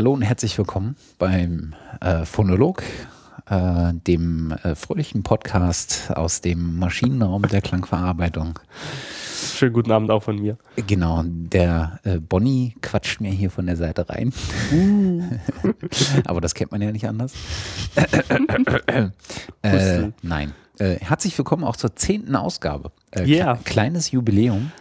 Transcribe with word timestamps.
Hallo 0.00 0.14
und 0.14 0.22
herzlich 0.22 0.56
willkommen 0.56 0.96
beim 1.18 1.74
äh, 2.00 2.24
Phonolog, 2.24 2.82
äh, 3.50 3.92
dem 3.92 4.50
äh, 4.50 4.74
fröhlichen 4.74 5.22
Podcast 5.22 6.10
aus 6.16 6.40
dem 6.40 6.78
Maschinenraum 6.78 7.42
der 7.42 7.60
Klangverarbeitung. 7.60 8.58
Schönen 9.54 9.74
guten 9.74 9.92
Abend 9.92 10.10
auch 10.10 10.22
von 10.22 10.40
mir. 10.40 10.56
Genau, 10.86 11.22
der 11.26 12.00
äh, 12.04 12.18
Bonnie 12.18 12.76
quatscht 12.80 13.20
mir 13.20 13.30
hier 13.30 13.50
von 13.50 13.66
der 13.66 13.76
Seite 13.76 14.08
rein. 14.08 14.32
Aber 16.24 16.40
das 16.40 16.54
kennt 16.54 16.72
man 16.72 16.80
ja 16.80 16.92
nicht 16.92 17.06
anders. 17.06 17.34
äh, 19.60 20.08
nein. 20.22 20.54
Äh, 20.78 20.94
herzlich 20.94 21.36
willkommen 21.36 21.62
auch 21.62 21.76
zur 21.76 21.94
zehnten 21.94 22.36
Ausgabe. 22.36 22.90
Äh, 23.10 23.26
yeah. 23.26 23.58
Kleines 23.64 24.12
Jubiläum. 24.12 24.72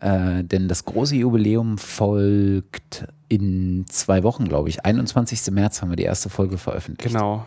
Äh, 0.00 0.42
denn 0.42 0.66
das 0.66 0.84
große 0.86 1.14
Jubiläum 1.14 1.78
folgt 1.78 3.06
in 3.30 3.86
zwei 3.88 4.24
Wochen, 4.24 4.46
glaube 4.46 4.68
ich. 4.68 4.84
21. 4.84 5.52
März 5.52 5.80
haben 5.80 5.90
wir 5.90 5.96
die 5.96 6.02
erste 6.02 6.28
Folge 6.28 6.58
veröffentlicht. 6.58 7.14
Genau. 7.14 7.46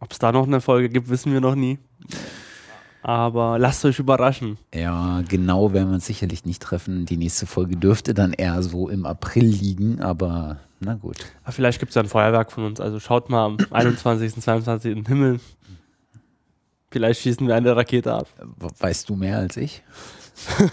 Ob 0.00 0.12
es 0.12 0.18
da 0.18 0.32
noch 0.32 0.46
eine 0.46 0.60
Folge 0.60 0.88
gibt, 0.88 1.08
wissen 1.08 1.32
wir 1.32 1.40
noch 1.40 1.54
nie. 1.54 1.78
Aber 3.02 3.56
lasst 3.56 3.84
euch 3.84 4.00
überraschen. 4.00 4.58
Ja, 4.74 5.22
genau 5.28 5.72
werden 5.72 5.90
wir 5.90 5.94
uns 5.94 6.06
sicherlich 6.06 6.44
nicht 6.44 6.60
treffen. 6.60 7.06
Die 7.06 7.16
nächste 7.16 7.46
Folge 7.46 7.76
dürfte 7.76 8.14
dann 8.14 8.32
eher 8.32 8.60
so 8.64 8.88
im 8.88 9.06
April 9.06 9.46
liegen, 9.46 10.00
aber 10.00 10.58
na 10.80 10.94
gut. 10.94 11.18
Aber 11.44 11.52
vielleicht 11.52 11.78
gibt 11.78 11.90
es 11.90 11.94
ja 11.94 12.02
ein 12.02 12.08
Feuerwerk 12.08 12.50
von 12.50 12.64
uns. 12.64 12.80
Also 12.80 12.98
schaut 12.98 13.30
mal 13.30 13.46
am 13.46 13.58
21., 13.70 14.42
22. 14.42 14.90
in 14.90 15.04
den 15.04 15.06
Himmel. 15.06 15.40
Vielleicht 16.90 17.20
schießen 17.20 17.46
wir 17.46 17.54
eine 17.54 17.76
Rakete 17.76 18.12
ab. 18.12 18.26
Weißt 18.80 19.08
du 19.08 19.14
mehr 19.14 19.38
als 19.38 19.56
ich? 19.56 19.84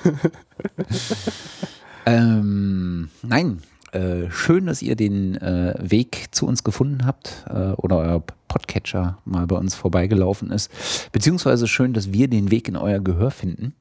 ähm, 2.08 3.10
nein, 3.22 3.62
äh, 3.94 4.32
schön, 4.32 4.66
dass 4.66 4.82
ihr 4.82 4.96
den 4.96 5.36
äh, 5.36 5.76
Weg 5.80 6.28
zu 6.32 6.48
uns 6.48 6.64
gefunden 6.64 7.06
habt 7.06 7.46
äh, 7.48 7.72
oder 7.74 7.98
euer 7.98 8.24
Podcatcher 8.48 9.20
mal 9.26 9.48
bei 9.48 9.56
uns 9.56 9.76
vorbeigelaufen 9.76 10.52
ist. 10.52 10.72
Beziehungsweise 11.12 11.68
schön, 11.68 11.94
dass 11.94 12.12
wir 12.12 12.28
den 12.28 12.52
Weg 12.52 12.68
in 12.68 12.76
euer 12.76 13.00
Gehör 13.00 13.32
finden. 13.32 13.74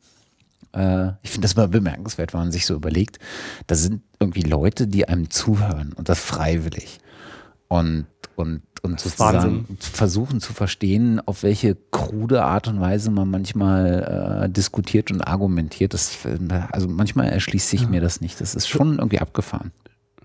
Äh, 0.72 1.12
ich 1.22 1.30
finde 1.30 1.46
das 1.46 1.56
mal 1.56 1.68
bemerkenswert, 1.68 2.32
wenn 2.32 2.40
man 2.40 2.52
sich 2.52 2.66
so 2.66 2.74
überlegt. 2.74 3.18
Da 3.66 3.74
sind 3.74 4.02
irgendwie 4.20 4.42
Leute, 4.42 4.86
die 4.86 5.08
einem 5.08 5.30
zuhören 5.30 5.92
und 5.94 6.08
das 6.08 6.20
freiwillig. 6.20 6.98
Und, 7.68 8.06
und, 8.36 8.60
und 8.82 9.00
sozusagen 9.00 9.36
Wahnsinn. 9.36 9.76
versuchen 9.80 10.40
zu 10.40 10.52
verstehen, 10.52 11.20
auf 11.26 11.42
welche 11.42 11.74
krude 11.90 12.44
Art 12.44 12.68
und 12.68 12.80
Weise 12.80 13.10
man 13.10 13.30
manchmal 13.30 14.44
äh, 14.44 14.50
diskutiert 14.50 15.10
und 15.10 15.22
argumentiert. 15.22 15.94
Das, 15.94 16.18
also 16.70 16.88
manchmal 16.88 17.28
erschließt 17.30 17.70
sich 17.70 17.82
ja. 17.82 17.88
mir 17.88 18.02
das 18.02 18.20
nicht. 18.20 18.42
Das 18.42 18.54
ist 18.54 18.68
schon 18.68 18.98
irgendwie 18.98 19.20
abgefahren. 19.20 19.72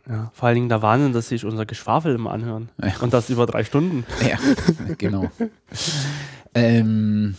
Ja, 0.09 0.31
vor 0.33 0.47
allen 0.47 0.55
Dingen 0.55 0.69
der 0.69 0.81
Wahnsinn, 0.81 1.11
dass 1.13 1.29
sich 1.29 1.43
unser 1.43 1.65
Geschwafel 1.65 2.15
immer 2.15 2.31
anhören. 2.31 2.69
Ja. 2.81 2.93
Und 3.01 3.13
das 3.13 3.29
über 3.29 3.45
drei 3.45 3.63
Stunden. 3.63 4.05
Ja, 4.27 4.37
genau. 4.97 5.29
ähm, 6.55 7.35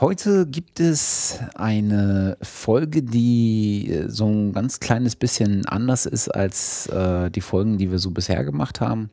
heute 0.00 0.46
gibt 0.46 0.80
es 0.80 1.38
eine 1.54 2.36
Folge, 2.42 3.02
die 3.02 3.88
äh, 3.90 4.08
so 4.08 4.26
ein 4.26 4.52
ganz 4.52 4.80
kleines 4.80 5.14
bisschen 5.14 5.64
anders 5.66 6.06
ist 6.06 6.28
als 6.28 6.88
äh, 6.88 7.30
die 7.30 7.40
Folgen, 7.40 7.78
die 7.78 7.90
wir 7.90 8.00
so 8.00 8.10
bisher 8.10 8.42
gemacht 8.44 8.80
haben. 8.80 9.10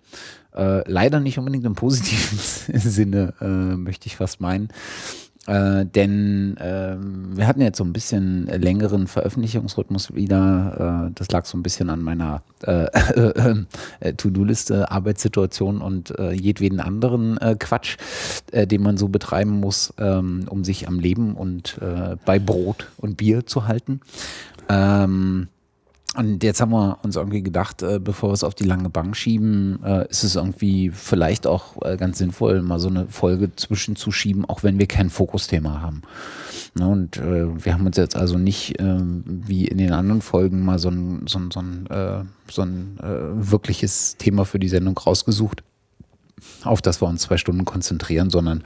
Äh, 0.56 0.90
leider 0.90 1.20
nicht 1.20 1.38
unbedingt 1.38 1.66
im 1.66 1.76
positiven 1.76 2.40
Sinne, 2.80 3.34
äh, 3.40 3.76
möchte 3.76 4.08
ich 4.08 4.16
fast 4.16 4.42
meinen. 4.42 4.70
Äh, 5.46 5.86
denn 5.86 6.56
äh, 6.58 6.96
wir 6.98 7.48
hatten 7.48 7.62
jetzt 7.62 7.78
so 7.78 7.84
ein 7.84 7.92
bisschen 7.92 8.48
längeren 8.48 9.08
Veröffentlichungsrhythmus 9.08 10.16
wieder. 10.16 11.08
Äh, 11.10 11.12
das 11.16 11.30
lag 11.32 11.46
so 11.46 11.58
ein 11.58 11.64
bisschen 11.64 11.90
an 11.90 12.02
meiner 12.02 12.44
äh, 12.62 12.86
äh, 14.00 14.14
To-Do-Liste, 14.14 14.90
Arbeitssituation 14.90 15.82
und 15.82 16.14
jedweden 16.34 16.80
anderen 16.80 17.40
Quatsch, 17.60 17.98
den 18.54 18.82
man 18.82 18.98
so 18.98 19.08
betreiben 19.08 19.60
muss, 19.60 19.94
ähm, 19.98 20.46
um 20.50 20.64
sich 20.64 20.88
am 20.88 21.00
Leben 21.00 21.36
und 21.36 21.80
bei 22.26 22.40
Brot 22.40 22.92
und 22.98 23.18
Bier 23.18 23.46
zu 23.46 23.68
halten. 23.68 24.02
Ähm, 24.70 25.48
und 26.16 26.44
jetzt 26.44 26.62
haben 26.62 26.72
wir 26.72 27.00
uns 27.04 27.16
irgendwie 27.16 27.42
gedacht, 27.42 27.82
äh, 27.82 28.00
bevor 28.00 28.30
wir 28.30 28.34
es 28.34 28.44
auf 28.44 28.54
die 28.54 28.66
lange 28.66 28.90
Bank 28.90 29.16
schieben, 29.16 29.80
äh, 29.84 30.08
ist 30.10 30.24
es 30.24 30.36
irgendwie 30.36 30.92
vielleicht 30.92 31.48
auch 31.48 31.82
äh, 31.84 31.98
ganz 31.98 32.20
sinnvoll, 32.20 32.62
mal 32.62 32.80
so 32.80 32.90
eine 32.90 33.08
Folge 33.08 33.56
zwischenzuschieben, 33.56 34.46
auch 34.46 34.64
wenn 34.64 34.80
wir 34.80 34.88
kein 34.88 35.10
Fokusthema 35.10 35.82
haben. 35.82 36.04
Ne, 36.76 36.88
und 36.88 37.18
äh, 37.18 37.66
wir 37.66 37.74
haben 37.74 37.86
uns 37.86 37.98
jetzt 37.98 38.16
also 38.16 38.38
nicht 38.38 38.80
ähm, 38.80 39.24
wie 39.26 39.68
in 39.68 39.78
den 39.78 39.92
anderen 39.92 40.22
Folgen 40.22 40.64
mal 40.64 40.80
so 40.80 40.90
ein, 40.90 41.26
so 41.28 41.40
ein, 41.40 41.52
so 41.52 41.60
ein, 41.60 41.88
äh, 41.88 42.24
so 42.50 42.62
ein 42.62 42.98
äh, 43.00 43.52
wirkliches 43.52 44.18
Thema 44.18 44.46
für 44.46 44.60
die 44.60 44.70
Sendung 44.70 44.98
rausgesucht 44.98 45.64
auf 46.64 46.82
das 46.82 47.02
wir 47.02 47.08
uns 47.08 47.24
zwei 47.24 47.38
Stunden 47.38 47.66
konzentrieren, 47.66 48.30
sondern 48.30 48.64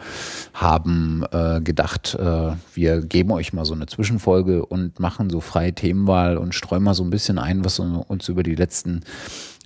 haben 0.54 1.24
äh, 1.32 1.62
gedacht, 1.62 2.16
äh, 2.16 2.52
wir 2.74 3.02
geben 3.02 3.32
euch 3.32 3.54
mal 3.54 3.66
so 3.66 3.74
eine 3.74 3.88
Zwischenfolge 3.88 4.66
und 4.66 5.00
machen 5.00 5.30
so 5.30 5.42
freie 5.42 5.74
Themenwahl 5.74 6.38
und 6.38 6.56
streuen 6.56 6.84
mal 6.84 6.94
so 6.94 7.04
ein 7.04 7.10
bisschen 7.10 7.40
ein, 7.40 7.66
was 7.66 7.80
uns 7.80 8.30
über 8.30 8.44
die 8.44 8.56
letzten 8.56 9.02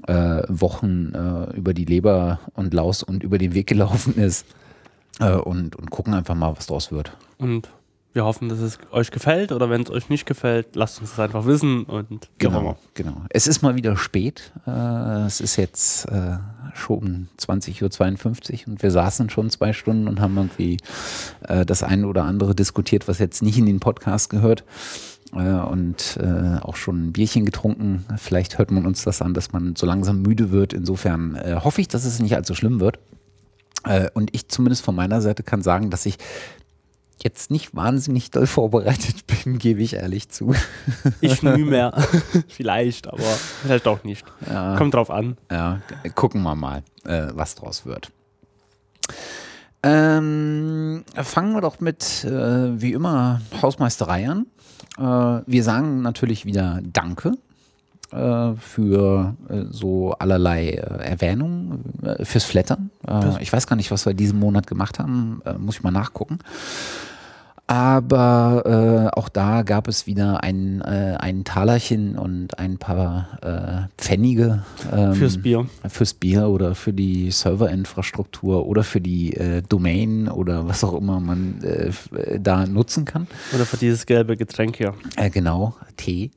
äh, 0.08 0.44
Wochen 0.48 1.14
äh, 1.14 1.56
über 1.56 1.74
die 1.74 1.86
Leber 1.86 2.40
und 2.54 2.74
Laus 2.74 3.04
und 3.04 3.24
über 3.24 3.38
den 3.38 3.54
Weg 3.54 3.68
gelaufen 3.68 4.16
ist 4.16 4.46
äh, 5.20 5.34
und, 5.34 5.76
und 5.76 5.92
gucken 5.92 6.14
einfach 6.14 6.36
mal, 6.36 6.56
was 6.56 6.68
draus 6.68 6.92
wird. 6.92 7.16
Und 7.38 7.70
wir 8.14 8.26
hoffen, 8.26 8.50
dass 8.50 8.60
es 8.60 8.78
euch 8.92 9.12
gefällt 9.12 9.52
oder 9.52 9.70
wenn 9.70 9.84
es 9.84 9.90
euch 9.90 10.10
nicht 10.10 10.26
gefällt, 10.26 10.76
lasst 10.76 11.00
uns 11.00 11.12
das 11.12 11.20
einfach 11.20 11.46
wissen 11.46 11.86
und 11.86 12.30
genau, 12.40 12.78
genau. 12.94 13.22
Es 13.30 13.48
ist 13.48 13.62
mal 13.62 13.76
wieder 13.76 13.96
spät. 13.96 14.52
Äh, 14.68 15.26
es 15.26 15.40
ist 15.40 15.56
jetzt 15.56 16.08
äh, 16.74 16.78
schon 16.78 17.30
20.52 17.40 18.64
Uhr 18.64 18.68
und 18.68 18.84
wir 18.84 18.92
saßen 18.92 19.30
schon 19.30 19.50
zwei 19.50 19.74
Stunden 19.74 20.08
und 20.08 20.20
haben 20.20 20.38
irgendwie 20.38 20.78
äh, 21.48 21.66
das 21.66 21.84
eine 21.84 22.08
oder 22.08 22.24
andere 22.24 22.56
diskutiert, 22.56 23.08
was 23.08 23.20
jetzt 23.20 23.42
nicht 23.42 23.58
in 23.58 23.66
den 23.66 23.80
Podcast 23.80 24.30
gehört 24.30 24.64
äh, 25.34 25.40
und 25.40 26.18
äh, 26.22 26.60
auch 26.62 26.76
schon 26.76 27.08
ein 27.08 27.14
Bierchen 27.14 27.46
getrunken. 27.46 28.06
Vielleicht 28.18 28.58
hört 28.58 28.72
man 28.72 28.86
uns 28.86 29.04
das 29.04 29.22
an, 29.22 29.34
dass 29.34 29.52
man 29.52 29.76
so 29.76 29.86
langsam 29.86 30.22
müde 30.22 30.52
wird. 30.52 30.74
Insofern 30.74 31.36
äh, 31.36 31.60
hoffe 31.64 31.82
ich, 31.82 31.88
dass 31.88 32.06
es 32.06 32.20
nicht 32.20 32.36
allzu 32.36 32.56
schlimm 32.56 32.80
wird. 32.80 33.00
Und 34.14 34.30
ich 34.36 34.48
zumindest 34.48 34.86
von 34.86 34.94
meiner 34.94 35.22
Seite 35.22 35.42
kann 35.42 35.64
sagen, 35.64 35.90
dass 35.90 36.06
ich 36.06 36.20
jetzt 37.24 37.52
nicht 37.52 37.76
wahnsinnig 37.76 38.32
doll 38.32 38.48
vorbereitet 38.48 39.26
bin, 39.44 39.58
gebe 39.58 39.82
ich 39.82 39.96
ehrlich 39.96 40.30
zu. 40.30 40.54
Ich 41.20 41.42
nie 41.44 41.64
mehr. 41.64 41.94
vielleicht, 42.48 43.08
aber 43.08 43.24
vielleicht 43.64 43.88
auch 43.88 44.04
nicht. 44.04 44.26
Ja, 44.48 44.76
Kommt 44.78 44.94
drauf 44.94 45.10
an. 45.10 45.38
Ja, 45.52 45.82
gucken 46.16 46.42
wir 46.44 46.56
mal, 46.56 46.84
äh, 47.06 47.28
was 47.34 47.56
draus 47.56 47.86
wird. 47.86 48.12
Ähm, 49.84 51.04
fangen 51.16 51.54
wir 51.54 51.62
doch 51.62 51.80
mit, 51.80 52.24
äh, 52.24 52.82
wie 52.82 52.94
immer, 52.94 53.42
Hausmeisterei 53.62 54.30
an. 54.30 54.46
Äh, 54.98 55.44
wir 55.46 55.64
sagen 55.64 56.02
natürlich 56.02 56.46
wieder 56.46 56.80
Danke 56.84 57.34
äh, 58.12 58.54
für 58.60 59.36
äh, 59.50 59.64
so 59.70 60.12
allerlei 60.14 60.70
äh, 60.72 61.04
Erwähnungen, 61.04 61.84
fürs 62.24 62.44
Flattern. 62.44 62.90
ich 63.40 63.54
weiß 63.54 63.68
gar 63.68 63.76
nicht, 63.76 63.92
was 63.92 64.06
wir 64.06 64.14
diesen 64.14 64.40
Monat 64.40 64.68
gemacht 64.68 65.00
haben, 65.00 65.42
muss 65.60 65.76
ich 65.76 65.84
mal 65.84 65.92
nachgucken. 65.92 66.40
Aber 67.72 69.12
äh, 69.14 69.18
auch 69.18 69.30
da 69.30 69.62
gab 69.62 69.88
es 69.88 70.06
wieder 70.06 70.44
ein, 70.44 70.82
äh, 70.82 71.16
ein 71.18 71.46
Talerchen 71.46 72.18
und 72.18 72.60
ein 72.60 72.78
paar 72.78 73.38
äh, 73.42 73.88
Pfennige. 73.98 74.64
Ähm, 74.92 75.14
fürs 75.14 75.42
Bier. 75.42 75.66
Fürs 75.88 76.14
Bier 76.14 76.50
oder 76.50 76.76
für 76.76 76.92
die 76.92 77.32
Serverinfrastruktur 77.32 78.66
oder 78.66 78.84
für 78.84 79.00
die 79.00 79.38
äh, 79.38 79.62
Domain 79.62 80.28
oder 80.28 80.68
was 80.68 80.84
auch 80.84 80.94
immer 80.96 81.22
man 81.22 81.64
äh, 81.64 81.92
da 82.42 82.66
nutzen 82.66 83.06
kann. 83.06 83.28
Oder 83.56 83.66
für 83.66 83.78
dieses 83.78 84.06
gelbe 84.06 84.36
Getränk 84.36 84.76
hier. 84.76 84.94
Äh, 85.16 85.30
genau, 85.30 85.74
Tee. 85.96 86.32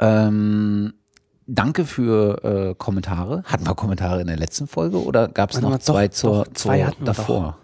Ähm, 0.00 0.94
Danke 1.48 1.84
für 1.84 2.42
äh, 2.42 2.74
Kommentare. 2.74 3.44
Hatten 3.44 3.68
wir 3.68 3.76
Kommentare 3.76 4.20
in 4.20 4.26
der 4.26 4.36
letzten 4.36 4.66
Folge 4.66 5.00
oder 5.00 5.28
gab 5.28 5.52
es 5.52 5.60
noch 5.60 5.78
zwei 5.78 6.08
doch, 6.08 6.14
zur, 6.14 6.44
doch, 6.44 6.52
zwei 6.54 6.90
zur 6.90 7.04
davor? 7.04 7.58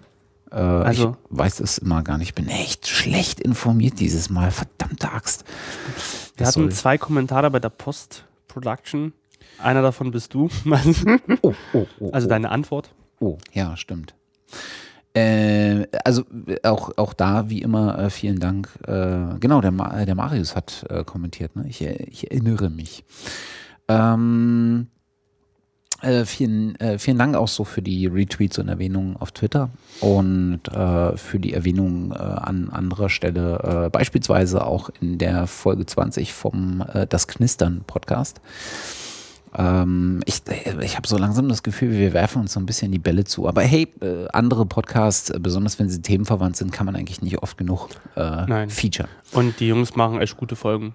Äh, 0.53 0.57
also, 0.57 1.17
ich 1.31 1.39
weiß 1.39 1.61
es 1.61 1.79
immer 1.79 2.03
gar 2.03 2.19
nicht. 2.19 2.29
Ich 2.29 2.35
bin 2.35 2.49
echt 2.49 2.87
schlecht 2.87 3.41
informiert 3.41 4.01
dieses 4.01 4.31
Mal. 4.31 4.51
Verdammte 4.51 5.11
Axt. 5.11 5.45
Wir 6.37 6.47
hatten 6.47 6.71
zwei 6.71 6.99
Kommentare 6.99 7.51
bei 7.51 7.61
der 7.61 7.71
Post-Production. 7.71 9.13
Einer 9.59 9.83
davon 9.83 10.11
bist 10.11 10.35
du. 10.35 10.49
oh, 11.43 11.55
oh, 11.73 11.87
oh, 12.01 12.11
also 12.11 12.29
deine 12.29 12.51
Antwort. 12.51 12.95
Oh, 13.21 13.39
ja, 13.53 13.77
stimmt. 13.77 14.15
Äh, 15.15 15.87
also 16.05 16.25
auch, 16.63 16.97
auch 16.97 17.13
da, 17.13 17.51
wie 17.51 17.63
immer, 17.63 17.99
äh, 17.99 18.11
vielen 18.11 18.41
Dank. 18.41 18.69
Äh, 18.87 19.39
genau, 19.39 19.61
der, 19.61 19.71
Ma 19.71 20.05
der 20.05 20.15
Marius 20.15 20.57
hat 20.57 20.85
äh, 20.89 21.05
kommentiert. 21.05 21.55
Ne? 21.55 21.67
Ich, 21.69 21.83
ich 21.83 22.31
erinnere 22.31 22.71
mich. 22.71 23.05
Ähm, 23.89 24.89
äh, 26.03 26.25
vielen, 26.25 26.77
äh, 26.81 26.99
vielen 26.99 27.19
Dank 27.19 27.37
auch 27.37 27.49
so 27.49 27.65
für 27.65 27.83
die 27.83 28.07
Retweets 28.07 28.59
und 28.59 28.69
Erwähnungen 28.69 29.17
auf 29.17 29.33
Twitter 29.33 29.71
und 30.01 30.61
äh, 30.69 31.17
für 31.17 31.39
die 31.39 31.53
Erwähnungen 31.53 32.13
äh, 32.13 32.15
an 32.15 32.71
anderer 32.71 33.09
Stelle, 33.09 33.87
äh, 33.87 33.91
beispielsweise 33.91 34.67
auch 34.67 34.91
in 35.01 35.19
der 35.19 35.47
Folge 35.47 35.87
20 35.87 36.33
vom 36.33 36.85
Das 37.09 37.29
Knistern 37.29 37.83
Podcast. 37.87 38.41
Ähm, 39.57 40.21
ich 40.25 40.43
ich 40.81 40.97
habe 40.97 41.07
so 41.07 41.17
langsam 41.19 41.49
das 41.49 41.63
Gefühl, 41.63 41.93
wir 41.93 42.13
werfen 42.13 42.43
uns 42.43 42.55
so 42.55 42.61
ein 42.61 42.67
bisschen 42.67 42.91
die 42.91 42.99
Bälle 42.99 43.25
zu. 43.25 43.49
Aber 43.49 43.63
hey, 43.63 43.89
andere 44.33 44.67
Podcasts, 44.67 45.33
besonders 45.39 45.79
wenn 45.79 45.89
sie 45.89 46.03
themenverwandt 46.03 46.57
sind, 46.57 46.73
kann 46.73 46.87
man 46.87 46.97
eigentlich 46.97 47.23
nicht 47.23 47.39
oft 47.43 47.57
genug 47.57 47.89
äh, 48.17 48.69
feature. 48.69 49.09
Und 49.33 49.61
die 49.61 49.69
Jungs 49.69 49.95
machen 49.95 50.21
echt 50.21 50.37
gute 50.37 50.57
Folgen. 50.57 50.95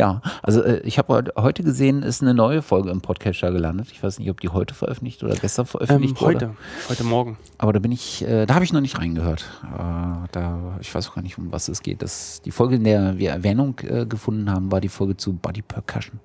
Ja, 0.00 0.22
also 0.42 0.62
äh, 0.62 0.78
ich 0.78 0.96
habe 0.96 1.30
heute 1.36 1.62
gesehen, 1.62 2.02
ist 2.02 2.22
eine 2.22 2.32
neue 2.32 2.62
Folge 2.62 2.88
im 2.88 3.02
Podcatcher 3.02 3.52
gelandet. 3.52 3.88
Ich 3.92 4.02
weiß 4.02 4.18
nicht, 4.18 4.30
ob 4.30 4.40
die 4.40 4.48
heute 4.48 4.72
veröffentlicht 4.72 5.22
oder 5.22 5.34
gestern 5.34 5.66
veröffentlicht 5.66 6.16
ähm, 6.22 6.26
heute, 6.26 6.46
wurde. 6.48 6.56
heute 6.88 7.04
Morgen. 7.04 7.36
Aber 7.58 7.74
da 7.74 7.80
bin 7.80 7.92
ich, 7.92 8.26
äh, 8.26 8.46
da 8.46 8.54
habe 8.54 8.64
ich 8.64 8.72
noch 8.72 8.80
nicht 8.80 8.98
reingehört. 8.98 9.44
Äh, 9.62 10.26
da, 10.32 10.78
ich 10.80 10.94
weiß 10.94 11.10
auch 11.10 11.16
gar 11.16 11.22
nicht, 11.22 11.36
um 11.36 11.52
was 11.52 11.68
es 11.68 11.82
geht. 11.82 12.00
Das, 12.00 12.40
die 12.40 12.50
Folge, 12.50 12.76
in 12.76 12.84
der 12.84 13.18
wir 13.18 13.28
Erwähnung 13.28 13.78
äh, 13.82 14.06
gefunden 14.06 14.50
haben, 14.50 14.72
war 14.72 14.80
die 14.80 14.88
Folge 14.88 15.18
zu 15.18 15.34
Body 15.34 15.60
Percussion. 15.60 16.18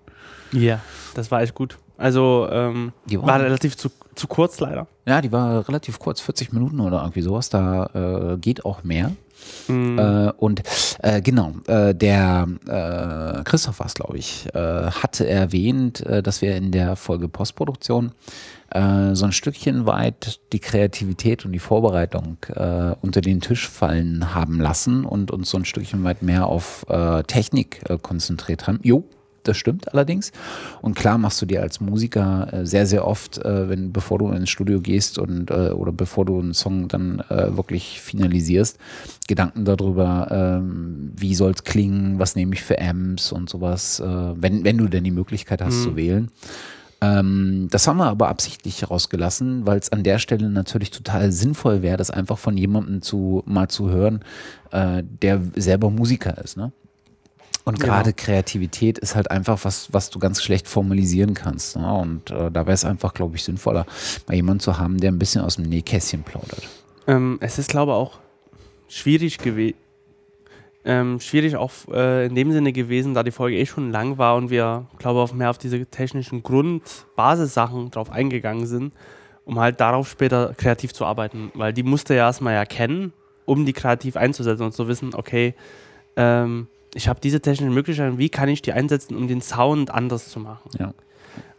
Ja, 0.53 0.79
das 1.13 1.29
war 1.29 1.41
echt 1.41 1.53
gut. 1.53 1.77
Also 1.97 2.47
ähm, 2.49 2.93
war 3.11 3.41
relativ 3.41 3.75
zu, 3.75 3.89
zu 4.15 4.27
kurz 4.27 4.61
leider. 4.61 4.87
Ja, 5.05 5.19
die 5.19 5.33
war 5.33 5.67
relativ 5.67 5.99
kurz, 5.99 6.21
40 6.21 6.53
Minuten 6.53 6.79
oder 6.79 7.01
irgendwie 7.01 7.21
sowas. 7.21 7.49
Da 7.49 7.87
äh, 8.33 8.37
geht 8.37 8.63
auch 8.63 8.85
mehr. 8.85 9.11
Mhm. 9.67 9.99
Äh, 9.99 10.31
und 10.37 10.61
äh, 11.01 11.21
genau, 11.21 11.53
äh, 11.67 11.93
der 11.93 12.47
äh, 12.67 13.43
es, 13.85 13.93
glaube 13.93 14.17
ich, 14.17 14.47
äh, 14.53 14.59
hatte 14.59 15.27
erwähnt, 15.27 16.01
äh, 16.05 16.21
dass 16.21 16.41
wir 16.41 16.55
in 16.55 16.71
der 16.71 16.95
Folge 16.95 17.27
Postproduktion 17.27 18.11
so 18.73 19.25
ein 19.25 19.31
Stückchen 19.31 19.85
weit 19.85 20.41
die 20.51 20.59
Kreativität 20.59 21.45
und 21.45 21.53
die 21.53 21.59
Vorbereitung 21.59 22.37
unter 22.99 23.21
den 23.21 23.39
Tisch 23.39 23.69
fallen 23.69 24.33
haben 24.33 24.59
lassen 24.59 25.05
und 25.05 25.31
uns 25.31 25.51
so 25.51 25.57
ein 25.57 25.65
Stückchen 25.65 26.03
weit 26.03 26.23
mehr 26.23 26.47
auf 26.47 26.85
Technik 27.27 27.81
konzentriert 28.01 28.67
haben. 28.67 28.79
Jo, 28.83 29.05
das 29.47 29.57
stimmt 29.57 29.93
allerdings. 29.93 30.31
Und 30.81 30.95
klar 30.95 31.17
machst 31.17 31.41
du 31.41 31.45
dir 31.45 31.61
als 31.61 31.79
Musiker 31.79 32.51
äh, 32.51 32.65
sehr, 32.65 32.85
sehr 32.85 33.07
oft, 33.07 33.37
äh, 33.37 33.69
wenn, 33.69 33.91
bevor 33.91 34.19
du 34.19 34.29
ins 34.29 34.49
Studio 34.49 34.81
gehst 34.81 35.19
und 35.19 35.51
äh, 35.51 35.71
oder 35.71 35.91
bevor 35.91 36.25
du 36.25 36.39
einen 36.39 36.53
Song 36.53 36.87
dann 36.87 37.23
wirklich 37.29 38.01
finalisierst, 38.01 38.77
Gedanken 39.27 39.65
darüber, 39.65 40.27
ähm, 40.31 41.11
wie 41.15 41.35
soll 41.35 41.51
es 41.51 41.63
klingen, 41.63 42.19
was 42.19 42.35
nehme 42.35 42.53
ich 42.53 42.61
für 42.61 42.79
Amps 42.79 43.31
und 43.31 43.49
sowas, 43.49 44.01
wenn, 44.01 44.63
wenn 44.63 44.77
du 44.77 44.87
denn 44.87 45.03
die 45.03 45.11
Möglichkeit 45.11 45.61
hast 45.61 45.79
mhm. 45.79 45.83
zu 45.83 45.95
wählen. 45.95 46.31
Ähm, 47.01 47.67
das 47.71 47.87
haben 47.87 47.97
wir 47.97 48.05
aber 48.05 48.29
absichtlich 48.29 48.89
rausgelassen, 48.89 49.65
weil 49.65 49.77
es 49.77 49.91
an 49.91 50.03
der 50.03 50.19
Stelle 50.19 50.49
natürlich 50.49 50.91
total 50.91 51.31
sinnvoll 51.31 51.81
wäre, 51.81 51.97
das 51.97 52.09
einfach 52.09 52.37
von 52.37 52.57
jemandem 52.57 53.01
zu 53.01 53.43
mal 53.45 53.67
zu 53.67 53.89
hören, 53.89 54.21
äh, 54.71 55.03
der 55.03 55.41
selber 55.55 55.89
Musiker 55.89 56.37
ist. 56.43 56.57
Ne? 56.57 56.71
Und 57.65 57.79
gerade 57.79 58.11
ja. 58.11 58.15
Kreativität 58.15 58.99
ist 58.99 59.15
halt 59.15 59.31
einfach 59.31 59.65
was, 59.65 59.91
was 59.91 60.11
du 60.11 60.19
ganz 60.19 60.41
schlecht 60.41 60.67
formalisieren 60.67 61.33
kannst. 61.33 61.75
Ne? 61.75 61.91
Und 61.91 62.29
äh, 62.29 62.51
da 62.51 62.67
wäre 62.67 62.73
es 62.73 62.85
einfach, 62.85 63.13
glaube 63.13 63.35
ich, 63.35 63.43
sinnvoller, 63.43 63.87
mal 64.27 64.35
jemanden 64.35 64.59
zu 64.59 64.77
haben, 64.77 64.99
der 64.99 65.11
ein 65.11 65.17
bisschen 65.17 65.41
aus 65.41 65.55
dem 65.55 65.65
Nähkästchen 65.65 66.21
plaudert. 66.21 66.69
Ähm, 67.07 67.39
es 67.41 67.57
ist, 67.57 67.71
glaube 67.71 67.91
ich, 67.91 67.95
auch 67.95 68.19
schwierig 68.87 69.39
gewesen. 69.39 69.75
Ähm, 70.87 71.19
schwierig 71.19 71.55
auch 71.55 71.71
äh, 71.91 72.27
in 72.27 72.35
dem 72.35 72.51
Sinne 72.51 72.71
gewesen, 72.71 73.15
da 73.15 73.23
die 73.23 73.31
Folge 73.31 73.57
eh 73.57 73.65
schon 73.65 73.91
lang 73.91 74.19
war 74.19 74.35
und 74.35 74.51
wir, 74.51 74.85
glaube 74.99 75.25
ich, 75.25 75.33
mehr 75.33 75.49
auf 75.49 75.57
diese 75.57 75.83
technischen 75.87 76.43
Grundbasissachen 76.43 77.89
drauf 77.89 78.11
eingegangen 78.11 78.67
sind, 78.67 78.93
um 79.45 79.59
halt 79.59 79.79
darauf 79.79 80.07
später 80.07 80.53
kreativ 80.55 80.93
zu 80.93 81.03
arbeiten. 81.03 81.51
Weil 81.55 81.73
die 81.73 81.81
musste 81.81 82.13
ja 82.13 82.27
erstmal 82.27 82.53
erkennen, 82.53 83.13
um 83.45 83.65
die 83.65 83.73
kreativ 83.73 84.15
einzusetzen 84.15 84.61
und 84.61 84.73
zu 84.73 84.87
wissen, 84.87 85.15
okay, 85.15 85.55
ähm, 86.15 86.67
ich 86.95 87.07
habe 87.07 87.19
diese 87.19 87.41
technischen 87.41 87.73
Möglichkeiten, 87.73 88.17
wie 88.17 88.29
kann 88.29 88.49
ich 88.49 88.61
die 88.61 88.71
einsetzen, 88.71 89.15
um 89.15 89.27
den 89.27 89.41
Sound 89.41 89.91
anders 89.91 90.29
zu 90.29 90.39
machen? 90.39 90.69
Ja. 90.79 90.93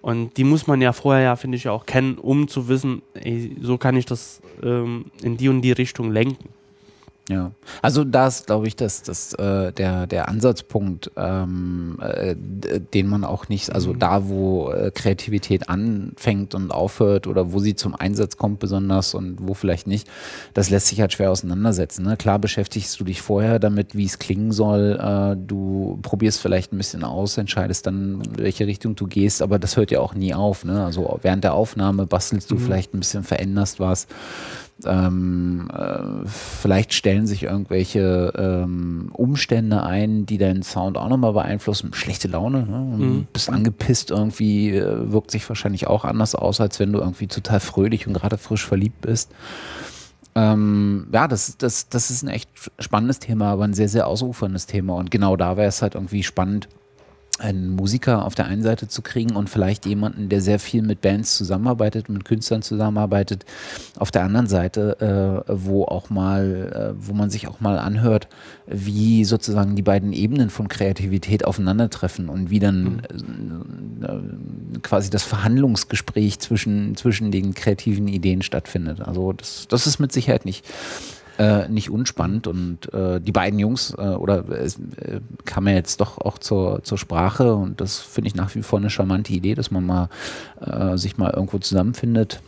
Und 0.00 0.36
die 0.36 0.44
muss 0.44 0.66
man 0.66 0.80
ja 0.80 0.92
vorher 0.92 1.22
ja, 1.22 1.36
finde 1.36 1.56
ich, 1.56 1.68
auch 1.68 1.84
kennen, 1.84 2.16
um 2.16 2.48
zu 2.48 2.68
wissen, 2.68 3.02
ey, 3.14 3.56
so 3.60 3.76
kann 3.76 3.96
ich 3.96 4.06
das 4.06 4.40
ähm, 4.62 5.06
in 5.22 5.36
die 5.36 5.48
und 5.48 5.62
die 5.62 5.72
Richtung 5.72 6.10
lenken. 6.10 6.48
Ja, 7.28 7.50
also 7.82 8.04
da 8.04 8.28
ist, 8.28 8.46
glaube 8.46 8.68
ich, 8.68 8.76
das, 8.76 9.02
das, 9.02 9.32
äh, 9.34 9.72
der, 9.72 10.06
der 10.06 10.28
Ansatzpunkt, 10.28 11.10
ähm, 11.16 11.98
äh, 12.00 12.36
den 12.36 13.08
man 13.08 13.24
auch 13.24 13.48
nicht, 13.48 13.72
also 13.72 13.94
mhm. 13.94 13.98
da, 13.98 14.28
wo 14.28 14.70
äh, 14.70 14.92
Kreativität 14.94 15.68
anfängt 15.68 16.54
und 16.54 16.70
aufhört 16.70 17.26
oder 17.26 17.52
wo 17.52 17.58
sie 17.58 17.74
zum 17.74 17.96
Einsatz 17.96 18.36
kommt 18.36 18.60
besonders 18.60 19.14
und 19.14 19.38
wo 19.40 19.54
vielleicht 19.54 19.88
nicht, 19.88 20.08
das 20.54 20.70
lässt 20.70 20.86
sich 20.86 21.00
halt 21.00 21.14
schwer 21.14 21.32
auseinandersetzen. 21.32 22.04
Ne? 22.04 22.16
Klar 22.16 22.38
beschäftigst 22.38 23.00
du 23.00 23.02
dich 23.02 23.22
vorher 23.22 23.58
damit, 23.58 23.96
wie 23.96 24.04
es 24.04 24.20
klingen 24.20 24.52
soll, 24.52 24.96
äh, 25.00 25.36
du 25.36 25.98
probierst 26.02 26.40
vielleicht 26.40 26.72
ein 26.72 26.78
bisschen 26.78 27.02
aus, 27.02 27.38
entscheidest 27.38 27.88
dann, 27.88 28.20
in 28.20 28.38
welche 28.38 28.68
Richtung 28.68 28.94
du 28.94 29.08
gehst, 29.08 29.42
aber 29.42 29.58
das 29.58 29.76
hört 29.76 29.90
ja 29.90 29.98
auch 29.98 30.14
nie 30.14 30.32
auf. 30.32 30.64
Ne? 30.64 30.84
Also 30.84 31.18
während 31.22 31.42
der 31.42 31.54
Aufnahme 31.54 32.06
bastelst 32.06 32.52
du 32.52 32.54
mhm. 32.54 32.60
vielleicht 32.60 32.94
ein 32.94 33.00
bisschen, 33.00 33.24
veränderst 33.24 33.80
was 33.80 34.06
ähm, 34.84 35.70
äh, 35.72 36.26
vielleicht 36.26 36.92
stellen 36.92 37.26
sich 37.26 37.44
irgendwelche 37.44 38.32
ähm, 38.36 39.08
Umstände 39.12 39.82
ein, 39.82 40.26
die 40.26 40.36
deinen 40.36 40.62
Sound 40.62 40.98
auch 40.98 41.08
nochmal 41.08 41.32
beeinflussen. 41.32 41.94
Schlechte 41.94 42.28
Laune, 42.28 42.66
ne? 42.66 42.78
mhm. 42.96 43.26
bist 43.32 43.48
angepisst 43.48 44.10
irgendwie, 44.10 44.76
äh, 44.76 45.10
wirkt 45.10 45.30
sich 45.30 45.48
wahrscheinlich 45.48 45.86
auch 45.86 46.04
anders 46.04 46.34
aus, 46.34 46.60
als 46.60 46.78
wenn 46.78 46.92
du 46.92 46.98
irgendwie 46.98 47.26
total 47.26 47.60
fröhlich 47.60 48.06
und 48.06 48.12
gerade 48.12 48.36
frisch 48.36 48.66
verliebt 48.66 49.00
bist. 49.00 49.32
Ähm, 50.34 51.06
ja, 51.10 51.26
das, 51.26 51.56
das, 51.56 51.88
das 51.88 52.10
ist 52.10 52.22
ein 52.22 52.28
echt 52.28 52.50
spannendes 52.78 53.18
Thema, 53.18 53.52
aber 53.52 53.64
ein 53.64 53.72
sehr, 53.72 53.88
sehr 53.88 54.06
ausuferndes 54.06 54.66
Thema. 54.66 54.96
Und 54.96 55.10
genau 55.10 55.36
da 55.36 55.56
wäre 55.56 55.68
es 55.68 55.80
halt 55.80 55.94
irgendwie 55.94 56.22
spannend, 56.22 56.68
einen 57.38 57.70
Musiker 57.70 58.24
auf 58.24 58.34
der 58.34 58.46
einen 58.46 58.62
Seite 58.62 58.88
zu 58.88 59.02
kriegen 59.02 59.36
und 59.36 59.50
vielleicht 59.50 59.84
jemanden, 59.86 60.28
der 60.28 60.40
sehr 60.40 60.58
viel 60.58 60.82
mit 60.82 61.00
Bands 61.00 61.36
zusammenarbeitet, 61.36 62.08
mit 62.08 62.24
Künstlern 62.24 62.62
zusammenarbeitet, 62.62 63.44
auf 63.98 64.10
der 64.10 64.24
anderen 64.24 64.46
Seite, 64.46 65.44
äh, 65.46 65.52
wo 65.52 65.84
auch 65.84 66.08
mal, 66.08 66.94
äh, 66.96 67.06
wo 67.06 67.12
man 67.12 67.28
sich 67.28 67.48
auch 67.48 67.60
mal 67.60 67.78
anhört, 67.78 68.28
wie 68.66 69.24
sozusagen 69.24 69.76
die 69.76 69.82
beiden 69.82 70.12
Ebenen 70.12 70.50
von 70.50 70.68
Kreativität 70.68 71.44
aufeinandertreffen 71.44 72.28
und 72.28 72.50
wie 72.50 72.58
dann 72.58 73.02
mhm. 73.18 74.04
äh, 74.74 74.78
quasi 74.80 75.10
das 75.10 75.22
Verhandlungsgespräch 75.22 76.38
zwischen, 76.38 76.96
zwischen 76.96 77.30
den 77.30 77.54
kreativen 77.54 78.08
Ideen 78.08 78.42
stattfindet. 78.42 79.00
Also 79.00 79.32
das, 79.32 79.66
das 79.68 79.86
ist 79.86 79.98
mit 79.98 80.12
Sicherheit 80.12 80.44
nicht 80.44 80.64
äh, 81.38 81.68
nicht 81.68 81.90
unspannend. 81.90 82.46
Und 82.46 82.92
äh, 82.92 83.20
die 83.20 83.32
beiden 83.32 83.58
Jungs, 83.58 83.94
äh, 83.96 84.02
oder 84.02 84.48
es 84.48 84.76
äh, 84.76 85.20
kam 85.44 85.68
ja 85.68 85.74
jetzt 85.74 86.00
doch 86.00 86.18
auch 86.18 86.38
zur, 86.38 86.82
zur 86.82 86.98
Sprache 86.98 87.54
und 87.54 87.80
das 87.80 87.98
finde 87.98 88.28
ich 88.28 88.34
nach 88.34 88.54
wie 88.54 88.62
vor 88.62 88.78
eine 88.78 88.90
charmante 88.90 89.32
Idee, 89.32 89.54
dass 89.54 89.70
man 89.70 89.84
mal 89.84 90.08
äh, 90.60 90.96
sich 90.96 91.18
mal 91.18 91.32
irgendwo 91.32 91.58
zusammenfindet 91.58 92.40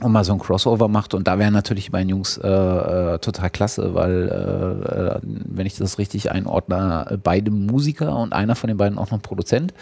und 0.00 0.12
mal 0.12 0.24
so 0.24 0.32
ein 0.32 0.38
Crossover 0.38 0.88
macht. 0.88 1.14
Und 1.14 1.26
da 1.26 1.38
wären 1.38 1.52
natürlich 1.52 1.86
die 1.86 1.90
beiden 1.90 2.08
Jungs 2.08 2.38
äh, 2.38 2.48
äh, 2.48 3.18
total 3.18 3.50
klasse, 3.50 3.94
weil, 3.94 4.28
äh, 4.28 5.16
äh 5.16 5.20
wenn 5.22 5.66
ich 5.66 5.76
das 5.76 5.98
richtig 5.98 6.30
einordne, 6.30 7.18
beide 7.22 7.50
Musiker 7.50 8.16
und 8.16 8.32
einer 8.32 8.54
von 8.54 8.68
den 8.68 8.76
beiden 8.76 8.98
auch 8.98 9.10
noch 9.10 9.22
Produzent. 9.22 9.74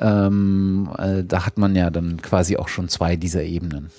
Ähm, 0.00 0.88
äh, 0.98 1.22
da 1.22 1.46
hat 1.46 1.58
man 1.58 1.76
ja 1.76 1.90
dann 1.90 2.20
quasi 2.20 2.56
auch 2.56 2.68
schon 2.68 2.88
zwei 2.88 3.16
dieser 3.16 3.42
Ebenen. 3.42 3.90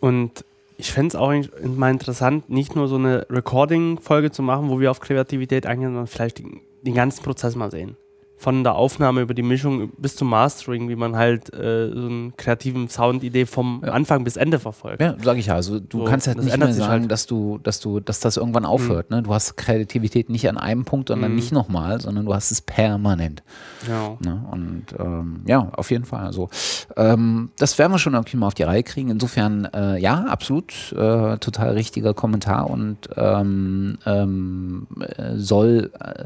Und 0.00 0.44
ich 0.76 0.92
fände 0.92 1.08
es 1.08 1.16
auch 1.16 1.32
mal 1.62 1.90
interessant, 1.90 2.50
nicht 2.50 2.74
nur 2.76 2.88
so 2.88 2.96
eine 2.96 3.26
Recording-Folge 3.30 4.30
zu 4.30 4.42
machen, 4.42 4.68
wo 4.68 4.80
wir 4.80 4.90
auf 4.90 5.00
Kreativität 5.00 5.66
eingehen, 5.66 5.90
sondern 5.90 6.06
vielleicht 6.06 6.38
den, 6.38 6.60
den 6.82 6.94
ganzen 6.94 7.22
Prozess 7.22 7.56
mal 7.56 7.70
sehen 7.70 7.96
von 8.42 8.64
der 8.64 8.74
Aufnahme 8.74 9.20
über 9.20 9.34
die 9.34 9.42
Mischung 9.42 9.90
bis 9.98 10.16
zum 10.16 10.28
Mastering, 10.28 10.88
wie 10.88 10.96
man 10.96 11.14
halt 11.14 11.54
äh, 11.54 11.90
so 11.92 12.06
einen 12.06 12.36
kreativen 12.36 12.88
Soundidee 12.88 13.46
vom 13.46 13.82
ja. 13.86 13.92
Anfang 13.92 14.24
bis 14.24 14.36
Ende 14.36 14.58
verfolgt. 14.58 15.00
Ja, 15.00 15.14
sage 15.22 15.38
ich 15.38 15.46
ja. 15.46 15.54
Also 15.54 15.78
du 15.78 16.00
so, 16.00 16.04
kannst 16.04 16.26
halt 16.26 16.42
nicht 16.42 16.58
mehr 16.58 16.72
sagen, 16.72 17.02
halt. 17.02 17.10
dass 17.12 17.26
du, 17.26 17.58
dass 17.62 17.78
du, 17.78 18.00
dass 18.00 18.18
das 18.18 18.36
irgendwann 18.36 18.64
aufhört. 18.64 19.10
Mhm. 19.10 19.16
Ne? 19.16 19.22
Du 19.22 19.32
hast 19.32 19.56
Kreativität 19.56 20.28
nicht 20.28 20.48
an 20.48 20.58
einem 20.58 20.84
Punkt 20.84 21.10
und 21.10 21.22
dann 21.22 21.30
mhm. 21.30 21.36
nicht 21.36 21.52
nochmal, 21.52 22.00
sondern 22.00 22.26
du 22.26 22.34
hast 22.34 22.50
es 22.50 22.60
permanent. 22.60 23.44
Ja. 23.88 24.16
Ne? 24.18 24.44
Und 24.50 24.86
ähm, 24.98 25.42
ja, 25.46 25.68
auf 25.76 25.92
jeden 25.92 26.04
Fall. 26.04 26.26
Also 26.26 26.50
ähm, 26.96 27.50
das 27.58 27.78
werden 27.78 27.92
wir 27.92 28.00
schon 28.00 28.14
irgendwie 28.14 28.36
mal 28.36 28.48
auf 28.48 28.54
die 28.54 28.64
Reihe 28.64 28.82
kriegen. 28.82 29.10
Insofern 29.10 29.66
äh, 29.66 29.98
ja, 29.98 30.24
absolut, 30.24 30.92
äh, 30.92 31.38
total 31.38 31.74
richtiger 31.74 32.12
Kommentar 32.12 32.68
und 32.68 33.08
ähm, 33.16 33.98
ähm 34.04 34.88
äh, 35.16 35.36
soll 35.36 35.92
äh, 36.00 36.24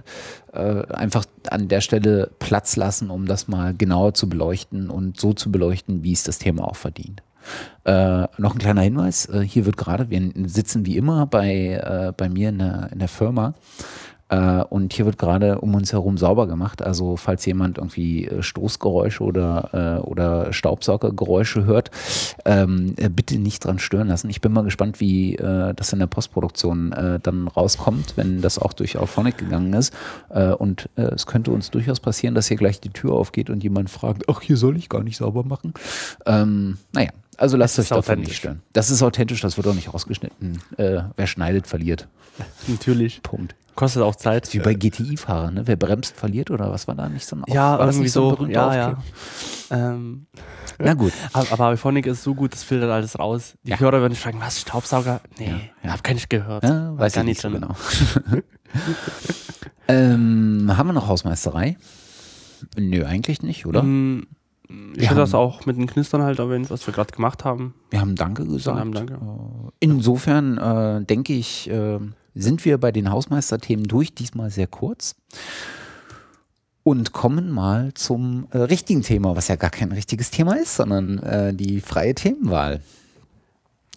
äh, 0.56 0.87
einfach 0.92 1.25
an 1.50 1.68
der 1.68 1.80
Stelle 1.80 2.06
Platz 2.39 2.77
lassen, 2.77 3.11
um 3.11 3.27
das 3.27 3.49
mal 3.49 3.75
genauer 3.75 4.15
zu 4.15 4.29
beleuchten 4.29 4.91
und 4.91 5.21
so 5.21 5.33
zu 5.33 5.51
beleuchten, 5.51 6.03
wie 6.03 6.13
es 6.13 6.23
das 6.23 6.39
Thema 6.39 6.65
auch 6.69 6.77
verdient. 6.77 7.23
Äh, 7.85 8.27
noch 8.39 8.55
ein 8.55 8.59
kleiner 8.59 8.83
Hinweis, 8.83 9.27
äh, 9.27 9.41
hier 9.41 9.67
wird 9.67 9.77
gerade, 9.77 10.11
wir 10.11 10.33
sitzen 10.47 10.85
wie 10.85 10.97
immer 10.97 11.27
bei, 11.27 11.75
äh, 11.75 12.13
bei 12.17 12.29
mir 12.29 12.49
in 12.49 12.59
der, 12.59 12.89
in 12.93 12.99
der 12.99 13.09
Firma 13.09 13.55
und 14.28 14.92
hier 14.92 15.06
wird 15.06 15.18
gerade 15.18 15.61
um 15.61 15.75
uns 15.75 15.92
herum 15.92 16.18
sauber 16.18 16.47
gemacht. 16.49 16.83
Also 16.83 17.16
falls 17.16 17.47
jemand 17.47 17.78
irgendwie 17.78 18.26
äh, 18.26 18.42
Stoßgeräusche 18.42 19.23
oder, 19.23 20.00
äh, 20.02 20.06
oder 20.06 20.52
Staubsaugergeräusche 20.52 21.64
hört, 21.64 21.90
ähm, 22.45 22.95
äh, 22.97 23.09
bitte 23.09 23.38
nicht 23.38 23.64
dran 23.64 23.78
stören 23.78 24.09
lassen. 24.09 24.28
Ich 24.30 24.40
bin 24.40 24.52
mal 24.52 24.64
gespannt, 24.64 25.00
wie 25.00 25.37
äh, 25.37 25.75
das 25.75 25.92
in 25.92 26.00
der 26.00 26.06
Postproduktion 26.06 26.92
äh, 26.92 27.21
dann 27.21 27.47
rauskommt, 27.49 28.16
wenn 28.16 28.40
das 28.40 28.59
auch 28.59 28.73
durch 28.73 28.99
Auphonic 28.99 29.38
gegangen 29.38 29.73
ist. 29.75 29.95
Äh, 30.30 30.49
und 30.52 30.88
äh, 30.97 31.02
es 31.02 31.26
könnte 31.26 31.52
uns 31.52 31.71
durchaus 31.71 32.00
passieren, 32.00 32.35
dass 32.35 32.49
hier 32.49 32.56
gleich 32.56 32.80
die 32.80 32.90
Tür 32.90 33.12
aufgeht 33.12 33.50
und 33.50 33.62
jemand 33.62 33.90
fragt, 33.90 34.25
ach, 34.28 34.40
hier 34.40 34.56
soll 34.56 34.76
ich 34.76 34.88
gar 34.88 35.02
nicht 35.02 35.16
sauber 35.16 35.45
machen. 35.45 35.73
Ähm, 36.26 36.78
naja, 36.92 37.11
also 37.37 37.57
lasst 37.57 37.78
euch 37.78 37.88
davon 37.88 38.21
nicht 38.21 38.37
stören. 38.37 38.62
Das 38.73 38.90
ist 38.90 39.02
authentisch, 39.02 39.40
das 39.40 39.57
wird 39.57 39.66
auch 39.66 39.75
nicht 39.75 39.93
rausgeschnitten. 39.93 40.59
Äh, 40.76 41.02
wer 41.16 41.26
schneidet, 41.26 41.66
verliert. 41.66 42.09
Natürlich. 42.69 43.23
Punkt. 43.23 43.55
Kostet 43.75 44.02
auch 44.02 44.16
Zeit. 44.16 44.52
Wie 44.55 44.59
bei 44.59 44.73
GTI-Fahrern, 44.73 45.52
ne? 45.55 45.62
Wer 45.66 45.76
bremst, 45.76 46.16
verliert 46.16 46.50
oder 46.50 46.71
was 46.71 46.88
war 46.88 46.95
da 46.95 47.11
nicht 47.11 47.26
so 47.26 47.37
ein 47.37 47.45
Auf- 47.45 47.49
ja, 47.55 47.78
war 47.78 47.87
das 47.87 47.97
irgendwie 47.97 48.05
nicht 48.05 48.11
ein 48.16 48.23
so. 48.23 48.31
berühmter 48.31 48.52
Ja, 48.52 48.75
ja. 48.75 48.88
Aufkleber? 48.95 49.85
Ähm, 49.95 50.26
Na 50.78 50.95
gut. 50.95 51.12
aber, 51.33 51.69
Auphonic 51.69 52.07
ist 52.07 52.23
so 52.23 52.35
gut, 52.35 52.52
das 52.55 52.62
filtert 52.62 52.90
alles 52.90 53.19
raus. 53.19 53.55
Die 53.64 53.71
Ja. 53.71 53.78
Hörer 53.81 54.00
werden 54.00 54.12
sich 54.14 54.21
fragen, 54.23 54.40
was, 54.40 54.61
Staubsauger? 54.61 55.21
Nee, 55.38 55.47
Ja, 55.49 55.59
ja. 55.85 55.93
hab 55.93 56.02
gar 56.05 56.14
nicht 56.14 56.31
gehört. 56.31 56.64
Ja, 56.64 56.97
weiß 56.99 57.12
gar 57.14 57.23
ich 57.25 57.28
nicht 57.28 57.40
so 57.43 57.50
drin. 57.50 57.61
genau. 57.61 57.75
ähm, 59.88 60.73
haben 60.76 60.87
wir 60.88 60.93
noch 60.93 61.09
Hausmeisterei? 61.09 61.76
Nö, 62.76 63.05
eigentlich 63.05 63.43
nicht, 63.43 63.66
oder? 63.66 63.83
Mm, 63.83 64.26
Ich 64.68 65.00
Wir 65.00 65.06
hätte 65.08 65.20
das 65.20 65.35
auch 65.35 65.64
mit 65.66 65.76
den 65.76 65.87
Knistern 65.87 66.23
halt 66.23 66.38
erwähnt, 66.38 66.70
was 66.70 66.87
wir 66.87 66.94
gerade 66.94 67.12
gemacht 67.12 67.44
haben. 67.44 67.75
Wir 67.90 68.00
haben 68.00 68.16
Danke 68.16 68.44
gesagt. 68.44 68.78
haben 68.78 68.92
Danke. 68.92 69.14
Äh, 69.14 69.70
Insofern 69.80 70.58
äh, 70.58 71.04
denke 71.04 71.32
ich, 71.35 71.70
äh, 71.70 71.99
sind 72.35 72.64
wir 72.64 72.78
bei 72.78 72.92
den 72.92 73.11
Hausmeisterthemen 73.11 73.87
durch, 73.87 74.14
diesmal 74.14 74.50
sehr 74.50 74.66
kurz. 74.66 75.14
Und 76.82 77.12
kommen 77.12 77.50
mal 77.50 77.92
zum 77.94 78.46
äh, 78.50 78.58
richtigen 78.58 79.02
Thema, 79.02 79.35
was 79.35 79.49
ja 79.49 79.56
gar 79.56 79.70
kein 79.70 79.90
richtiges 79.92 80.30
Thema 80.30 80.54
ist, 80.56 80.76
sondern 80.76 81.18
äh, 81.18 81.54
die 81.54 81.80
freie 81.80 82.14
Themenwahl. 82.14 82.80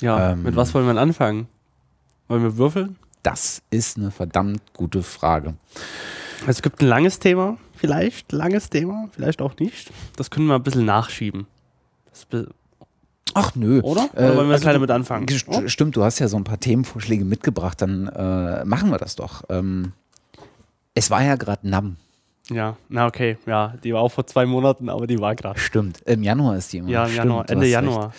Ja, 0.02 0.32
Ähm. 0.32 0.44
mit 0.44 0.56
was 0.56 0.74
wollen 0.74 0.88
wir 0.88 1.00
anfangen? 1.00 1.48
Wollen 2.28 2.44
wir 2.44 2.58
würfeln? 2.58 2.96
Das 3.24 3.62
ist 3.70 3.98
eine 3.98 4.12
verdammt 4.12 4.62
gute 4.74 5.04
Frage. 5.04 5.56
Es 6.48 6.62
gibt 6.62 6.82
ein 6.82 6.88
langes 6.88 7.20
Thema, 7.20 7.58
vielleicht, 7.80 8.32
langes 8.32 8.70
Thema, 8.70 9.10
vielleicht 9.12 9.42
auch 9.42 9.58
nicht. 9.58 9.92
Das 10.18 10.30
können 10.30 10.48
wir 10.48 10.56
ein 10.56 10.64
bisschen 10.64 10.86
nachschieben. 10.86 11.48
Ach 13.34 13.56
nö. 13.56 13.82
Oder? 13.82 14.10
Äh, 14.16 14.26
Oder 14.26 14.38
wollen 14.38 14.48
wir 14.48 14.56
also 14.56 14.66
damit 14.66 14.92
anfangen? 14.92 15.28
Oh? 15.48 15.68
Stimmt, 15.68 15.96
du 15.96 16.04
hast 16.04 16.20
ja 16.20 16.28
so 16.28 16.38
ein 16.38 16.44
paar 16.44 16.60
Themenvorschläge 16.60 17.24
mitgebracht, 17.24 17.82
dann 17.82 18.08
äh, 18.08 18.66
machen 18.66 18.92
wir 18.92 18.98
das 18.98 19.16
doch. 19.16 19.44
Ähm, 19.50 19.94
es 20.96 21.10
war 21.10 21.24
ja 21.24 21.36
gerade 21.36 21.68
NAM. 21.68 21.98
Ja, 22.50 22.78
na 22.90 23.06
okay, 23.06 23.38
ja, 23.46 23.76
die 23.84 23.94
war 23.94 24.02
auch 24.02 24.10
vor 24.10 24.26
zwei 24.26 24.46
Monaten, 24.46 24.90
aber 24.90 25.06
die 25.06 25.20
war 25.20 25.36
gerade. 25.36 25.60
Stimmt. 25.60 26.02
Im 26.02 26.24
Januar 26.24 26.58
ist 26.58 26.74
die 26.74 26.78
immer. 26.80 26.90
Ja, 26.90 27.04
im 27.04 27.12
Stimmt, 27.12 27.26
Januar, 27.26 27.50
Ende 27.50 27.68
Januar. 27.68 28.14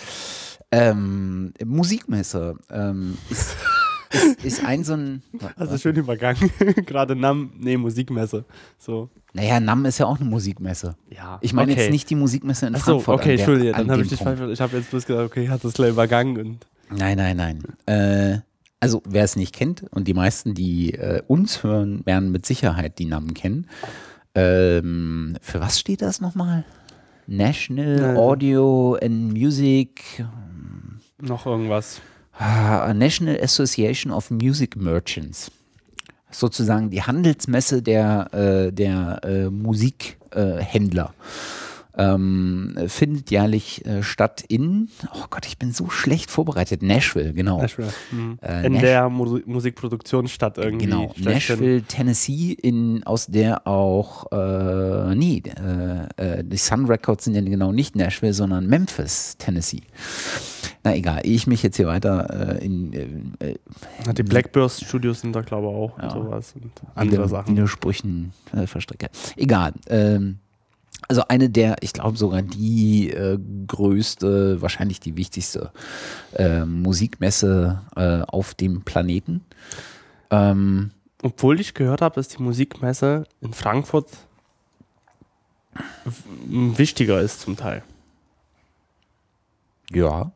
Ähm, 0.73 1.53
Musikmesse 1.65 2.55
ähm, 2.71 3.19
ist, 3.29 3.57
ist, 4.13 4.45
ist 4.45 4.65
ein 4.65 4.85
so 4.85 4.95
ein. 4.95 5.23
Also 5.57 5.79
schön 5.79 5.97
übergangen. 5.97 6.51
Gerade 6.87 7.17
NAM, 7.17 7.53
nee, 7.59 7.77
Musikmesse. 7.77 8.45
So. 8.79 9.09
Naja, 9.33 9.61
NAM 9.61 9.85
ist 9.85 9.99
ja 9.99 10.07
auch 10.07 10.21
eine 10.21 10.29
Musikmesse. 10.29 10.97
Ja. 11.11 11.39
Ich 11.41 11.53
meine 11.53 11.73
okay. 11.73 11.83
jetzt 11.83 11.91
nicht 11.91 12.11
die 12.11 12.17
Musikmesse 12.17 12.67
in 12.67 12.77
Frankfurt. 12.77 13.21
okay, 13.21 13.31
an 13.33 13.37
der- 13.37 13.39
Entschuldige, 13.39 13.75
an 13.75 13.87
dann 13.87 13.91
habe 13.93 14.03
ich 14.03 14.09
dich 14.09 14.19
falsch. 14.19 14.41
Ich 14.53 14.61
habe 14.61 14.77
jetzt 14.77 14.91
bloß 14.91 15.07
gesagt, 15.07 15.27
okay, 15.27 15.49
hat 15.49 15.63
das 15.65 15.75
gleich 15.75 15.91
übergangen 15.91 16.37
und. 16.39 16.67
Nein, 16.91 17.17
nein, 17.19 17.37
nein. 17.37 17.63
Äh, 17.87 18.41
also 18.81 19.03
wer 19.07 19.25
es 19.25 19.37
nicht 19.37 19.55
kennt 19.55 19.85
und 19.91 20.09
die 20.09 20.15
meisten, 20.15 20.55
die 20.55 20.95
äh, 20.95 21.23
uns 21.29 21.63
hören, 21.63 22.05
werden 22.07 22.33
mit 22.33 22.47
Sicherheit 22.47 22.99
die 22.99 23.05
Namen 23.05 23.35
kennen. 23.35 23.67
Ähm, 24.35 25.37
für 25.41 25.61
was 25.61 25.79
steht 25.79 26.03
das 26.03 26.21
nochmal? 26.21 26.65
National. 27.27 28.17
Audio 28.17 28.97
and 29.01 29.33
Music, 29.33 30.25
Noch 31.21 31.47
irgendwas. 31.47 32.01
Ah, 32.41 32.93
National 32.95 33.39
Association 33.41 34.13
of 34.13 34.31
Music 34.31 34.77
Merchants. 34.77 35.51
Sozusagen 36.33 36.91
die 36.91 37.03
Handelsmesse 37.03 37.83
der, 37.83 38.33
äh, 38.33 38.73
der 38.73 39.21
äh, 39.25 39.51
Musikhändler. 39.51 40.61
Äh, 40.61 40.63
Händler. 40.63 41.13
ähm, 41.99 42.77
findet 42.87 43.33
jährlich 43.33 43.85
äh, 43.85 44.05
statt 44.05 44.45
in, 44.47 44.89
oh 45.13 45.25
Gott, 45.29 45.45
ich 45.45 45.59
bin 45.59 45.73
so 45.73 45.91
schlecht 45.91 46.31
vorbereitet, 46.31 46.83
Nashville, 46.85 47.33
genau. 47.33 47.61
Nashville. 47.61 47.93
Mhm. 48.13 48.39
Äh, 48.43 48.67
In 48.67 48.73
Nash- 48.75 48.81
der 48.83 49.09
Mu 49.09 49.41
Musikproduktionsstadt 49.45 50.57
irgendwie. 50.59 50.87
Genau. 50.87 51.13
Nashville, 51.19 51.83
Tennessee, 51.83 52.53
in, 52.53 53.03
aus 53.05 53.27
der 53.27 53.67
auch, 53.67 54.31
äh, 54.31 55.15
nee, 55.17 55.43
äh, 55.47 56.39
äh, 56.39 56.45
die 56.45 56.57
Sun 56.59 56.87
Records 56.87 57.25
sind 57.25 57.35
ja 57.35 57.41
genau 57.41 57.73
nicht 57.73 57.97
Nashville, 57.97 58.33
sondern 58.35 58.69
Memphis, 58.69 59.37
Tennessee. 59.37 59.83
Na 60.83 60.95
egal, 60.97 61.21
ich 61.25 61.47
mich 61.47 61.63
jetzt 61.63 61.77
hier 61.77 61.87
weiter 61.87 62.57
äh, 62.59 62.65
in 62.65 62.93
äh, 63.41 63.51
äh, 63.51 64.15
Die 64.15 64.23
Blackburst 64.23 64.85
Studios 64.85 65.21
sind 65.21 65.35
da, 65.37 65.43
glaube 65.43 65.67
ich, 65.69 65.75
auch 65.75 65.99
Ja. 65.99 66.05
und 66.05 66.11
sowas. 66.13 66.55
Und 66.55 66.73
andere 66.95 67.19
Wider- 67.21 67.29
Sachen. 67.29 67.55
Widersprüchen 67.57 68.33
äh, 68.55 68.67
verstricke. 68.67 69.11
Egal. 69.37 69.75
Ähm, 69.89 70.39
also 71.09 71.23
eine 71.29 71.51
der, 71.51 71.77
ich 71.83 71.93
glaube 71.93 72.17
sogar 72.17 72.41
die 72.43 73.11
äh, 73.11 73.39
größte, 73.67 74.63
wahrscheinlich 74.63 75.01
die 75.01 75.17
wichtigste 75.17 75.71
äh, 76.35 76.65
Musikmesse 76.65 77.83
äh, 77.97 78.23
auf 78.23 78.55
dem 78.55 78.83
Planeten. 78.83 79.43
Ähm, 80.31 80.93
Obwohl 81.23 81.61
ich 81.61 81.75
gehört 81.75 82.01
habe, 82.01 82.15
dass 82.15 82.29
die 82.29 82.43
Musikmesse 82.43 83.25
in 83.43 83.53
Frankfurt 83.53 84.07
wichtiger 86.47 87.21
ist 87.21 87.41
zum 87.41 87.57
Teil. 87.57 87.83
ja. 89.93 90.33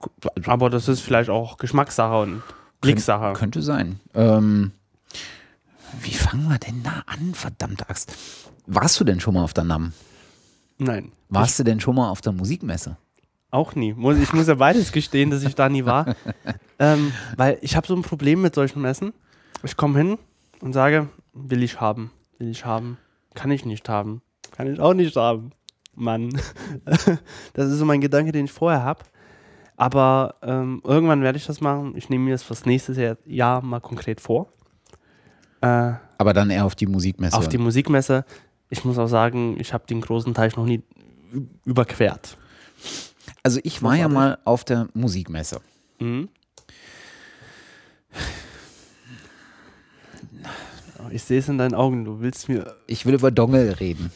Also, 0.00 0.50
Aber 0.50 0.70
das 0.70 0.88
ist 0.88 1.00
vielleicht 1.00 1.30
auch 1.30 1.56
Geschmackssache 1.56 2.20
und 2.22 2.42
Blicksache. 2.80 3.32
Könnte 3.32 3.62
sein. 3.62 4.00
Ähm, 4.14 4.72
wie 6.00 6.14
fangen 6.14 6.48
wir 6.48 6.58
denn 6.58 6.82
da 6.82 7.02
an, 7.06 7.34
verdammte 7.34 7.88
Axt? 7.88 8.14
Warst 8.66 9.00
du 9.00 9.04
denn 9.04 9.20
schon 9.20 9.34
mal 9.34 9.42
auf 9.42 9.54
der 9.54 9.64
NAM? 9.64 9.92
Nein. 10.78 11.12
Warst 11.28 11.58
du 11.58 11.64
denn 11.64 11.80
schon 11.80 11.96
mal 11.96 12.10
auf 12.10 12.20
der 12.20 12.32
Musikmesse? 12.32 12.96
Auch 13.50 13.74
nie. 13.74 13.94
Ich 14.20 14.32
muss 14.32 14.46
ja 14.46 14.54
beides 14.54 14.92
gestehen, 14.92 15.30
dass 15.30 15.42
ich 15.42 15.54
da 15.54 15.68
nie 15.68 15.84
war. 15.84 16.14
ähm, 16.78 17.12
weil 17.36 17.58
ich 17.62 17.76
habe 17.76 17.86
so 17.86 17.96
ein 17.96 18.02
Problem 18.02 18.42
mit 18.42 18.54
solchen 18.54 18.82
Messen. 18.82 19.12
Ich 19.62 19.76
komme 19.76 19.98
hin 19.98 20.18
und 20.60 20.74
sage, 20.74 21.08
will 21.32 21.62
ich 21.62 21.80
haben, 21.80 22.10
will 22.38 22.50
ich 22.50 22.64
haben, 22.64 22.98
kann 23.34 23.50
ich 23.50 23.64
nicht 23.64 23.88
haben, 23.88 24.22
kann 24.52 24.72
ich 24.72 24.78
auch 24.78 24.94
nicht 24.94 25.16
haben. 25.16 25.52
Mann. 25.94 26.40
das 27.54 27.70
ist 27.70 27.78
so 27.78 27.84
mein 27.84 28.00
Gedanke, 28.00 28.30
den 28.30 28.44
ich 28.44 28.52
vorher 28.52 28.84
habe. 28.84 29.02
Aber 29.78 30.34
ähm, 30.42 30.82
irgendwann 30.84 31.22
werde 31.22 31.38
ich 31.38 31.46
das 31.46 31.60
machen. 31.60 31.96
Ich 31.96 32.10
nehme 32.10 32.24
mir 32.24 32.32
das 32.32 32.42
fürs 32.42 32.66
nächste 32.66 33.16
Jahr, 33.24 33.62
mal 33.62 33.78
konkret 33.80 34.20
vor. 34.20 34.52
Äh, 35.60 35.92
Aber 36.18 36.32
dann 36.34 36.50
eher 36.50 36.64
auf 36.64 36.74
die 36.74 36.86
Musikmesse. 36.86 37.36
auf 37.36 37.48
die 37.48 37.58
Musikmesse. 37.58 38.24
Ich 38.70 38.84
muss 38.84 38.98
auch 38.98 39.06
sagen, 39.06 39.56
ich 39.60 39.72
habe 39.72 39.86
den 39.86 40.00
großen 40.00 40.34
Teich 40.34 40.56
noch 40.56 40.66
nie 40.66 40.82
überquert. 41.64 42.36
also 43.44 43.60
ich 43.62 43.80
war 43.80 43.94
ja 43.94 44.08
mal 44.08 44.38
auf 44.44 44.64
der 44.64 44.88
Musikmesse. 44.94 45.60
Mhm. 46.00 46.28
Ich 51.10 51.22
sehe 51.22 51.38
es 51.38 51.48
in 51.48 51.56
deinen 51.56 51.74
Augen. 51.74 52.04
Du 52.04 52.20
willst 52.20 52.48
mir. 52.48 52.74
Ich 52.88 53.06
will 53.06 53.14
über 53.14 53.30
Dongel 53.30 53.70
reden. 53.74 54.10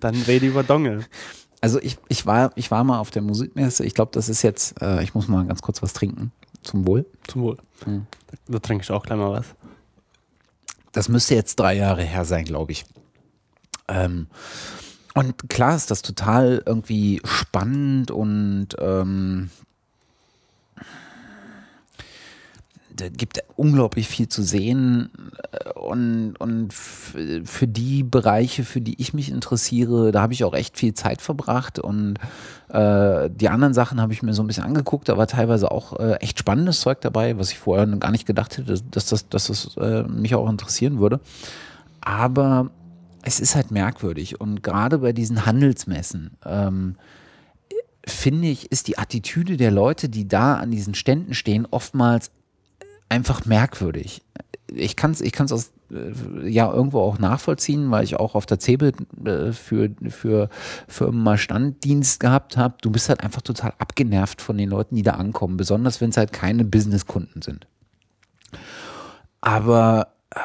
Dann 0.00 0.16
rede 0.22 0.46
über 0.46 0.64
Dongel. 0.64 1.06
Also 1.62 1.80
ich, 1.80 1.96
ich, 2.08 2.26
war, 2.26 2.50
ich 2.56 2.70
war 2.70 2.82
mal 2.82 2.98
auf 2.98 3.10
der 3.10 3.22
Musikmesse. 3.22 3.86
Ich 3.86 3.94
glaube, 3.94 4.10
das 4.12 4.28
ist 4.28 4.42
jetzt, 4.42 4.82
äh, 4.82 5.02
ich 5.02 5.14
muss 5.14 5.28
mal 5.28 5.46
ganz 5.46 5.62
kurz 5.62 5.80
was 5.80 5.92
trinken. 5.92 6.32
Zum 6.62 6.86
Wohl. 6.86 7.06
Zum 7.28 7.42
Wohl. 7.42 7.56
Mhm. 7.86 8.06
Da 8.48 8.58
trinke 8.58 8.82
ich 8.82 8.90
auch 8.90 9.04
gleich 9.04 9.18
mal 9.18 9.30
was. 9.30 9.46
Das 10.90 11.08
müsste 11.08 11.36
jetzt 11.36 11.58
drei 11.60 11.74
Jahre 11.74 12.02
her 12.02 12.24
sein, 12.24 12.44
glaube 12.44 12.72
ich. 12.72 12.84
Ähm, 13.88 14.26
und 15.14 15.48
klar 15.48 15.76
ist 15.76 15.90
das 15.90 16.02
total 16.02 16.62
irgendwie 16.66 17.20
spannend 17.24 18.10
und 18.10 18.68
ähm, 18.78 19.50
da 22.94 23.08
gibt 23.08 23.42
unglaublich 23.56 24.08
viel 24.08 24.28
zu 24.28 24.42
sehen 24.42 25.10
äh, 25.52 25.70
und, 25.78 26.36
und 26.38 26.72
für 26.72 27.66
die 27.66 28.02
Bereiche, 28.02 28.64
für 28.64 28.80
die 28.80 29.00
ich 29.00 29.14
mich 29.14 29.30
interessiere, 29.30 30.12
da 30.12 30.22
habe 30.22 30.32
ich 30.32 30.44
auch 30.44 30.54
echt 30.54 30.76
viel 30.76 30.94
Zeit 30.94 31.22
verbracht 31.22 31.78
und 31.78 32.18
äh, 32.68 33.30
die 33.30 33.48
anderen 33.48 33.74
Sachen 33.74 34.00
habe 34.00 34.12
ich 34.12 34.22
mir 34.22 34.34
so 34.34 34.42
ein 34.42 34.46
bisschen 34.46 34.64
angeguckt, 34.64 35.08
war 35.08 35.26
teilweise 35.26 35.70
auch 35.70 35.98
äh, 35.98 36.14
echt 36.14 36.38
spannendes 36.38 36.80
Zeug 36.80 37.00
dabei, 37.00 37.38
was 37.38 37.50
ich 37.50 37.58
vorher 37.58 37.86
gar 37.86 38.10
nicht 38.10 38.26
gedacht 38.26 38.58
hätte, 38.58 38.80
dass 38.90 39.06
das, 39.06 39.28
dass 39.28 39.46
das 39.46 39.76
äh, 39.76 40.04
mich 40.04 40.34
auch 40.34 40.48
interessieren 40.48 40.98
würde. 40.98 41.20
Aber 42.00 42.70
es 43.22 43.40
ist 43.40 43.54
halt 43.54 43.70
merkwürdig 43.70 44.40
und 44.40 44.62
gerade 44.62 44.98
bei 44.98 45.12
diesen 45.12 45.46
Handelsmessen 45.46 46.36
ähm, 46.44 46.96
finde 48.04 48.48
ich, 48.48 48.70
ist 48.72 48.88
die 48.88 48.98
Attitüde 48.98 49.56
der 49.56 49.70
Leute, 49.70 50.08
die 50.08 50.26
da 50.26 50.56
an 50.56 50.70
diesen 50.70 50.94
Ständen 50.94 51.34
stehen, 51.34 51.66
oftmals 51.70 52.30
einfach 53.12 53.44
merkwürdig. 53.44 54.22
Ich 54.74 54.96
kann 54.96 55.10
es 55.10 55.20
ich 55.20 55.32
kann's 55.32 55.52
aus 55.52 55.70
äh, 55.90 56.48
ja 56.48 56.72
irgendwo 56.72 57.00
auch 57.00 57.18
nachvollziehen, 57.18 57.90
weil 57.90 58.04
ich 58.04 58.16
auch 58.16 58.34
auf 58.34 58.46
der 58.46 58.58
Zebel 58.58 58.92
äh, 59.24 59.52
für, 59.52 59.90
für 60.08 60.48
Firmen 60.88 61.22
mal 61.22 61.36
Standdienst 61.36 62.20
gehabt 62.20 62.56
habe. 62.56 62.76
Du 62.80 62.90
bist 62.90 63.10
halt 63.10 63.22
einfach 63.22 63.42
total 63.42 63.74
abgenervt 63.78 64.40
von 64.40 64.56
den 64.56 64.70
Leuten, 64.70 64.96
die 64.96 65.02
da 65.02 65.12
ankommen, 65.12 65.58
besonders 65.58 66.00
wenn 66.00 66.10
es 66.10 66.16
halt 66.16 66.32
keine 66.32 66.64
Businesskunden 66.64 67.42
sind. 67.42 67.66
Aber 69.42 70.14
äh, 70.30 70.38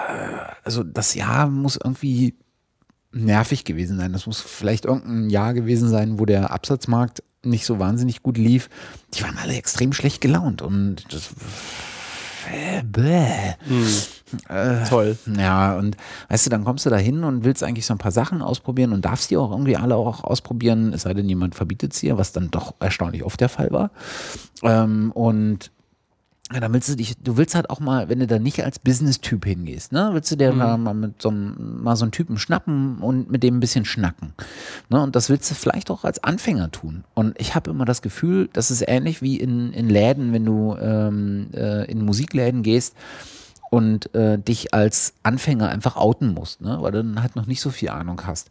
also 0.66 0.84
das 0.84 1.16
Jahr 1.16 1.48
muss 1.48 1.80
irgendwie 1.82 2.36
nervig 3.14 3.64
gewesen 3.64 3.98
sein. 3.98 4.12
Das 4.12 4.26
muss 4.26 4.42
vielleicht 4.42 4.84
irgendein 4.84 5.30
Jahr 5.30 5.54
gewesen 5.54 5.88
sein, 5.88 6.20
wo 6.20 6.26
der 6.26 6.52
Absatzmarkt 6.52 7.24
nicht 7.44 7.66
so 7.66 7.80
wahnsinnig 7.80 8.24
gut 8.24 8.38
lief. 8.38 8.70
Die 9.14 9.24
waren 9.24 9.38
alle 9.38 9.56
extrem 9.56 9.94
schlecht 9.94 10.20
gelaunt 10.20 10.62
und 10.62 11.06
das 11.14 11.30
bäh. 12.84 13.56
Hm. 13.68 13.88
Äh, 14.50 14.84
Toll. 14.90 15.18
Ja, 15.38 15.78
und 15.78 15.96
weißt 16.30 16.46
du, 16.46 16.50
dann 16.50 16.64
kommst 16.64 16.86
du 16.86 16.90
da 16.90 16.98
hin 16.98 17.24
und 17.24 17.44
willst 17.44 17.64
eigentlich 17.64 17.86
so 17.86 17.94
ein 17.94 17.98
paar 17.98 18.12
Sachen 18.12 18.42
ausprobieren 18.42 18.94
und 18.94 19.06
darfst 19.06 19.32
die 19.32 19.38
auch 19.38 19.52
irgendwie 19.52 19.78
alle 19.78 19.96
auch 19.96 20.24
ausprobieren, 20.24 20.94
es 20.94 21.04
sei 21.04 21.14
denn, 21.14 21.30
jemand 21.30 21.56
verbietet 21.56 21.94
sie, 21.94 22.16
was 22.18 22.34
dann 22.34 22.52
doch 22.52 22.76
erstaunlich 22.80 23.24
oft 23.24 23.40
der 23.40 23.50
Fall 23.50 23.72
war. 23.72 23.92
Ähm, 24.64 25.12
und 25.14 25.72
ja, 26.54 26.62
dann 26.62 26.72
willst 26.74 26.88
du 26.88 26.96
dich, 26.96 27.16
du 27.22 27.36
willst 27.36 27.56
halt 27.56 27.70
auch 27.70 27.82
mal, 27.82 28.08
wenn 28.08 28.20
du 28.20 28.28
da 28.28 28.40
nicht 28.40 28.64
als 28.64 28.80
Business-Typ 28.80 29.44
hingehst, 29.46 29.92
ne, 29.92 30.12
willst 30.14 30.32
du 30.32 30.38
dir 30.38 30.54
Mhm. 30.54 30.60
da 30.60 30.78
mal 30.78 30.94
mit 30.94 31.22
so 31.22 31.30
einem, 31.30 31.84
mal 31.84 31.96
so 31.98 32.06
einen 32.06 32.14
Typen 32.14 32.38
schnappen 32.38 33.00
und 33.00 33.30
mit 33.30 33.44
dem 33.44 33.58
ein 33.58 33.60
bisschen 33.60 33.84
schnacken. 33.84 34.34
Ne, 34.90 35.02
und 35.02 35.16
das 35.16 35.30
willst 35.30 35.52
du 35.52 35.56
vielleicht 35.56 35.92
auch 35.92 36.06
als 36.06 36.24
Anfänger 36.24 36.72
tun. 36.72 37.04
Und 37.14 37.36
ich 37.40 37.54
habe 37.56 37.70
immer 37.72 37.84
das 37.84 38.02
Gefühl, 38.02 38.50
das 38.54 38.72
ist 38.72 38.82
ähnlich 38.88 39.22
wie 39.22 39.36
in, 39.38 39.74
in 39.74 39.90
Läden, 39.90 40.32
wenn 40.32 40.46
du 40.46 40.78
ähm, 40.80 41.48
äh, 41.54 41.84
in 41.92 42.06
Musikläden 42.06 42.64
gehst 42.64 42.96
und 43.70 44.16
äh, 44.16 44.38
dich 44.40 44.74
als 44.74 45.16
Anfänger 45.24 45.68
einfach 45.68 45.98
outen 45.98 46.34
musst, 46.34 46.62
ne, 46.62 46.78
weil 46.80 46.94
du 46.94 47.04
dann 47.04 47.22
halt 47.22 47.36
noch 47.36 47.46
nicht 47.48 47.60
so 47.60 47.72
viel 47.72 47.90
Ahnung 47.90 48.22
hast. 48.26 48.50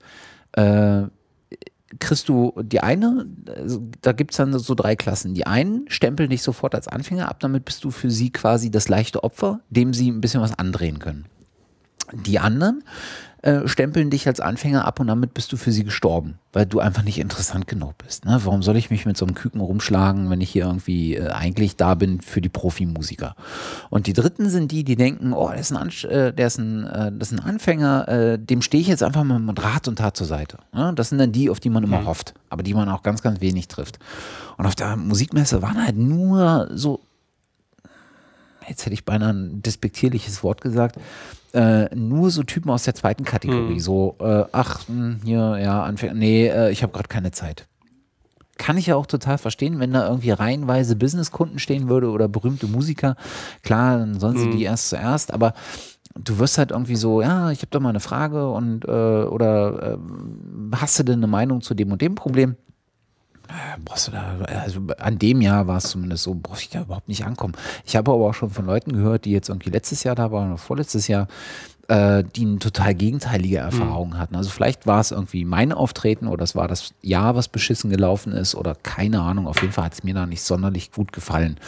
Äh, 0.53 1.05
kriegst 2.01 2.29
du 2.29 2.53
die 2.61 2.81
eine, 2.81 3.27
also 3.55 3.83
da 4.03 4.13
gibt 4.13 4.33
es 4.33 4.37
dann 4.39 4.59
so 4.59 4.75
drei 4.75 4.97
Klassen. 4.97 5.35
Die 5.35 5.47
einen 5.47 5.85
stempeln 5.89 6.31
dich 6.31 6.43
sofort 6.43 6.75
als 6.75 6.89
Anfänger 6.89 7.29
ab, 7.29 7.41
damit 7.41 7.65
bist 7.65 7.85
du 7.85 7.91
für 7.91 8.11
sie 8.11 8.31
quasi 8.31 8.71
das 8.71 8.89
leichte 8.89 9.23
Opfer, 9.23 9.61
dem 9.71 9.95
sie 9.95 10.11
ein 10.11 10.21
bisschen 10.21 10.41
was 10.41 10.59
andrehen 10.59 10.99
können. 10.99 11.27
Die 12.13 12.39
anderen 12.39 12.85
äh, 13.47 13.69
stempeln 13.69 14.11
dich 14.11 14.27
als 14.27 14.41
Anfänger 14.41 14.85
ab 14.85 14.99
und 14.99 15.07
damit 15.07 15.33
bist 15.33 15.53
du 15.53 15.57
für 15.57 15.71
sie 15.71 15.85
gestorben, 15.85 16.41
weil 16.53 16.67
du 16.67 16.81
einfach 16.81 17.05
nicht 17.05 17.19
interessant 17.19 17.69
genug 17.69 17.97
bist. 17.99 18.25
Ne? 18.25 18.41
Warum 18.43 18.65
soll 18.65 18.77
ich 18.77 18.91
mich 18.91 19.07
mit 19.07 19.17
so 19.17 19.25
einem 19.25 19.37
Küken 19.37 19.61
rumschlagen, 19.61 20.31
wenn 20.31 20.41
ich 20.41 20.51
hier 20.51 20.65
irgendwie 20.65 21.15
äh, 21.15 21.29
eigentlich 21.29 21.77
da 21.77 21.95
bin 21.95 22.21
für 22.21 22.41
die 22.41 22.49
Profimusiker? 22.49 23.37
Und 23.89 24.09
die 24.09 24.15
dritten 24.15 24.51
sind 24.51 24.73
die, 24.73 24.83
die 24.83 24.97
denken, 24.97 25.33
oh, 25.33 25.49
der 25.49 25.61
ist 25.61 25.71
ein, 25.71 25.79
Ansch- 25.79 26.09
äh, 26.09 26.33
der 26.33 26.49
ist 26.49 26.59
ein, 26.59 26.85
äh, 26.89 27.13
das 27.17 27.31
ist 27.31 27.39
ein 27.39 27.45
Anfänger, 27.45 28.09
äh, 28.09 28.39
dem 28.39 28.63
stehe 28.63 28.81
ich 28.81 28.89
jetzt 28.89 29.05
einfach 29.05 29.23
mal 29.23 29.39
mit 29.39 29.63
Rat 29.63 29.87
und 29.87 30.01
Tat 30.01 30.17
zur 30.17 30.27
Seite. 30.27 30.59
Ne? 30.73 30.93
Das 30.97 31.11
sind 31.11 31.19
dann 31.19 31.31
die, 31.31 31.49
auf 31.49 31.61
die 31.61 31.71
man 31.71 31.85
immer 31.85 32.05
hofft, 32.05 32.35
aber 32.51 32.65
die 32.65 32.75
man 32.75 32.89
auch 32.89 33.05
ganz, 33.05 33.23
ganz 33.23 33.41
wenig 33.41 33.69
trifft. 33.69 34.01
Und 34.57 34.67
auf 34.67 34.75
der 34.75 34.97
Musikmesse 34.97 35.63
waren 35.63 35.81
halt 35.81 35.97
nur 35.97 36.69
so 36.75 37.01
jetzt 38.69 38.85
hätte 38.85 38.95
ich 38.95 39.05
beinahe 39.05 39.33
ein 39.33 39.63
despektierliches 39.63 40.43
Wort 40.43 40.61
gesagt, 40.61 40.99
äh, 41.57 41.95
nur 41.95 42.31
so 42.31 42.43
Typen 42.43 42.71
aus 42.71 42.85
der 42.85 42.95
zweiten 42.95 43.25
Kategorie. 43.25 43.75
Hm. 43.75 43.81
So, 43.81 44.17
äh, 44.21 44.45
ach, 44.53 44.87
hm, 44.89 45.21
hier, 45.25 45.59
ja, 45.59 45.83
Anfänger, 45.83 46.15
nee, 46.15 46.47
äh, 46.49 46.71
ich 46.71 46.83
habe 46.83 46.93
gerade 46.93 47.09
keine 47.09 47.31
Zeit. 47.31 47.67
Kann 48.59 48.79
ich 48.79 48.87
ja 48.87 48.97
auch 48.97 49.07
total 49.07 49.39
verstehen, 49.39 49.81
wenn 49.81 49.93
da 49.93 50.07
irgendwie 50.09 50.31
reihenweise 50.31 50.97
Businesskunden 50.97 51.59
stehen 51.59 51.89
würde 51.89 52.11
oder 52.11 52.29
berühmte 52.29 52.67
Musiker. 52.67 53.17
Klar, 53.63 53.99
dann 53.99 54.19
sollen 54.21 54.37
sie 54.39 54.47
Mhm. 54.47 54.51
die 54.53 54.63
erst 54.65 54.89
zuerst, 54.91 55.33
aber 55.33 55.53
du 56.15 56.39
wirst 56.39 56.57
halt 56.57 56.71
irgendwie 56.71 56.97
so, 56.97 57.21
ja, 57.21 57.51
ich 57.51 57.59
habe 57.59 57.69
da 57.71 57.81
mal 57.81 57.91
eine 57.91 58.01
Frage 58.01 58.51
und 58.51 58.85
äh, 58.87 58.89
oder 58.91 59.95
äh, 59.95 59.99
hast 60.77 60.99
du 60.99 61.03
denn 61.03 61.19
eine 61.19 61.27
Meinung 61.27 61.61
zu 61.61 61.75
dem 61.75 61.93
und 61.93 62.01
dem 62.01 62.15
Problem? 62.15 62.57
Brauchst 63.85 64.09
du 64.09 64.13
da, 64.13 64.37
also 64.63 64.81
an 64.99 65.19
dem 65.19 65.41
Jahr 65.41 65.67
war 65.67 65.79
es 65.79 65.91
zumindest 65.91 66.25
so, 66.25 66.35
brauchst 66.35 66.63
ich 66.63 66.71
da 66.71 66.83
überhaupt 66.83 67.09
nicht 67.09 67.25
ankommen. 67.25 67.55
Ich 67.85 67.97
habe 67.97 68.13
aber 68.13 68.27
auch 68.29 68.35
schon 68.35 68.51
von 68.51 68.67
Leuten 68.67 68.93
gehört, 68.93 69.25
die 69.25 69.33
jetzt 69.33 69.49
irgendwie 69.49 69.71
letztes 69.71 70.03
Jahr 70.05 70.15
da 70.15 70.33
waren 70.33 70.49
oder 70.49 70.59
vorletztes 70.59 71.09
Jahr, 71.09 71.29
äh, 71.89 72.25
die 72.25 72.47
eine 72.47 72.59
total 72.59 72.95
gegenteilige 72.95 73.59
Erfahrung 73.59 74.19
hatten. 74.19 74.37
Also 74.37 74.51
vielleicht 74.51 74.87
war 74.87 75.01
es 75.01 75.11
irgendwie 75.11 75.45
mein 75.45 75.73
Auftreten 75.73 76.27
oder 76.27 76.43
es 76.45 76.57
war 76.57 76.69
das 76.69 76.95
Jahr, 77.03 77.37
was 77.37 77.49
beschissen 77.49 77.91
gelaufen 77.91 78.33
ist 78.33 78.55
oder 78.55 78.75
keine 78.75 79.21
Ahnung. 79.21 79.47
Auf 79.47 79.61
jeden 79.61 79.73
Fall 79.73 79.85
hat 79.85 79.95
es 79.95 80.05
mir 80.05 80.15
da 80.15 80.27
nicht 80.27 80.43
sonderlich 80.43 80.91
gut 80.93 81.13
gefallen. 81.13 81.59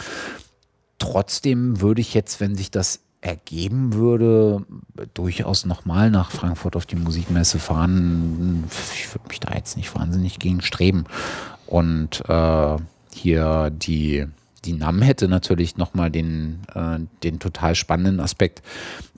Trotzdem 0.99 1.81
würde 1.81 2.01
ich 2.01 2.15
jetzt, 2.15 2.41
wenn 2.41 2.57
sich 2.57 2.71
das 2.71 3.01
ergeben 3.21 3.95
würde, 3.95 4.65
durchaus 5.15 5.65
nochmal 5.65 6.11
nach 6.11 6.31
Frankfurt 6.31 6.77
auf 6.77 6.87
die 6.87 6.97
Musikmesse 6.97 7.59
fahren. 7.59 8.65
Ich 8.95 9.13
würde 9.13 9.29
mich 9.29 9.41
da 9.41 9.55
jetzt 9.55 9.77
nicht 9.77 9.95
wahnsinnig 9.95 10.39
gegen 10.39 10.61
streben. 10.63 11.05
Und 11.69 12.23
äh, 12.29 12.77
hier 13.13 13.71
die, 13.71 14.27
die 14.65 14.73
NAM 14.73 15.03
hätte 15.03 15.29
natürlich 15.29 15.77
nochmal 15.77 16.11
den, 16.11 16.61
äh, 16.75 16.99
den 17.23 17.39
total 17.41 17.75
spannenden 17.75 18.21
Aspekt, 18.21 18.63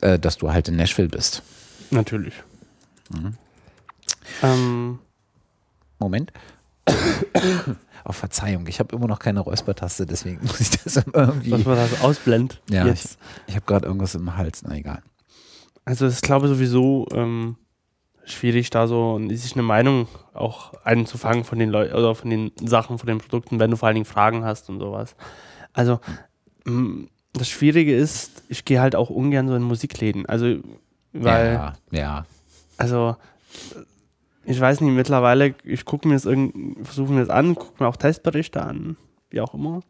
äh, 0.00 0.18
dass 0.18 0.36
du 0.36 0.52
halt 0.52 0.66
in 0.66 0.74
Nashville 0.74 1.08
bist. 1.08 1.42
Natürlich. 1.90 2.34
Mhm. 3.08 3.34
Ähm, 4.42 4.98
Moment. 6.00 6.32
Auf 8.02 8.16
Verzeihung, 8.16 8.66
ich 8.66 8.80
habe 8.80 8.96
immer 8.96 9.06
noch 9.06 9.20
keine 9.20 9.40
Räuspertaste, 9.40 10.04
deswegen 10.04 10.40
muss 10.42 10.60
ich 10.60 10.70
das 10.70 10.96
irgendwie. 10.96 11.50
dass 11.50 11.64
man 11.64 11.76
das 11.76 12.00
ausblendet. 12.00 12.60
Ja, 12.68 12.84
jetzt. 12.86 13.16
Ich 13.46 13.54
habe 13.54 13.64
gerade 13.64 13.86
irgendwas 13.86 14.16
im 14.16 14.36
Hals, 14.36 14.62
na 14.66 14.74
egal. 14.74 15.02
Also 15.84 16.08
ich 16.08 16.20
glaube 16.20 16.48
sowieso 16.48 17.06
ähm, 17.12 17.56
schwierig, 18.32 18.70
da 18.70 18.86
so 18.86 19.20
sich 19.28 19.54
eine 19.54 19.62
Meinung 19.62 20.08
auch 20.34 20.72
einzufangen 20.84 21.44
von 21.44 21.58
den 21.58 21.70
Leuten 21.70 21.94
oder 21.94 22.14
von 22.14 22.30
den 22.30 22.52
Sachen, 22.62 22.98
von 22.98 23.06
den 23.06 23.18
Produkten, 23.18 23.60
wenn 23.60 23.70
du 23.70 23.76
vor 23.76 23.86
allen 23.86 23.96
Dingen 23.96 24.06
Fragen 24.06 24.44
hast 24.44 24.68
und 24.68 24.78
sowas. 24.78 25.16
Also 25.72 26.00
m, 26.66 27.08
das 27.32 27.48
Schwierige 27.48 27.94
ist, 27.94 28.44
ich 28.48 28.64
gehe 28.64 28.80
halt 28.80 28.96
auch 28.96 29.10
ungern 29.10 29.48
so 29.48 29.54
in 29.54 29.62
Musikläden. 29.62 30.26
Also 30.26 30.56
weil, 31.12 31.52
ja, 31.52 31.74
ja. 31.90 32.26
also 32.76 33.16
ich 34.44 34.60
weiß 34.60 34.80
nicht, 34.80 34.92
mittlerweile, 34.92 35.54
ich 35.64 35.84
gucke 35.84 36.08
mir 36.08 36.14
das 36.14 36.24
irgendwie, 36.24 36.82
versuche 36.84 37.12
mir 37.12 37.20
das 37.20 37.28
an, 37.28 37.54
gucke 37.54 37.82
mir 37.82 37.88
auch 37.88 37.96
Testberichte 37.96 38.62
an, 38.62 38.96
wie 39.30 39.40
auch 39.40 39.54
immer, 39.54 39.82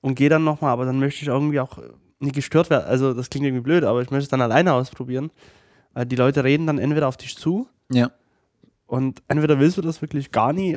und 0.00 0.16
gehe 0.16 0.28
dann 0.28 0.44
nochmal, 0.44 0.70
aber 0.70 0.84
dann 0.84 0.98
möchte 0.98 1.22
ich 1.22 1.28
irgendwie 1.28 1.60
auch 1.60 1.78
nicht 2.18 2.34
gestört 2.34 2.70
werden. 2.70 2.86
Also 2.86 3.14
das 3.14 3.30
klingt 3.30 3.46
irgendwie 3.46 3.62
blöd, 3.62 3.84
aber 3.84 4.02
ich 4.02 4.10
möchte 4.10 4.24
es 4.24 4.28
dann 4.28 4.42
alleine 4.42 4.72
ausprobieren. 4.72 5.30
Weil 5.96 6.04
die 6.04 6.16
Leute 6.16 6.44
reden 6.44 6.66
dann 6.66 6.78
entweder 6.78 7.08
auf 7.08 7.16
dich 7.16 7.38
zu 7.38 7.68
Ja. 7.90 8.10
und 8.86 9.22
entweder 9.28 9.58
willst 9.58 9.78
du 9.78 9.80
das 9.82 10.02
wirklich 10.02 10.30
gar 10.30 10.52
nie 10.52 10.76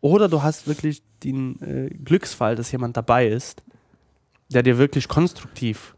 oder 0.00 0.28
du 0.28 0.40
hast 0.42 0.68
wirklich 0.68 1.02
den 1.24 1.60
äh, 1.62 1.88
Glücksfall, 1.92 2.54
dass 2.54 2.70
jemand 2.70 2.96
dabei 2.96 3.26
ist, 3.26 3.64
der 4.50 4.62
dir 4.62 4.78
wirklich 4.78 5.08
konstruktiv 5.08 5.96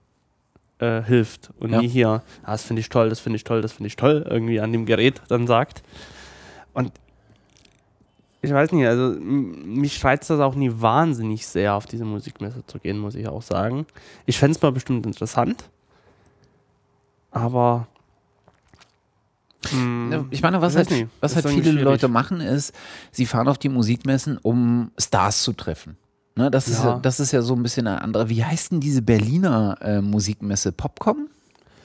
äh, 0.78 1.02
hilft 1.02 1.50
und 1.60 1.72
Ja. 1.72 1.80
nie 1.82 1.88
hier, 1.88 2.22
ah, 2.42 2.52
das 2.52 2.62
finde 2.62 2.80
ich 2.80 2.88
toll, 2.88 3.10
das 3.10 3.20
finde 3.20 3.36
ich 3.36 3.44
toll, 3.44 3.60
das 3.60 3.72
finde 3.72 3.88
ich 3.88 3.96
toll, 3.96 4.26
irgendwie 4.30 4.60
an 4.60 4.72
dem 4.72 4.86
Gerät 4.86 5.20
dann 5.28 5.46
sagt. 5.46 5.82
Und 6.72 6.92
ich 8.40 8.50
weiß 8.50 8.72
nicht, 8.72 8.86
also 8.86 9.18
mich 9.20 10.02
reizt 10.02 10.30
das 10.30 10.40
auch 10.40 10.54
nie 10.54 10.70
wahnsinnig 10.72 11.46
sehr, 11.46 11.74
auf 11.74 11.84
diese 11.84 12.06
Musikmesse 12.06 12.64
zu 12.66 12.78
gehen, 12.78 12.98
muss 12.98 13.14
ich 13.14 13.28
auch 13.28 13.42
sagen. 13.42 13.84
Ich 14.24 14.38
fände 14.38 14.56
es 14.56 14.62
mal 14.62 14.72
bestimmt 14.72 15.04
interessant, 15.04 15.68
aber 17.30 17.88
Ich 20.30 20.42
meine, 20.42 20.60
was 20.60 20.76
halt, 20.76 20.90
nicht. 20.90 21.08
was 21.20 21.34
halt 21.34 21.48
viele. 21.48 21.72
Leute 21.72 22.08
machen, 22.08 22.40
ist, 22.40 22.72
sie 23.10 23.26
fahren 23.26 23.48
auf 23.48 23.58
die 23.58 23.68
Musikmessen, 23.68 24.38
um 24.40 24.90
Stars 24.98 25.42
zu 25.42 25.52
treffen. 25.52 25.96
Ne, 26.36 26.50
das, 26.50 26.68
ist 26.68 26.80
Ja. 26.84 26.90
ja, 26.90 26.98
das 26.98 27.18
ist 27.18 27.32
ja 27.32 27.40
so 27.42 27.54
ein 27.54 27.62
bisschen 27.62 27.86
eine 27.86 28.02
andere. 28.02 28.28
Wie 28.28 28.44
heißt 28.44 28.70
denn 28.72 28.80
diese 28.80 29.00
Berliner 29.02 29.78
äh, 29.80 30.00
Musikmesse? 30.02 30.70
Popcom? 30.70 31.28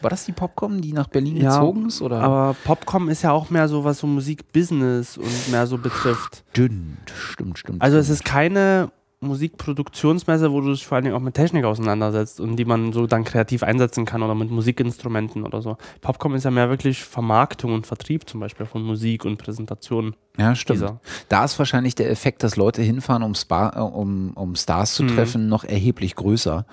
War 0.02 0.10
das 0.10 0.26
die 0.26 0.32
Popcom, 0.32 0.82
die 0.82 0.94
nach 0.94 1.08
Berlin 1.08 1.38
Ja, 1.38 1.60
gezogen 1.60 1.88
ist? 1.88 2.02
Oder? 2.02 2.20
Aber 2.22 2.56
Popcom 2.66 3.08
ist 3.10 3.22
ja 3.22 3.32
auch 3.32 3.50
mehr 3.50 3.68
so, 3.68 3.84
was 3.84 4.00
so 4.00 4.08
Musikbusiness 4.08 5.18
und 5.18 5.50
mehr 5.52 5.68
so 5.68 5.78
betrifft. 5.78 6.44
Stimmt, 6.52 7.12
stimmt, 7.16 7.60
stimmt. 7.60 7.82
Also 7.82 7.98
es 7.98 8.10
ist 8.10 8.26
keine 8.26 8.92
Musikproduktionsmesse, 9.22 10.52
wo 10.52 10.62
du 10.62 10.72
dich 10.72 10.86
vor 10.86 10.96
allen 10.96 11.06
Dingen 11.06 11.16
auch 11.16 11.22
mit 11.22 11.36
Technik 11.36 11.64
auseinandersetzt 11.64 12.40
und 12.40 12.56
die 12.56 12.66
man 12.66 12.92
so 12.92 13.06
dann 13.08 13.24
kreativ 13.24 13.64
einsetzen 13.64 14.06
kann 14.06 14.24
oder 14.24 14.36
mit 14.36 14.50
Musikinstrumenten 14.52 15.44
oder 15.44 15.62
so. 15.62 15.78
Popcom 16.02 16.36
ist 16.36 16.44
ja 16.44 16.52
mehr 16.52 16.70
wirklich 16.70 17.04
Vermarktung 17.04 17.74
und 17.74 17.88
Vertrieb 17.88 18.28
zum 18.28 18.40
Beispiel 18.40 18.66
von 18.66 18.82
Musik 18.84 19.24
und 19.26 19.38
Präsentation. 19.38 20.16
Ja, 20.38 20.56
stimmt. 20.56 20.80
dieser. 20.80 21.00
Da 21.30 21.46
ist 21.46 21.60
wahrscheinlich 21.60 21.96
der 21.96 22.10
Effekt, 22.10 22.42
dass 22.44 22.56
Leute 22.56 22.82
hinfahren, 22.82 23.22
um, 23.24 23.36
Spa, 23.36 23.74
äh, 23.76 23.80
um, 23.80 24.32
um 24.34 24.56
Stars 24.56 24.96
zu 24.96 25.04
Mhm. 25.04 25.08
treffen, 25.10 25.48
noch 25.50 25.64
erheblich 25.64 26.16
größer. 26.16 26.66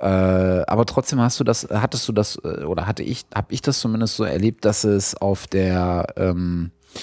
Äh, 0.00 0.04
aber 0.04 0.84
trotzdem 0.86 1.20
hast 1.20 1.40
du 1.40 1.44
das, 1.44 1.66
hattest 1.72 2.06
du 2.06 2.12
das, 2.12 2.36
äh, 2.44 2.64
oder 2.64 2.86
hatte 2.86 3.02
ich, 3.02 3.24
habe 3.34 3.52
ich 3.52 3.62
das 3.62 3.80
zumindest 3.80 4.16
so 4.16 4.24
erlebt, 4.24 4.64
dass 4.64 4.84
es 4.84 5.14
auf 5.16 5.46
der 5.46 6.06
ähm, 6.16 6.70
äh, 6.94 6.98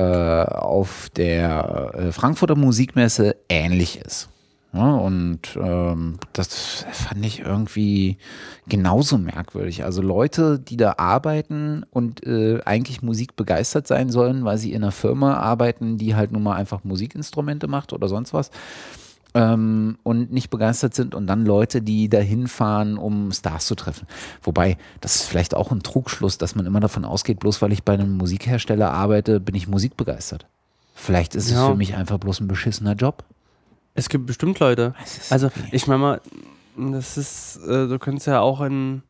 auf 0.00 1.10
der 1.16 1.92
äh, 1.94 2.12
Frankfurter 2.12 2.56
Musikmesse 2.56 3.36
ähnlich 3.48 3.98
ist. 3.98 4.28
Und 4.72 5.40
ähm, 5.56 6.18
das 6.34 6.84
fand 6.92 7.24
ich 7.24 7.40
irgendwie 7.40 8.18
genauso 8.68 9.16
merkwürdig. 9.16 9.84
Also 9.84 10.02
Leute, 10.02 10.58
die 10.58 10.76
da 10.76 10.96
arbeiten 10.98 11.84
und 11.90 12.26
äh, 12.26 12.60
eigentlich 12.64 13.00
Musik 13.00 13.36
begeistert 13.36 13.86
sein 13.86 14.10
sollen, 14.10 14.44
weil 14.44 14.58
sie 14.58 14.72
in 14.72 14.82
einer 14.82 14.92
Firma 14.92 15.34
arbeiten, 15.36 15.96
die 15.96 16.14
halt 16.14 16.32
nun 16.32 16.42
mal 16.42 16.56
einfach 16.56 16.84
Musikinstrumente 16.84 17.68
macht 17.68 17.94
oder 17.94 18.08
sonst 18.08 18.34
was 18.34 18.50
ähm, 19.36 19.98
und 20.02 20.32
nicht 20.32 20.48
begeistert 20.48 20.94
sind 20.94 21.14
und 21.14 21.26
dann 21.26 21.44
Leute, 21.44 21.82
die 21.82 22.08
dahin 22.08 22.48
fahren, 22.48 22.96
um 22.96 23.30
Stars 23.32 23.66
zu 23.66 23.74
treffen. 23.74 24.06
Wobei, 24.42 24.78
das 25.02 25.16
ist 25.16 25.24
vielleicht 25.24 25.54
auch 25.54 25.70
ein 25.70 25.82
Trugschluss, 25.82 26.38
dass 26.38 26.54
man 26.54 26.64
immer 26.64 26.80
davon 26.80 27.04
ausgeht, 27.04 27.38
bloß 27.40 27.60
weil 27.60 27.72
ich 27.72 27.82
bei 27.82 27.92
einem 27.92 28.16
Musikhersteller 28.16 28.90
arbeite, 28.90 29.38
bin 29.38 29.54
ich 29.54 29.68
musikbegeistert. 29.68 30.46
Vielleicht 30.94 31.34
ist 31.34 31.50
ja. 31.50 31.62
es 31.62 31.68
für 31.68 31.76
mich 31.76 31.94
einfach 31.94 32.16
bloß 32.16 32.40
ein 32.40 32.48
beschissener 32.48 32.94
Job. 32.94 33.24
Es 33.94 34.08
gibt 34.08 34.24
bestimmt 34.24 34.58
Leute. 34.58 34.94
Also 35.28 35.50
ich 35.70 35.86
meine 35.86 36.00
mal, 36.00 36.20
das 36.76 37.18
ist, 37.18 37.58
äh, 37.66 37.88
du 37.88 37.98
könntest 37.98 38.26
ja 38.26 38.40
auch 38.40 38.62
in, 38.62 39.02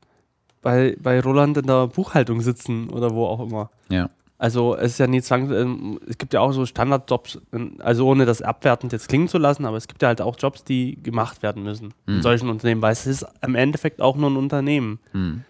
bei, 0.60 0.96
bei 1.00 1.20
Roland 1.20 1.56
in 1.56 1.66
der 1.68 1.86
Buchhaltung 1.86 2.40
sitzen 2.40 2.90
oder 2.90 3.14
wo 3.14 3.26
auch 3.26 3.40
immer. 3.40 3.70
Ja. 3.88 4.10
Also 4.38 4.76
es 4.76 4.92
ist 4.92 4.98
ja 4.98 5.06
nie 5.06 5.22
zwang, 5.22 5.50
ähm, 5.50 6.00
es 6.06 6.18
gibt 6.18 6.34
ja 6.34 6.40
auch 6.40 6.52
so 6.52 6.66
Standardjobs, 6.66 7.40
also 7.78 8.06
ohne 8.06 8.26
das 8.26 8.42
abwertend 8.42 8.92
jetzt 8.92 9.08
klingen 9.08 9.28
zu 9.28 9.38
lassen, 9.38 9.64
aber 9.64 9.78
es 9.78 9.88
gibt 9.88 10.02
ja 10.02 10.08
halt 10.08 10.20
auch 10.20 10.36
Jobs, 10.38 10.62
die 10.62 11.02
gemacht 11.02 11.42
werden 11.42 11.62
müssen 11.62 11.94
mhm. 12.06 12.16
in 12.16 12.22
solchen 12.22 12.50
Unternehmen, 12.50 12.82
weil 12.82 12.92
es 12.92 13.06
ist 13.06 13.24
im 13.40 13.54
Endeffekt 13.54 14.02
auch 14.02 14.16
nur 14.16 14.30
ein 14.30 14.36
Unternehmen. 14.36 14.98
Mhm. 15.12 15.44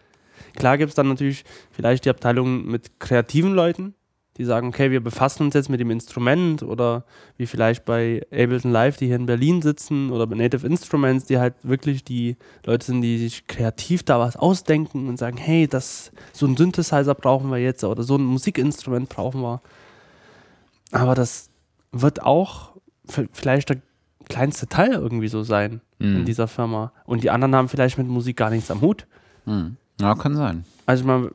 Klar 0.55 0.79
gibt 0.79 0.90
es 0.90 0.94
dann 0.94 1.09
natürlich 1.09 1.44
vielleicht 1.72 2.05
die 2.05 2.11
Abteilung 2.11 2.66
mit 2.66 3.01
kreativen 3.01 3.55
Leuten, 3.55 3.94
die 4.38 4.44
sagen, 4.44 4.68
okay, 4.68 4.90
wir 4.90 5.01
befassen 5.03 5.44
uns 5.44 5.55
jetzt 5.55 5.68
mit 5.68 5.81
dem 5.81 5.90
Instrument 5.90 6.62
oder 6.62 7.05
wie 7.37 7.46
vielleicht 7.46 7.85
bei 7.85 8.22
Ableton 8.31 8.70
Live, 8.70 8.96
die 8.96 9.07
hier 9.07 9.16
in 9.16 9.27
Berlin 9.27 9.62
sitzen 9.62 10.11
oder 10.11 10.27
bei 10.27 10.37
Native 10.37 10.66
Instruments, 10.66 11.25
die 11.25 11.38
halt 11.38 11.55
wirklich 11.62 12.05
die 12.05 12.37
Leute 12.64 12.87
sind, 12.87 13.01
die 13.01 13.18
sich 13.18 13.46
kreativ 13.46 14.03
da 14.03 14.18
was 14.18 14.37
ausdenken 14.37 15.09
und 15.09 15.16
sagen, 15.18 15.37
hey, 15.37 15.66
das, 15.66 16.12
so 16.33 16.46
ein 16.46 16.57
Synthesizer 16.57 17.14
brauchen 17.14 17.51
wir 17.51 17.59
jetzt 17.59 17.83
oder 17.85 18.03
so 18.03 18.16
ein 18.16 18.25
Musikinstrument 18.25 19.09
brauchen 19.09 19.40
wir. 19.40 19.61
Aber 20.92 21.14
das 21.14 21.51
wird 21.92 22.22
auch 22.22 22.72
vielleicht 23.33 23.70
der 23.70 23.79
kleinste 24.29 24.66
Teil 24.66 24.92
irgendwie 24.92 25.29
so 25.29 25.42
sein 25.42 25.81
mhm. 25.99 26.16
in 26.16 26.25
dieser 26.25 26.49
Firma. 26.49 26.92
Und 27.05 27.22
die 27.22 27.31
anderen 27.31 27.55
haben 27.55 27.68
vielleicht 27.68 27.99
mit 27.99 28.07
Musik 28.09 28.37
gar 28.37 28.51
nichts 28.51 28.70
am 28.70 28.81
Hut. 28.81 29.07
Mhm. 29.44 29.77
Ja, 30.01 30.15
kann 30.15 30.37
sein. 30.37 30.65
Also 30.85 31.05
man, 31.05 31.31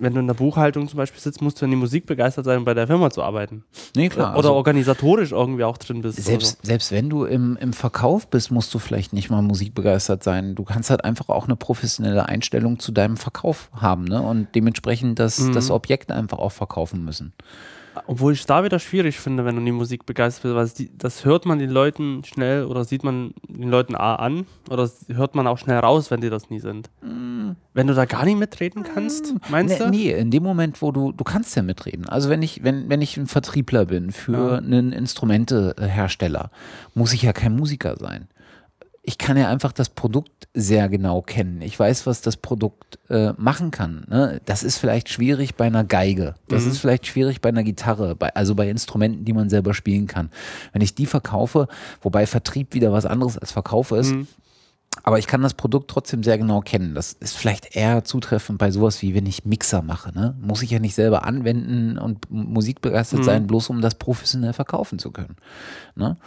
wenn 0.00 0.14
du 0.14 0.20
in 0.20 0.26
der 0.26 0.34
Buchhaltung 0.34 0.88
zum 0.88 0.96
Beispiel 0.96 1.20
sitzt, 1.20 1.42
musst 1.42 1.60
du 1.60 1.64
in 1.64 1.70
die 1.70 1.76
Musik 1.76 2.06
begeistert 2.06 2.44
sein, 2.44 2.58
um 2.58 2.64
bei 2.64 2.74
der 2.74 2.86
Firma 2.86 3.10
zu 3.10 3.22
arbeiten. 3.22 3.62
Nee, 3.94 4.08
klar. 4.08 4.30
Oder 4.30 4.48
also 4.48 4.54
organisatorisch 4.54 5.32
irgendwie 5.32 5.64
auch 5.64 5.78
drin 5.78 6.00
bist. 6.00 6.20
Selbst, 6.22 6.58
so. 6.62 6.66
selbst 6.66 6.90
wenn 6.90 7.10
du 7.10 7.24
im, 7.24 7.56
im 7.60 7.72
Verkauf 7.72 8.26
bist, 8.26 8.50
musst 8.50 8.72
du 8.74 8.78
vielleicht 8.78 9.12
nicht 9.12 9.30
mal 9.30 9.42
musikbegeistert 9.42 10.24
sein. 10.24 10.54
Du 10.54 10.64
kannst 10.64 10.90
halt 10.90 11.04
einfach 11.04 11.28
auch 11.28 11.44
eine 11.44 11.56
professionelle 11.56 12.26
Einstellung 12.26 12.78
zu 12.78 12.90
deinem 12.90 13.16
Verkauf 13.16 13.70
haben 13.74 14.04
ne? 14.04 14.20
und 14.22 14.48
dementsprechend 14.54 15.18
das, 15.18 15.38
mhm. 15.38 15.52
das 15.52 15.70
Objekt 15.70 16.10
einfach 16.10 16.38
auch 16.38 16.52
verkaufen 16.52 17.04
müssen. 17.04 17.32
Obwohl 18.06 18.32
ich 18.32 18.40
es 18.40 18.46
da 18.46 18.64
wieder 18.64 18.78
schwierig 18.78 19.18
finde, 19.18 19.44
wenn 19.44 19.56
du 19.56 19.64
die 19.64 19.72
Musik 19.72 20.06
begeistert 20.06 20.54
bist, 20.54 20.78
weil 20.78 20.88
das 20.96 21.24
hört 21.24 21.46
man 21.46 21.58
den 21.58 21.70
Leuten 21.70 22.22
schnell 22.24 22.64
oder 22.64 22.84
sieht 22.84 23.04
man 23.04 23.34
den 23.48 23.68
Leuten 23.68 23.94
A 23.94 24.16
an 24.16 24.46
oder 24.68 24.88
hört 25.08 25.34
man 25.34 25.46
auch 25.46 25.58
schnell 25.58 25.78
raus, 25.78 26.10
wenn 26.10 26.20
die 26.20 26.30
das 26.30 26.50
nie 26.50 26.60
sind. 26.60 26.88
Mm. 27.02 27.52
Wenn 27.74 27.86
du 27.86 27.94
da 27.94 28.04
gar 28.04 28.24
nicht 28.24 28.38
mitreden 28.38 28.82
kannst, 28.82 29.34
meinst 29.48 29.78
nee, 29.78 29.84
du? 29.84 29.90
Nee, 29.90 30.12
in 30.12 30.30
dem 30.30 30.42
Moment, 30.42 30.82
wo 30.82 30.92
du, 30.92 31.12
du 31.12 31.24
kannst 31.24 31.56
ja 31.56 31.62
mitreden. 31.62 32.08
Also 32.08 32.28
wenn 32.28 32.42
ich, 32.42 32.62
wenn, 32.62 32.88
wenn 32.88 33.02
ich 33.02 33.16
ein 33.16 33.26
Vertriebler 33.26 33.86
bin 33.86 34.12
für 34.12 34.52
ja. 34.52 34.58
einen 34.58 34.92
Instrumentehersteller, 34.92 36.50
muss 36.94 37.12
ich 37.12 37.22
ja 37.22 37.32
kein 37.32 37.56
Musiker 37.56 37.96
sein 37.96 38.28
ich 39.02 39.16
kann 39.16 39.36
ja 39.36 39.48
einfach 39.48 39.72
das 39.72 39.88
Produkt 39.88 40.48
sehr 40.52 40.88
genau 40.88 41.22
kennen. 41.22 41.62
Ich 41.62 41.78
weiß, 41.78 42.06
was 42.06 42.20
das 42.20 42.36
Produkt 42.36 42.98
äh, 43.08 43.32
machen 43.38 43.70
kann. 43.70 44.04
Ne? 44.08 44.42
Das 44.44 44.62
ist 44.62 44.76
vielleicht 44.76 45.08
schwierig 45.08 45.54
bei 45.54 45.66
einer 45.66 45.84
Geige. 45.84 46.34
Das 46.48 46.64
mhm. 46.64 46.72
ist 46.72 46.78
vielleicht 46.78 47.06
schwierig 47.06 47.40
bei 47.40 47.48
einer 47.48 47.62
Gitarre, 47.62 48.14
bei, 48.14 48.34
also 48.34 48.54
bei 48.54 48.68
Instrumenten, 48.68 49.24
die 49.24 49.32
man 49.32 49.48
selber 49.48 49.72
spielen 49.72 50.06
kann. 50.06 50.30
Wenn 50.72 50.82
ich 50.82 50.94
die 50.94 51.06
verkaufe, 51.06 51.66
wobei 52.02 52.26
Vertrieb 52.26 52.74
wieder 52.74 52.92
was 52.92 53.06
anderes 53.06 53.38
als 53.38 53.52
Verkauf 53.52 53.90
ist, 53.92 54.12
mhm. 54.12 54.26
aber 55.02 55.18
ich 55.18 55.26
kann 55.26 55.40
das 55.40 55.54
Produkt 55.54 55.90
trotzdem 55.90 56.22
sehr 56.22 56.36
genau 56.36 56.60
kennen. 56.60 56.94
Das 56.94 57.14
ist 57.14 57.38
vielleicht 57.38 57.74
eher 57.74 58.04
zutreffend 58.04 58.58
bei 58.58 58.70
sowas 58.70 59.00
wie 59.00 59.14
wenn 59.14 59.24
ich 59.24 59.46
Mixer 59.46 59.80
mache. 59.80 60.12
Ne? 60.12 60.36
Muss 60.42 60.60
ich 60.60 60.70
ja 60.70 60.78
nicht 60.78 60.94
selber 60.94 61.24
anwenden 61.24 61.96
und 61.96 62.30
musikbegeistert 62.30 63.20
mhm. 63.20 63.24
sein, 63.24 63.46
bloß 63.46 63.70
um 63.70 63.80
das 63.80 63.94
professionell 63.94 64.52
verkaufen 64.52 64.98
zu 64.98 65.10
können. 65.10 65.36
Ne? 65.94 66.18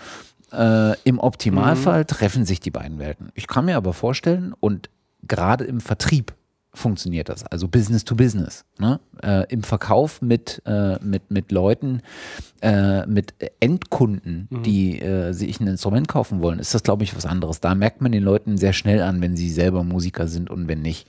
Äh, 0.53 0.95
Im 1.03 1.19
Optimalfall 1.19 2.01
mhm. 2.01 2.07
treffen 2.07 2.45
sich 2.45 2.59
die 2.59 2.71
beiden 2.71 2.99
Welten. 2.99 3.31
Ich 3.33 3.47
kann 3.47 3.65
mir 3.65 3.77
aber 3.77 3.93
vorstellen, 3.93 4.53
und 4.59 4.89
gerade 5.27 5.63
im 5.63 5.81
Vertrieb 5.81 6.33
funktioniert 6.75 7.29
das, 7.29 7.45
also 7.45 7.67
Business 7.67 8.03
to 8.03 8.15
Business. 8.15 8.65
Ne? 8.79 8.99
Äh, 9.21 9.45
Im 9.51 9.63
Verkauf 9.63 10.21
mit, 10.21 10.61
äh, 10.65 10.97
mit, 11.03 11.29
mit 11.29 11.51
Leuten, 11.51 12.01
äh, 12.61 13.05
mit 13.05 13.33
Endkunden, 13.59 14.47
mhm. 14.49 14.63
die 14.63 14.99
äh, 14.99 15.33
sich 15.33 15.59
ein 15.59 15.67
Instrument 15.67 16.07
kaufen 16.07 16.41
wollen, 16.41 16.59
ist 16.59 16.73
das, 16.73 16.83
glaube 16.83 17.03
ich, 17.03 17.15
was 17.15 17.25
anderes. 17.25 17.61
Da 17.61 17.75
merkt 17.75 18.01
man 18.01 18.11
den 18.11 18.23
Leuten 18.23 18.57
sehr 18.57 18.73
schnell 18.73 19.01
an, 19.01 19.21
wenn 19.21 19.37
sie 19.37 19.49
selber 19.49 19.83
Musiker 19.83 20.27
sind 20.27 20.49
und 20.49 20.67
wenn 20.67 20.81
nicht. 20.81 21.07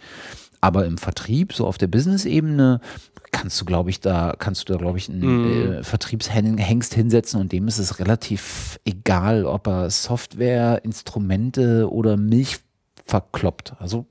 Aber 0.64 0.86
im 0.86 0.96
Vertrieb, 0.96 1.52
so 1.52 1.66
auf 1.66 1.76
der 1.76 1.88
Business-Ebene, 1.88 2.80
kannst 3.32 3.60
du, 3.60 3.66
glaube 3.66 3.90
ich, 3.90 4.00
da, 4.00 4.34
kannst 4.38 4.66
du 4.66 4.72
da, 4.72 4.78
glaube 4.78 4.96
ich, 4.96 5.10
einen 5.10 5.20
mm. 5.20 5.72
äh, 5.72 5.82
Vertriebshengst 5.82 6.94
hinsetzen 6.94 7.38
und 7.38 7.52
dem 7.52 7.68
ist 7.68 7.76
es 7.76 7.98
relativ 7.98 8.80
egal, 8.86 9.44
ob 9.44 9.66
er 9.66 9.90
Software, 9.90 10.80
Instrumente 10.82 11.92
oder 11.92 12.16
Milch 12.16 12.60
verkloppt. 13.04 13.74
Also 13.78 14.06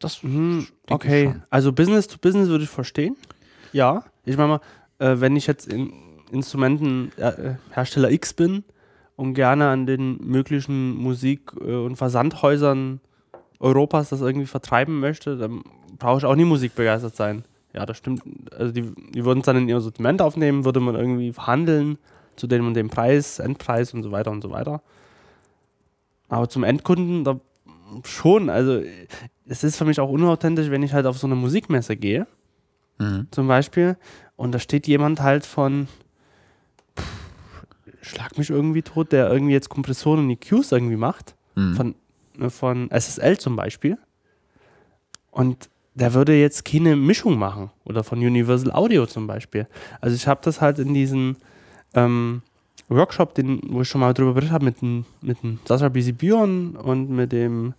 das 0.00 0.24
mm, 0.24 0.62
okay. 0.90 1.36
Also 1.50 1.72
Business 1.72 2.08
to 2.08 2.18
Business 2.20 2.48
würde 2.48 2.64
ich 2.64 2.70
verstehen. 2.70 3.16
Ja. 3.72 4.02
Ich 4.24 4.36
meine 4.36 4.48
mal, 4.48 4.60
äh, 4.98 5.20
wenn 5.20 5.36
ich 5.36 5.46
jetzt 5.46 5.68
in 5.68 5.92
Instrumentenhersteller 6.32 8.10
X 8.10 8.32
bin 8.32 8.64
und 9.14 9.34
gerne 9.34 9.68
an 9.68 9.86
den 9.86 10.16
möglichen 10.16 10.96
Musik- 10.96 11.52
äh, 11.60 11.76
und 11.76 11.94
Versandhäusern 11.94 12.98
Europas 13.64 14.10
das 14.10 14.20
irgendwie 14.20 14.46
vertreiben 14.46 15.00
möchte, 15.00 15.36
dann 15.36 15.62
brauche 15.98 16.18
ich 16.18 16.24
auch 16.24 16.36
nie 16.36 16.44
musikbegeistert 16.44 17.16
sein. 17.16 17.44
Ja, 17.72 17.86
das 17.86 17.96
stimmt. 17.96 18.22
Also 18.56 18.72
die, 18.72 18.92
die 19.12 19.24
würden 19.24 19.40
es 19.40 19.46
dann 19.46 19.56
in 19.56 19.68
ihr 19.68 19.80
Sortiment 19.80 20.22
aufnehmen, 20.22 20.64
würde 20.64 20.80
man 20.80 20.94
irgendwie 20.94 21.32
verhandeln 21.32 21.98
zu 22.36 22.46
dem 22.46 22.66
und 22.66 22.74
dem 22.74 22.90
Preis, 22.90 23.38
Endpreis 23.38 23.94
und 23.94 24.02
so 24.02 24.12
weiter 24.12 24.30
und 24.30 24.42
so 24.42 24.50
weiter. 24.50 24.82
Aber 26.28 26.48
zum 26.48 26.62
Endkunden, 26.62 27.24
da 27.24 27.40
schon, 28.04 28.50
also 28.50 28.80
es 29.46 29.64
ist 29.64 29.76
für 29.76 29.84
mich 29.84 29.98
auch 30.00 30.08
unauthentisch, 30.08 30.70
wenn 30.70 30.82
ich 30.82 30.92
halt 30.92 31.06
auf 31.06 31.18
so 31.18 31.26
eine 31.26 31.36
Musikmesse 31.36 31.96
gehe, 31.96 32.26
mhm. 32.98 33.28
zum 33.30 33.48
Beispiel, 33.48 33.96
und 34.36 34.52
da 34.52 34.58
steht 34.58 34.86
jemand 34.86 35.20
halt 35.20 35.46
von, 35.46 35.88
pff, 36.98 37.66
schlag 38.02 38.36
mich 38.38 38.50
irgendwie 38.50 38.82
tot, 38.82 39.12
der 39.12 39.30
irgendwie 39.30 39.52
jetzt 39.52 39.68
Kompressoren 39.68 40.20
und 40.20 40.30
EQs 40.30 40.72
irgendwie 40.72 40.96
macht, 40.96 41.34
mhm. 41.54 41.74
von 41.74 41.94
von 42.48 42.90
SSL 42.90 43.38
zum 43.38 43.56
Beispiel. 43.56 43.98
Und 45.30 45.68
der 45.94 46.14
würde 46.14 46.34
jetzt 46.34 46.64
keine 46.64 46.96
Mischung 46.96 47.38
machen. 47.38 47.70
Oder 47.84 48.04
von 48.04 48.18
Universal 48.18 48.72
Audio 48.72 49.06
zum 49.06 49.26
Beispiel. 49.26 49.66
Also 50.00 50.16
ich 50.16 50.26
habe 50.26 50.40
das 50.42 50.60
halt 50.60 50.78
in 50.78 50.94
diesem 50.94 51.36
ähm, 51.94 52.42
Workshop, 52.88 53.34
den, 53.34 53.60
wo 53.68 53.82
ich 53.82 53.88
schon 53.88 54.00
mal 54.00 54.12
drüber 54.12 54.34
berichtet 54.34 54.52
habe, 54.52 54.64
mit 54.64 54.80
dem, 54.80 55.04
mit 55.20 55.42
dem 55.42 55.58
Sascha 55.64 55.88
Bisibion 55.88 56.76
und 56.76 57.10
mit 57.10 57.32
dem 57.32 57.74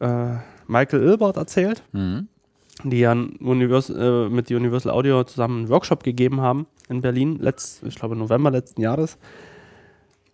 äh, 0.00 0.36
Michael 0.66 1.02
Ilbert 1.02 1.36
erzählt, 1.36 1.82
mhm. 1.92 2.28
die 2.84 3.00
ja 3.00 3.12
Univers 3.12 3.90
äh, 3.90 4.28
mit 4.28 4.50
Universal 4.50 4.92
Audio 4.92 5.24
zusammen 5.24 5.60
einen 5.60 5.68
Workshop 5.68 6.02
gegeben 6.02 6.40
haben 6.40 6.66
in 6.88 7.00
Berlin, 7.00 7.38
letzt, 7.40 7.82
ich 7.82 7.94
glaube 7.94 8.16
November 8.16 8.50
letzten 8.50 8.82
Jahres. 8.82 9.18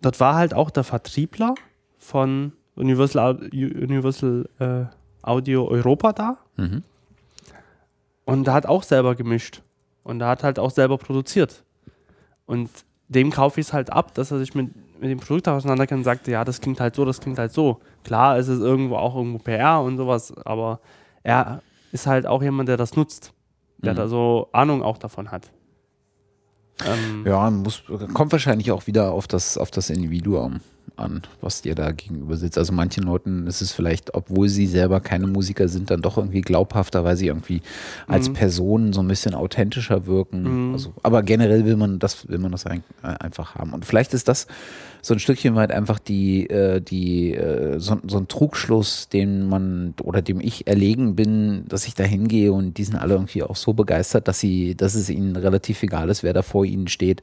Dort 0.03 0.19
war 0.21 0.35
halt 0.35 0.55
auch 0.55 0.71
der 0.71 0.85
Vertriebler 0.85 1.55
von 1.99 2.53
Universal, 2.81 3.51
Universal 3.53 4.49
äh, 4.59 4.85
Audio 5.23 5.69
Europa 5.69 6.13
da. 6.13 6.39
Mhm. 6.57 6.83
Und 8.25 8.45
da 8.45 8.55
hat 8.55 8.67
auch 8.67 8.83
selber 8.83 9.15
gemischt. 9.15 9.63
Und 10.03 10.19
da 10.19 10.29
hat 10.29 10.43
halt 10.43 10.59
auch 10.59 10.71
selber 10.71 10.99
produziert. 10.99 11.65
Und 12.47 12.71
dem 13.09 13.31
kaufe 13.31 13.61
ich 13.61 13.67
es 13.67 13.73
halt 13.73 13.93
ab, 13.93 14.15
dass 14.15 14.31
er 14.31 14.39
sich 14.39 14.55
mit, 14.55 14.75
mit 15.01 15.11
dem 15.11 15.19
Produkt 15.19 15.49
auseinanderkennt 15.49 15.99
und 15.99 16.05
sagte, 16.05 16.31
ja, 16.31 16.45
das 16.45 16.61
klingt 16.61 16.81
halt 16.81 16.95
so, 16.95 17.05
das 17.05 17.21
klingt 17.21 17.39
halt 17.39 17.53
so. 17.53 17.81
Klar 18.05 18.39
ist 18.39 18.49
es 18.49 18.61
irgendwo 18.61 18.97
auch 18.97 19.17
irgendwo 19.17 19.39
PR 19.39 19.81
und 19.81 19.97
sowas, 19.97 20.33
aber 20.45 20.81
er 21.23 21.63
ist 21.93 22.07
halt 22.07 22.27
auch 22.27 22.43
jemand, 22.43 22.69
der 22.69 22.77
das 22.77 22.97
nutzt. 22.97 23.33
Der 23.79 23.93
mhm. 23.93 23.97
da 23.97 24.09
so 24.09 24.49
Ahnung 24.53 24.83
auch 24.83 24.99
davon 24.99 25.31
hat. 25.31 25.51
Ähm 26.87 27.25
ja, 27.27 27.51
muss, 27.51 27.83
kommt 28.15 28.33
wahrscheinlich 28.33 28.71
auch 28.73 28.87
wieder 28.87 29.13
auf 29.13 29.27
das, 29.27 29.59
auf 29.59 29.71
das 29.71 29.91
Individuum 29.91 30.61
an, 31.01 31.23
was 31.41 31.63
dir 31.63 31.75
da 31.75 31.93
gegenüber 31.93 32.37
sitzt. 32.37 32.59
Also 32.59 32.73
manchen 32.73 33.05
Leuten 33.05 33.47
ist 33.47 33.61
es 33.61 33.73
vielleicht, 33.73 34.15
obwohl 34.15 34.49
sie 34.49 34.67
selber 34.67 35.01
keine 35.01 35.27
Musiker 35.27 35.69
sind, 35.69 35.91
dann 35.91 36.03
doch 36.03 36.19
irgendwie 36.19 36.41
glaubhafter, 36.41 37.05
weil 37.05 37.17
sie 37.17 37.29
irgendwie 37.29 37.63
als 38.07 38.29
Mhm. 38.29 38.35
Person 38.35 38.93
so 38.93 39.01
ein 39.01 39.09
bisschen 39.09 39.35
authentischer 39.35 40.07
wirken. 40.07 40.69
Mhm. 40.69 40.75
Also, 40.75 40.93
aber 41.03 41.23
generell 41.23 41.65
will 41.65 41.77
man 41.77 41.99
das, 41.99 42.29
will 42.29 42.39
man 42.39 42.53
das 42.53 42.67
ein, 42.67 42.83
äh, 43.03 43.09
einfach 43.09 43.55
haben. 43.55 43.73
Und 43.73 43.85
vielleicht 43.85 44.15
ist 44.15 44.29
das 44.29 44.47
so 45.03 45.15
ein 45.15 45.21
Stückchen 45.21 45.55
weit 45.55 45.73
einfach 45.73 45.99
die, 45.99 46.49
äh, 46.51 46.81
die, 46.81 47.35
äh, 47.35 47.79
so, 47.81 47.99
so 48.07 48.19
ein 48.19 48.29
Trugschluss, 48.29 49.09
den 49.09 49.49
man 49.49 49.95
oder 50.03 50.21
dem 50.23 50.41
ich 50.41 50.67
erlegen 50.67 51.17
bin, 51.17 51.65
dass 51.69 51.87
ich 51.87 51.95
da 51.95 52.05
hingehe 52.05 52.53
und 52.53 52.77
die 52.77 52.85
sind 52.85 52.97
alle 52.97 53.15
irgendwie 53.15 53.43
auch 53.43 53.57
so 53.57 53.73
begeistert, 53.73 54.29
dass 54.29 54.41
sie, 54.41 54.75
dass 54.75 54.95
es 54.95 55.09
ihnen 55.09 55.37
relativ 55.37 55.83
egal 55.83 56.11
ist, 56.11 56.23
wer 56.23 56.33
da 56.35 56.43
vor 56.43 56.65
ihnen 56.65 56.89
steht. 56.89 57.23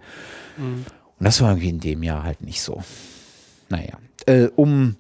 Mhm. 0.58 0.86
Und 1.20 1.24
das 1.26 1.42
war 1.42 1.50
irgendwie 1.52 1.70
in 1.70 1.80
dem 1.80 2.04
Jahr 2.04 2.24
halt 2.24 2.42
nicht 2.42 2.62
so. 2.62 2.84
Naja, 3.70 3.98
äh, 4.26 4.48
um 4.56 4.96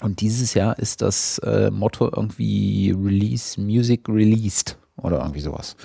Und 0.00 0.20
dieses 0.20 0.54
Jahr 0.54 0.78
ist 0.78 1.02
das 1.02 1.40
Motto 1.70 2.10
irgendwie 2.14 2.94
Release 2.96 3.60
Music 3.60 4.08
Released 4.08 4.78
oder 4.96 5.18
irgendwie 5.18 5.40
sowas. 5.40 5.76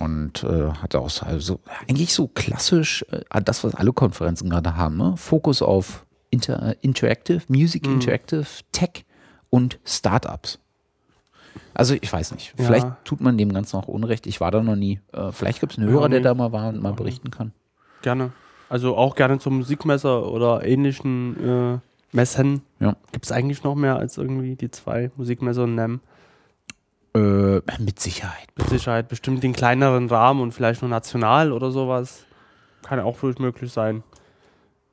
Und 0.00 0.42
äh, 0.44 0.70
hat 0.72 0.94
auch 0.94 1.10
so, 1.10 1.24
also 1.26 1.60
eigentlich 1.88 2.12
so 2.14 2.28
klassisch 2.28 3.04
äh, 3.10 3.40
das, 3.42 3.64
was 3.64 3.74
alle 3.74 3.92
Konferenzen 3.92 4.50
gerade 4.50 4.76
haben. 4.76 4.96
Ne? 4.96 5.14
Fokus 5.16 5.62
auf 5.62 6.04
Inter 6.30 6.70
äh, 6.70 6.76
Interactive, 6.82 7.42
Music 7.48 7.86
Mhm. 7.86 7.94
Interactive, 7.94 8.46
Tech 8.72 9.04
und 9.50 9.78
Startups. 9.84 10.58
Also 11.74 11.94
ich 12.00 12.12
weiß 12.12 12.32
nicht, 12.32 12.54
Ja. 12.58 12.64
vielleicht 12.66 12.86
tut 13.04 13.20
man 13.20 13.38
dem 13.38 13.52
Ganzen 13.52 13.76
auch 13.76 13.88
Unrecht. 13.88 14.26
Ich 14.26 14.40
war 14.40 14.50
da 14.50 14.62
noch 14.62 14.76
nie. 14.76 15.00
Äh, 15.12 15.32
vielleicht 15.32 15.60
gibt 15.60 15.72
es 15.72 15.78
einen 15.78 15.88
Ja, 15.88 15.94
Hörer, 15.94 16.08
der 16.08 16.20
da 16.20 16.34
mal 16.34 16.52
war 16.52 16.68
und 16.68 16.82
mal 16.82 16.92
berichten 16.92 17.30
kann. 17.30 17.52
Gerne. 18.02 18.32
Also 18.68 18.96
auch 18.96 19.14
gerne 19.14 19.38
zum 19.38 19.58
Musikmesser 19.58 20.26
oder 20.30 20.64
ähnlichen 20.64 21.74
äh, 21.74 21.78
Messen. 22.12 22.62
Ja. 22.80 22.96
Gibt 23.12 23.26
es 23.26 23.32
eigentlich 23.32 23.62
noch 23.62 23.74
mehr 23.74 23.96
als 23.96 24.18
irgendwie 24.18 24.56
die 24.56 24.70
zwei 24.70 25.10
Musikmesser 25.16 25.64
und 25.64 25.74
NEM? 25.74 26.00
Äh, 27.16 27.62
mit 27.78 27.98
Sicherheit. 27.98 28.48
Mit 28.56 28.68
Sicherheit 28.68 29.08
bestimmt 29.08 29.42
den 29.42 29.54
kleineren 29.54 30.08
Rahmen 30.08 30.42
und 30.42 30.52
vielleicht 30.52 30.82
nur 30.82 30.90
national 30.90 31.50
oder 31.52 31.70
sowas. 31.70 32.26
Kann 32.82 33.00
auch 33.00 33.22
ruhig 33.22 33.38
möglich 33.38 33.72
sein. 33.72 34.02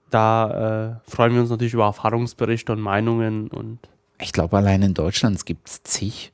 Da 0.09 1.01
äh, 1.05 1.09
freuen 1.09 1.33
wir 1.33 1.41
uns 1.41 1.49
natürlich 1.49 1.73
über 1.73 1.86
Erfahrungsberichte 1.86 2.71
und 2.71 2.79
Meinungen 2.79 3.49
und 3.49 3.79
Ich 4.19 4.31
glaube, 4.31 4.55
allein 4.57 4.83
in 4.83 4.93
Deutschland 4.93 5.45
gibt 5.45 5.67
es 5.67 5.83
zig. 5.83 6.31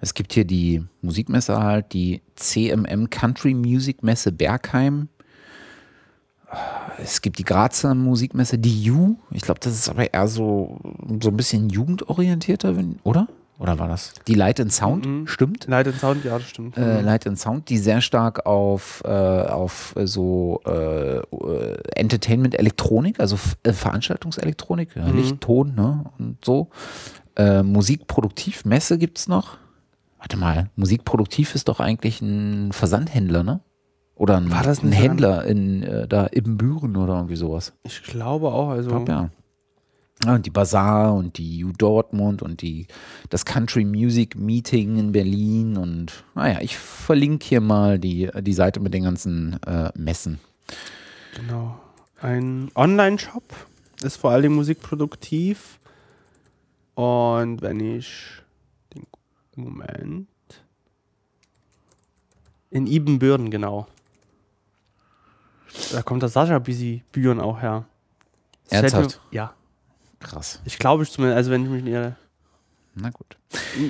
Es 0.00 0.14
gibt 0.14 0.32
hier 0.32 0.44
die 0.44 0.82
Musikmesse 1.02 1.62
halt, 1.62 1.92
die 1.92 2.22
CMM 2.36 3.10
Country 3.10 3.54
Music 3.54 4.02
Messe 4.02 4.32
Bergheim. 4.32 5.08
Es 6.98 7.20
gibt 7.20 7.38
die 7.38 7.44
Grazer 7.44 7.94
Musikmesse, 7.94 8.58
die 8.58 8.90
U. 8.90 9.16
Ich 9.30 9.42
glaube, 9.42 9.60
das 9.60 9.74
ist 9.74 9.88
aber 9.88 10.12
eher 10.12 10.26
so, 10.26 10.78
so 11.20 11.28
ein 11.28 11.36
bisschen 11.36 11.68
jugendorientierter, 11.68 12.74
oder? 13.04 13.28
Oder 13.58 13.78
war 13.78 13.86
das? 13.86 14.12
Die 14.26 14.34
Light 14.34 14.58
and 14.60 14.72
Sound, 14.72 15.06
Mhm. 15.06 15.26
stimmt. 15.28 15.66
Light 15.68 15.86
and 15.86 15.96
Sound, 16.00 16.24
ja, 16.24 16.36
das 16.38 16.48
stimmt. 16.48 16.76
Äh, 16.76 17.00
Light 17.00 17.26
and 17.26 17.38
Sound, 17.38 17.68
die 17.68 17.78
sehr 17.78 18.00
stark 18.00 18.44
auf, 18.44 19.02
äh, 19.04 19.08
auf 19.08 19.94
so 20.04 20.60
äh, 20.66 21.18
äh, 21.18 21.22
Entertainment, 21.94 22.58
Elektronik, 22.58 23.20
also 23.20 23.38
äh, 23.62 23.72
Veranstaltungselektronik, 23.72 24.96
Mhm. 24.96 25.16
Licht, 25.16 25.40
Ton 25.40 25.74
ne, 25.76 26.04
und 26.18 26.44
so. 26.44 26.70
Äh, 27.36 27.62
Musikproduktiv, 27.62 28.64
Messe 28.64 28.98
gibt 28.98 29.18
es 29.18 29.28
noch. 29.28 29.58
Warte 30.18 30.36
mal, 30.36 30.70
Musikproduktiv 30.76 31.54
ist 31.54 31.68
doch 31.68 31.78
eigentlich 31.80 32.20
ein 32.20 32.72
Versandhändler, 32.72 33.42
ne? 33.42 33.60
Oder 34.14 34.36
ein, 34.36 34.50
War 34.52 34.62
das 34.62 34.82
ein 34.82 34.92
Händler 34.92 35.44
in, 35.44 35.82
äh, 35.82 36.06
da 36.06 36.28
Ibbenbüren 36.32 36.96
oder 36.96 37.14
irgendwie 37.16 37.36
sowas. 37.36 37.72
ich 37.84 38.02
glaube 38.02 38.48
auch, 38.52 38.68
also 38.68 38.90
Ich 38.90 38.94
glaub, 39.04 39.08
ja. 39.08 39.30
Ja, 40.24 40.36
und 40.36 40.46
die 40.46 40.50
Bazaar 40.50 41.14
und 41.14 41.38
die 41.38 41.64
U 41.64 41.72
Dortmund 41.72 42.42
und 42.42 42.62
die, 42.62 42.86
das 43.28 43.44
Country 43.44 43.84
Music 43.84 44.36
Meeting 44.36 44.98
in 44.98 45.12
Berlin 45.12 45.76
und 45.76 46.24
naja, 46.34 46.60
ich 46.60 46.78
verlinke 46.78 47.46
hier 47.46 47.60
mal 47.60 47.98
die, 47.98 48.30
die 48.40 48.52
Seite 48.52 48.78
mit 48.78 48.94
den 48.94 49.02
ganzen 49.02 49.60
äh, 49.64 49.90
Messen. 49.96 50.38
Genau. 51.34 51.80
Ein 52.20 52.70
Online-Shop 52.76 53.52
ist 54.02 54.16
vor 54.16 54.30
allem 54.30 54.54
musikproduktiv. 54.54 55.80
Und 56.94 57.62
wenn 57.62 57.80
ich 57.80 58.42
den 58.94 59.06
Moment. 59.56 60.28
In 62.70 62.86
Ibbenbüren, 62.86 63.50
genau. 63.50 63.86
Da 65.90 66.02
kommt 66.02 66.22
der 66.22 66.28
Sascha 66.28 66.58
Busy 66.58 67.02
Büren 67.12 67.40
auch 67.40 67.60
her. 67.60 67.86
Das 68.68 68.82
Ernsthaft? 68.82 69.20
Mir, 69.30 69.36
ja, 69.36 69.54
Krass. 70.22 70.60
ich 70.64 70.78
glaube 70.78 71.02
ich 71.02 71.10
zumindest, 71.10 71.36
also 71.36 71.50
wenn 71.50 71.64
ich 71.64 71.70
mich 71.70 71.82
nicht 71.84 71.92
irre. 71.92 72.16
Na 72.94 73.10
gut. 73.10 73.36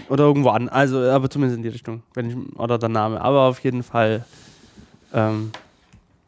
Oder 0.08 0.24
irgendwo 0.24 0.50
an, 0.50 0.68
also 0.68 0.98
aber 1.00 1.28
zumindest 1.28 1.56
in 1.56 1.62
die 1.64 1.68
Richtung. 1.70 2.02
Wenn 2.14 2.30
ich, 2.30 2.58
oder 2.58 2.78
der 2.78 2.88
Name. 2.88 3.20
Aber 3.20 3.42
auf 3.42 3.58
jeden 3.64 3.82
Fall 3.82 4.24
ähm, 5.12 5.50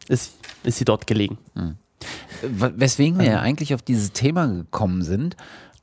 ist, 0.09 0.35
ist 0.65 0.79
sie 0.79 0.85
dort 0.85 1.07
gelegen. 1.07 1.39
W- 1.55 2.71
Weswegen 2.77 3.19
wir 3.19 3.27
ja 3.27 3.41
eigentlich 3.41 3.75
auf 3.75 3.83
dieses 3.83 4.13
Thema 4.13 4.47
gekommen 4.49 5.03
sind, 5.03 5.37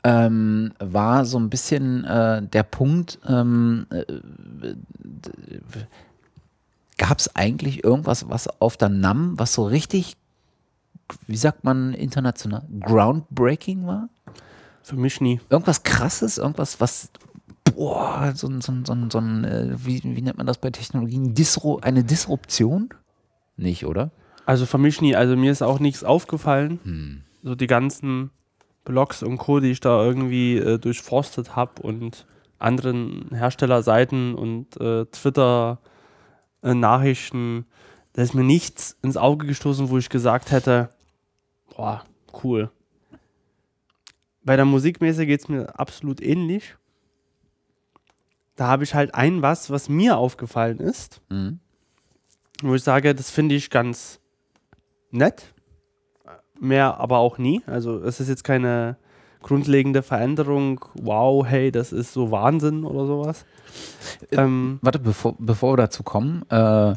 ähm, 0.03 0.73
war 0.79 1.25
so 1.25 1.39
ein 1.39 1.49
bisschen 1.49 2.03
äh, 2.03 2.41
der 2.41 2.63
Punkt, 2.63 3.19
ähm, 3.27 3.85
gab 6.97 7.19
es 7.19 7.35
eigentlich 7.35 7.83
irgendwas, 7.83 8.29
was 8.29 8.47
auf 8.61 8.77
der 8.77 8.89
NAM, 8.89 9.37
was 9.39 9.53
so 9.53 9.65
richtig, 9.65 10.15
wie 11.27 11.37
sagt 11.37 11.63
man 11.63 11.93
international, 11.93 12.63
groundbreaking 12.79 13.85
war? 13.87 14.09
Für 14.83 14.95
mich 14.95 15.21
nie. 15.21 15.39
Irgendwas 15.49 15.83
krasses, 15.83 16.37
irgendwas, 16.37 16.79
was, 16.81 17.09
boah, 17.63 18.31
so, 18.35 18.47
ein- 18.47 18.61
so, 18.61 18.71
ein- 18.71 18.85
so, 18.85 18.93
ein- 18.93 19.09
so 19.11 19.19
ein, 19.19 19.43
äh, 19.43 19.69
wie, 19.85 20.01
wie 20.03 20.21
nennt 20.21 20.37
man 20.37 20.47
das 20.47 20.57
bei 20.57 20.69
Technologien? 20.71 21.33
Disru 21.33 21.77
eine 21.79 22.03
Disruption? 22.03 22.89
Nicht, 23.57 23.85
oder? 23.85 24.11
Also 24.45 24.65
für 24.65 24.77
mich 24.79 25.01
nie. 25.01 25.15
Also 25.15 25.35
mir 25.37 25.51
ist 25.51 25.61
auch 25.61 25.79
nichts 25.79 26.03
aufgefallen. 26.03 26.79
Hm. 26.83 27.21
So 27.43 27.53
die 27.55 27.67
ganzen 27.67 28.31
Blogs 28.85 29.21
und 29.21 29.37
Co., 29.37 29.59
die 29.59 29.69
ich 29.71 29.79
da 29.79 30.03
irgendwie 30.03 30.57
äh, 30.57 30.79
durchforstet 30.79 31.55
habe 31.55 31.81
und 31.83 32.25
anderen 32.57 33.29
Herstellerseiten 33.31 34.33
und 34.35 34.77
äh, 34.81 35.05
Twitter-Nachrichten, 36.61 37.65
da 38.13 38.21
ist 38.21 38.33
mir 38.33 38.43
nichts 38.43 38.97
ins 39.01 39.17
Auge 39.17 39.45
gestoßen, 39.47 39.89
wo 39.89 39.97
ich 39.97 40.09
gesagt 40.09 40.51
hätte, 40.51 40.89
boah, 41.81 42.05
cool. 42.43 42.69
Bei 44.43 44.55
der 44.55 44.65
Musikmesse 44.65 45.25
geht 45.25 45.39
es 45.41 45.49
mir 45.49 45.79
absolut 45.79 46.21
ähnlich. 46.21 46.75
Da 48.55 48.67
habe 48.67 48.83
ich 48.83 48.93
halt 48.93 49.15
ein 49.15 49.41
was, 49.41 49.71
was 49.71 49.89
mir 49.89 50.17
aufgefallen 50.17 50.79
ist 50.79 51.21
Mhm. 51.29 51.59
wo 52.61 52.75
ich 52.75 52.83
sage, 52.83 53.15
das 53.15 53.31
finde 53.31 53.55
ich 53.55 53.71
ganz 53.71 54.19
nett. 55.09 55.55
Mehr 56.59 56.99
aber 56.99 57.17
auch 57.17 57.39
nie. 57.39 57.63
Also 57.65 57.97
es 58.03 58.19
ist 58.19 58.29
jetzt 58.29 58.43
keine 58.43 58.97
grundlegende 59.41 60.03
Veränderung. 60.03 60.85
Wow, 60.93 61.43
hey, 61.47 61.71
das 61.71 61.91
ist 61.91 62.13
so 62.13 62.29
Wahnsinn 62.29 62.83
oder 62.83 63.07
sowas. 63.07 63.45
Ähm, 64.31 64.77
Warte, 64.83 64.99
bevor, 64.99 65.33
bevor 65.39 65.73
wir 65.73 65.77
dazu 65.77 66.03
kommen, 66.03 66.43
äh, 66.51 66.93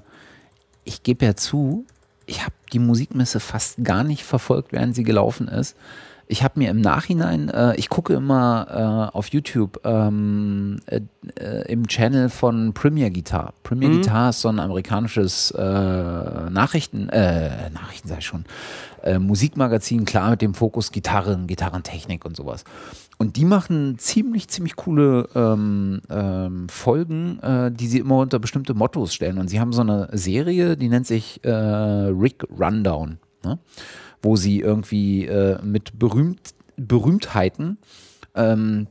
ich 0.84 1.02
gebe 1.02 1.24
ja 1.24 1.34
zu, 1.34 1.86
ich 2.26 2.42
habe 2.42 2.54
die 2.72 2.78
Musikmesse 2.78 3.40
fast 3.40 3.82
gar 3.84 4.04
nicht 4.04 4.24
verfolgt, 4.24 4.72
während 4.72 4.94
sie 4.94 5.04
gelaufen 5.04 5.48
ist. 5.48 5.76
Ich 6.26 6.42
habe 6.42 6.58
mir 6.58 6.70
im 6.70 6.80
Nachhinein, 6.80 7.50
äh, 7.50 7.76
ich 7.76 7.90
gucke 7.90 8.14
immer 8.14 9.10
äh, 9.12 9.16
auf 9.16 9.28
YouTube 9.28 9.80
ähm, 9.84 10.80
äh, 10.86 11.00
äh 11.38 11.70
im 11.70 11.86
Channel 11.86 12.30
von 12.30 12.72
Premier 12.72 13.10
Guitar. 13.10 13.52
Premier 13.62 13.90
mhm. 13.90 14.00
Guitar 14.00 14.30
ist 14.30 14.40
so 14.40 14.48
ein 14.48 14.58
amerikanisches 14.58 15.50
äh, 15.50 15.62
Nachrichten, 15.62 17.10
äh, 17.10 17.70
Nachrichten 17.70 18.08
sei 18.08 18.20
schon, 18.20 18.44
Musikmagazin, 19.18 20.06
klar 20.06 20.30
mit 20.30 20.40
dem 20.40 20.54
Fokus 20.54 20.90
Gitarren, 20.90 21.46
Gitarrentechnik 21.46 22.24
und 22.24 22.34
sowas. 22.36 22.64
Und 23.18 23.36
die 23.36 23.44
machen 23.44 23.98
ziemlich, 23.98 24.48
ziemlich 24.48 24.76
coole 24.76 25.28
ähm, 25.34 26.00
ähm, 26.10 26.68
Folgen, 26.68 27.38
äh, 27.40 27.70
die 27.70 27.86
sie 27.86 27.98
immer 27.98 28.18
unter 28.18 28.38
bestimmte 28.38 28.74
Mottos 28.74 29.14
stellen. 29.14 29.38
Und 29.38 29.48
sie 29.48 29.60
haben 29.60 29.72
so 29.72 29.82
eine 29.82 30.08
Serie, 30.12 30.76
die 30.76 30.88
nennt 30.88 31.06
sich 31.06 31.44
äh, 31.44 31.50
Rick 31.50 32.44
Rundown. 32.58 33.18
Ne? 33.44 33.58
wo 34.24 34.36
sie 34.36 34.60
irgendwie 34.60 35.26
äh, 35.26 35.62
mit 35.62 35.98
Berühmt, 35.98 36.54
Berühmtheiten 36.76 37.78
ähm, 38.34 38.88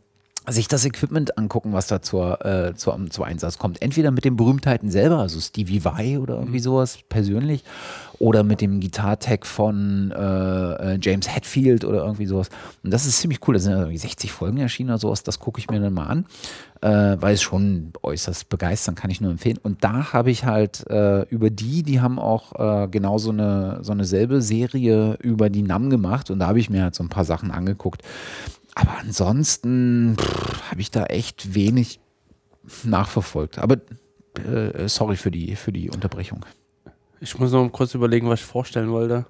sich 0.47 0.67
das 0.67 0.85
Equipment 0.85 1.37
angucken, 1.37 1.73
was 1.73 1.87
da 1.87 2.01
zur, 2.01 2.45
äh, 2.45 2.75
zur, 2.75 2.99
zum 3.09 3.23
Einsatz 3.23 3.57
kommt. 3.57 3.81
Entweder 3.81 4.11
mit 4.11 4.25
den 4.25 4.35
Berühmtheiten 4.35 4.91
selber, 4.91 5.19
also 5.19 5.39
Stevie 5.39 5.83
Vai 5.83 6.19
oder 6.19 6.35
irgendwie 6.35 6.59
mhm. 6.59 6.63
sowas 6.63 6.99
persönlich, 7.09 7.63
oder 8.19 8.43
mit 8.43 8.61
dem 8.61 8.79
Gitartech 8.79 9.45
von 9.45 10.11
äh, 10.11 10.93
äh, 10.93 10.99
James 11.01 11.33
Hetfield 11.33 11.83
oder 11.85 12.03
irgendwie 12.03 12.25
sowas. 12.25 12.49
Und 12.83 12.91
das 12.91 13.05
ist 13.05 13.19
ziemlich 13.19 13.39
cool. 13.47 13.55
Da 13.55 13.59
sind 13.59 13.73
irgendwie 13.73 13.97
60 13.97 14.31
Folgen 14.31 14.57
erschienen 14.57 14.89
oder 14.89 14.99
sowas. 14.99 15.23
Das 15.23 15.39
gucke 15.39 15.59
ich 15.59 15.69
mir 15.69 15.79
dann 15.79 15.93
mal 15.93 16.05
an, 16.05 16.25
äh, 16.81 17.17
weil 17.21 17.33
es 17.33 17.41
schon 17.41 17.93
äußerst 18.01 18.49
begeistern 18.49 18.95
kann 18.95 19.09
ich 19.09 19.21
nur 19.21 19.31
empfehlen. 19.31 19.57
Und 19.61 19.83
da 19.83 20.13
habe 20.13 20.31
ich 20.31 20.45
halt 20.45 20.87
äh, 20.89 21.23
über 21.23 21.49
die, 21.49 21.83
die 21.83 22.01
haben 22.01 22.19
auch 22.19 22.83
äh, 22.83 22.87
genau 22.87 23.17
so 23.17 23.31
eine, 23.31 23.79
so 23.81 23.91
eine 23.91 24.05
selbe 24.05 24.41
Serie 24.41 25.17
über 25.19 25.49
die 25.49 25.63
NAM 25.63 25.89
gemacht. 25.89 26.29
Und 26.29 26.39
da 26.39 26.47
habe 26.47 26.59
ich 26.59 26.69
mir 26.69 26.83
halt 26.83 26.95
so 26.95 27.03
ein 27.03 27.09
paar 27.09 27.25
Sachen 27.25 27.51
angeguckt. 27.51 28.03
Aber 28.75 28.97
ansonsten 28.99 30.17
habe 30.69 30.81
ich 30.81 30.91
da 30.91 31.05
echt 31.05 31.53
wenig 31.53 31.99
nachverfolgt. 32.83 33.59
Aber 33.59 33.77
äh, 34.35 34.87
sorry 34.87 35.15
für 35.15 35.31
die, 35.31 35.55
für 35.55 35.71
die 35.71 35.89
Unterbrechung. 35.89 36.45
Ich 37.23 37.39
muss 37.39 37.53
noch 37.53 37.69
kurz 37.69 37.95
überlegen, 37.95 38.27
was 38.27 38.41
ich 38.41 38.45
vorstellen 38.45 38.91
wollte. 38.91 39.25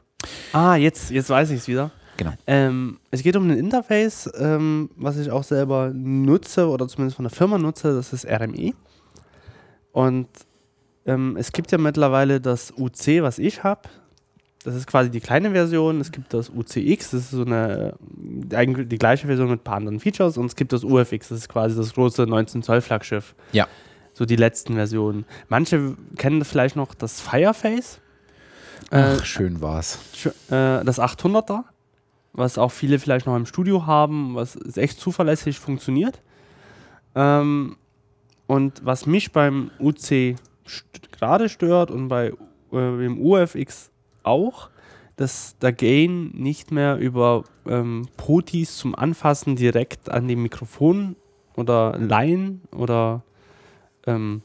Ah, 0.52 0.76
jetzt, 0.76 1.12
jetzt 1.12 1.30
weiß 1.30 1.52
ich 1.52 1.60
es 1.60 1.68
wieder. 1.68 1.92
Genau. 2.18 2.32
Ähm, 2.48 2.98
es 3.12 3.22
geht 3.22 3.36
um 3.36 3.48
ein 3.48 3.58
Interface, 3.58 4.32
ähm, 4.36 4.90
was 4.96 5.18
ich 5.18 5.30
auch 5.30 5.44
selber 5.44 5.92
nutze 5.94 6.68
oder 6.68 6.88
zumindest 6.88 7.18
von 7.18 7.26
der 7.26 7.32
Firma 7.32 7.60
nutze. 7.60 7.94
Das 7.94 8.12
ist 8.12 8.26
RME. 8.26 8.74
Und 9.92 10.28
ähm, 11.06 11.38
es 11.38 11.52
gibt 11.52 11.72
ja 11.72 11.78
mittlerweile 11.78 12.42
das 12.42 12.74
UC, 12.76 13.22
was 13.22 13.38
ich 13.38 13.64
habe. 13.64 13.82
Das 14.64 14.74
ist 14.74 14.88
quasi 14.88 15.12
die 15.12 15.20
kleine 15.20 15.52
Version. 15.52 16.02
Es 16.02 16.12
gibt 16.12 16.34
das 16.34 16.50
UCX, 16.50 17.12
das 17.12 17.22
ist 17.22 17.32
so 17.32 17.46
eine, 17.46 17.94
eigentlich 18.54 18.88
die 18.88 18.98
gleiche 18.98 19.28
Version 19.28 19.52
mit 19.52 19.60
ein 19.60 19.64
paar 19.64 19.76
anderen 19.76 20.00
Features. 20.00 20.38
Und 20.38 20.48
es 20.48 20.56
gibt 20.56 20.74
das 20.74 20.84
UFX, 20.84 21.30
das 21.30 21.40
ist 21.40 21.50
quasi 21.50 21.76
das 21.76 21.94
große 21.94 22.24
19 22.24 22.64
Zoll 22.64 22.82
Flaggschiff. 22.82 23.36
Ja. 23.52 23.68
So 24.14 24.26
die 24.26 24.36
letzten 24.36 24.76
Versionen. 24.76 25.26
Manche 25.50 25.96
kennen 26.18 26.46
vielleicht 26.46 26.76
noch 26.76 26.94
das 26.94 27.20
Fireface. 27.20 28.00
Ach, 28.92 29.20
äh, 29.20 29.26
schön 29.26 29.62
war's. 29.62 30.00
Äh, 30.26 30.84
das 30.84 31.00
800er, 31.00 31.64
was 32.34 32.58
auch 32.58 32.72
viele 32.72 33.00
vielleicht 33.00 33.26
noch 33.26 33.36
im 33.36 33.46
Studio 33.46 33.86
haben, 33.86 34.36
was 34.36 34.58
echt 34.78 35.00
zuverlässig 35.00 35.60
funktioniert. 35.60 36.22
Ähm, 37.16 37.78
und 38.48 38.86
was 38.86 39.06
mich 39.06 39.32
beim 39.32 39.72
UC 39.80 40.36
st 40.68 41.12
gerade 41.12 41.50
stört 41.50 41.92
und 41.92 42.08
bei 42.08 42.34
äh, 42.72 42.98
dem 42.98 43.20
UFX 43.20 43.92
auch, 44.24 44.70
dass 45.16 45.58
der 45.60 45.74
Gain 45.74 46.32
nicht 46.34 46.72
mehr 46.72 46.98
über 46.98 47.44
ähm, 47.66 48.08
Potis 48.18 48.78
zum 48.78 48.96
Anfassen 48.96 49.56
direkt 49.56 50.10
an 50.10 50.28
dem 50.28 50.42
Mikrofon 50.42 51.16
oder 51.56 51.98
Line 51.98 52.60
oder 52.76 53.24
ähm, 54.08 54.42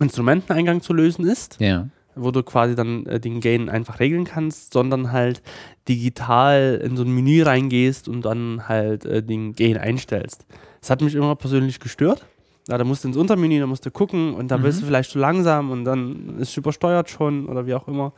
Instrumenteneingang 0.00 0.80
zu 0.80 0.92
lösen 0.92 1.26
ist. 1.26 1.58
Ja. 1.60 1.88
Wo 2.14 2.30
du 2.30 2.42
quasi 2.42 2.74
dann 2.74 3.04
äh, 3.06 3.20
den 3.20 3.40
Gain 3.40 3.68
einfach 3.68 4.00
regeln 4.00 4.24
kannst, 4.24 4.72
sondern 4.72 5.12
halt 5.12 5.42
digital 5.86 6.80
in 6.82 6.96
so 6.96 7.02
ein 7.02 7.10
Menü 7.10 7.42
reingehst 7.42 8.08
und 8.08 8.22
dann 8.22 8.68
halt 8.68 9.04
äh, 9.04 9.22
den 9.22 9.54
Gain 9.54 9.76
einstellst. 9.76 10.46
Das 10.80 10.90
hat 10.90 11.02
mich 11.02 11.14
immer 11.14 11.36
persönlich 11.36 11.78
gestört. 11.78 12.24
Ja, 12.68 12.78
da 12.78 12.84
musst 12.84 13.04
du 13.04 13.08
ins 13.08 13.16
Untermenü, 13.16 13.60
da 13.60 13.66
musst 13.66 13.86
du 13.86 13.90
gucken 13.90 14.34
und 14.34 14.48
da 14.48 14.58
mhm. 14.58 14.62
bist 14.62 14.82
du 14.82 14.86
vielleicht 14.86 15.10
zu 15.10 15.18
langsam 15.18 15.70
und 15.70 15.84
dann 15.84 16.38
ist 16.38 16.50
es 16.50 16.56
übersteuert 16.56 17.10
schon 17.10 17.46
oder 17.46 17.66
wie 17.66 17.74
auch 17.74 17.86
immer. 17.86 18.12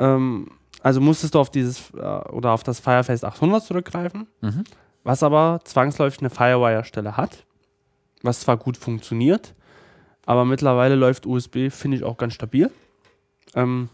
Ähm, 0.00 0.48
also 0.82 1.00
musstest 1.00 1.34
du 1.34 1.38
auf 1.38 1.50
dieses 1.50 1.90
äh, 1.90 2.00
oder 2.00 2.52
auf 2.52 2.62
das 2.62 2.80
Fireface 2.80 3.22
800 3.22 3.62
zurückgreifen, 3.62 4.26
mhm. 4.40 4.64
was 5.04 5.22
aber 5.22 5.60
zwangsläufig 5.64 6.20
eine 6.20 6.30
Firewire-Stelle 6.30 7.16
hat 7.16 7.44
was 8.24 8.40
zwar 8.40 8.56
gut 8.56 8.76
funktioniert, 8.76 9.54
aber 10.26 10.44
mittlerweile 10.44 10.94
läuft 10.94 11.26
USB, 11.26 11.70
finde 11.70 11.98
ich, 11.98 12.04
auch 12.04 12.16
ganz 12.16 12.34
stabil. 12.34 12.70
Ähm, 13.54 13.88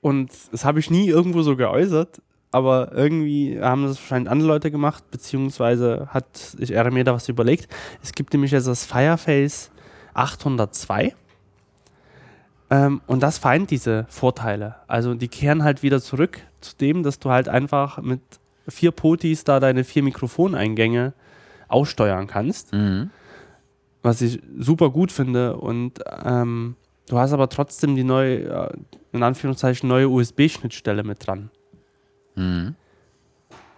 und 0.00 0.30
das 0.52 0.64
habe 0.64 0.80
ich 0.80 0.90
nie 0.90 1.08
irgendwo 1.08 1.42
so 1.42 1.56
geäußert, 1.56 2.22
aber 2.50 2.92
irgendwie 2.92 3.60
haben 3.60 3.84
das 3.84 3.98
wahrscheinlich 3.98 4.30
andere 4.30 4.48
Leute 4.48 4.70
gemacht, 4.70 5.10
beziehungsweise 5.10 6.08
hat 6.10 6.56
ich 6.58 6.70
er 6.70 6.90
mir 6.90 7.04
da 7.04 7.14
was 7.14 7.28
überlegt. 7.28 7.68
Es 8.02 8.12
gibt 8.12 8.32
nämlich 8.32 8.52
jetzt 8.52 8.68
das 8.68 8.84
Fireface 8.84 9.70
802. 10.14 11.14
Ähm, 12.70 13.00
und 13.06 13.22
das 13.22 13.38
vereint 13.38 13.70
diese 13.70 14.06
Vorteile. 14.08 14.76
Also 14.86 15.14
die 15.14 15.28
kehren 15.28 15.64
halt 15.64 15.82
wieder 15.82 16.00
zurück 16.00 16.40
zu 16.60 16.76
dem, 16.76 17.02
dass 17.02 17.18
du 17.18 17.30
halt 17.30 17.48
einfach 17.48 17.98
mit 17.98 18.20
vier 18.68 18.92
Potis 18.92 19.44
da 19.44 19.60
deine 19.60 19.84
vier 19.84 20.02
Mikrofoneingänge 20.02 21.12
aussteuern 21.68 22.26
kannst. 22.26 22.72
Mhm. 22.72 23.10
Was 24.02 24.20
ich 24.20 24.40
super 24.58 24.90
gut 24.90 25.10
finde. 25.10 25.56
Und 25.56 26.00
ähm, 26.24 26.76
du 27.08 27.18
hast 27.18 27.32
aber 27.32 27.48
trotzdem 27.48 27.96
die 27.96 28.04
neue, 28.04 28.72
in 29.12 29.22
Anführungszeichen, 29.22 29.88
neue 29.88 30.08
USB-Schnittstelle 30.08 31.04
mit 31.04 31.26
dran. 31.26 31.50
Mhm. 32.34 32.74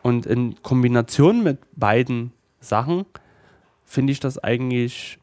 Und 0.03 0.27
in 0.27 0.63
Kombination 0.63 1.43
mit 1.43 1.59
beiden 1.75 2.33
Sachen 2.61 3.07
finde 3.85 4.13
ich 4.13 4.21
das 4.21 4.39
eigentlich 4.39 5.19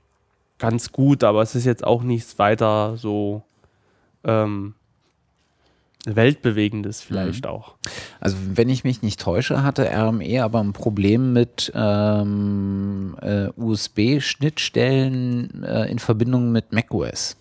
ganz 0.57 0.91
gut, 0.91 1.23
aber 1.23 1.41
es 1.41 1.55
ist 1.55 1.65
jetzt 1.65 1.85
auch 1.85 2.03
nichts 2.03 2.39
weiter 2.39 2.95
so 2.97 3.43
ähm, 4.23 4.75
Weltbewegendes 6.05 7.01
vielleicht 7.01 7.45
mhm. 7.45 7.51
auch. 7.51 7.75
Also 8.19 8.35
wenn 8.53 8.67
ich 8.69 8.83
mich 8.83 9.01
nicht 9.01 9.21
täusche, 9.21 9.63
hatte 9.63 9.89
RME 9.89 10.43
aber 10.43 10.59
ein 10.59 10.73
Problem 10.73 11.33
mit 11.33 11.71
ähm, 11.73 13.15
äh, 13.21 13.47
USB-Schnittstellen 13.55 15.63
äh, 15.63 15.89
in 15.89 15.99
Verbindung 15.99 16.51
mit 16.51 16.73
macOS. 16.73 17.37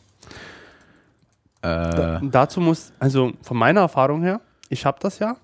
Äh, 1.62 1.62
da, 1.62 2.20
dazu 2.22 2.60
muss, 2.60 2.92
also 2.98 3.32
von 3.42 3.56
meiner 3.56 3.80
Erfahrung 3.80 4.22
her, 4.22 4.40
ich 4.68 4.86
habe 4.86 4.98
das 5.00 5.18
ja 5.18 5.36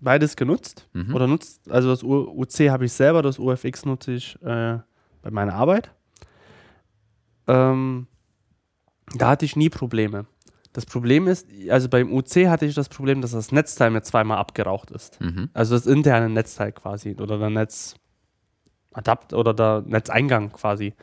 beides 0.00 0.36
genutzt 0.36 0.86
mhm. 0.92 1.14
oder 1.14 1.26
nutzt, 1.26 1.60
also 1.70 1.90
das 1.90 2.02
UC 2.02 2.70
habe 2.70 2.84
ich 2.84 2.92
selber, 2.92 3.22
das 3.22 3.38
UFX 3.38 3.84
nutze 3.84 4.12
ich 4.12 4.40
äh, 4.42 4.78
bei 5.22 5.30
meiner 5.30 5.54
Arbeit. 5.54 5.90
Ähm, 7.46 8.06
da 9.14 9.30
hatte 9.30 9.44
ich 9.44 9.56
nie 9.56 9.68
Probleme. 9.68 10.26
Das 10.72 10.86
Problem 10.86 11.26
ist, 11.26 11.48
also 11.68 11.88
beim 11.88 12.12
UC 12.12 12.48
hatte 12.48 12.64
ich 12.64 12.74
das 12.74 12.88
Problem, 12.88 13.20
dass 13.20 13.32
das 13.32 13.52
Netzteil 13.52 13.90
mir 13.90 14.02
zweimal 14.02 14.38
abgeraucht 14.38 14.90
ist. 14.90 15.20
Mhm. 15.20 15.50
Also 15.52 15.74
das 15.74 15.86
interne 15.86 16.30
Netzteil 16.30 16.72
quasi 16.72 17.14
oder 17.20 17.38
der 17.38 17.50
Netzadapt 17.50 19.34
oder 19.34 19.52
der 19.52 19.82
Netzeingang 19.86 20.50
quasi. 20.52 20.94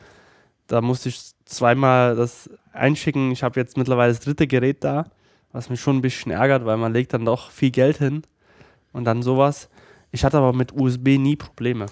Da 0.65 0.81
musste 0.81 1.09
ich 1.09 1.21
zweimal 1.45 2.15
das 2.15 2.49
einschicken. 2.73 3.31
Ich 3.31 3.43
habe 3.43 3.59
jetzt 3.59 3.77
mittlerweile 3.77 4.11
das 4.11 4.21
dritte 4.21 4.47
Gerät 4.47 4.83
da, 4.83 5.05
was 5.51 5.69
mich 5.69 5.79
schon 5.79 5.97
ein 5.97 6.01
bisschen 6.01 6.31
ärgert, 6.31 6.65
weil 6.65 6.77
man 6.77 6.93
legt 6.93 7.13
dann 7.13 7.25
doch 7.25 7.51
viel 7.51 7.71
Geld 7.71 7.97
hin 7.97 8.23
und 8.91 9.05
dann 9.05 9.21
sowas. 9.21 9.69
Ich 10.11 10.23
hatte 10.23 10.37
aber 10.37 10.53
mit 10.53 10.73
USB 10.73 11.19
nie 11.19 11.35
Probleme. 11.35 11.85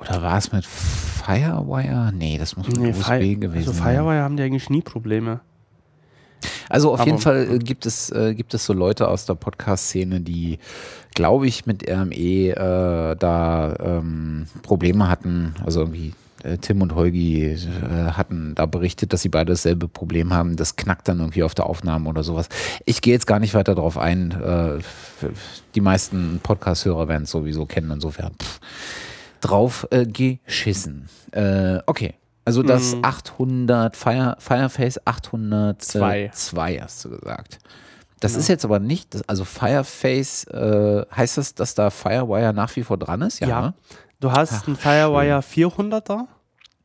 Oder 0.00 0.22
war 0.22 0.38
es 0.38 0.50
mit 0.50 0.66
Firewire? 0.66 2.12
Nee, 2.12 2.36
das 2.38 2.56
muss 2.56 2.66
mit 2.66 2.78
nee, 2.78 2.90
USB 2.90 3.04
Fi 3.04 3.36
gewesen 3.36 3.68
also 3.68 3.72
sein. 3.72 3.82
Also 3.86 4.02
Firewire 4.02 4.22
haben 4.22 4.36
die 4.36 4.42
eigentlich 4.42 4.70
nie 4.70 4.82
Probleme. 4.82 5.40
Also 6.68 6.92
auf 6.92 7.00
Aber 7.00 7.06
jeden 7.06 7.20
Fall 7.20 7.48
äh, 7.54 7.58
gibt 7.58 7.86
es, 7.86 8.10
äh, 8.10 8.34
gibt 8.34 8.54
es 8.54 8.64
so 8.64 8.72
Leute 8.72 9.08
aus 9.08 9.26
der 9.26 9.34
Podcast-Szene, 9.34 10.20
die, 10.20 10.58
glaube 11.14 11.46
ich, 11.46 11.66
mit 11.66 11.88
RME 11.88 12.14
äh, 12.14 13.16
da 13.16 13.74
ähm, 13.80 14.46
Probleme 14.62 15.08
hatten. 15.08 15.54
Also 15.64 15.80
irgendwie 15.80 16.12
äh, 16.44 16.58
Tim 16.58 16.82
und 16.82 16.94
Holgi 16.94 17.44
äh, 17.46 17.56
hatten 18.12 18.54
da 18.54 18.66
berichtet, 18.66 19.12
dass 19.12 19.22
sie 19.22 19.28
beide 19.28 19.52
dasselbe 19.52 19.88
Problem 19.88 20.32
haben. 20.32 20.56
Das 20.56 20.76
knackt 20.76 21.08
dann 21.08 21.18
irgendwie 21.18 21.42
auf 21.42 21.54
der 21.54 21.66
Aufnahme 21.66 22.08
oder 22.08 22.22
sowas. 22.22 22.48
Ich 22.84 23.00
gehe 23.00 23.14
jetzt 23.14 23.26
gar 23.26 23.40
nicht 23.40 23.54
weiter 23.54 23.74
darauf 23.74 23.98
ein. 23.98 24.32
Äh, 24.32 24.78
die 25.74 25.80
meisten 25.80 26.40
Podcast-Hörer 26.42 27.08
werden 27.08 27.24
es 27.24 27.30
sowieso 27.30 27.66
kennen, 27.66 27.90
insofern 27.90 28.32
pff, 28.40 28.60
drauf 29.40 29.86
geschissen. 29.90 31.08
okay. 31.86 32.14
Also 32.48 32.62
das 32.62 32.94
Mhm. 32.94 33.04
800, 33.04 33.94
Fire, 33.94 34.36
Fireface 34.38 34.98
802 35.06 36.30
Zwei. 36.32 36.80
hast 36.80 37.04
du 37.04 37.10
gesagt. 37.10 37.58
Das 38.20 38.32
Genau. 38.32 38.40
ist 38.40 38.48
jetzt 38.48 38.64
aber 38.64 38.78
nicht, 38.78 39.18
also 39.28 39.44
Fireface, 39.44 40.44
äh, 40.44 41.04
heißt 41.14 41.36
das, 41.36 41.54
dass 41.54 41.74
da 41.74 41.90
Firewire 41.90 42.54
nach 42.54 42.74
wie 42.76 42.82
vor 42.84 42.96
dran 42.96 43.20
ist? 43.20 43.40
Ja. 43.40 43.48
Ja. 43.48 43.60
Ne? 43.60 43.74
Du 44.20 44.32
hast 44.32 44.52
Ach, 44.62 44.66
einen 44.66 44.76
Firewire 44.76 45.42
400er, 45.42 46.26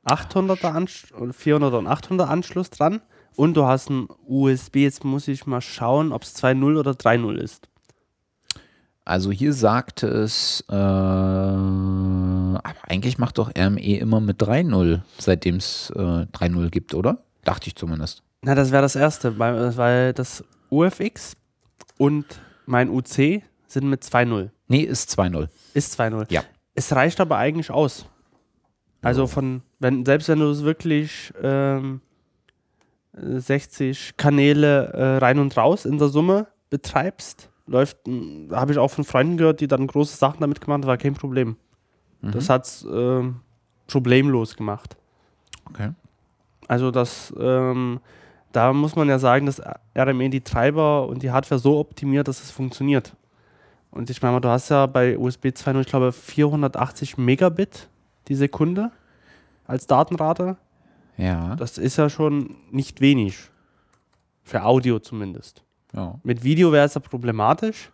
800er 0.05 0.73
Ansch 0.73 1.05
und 1.17 1.33
400er 1.33 1.77
und 1.77 1.87
800er 1.87 2.25
Anschluss 2.27 2.69
dran 2.69 2.99
und 3.37 3.55
du 3.55 3.65
hast 3.65 3.89
einen 3.89 4.09
USB, 4.27 4.83
jetzt 4.83 5.05
muss 5.05 5.29
ich 5.29 5.47
mal 5.47 5.61
schauen, 5.61 6.11
ob 6.11 6.23
es 6.23 6.35
2.0 6.35 6.77
oder 6.77 6.91
3.0 6.91 7.35
ist. 7.37 7.69
Also 9.05 9.31
hier 9.31 9.51
sagt 9.51 10.03
es, 10.03 10.63
äh, 10.69 10.73
aber 10.73 12.61
eigentlich 12.87 13.17
macht 13.17 13.37
doch 13.37 13.51
RME 13.57 13.97
immer 13.97 14.21
mit 14.21 14.41
3.0, 14.41 15.01
seitdem 15.17 15.57
es 15.57 15.91
äh, 15.95 15.99
3.0 15.99 16.69
gibt, 16.69 16.93
oder? 16.93 17.17
Dachte 17.43 17.67
ich 17.67 17.75
zumindest. 17.75 18.23
Na, 18.43 18.55
das 18.55 18.71
wäre 18.71 18.81
das 18.81 18.95
erste, 18.95 19.37
weil, 19.39 19.75
weil 19.75 20.13
das 20.13 20.43
UFX 20.69 21.35
und 21.97 22.25
mein 22.65 22.89
UC 22.89 23.43
sind 23.67 23.89
mit 23.89 24.03
2.0. 24.03 24.49
Nee, 24.69 24.81
ist 24.81 25.17
2.0. 25.17 25.49
Ist 25.73 25.99
2.0. 25.99 26.31
Ja. 26.31 26.43
Es 26.73 26.95
reicht 26.95 27.19
aber 27.19 27.37
eigentlich 27.37 27.71
aus. 27.71 28.05
Also 29.01 29.27
von, 29.27 29.63
wenn, 29.79 30.05
selbst 30.05 30.29
wenn 30.29 30.39
du 30.39 30.49
es 30.49 30.63
wirklich 30.63 31.33
ähm, 31.41 31.99
äh, 33.13 33.39
60 33.39 34.15
Kanäle 34.15 34.93
äh, 34.93 35.17
rein 35.17 35.39
und 35.39 35.57
raus 35.57 35.85
in 35.85 35.97
der 35.97 36.07
Summe 36.07 36.47
betreibst, 36.69 37.49
läuft, 37.65 37.97
da 38.05 38.59
habe 38.59 38.71
ich 38.71 38.77
auch 38.77 38.91
von 38.91 39.03
Freunden 39.03 39.37
gehört, 39.37 39.61
die 39.61 39.67
dann 39.67 39.87
große 39.87 40.17
Sachen 40.17 40.41
damit 40.41 40.61
gemacht 40.61 40.81
haben, 40.81 40.87
war 40.87 40.97
kein 40.97 41.13
Problem. 41.13 41.57
Das 42.21 42.49
hat 42.49 42.65
es 42.65 42.87
ähm, 42.89 43.41
problemlos 43.87 44.55
gemacht. 44.55 44.95
Okay. 45.69 45.91
Also 46.67 46.89
das, 46.89 47.33
ähm, 47.37 47.99
da 48.53 48.71
muss 48.71 48.95
man 48.95 49.09
ja 49.09 49.19
sagen, 49.19 49.45
dass 49.45 49.61
RME 49.97 50.29
die 50.29 50.41
Treiber 50.41 51.07
und 51.07 51.21
die 51.21 51.31
Hardware 51.31 51.59
so 51.59 51.79
optimiert, 51.79 52.27
dass 52.27 52.41
es 52.41 52.51
funktioniert. 52.51 53.15
Und 53.91 54.09
ich 54.09 54.21
meine 54.21 54.33
mal, 54.33 54.39
du 54.39 54.49
hast 54.49 54.69
ja 54.69 54.85
bei 54.85 55.17
USB 55.17 55.47
2.0, 55.47 55.81
ich 55.81 55.87
glaube, 55.87 56.11
480 56.11 57.17
Megabit 57.17 57.89
die 58.27 58.35
Sekunde 58.35 58.91
als 59.67 59.85
Datenrate. 59.85 60.57
Ja. 61.17 61.55
Das 61.57 61.77
ist 61.77 61.97
ja 61.97 62.09
schon 62.09 62.55
nicht 62.71 63.01
wenig. 63.01 63.49
Für 64.43 64.63
Audio 64.63 64.99
zumindest. 64.99 65.63
Ja. 65.93 66.19
Mit 66.23 66.43
Video 66.43 66.71
wäre 66.71 66.85
es 66.85 66.93
ja 66.93 67.01
problematisch. 67.01 67.91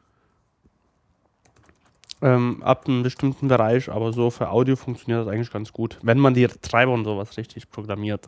Ähm, 2.21 2.61
ab 2.63 2.85
einem 2.87 3.01
bestimmten 3.03 3.47
Bereich, 3.47 3.89
aber 3.89 4.11
so 4.11 4.29
für 4.29 4.49
Audio 4.49 4.75
funktioniert 4.75 5.25
das 5.25 5.33
eigentlich 5.33 5.51
ganz 5.51 5.71
gut, 5.71 5.97
wenn 6.01 6.19
man 6.19 6.33
die 6.33 6.47
Treiber 6.47 6.91
und 6.91 7.05
sowas 7.05 7.37
richtig 7.37 7.69
programmiert 7.69 8.27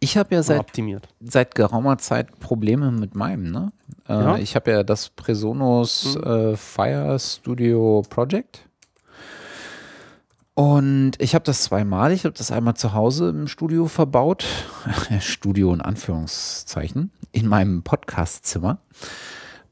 Ich 0.00 0.16
habe 0.16 0.34
ja 0.34 0.42
seit 0.42 0.58
optimiert. 0.58 1.06
seit 1.20 1.54
geraumer 1.54 1.98
Zeit 1.98 2.40
Probleme 2.40 2.90
mit 2.90 3.14
meinem, 3.14 3.52
ne? 3.52 3.70
Äh, 4.08 4.12
Ja. 4.14 4.36
Ich 4.38 4.56
habe 4.56 4.72
ja 4.72 4.82
das 4.82 5.08
Presonus 5.10 6.16
Mhm. 6.16 6.22
äh, 6.24 6.56
Fire 6.56 7.16
Studio 7.20 8.02
Project. 8.10 8.66
Und 10.54 11.12
ich 11.18 11.34
habe 11.34 11.44
das 11.44 11.62
zweimal. 11.62 12.12
Ich 12.12 12.24
habe 12.24 12.34
das 12.36 12.50
einmal 12.50 12.74
zu 12.74 12.92
Hause 12.92 13.30
im 13.30 13.48
Studio 13.48 13.86
verbaut. 13.86 14.44
Studio 15.20 15.72
in 15.72 15.80
Anführungszeichen. 15.80 17.10
In 17.32 17.46
meinem 17.46 17.82
Podcastzimmer. 17.82 18.78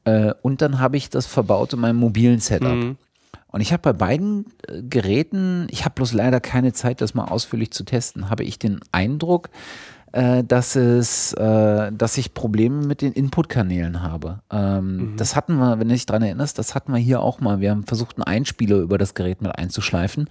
Äh, 0.05 0.33
und 0.41 0.61
dann 0.61 0.79
habe 0.79 0.97
ich 0.97 1.09
das 1.09 1.27
verbaut 1.27 1.73
in 1.73 1.79
meinem 1.79 1.97
mobilen 1.97 2.39
Setup. 2.39 2.73
Mhm. 2.73 2.97
Und 3.47 3.61
ich 3.61 3.73
habe 3.73 3.81
bei 3.81 3.93
beiden 3.93 4.45
äh, 4.67 4.81
Geräten, 4.81 5.67
ich 5.69 5.85
habe 5.85 5.95
bloß 5.95 6.13
leider 6.13 6.39
keine 6.39 6.73
Zeit, 6.73 7.01
das 7.01 7.13
mal 7.13 7.25
ausführlich 7.25 7.71
zu 7.71 7.83
testen, 7.83 8.29
habe 8.29 8.43
ich 8.43 8.57
den 8.57 8.79
Eindruck, 8.91 9.49
äh, 10.13 10.43
dass 10.43 10.75
es, 10.75 11.33
äh, 11.33 11.91
dass 11.91 12.17
ich 12.17 12.33
Probleme 12.33 12.85
mit 12.85 13.01
den 13.01 13.13
Inputkanälen 13.13 14.01
habe. 14.01 14.41
Ähm, 14.51 15.13
Das 15.17 15.35
hatten 15.35 15.55
wir, 15.55 15.79
wenn 15.79 15.87
du 15.87 15.93
dich 15.93 16.05
dran 16.05 16.21
erinnerst, 16.21 16.57
das 16.59 16.75
hatten 16.75 16.91
wir 16.93 16.99
hier 16.99 17.21
auch 17.21 17.39
mal. 17.39 17.59
Wir 17.59 17.71
haben 17.71 17.85
versucht, 17.85 18.17
einen 18.17 18.23
Einspieler 18.23 18.77
über 18.77 18.97
das 18.97 19.13
Gerät 19.13 19.41
mit 19.41 19.57
einzuschleifen. 19.57 20.29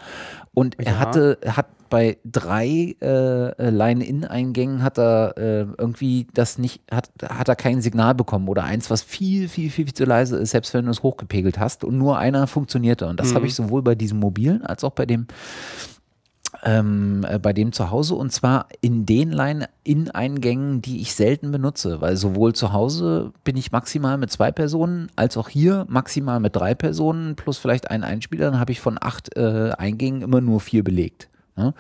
Und 0.53 0.77
er 0.79 0.93
Ja. 0.95 0.99
hatte, 0.99 1.39
hat 1.47 1.67
bei 1.91 2.19
drei 2.25 2.95
äh, 3.03 3.71
Line-In-Eingängen 3.71 4.83
hat 4.85 4.97
er 4.99 5.35
äh, 5.37 5.61
irgendwie 5.77 6.29
das 6.35 6.57
nicht, 6.57 6.83
hat, 6.91 7.11
hat 7.29 7.49
er 7.49 7.57
kein 7.57 7.81
Signal 7.83 8.15
bekommen 8.15 8.49
oder 8.49 8.63
eins, 8.63 8.91
was 8.91 9.03
viel, 9.03 9.49
viel, 9.49 9.71
viel, 9.71 9.87
viel 9.87 9.95
zu 9.95 10.05
leise 10.05 10.37
ist, 10.37 10.51
selbst 10.51 10.73
wenn 10.73 10.85
du 10.85 10.91
es 10.93 11.03
hochgepegelt 11.03 11.59
hast 11.59 11.83
und 11.83 11.99
nur 11.99 12.19
einer 12.19 12.47
funktionierte. 12.47 13.07
Und 13.09 13.19
das 13.19 13.31
Mhm. 13.31 13.35
habe 13.37 13.47
ich 13.47 13.55
sowohl 13.55 13.83
bei 13.83 13.97
diesem 13.97 14.21
mobilen 14.21 14.65
als 14.65 14.85
auch 14.85 14.93
bei 14.93 15.05
dem 15.07 15.27
ähm, 16.63 17.25
äh, 17.29 17.39
bei 17.39 17.53
dem 17.53 17.73
zu 17.73 17.91
Hause 17.91 18.15
und 18.15 18.31
zwar 18.33 18.67
in 18.81 19.07
den 19.07 19.31
Line-In-Eingängen, 19.33 20.83
die 20.83 21.01
ich 21.01 21.15
selten 21.15 21.51
benutze, 21.51 22.01
weil 22.01 22.17
sowohl 22.17 22.55
zu 22.55 22.73
Hause 22.73 23.33
bin 23.45 23.57
ich 23.57 23.73
maximal 23.73 24.19
mit 24.19 24.31
zwei 24.31 24.53
Personen, 24.53 25.09
als 25.17 25.37
auch 25.37 25.49
hier 25.49 25.87
maximal 25.89 26.41
mit 26.41 26.57
drei 26.57 26.75
Personen 26.75 27.37
plus 27.37 27.59
vielleicht 27.59 27.91
einen 27.91 28.05
Einspieler, 28.05 28.51
dann 28.51 28.61
habe 28.61 28.73
ich 28.73 28.81
von 28.81 28.99
acht 29.01 29.37
äh, 29.37 29.73
Eingängen 29.79 30.23
immer 30.23 30.41
nur 30.41 30.61
vier 30.61 30.85
belegt. 30.85 31.29
Ne? 31.57 31.75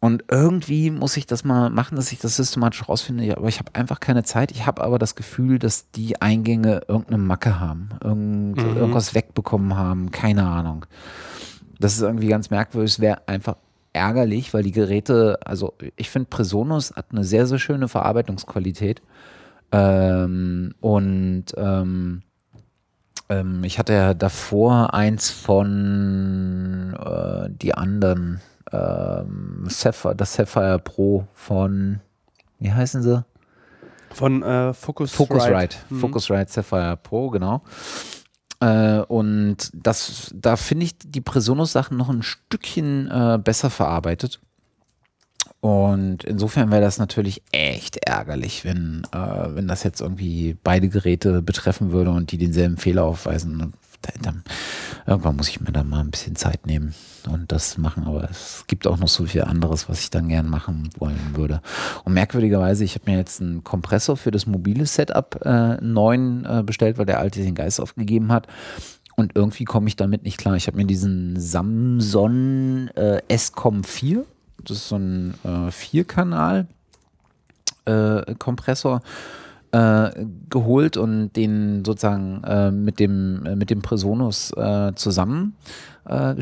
Und 0.00 0.24
irgendwie 0.32 0.90
muss 0.90 1.16
ich 1.16 1.26
das 1.26 1.44
mal 1.44 1.70
machen, 1.70 1.94
dass 1.94 2.10
ich 2.10 2.18
das 2.18 2.34
systematisch 2.34 2.88
rausfinde. 2.88 3.36
Aber 3.36 3.46
ich 3.46 3.60
habe 3.60 3.72
einfach 3.76 4.00
keine 4.00 4.24
Zeit. 4.24 4.50
Ich 4.50 4.66
habe 4.66 4.82
aber 4.82 4.98
das 4.98 5.14
Gefühl, 5.14 5.60
dass 5.60 5.92
die 5.92 6.20
Eingänge 6.20 6.80
irgendeine 6.88 7.18
Macke 7.18 7.60
haben, 7.60 7.90
irgend, 8.02 8.56
Mhm. 8.56 8.76
irgendwas 8.76 9.14
wegbekommen 9.14 9.76
haben, 9.76 10.10
keine 10.10 10.44
Ahnung. 10.44 10.86
Das 11.78 11.94
ist 11.94 12.02
irgendwie 12.02 12.26
ganz 12.26 12.50
merkwürdig. 12.50 12.94
Es 12.94 13.00
wäre 13.00 13.28
einfach 13.28 13.54
ärgerlich, 13.92 14.54
weil 14.54 14.62
die 14.62 14.72
Geräte, 14.72 15.38
also 15.44 15.74
ich 15.96 16.10
finde 16.10 16.28
Presonus 16.30 16.94
hat 16.94 17.06
eine 17.10 17.24
sehr, 17.24 17.46
sehr 17.46 17.58
schöne 17.58 17.88
Verarbeitungsqualität. 17.88 19.02
Ähm, 19.70 20.74
und 20.80 21.44
ähm, 21.56 22.22
ähm, 23.28 23.64
ich 23.64 23.78
hatte 23.78 23.92
ja 23.92 24.14
davor 24.14 24.94
eins 24.94 25.30
von 25.30 26.94
äh, 26.98 27.48
die 27.50 27.74
anderen, 27.74 28.40
ähm, 28.72 29.64
Sapphire, 29.68 30.14
das 30.14 30.34
Sapphire 30.34 30.78
Pro 30.78 31.26
von, 31.34 32.00
wie 32.58 32.72
heißen 32.72 33.02
sie? 33.02 33.24
Von 34.10 34.42
äh, 34.42 34.74
Focus, 34.74 35.12
Focusrite. 35.12 35.76
Mhm. 35.88 36.00
Focusrite 36.00 36.52
Sapphire 36.52 36.98
Pro, 37.02 37.30
genau. 37.30 37.62
Äh, 38.62 39.00
und 39.08 39.56
das, 39.74 40.32
da 40.34 40.54
finde 40.54 40.84
ich 40.86 40.96
die 40.96 41.20
Presonus-Sachen 41.20 41.96
noch 41.96 42.08
ein 42.08 42.22
Stückchen 42.22 43.10
äh, 43.10 43.38
besser 43.42 43.70
verarbeitet. 43.70 44.40
Und 45.60 46.22
insofern 46.24 46.70
wäre 46.70 46.80
das 46.80 46.98
natürlich 46.98 47.42
echt 47.50 47.96
ärgerlich, 47.96 48.64
wenn, 48.64 49.02
äh, 49.12 49.54
wenn 49.54 49.66
das 49.66 49.82
jetzt 49.82 50.00
irgendwie 50.00 50.56
beide 50.62 50.88
Geräte 50.88 51.42
betreffen 51.42 51.90
würde 51.90 52.12
und 52.12 52.30
die 52.30 52.38
denselben 52.38 52.76
Fehler 52.76 53.04
aufweisen. 53.04 53.72
Irgendwann 55.06 55.36
muss 55.36 55.48
ich 55.48 55.60
mir 55.60 55.72
da 55.72 55.82
mal 55.82 56.00
ein 56.00 56.10
bisschen 56.10 56.36
Zeit 56.36 56.66
nehmen 56.66 56.94
und 57.30 57.50
das 57.50 57.78
machen. 57.78 58.04
Aber 58.04 58.28
es 58.30 58.64
gibt 58.66 58.86
auch 58.86 58.98
noch 58.98 59.08
so 59.08 59.24
viel 59.26 59.42
anderes, 59.42 59.88
was 59.88 60.00
ich 60.00 60.10
dann 60.10 60.28
gern 60.28 60.48
machen 60.48 60.90
wollen 60.98 61.34
würde. 61.34 61.60
Und 62.04 62.14
merkwürdigerweise, 62.14 62.84
ich 62.84 62.94
habe 62.94 63.10
mir 63.10 63.18
jetzt 63.18 63.40
einen 63.40 63.64
Kompressor 63.64 64.16
für 64.16 64.30
das 64.30 64.46
mobile 64.46 64.86
Setup 64.86 65.40
äh, 65.44 65.76
neuen 65.80 66.44
äh, 66.44 66.62
bestellt, 66.64 66.98
weil 66.98 67.06
der 67.06 67.18
alte 67.18 67.42
den 67.42 67.54
Geist 67.54 67.80
aufgegeben 67.80 68.32
hat. 68.32 68.46
Und 69.16 69.32
irgendwie 69.34 69.64
komme 69.64 69.88
ich 69.88 69.96
damit 69.96 70.22
nicht 70.22 70.38
klar. 70.38 70.56
Ich 70.56 70.66
habe 70.66 70.76
mir 70.76 70.86
diesen 70.86 71.38
Samsung 71.38 72.88
äh, 72.88 73.20
S-Com 73.28 73.84
4, 73.84 74.24
das 74.64 74.78
ist 74.78 74.88
so 74.88 74.96
ein 74.96 75.34
äh, 75.44 75.70
Vierkanal 75.70 76.66
äh, 77.84 78.34
äh, 79.72 80.10
geholt 80.50 80.96
und 80.96 81.32
den 81.32 81.84
sozusagen 81.84 82.44
äh, 82.44 82.70
mit 82.70 83.00
dem 83.00 83.44
äh, 83.46 83.56
mit 83.56 83.70
dem 83.70 83.82
Presonus 83.82 84.52
äh, 84.52 84.92
zusammen 84.94 85.56
äh, 86.04 86.34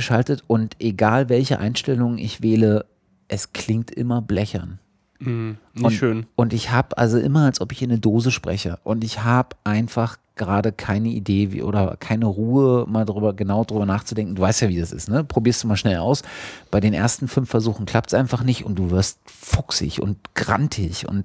und 0.47 0.76
egal 0.81 1.28
welche 1.28 1.59
Einstellungen 1.59 2.18
ich 2.18 2.43
wähle, 2.43 2.87
es 3.28 3.53
klingt 3.53 3.91
immer 3.91 4.20
blechern. 4.20 4.81
Mhm. 5.20 5.58
Nicht 5.74 5.84
Und- 5.84 5.92
schön. 5.92 6.26
Und 6.36 6.52
ich 6.52 6.70
habe 6.70 6.96
also 6.98 7.18
immer, 7.18 7.44
als 7.46 7.60
ob 7.60 7.72
ich 7.72 7.82
in 7.82 7.90
eine 7.90 8.00
Dose 8.00 8.30
spreche. 8.30 8.78
Und 8.84 9.04
ich 9.04 9.22
habe 9.22 9.56
einfach 9.64 10.16
gerade 10.36 10.72
keine 10.72 11.08
Idee 11.10 11.52
wie, 11.52 11.62
oder 11.62 11.96
keine 12.00 12.24
Ruhe, 12.24 12.86
mal 12.88 13.04
drüber, 13.04 13.34
genau 13.34 13.62
drüber 13.64 13.84
nachzudenken. 13.84 14.34
Du 14.34 14.40
weißt 14.42 14.62
ja, 14.62 14.70
wie 14.70 14.80
das 14.80 14.90
ist, 14.90 15.10
ne? 15.10 15.22
Probierst 15.22 15.62
du 15.62 15.68
mal 15.68 15.76
schnell 15.76 15.98
aus. 15.98 16.22
Bei 16.70 16.80
den 16.80 16.94
ersten 16.94 17.28
fünf 17.28 17.50
Versuchen 17.50 17.84
klappt 17.84 18.10
es 18.10 18.18
einfach 18.18 18.42
nicht 18.42 18.64
und 18.64 18.76
du 18.78 18.90
wirst 18.90 19.18
fuchsig 19.26 20.00
und 20.00 20.16
grantig 20.34 21.06
und 21.06 21.24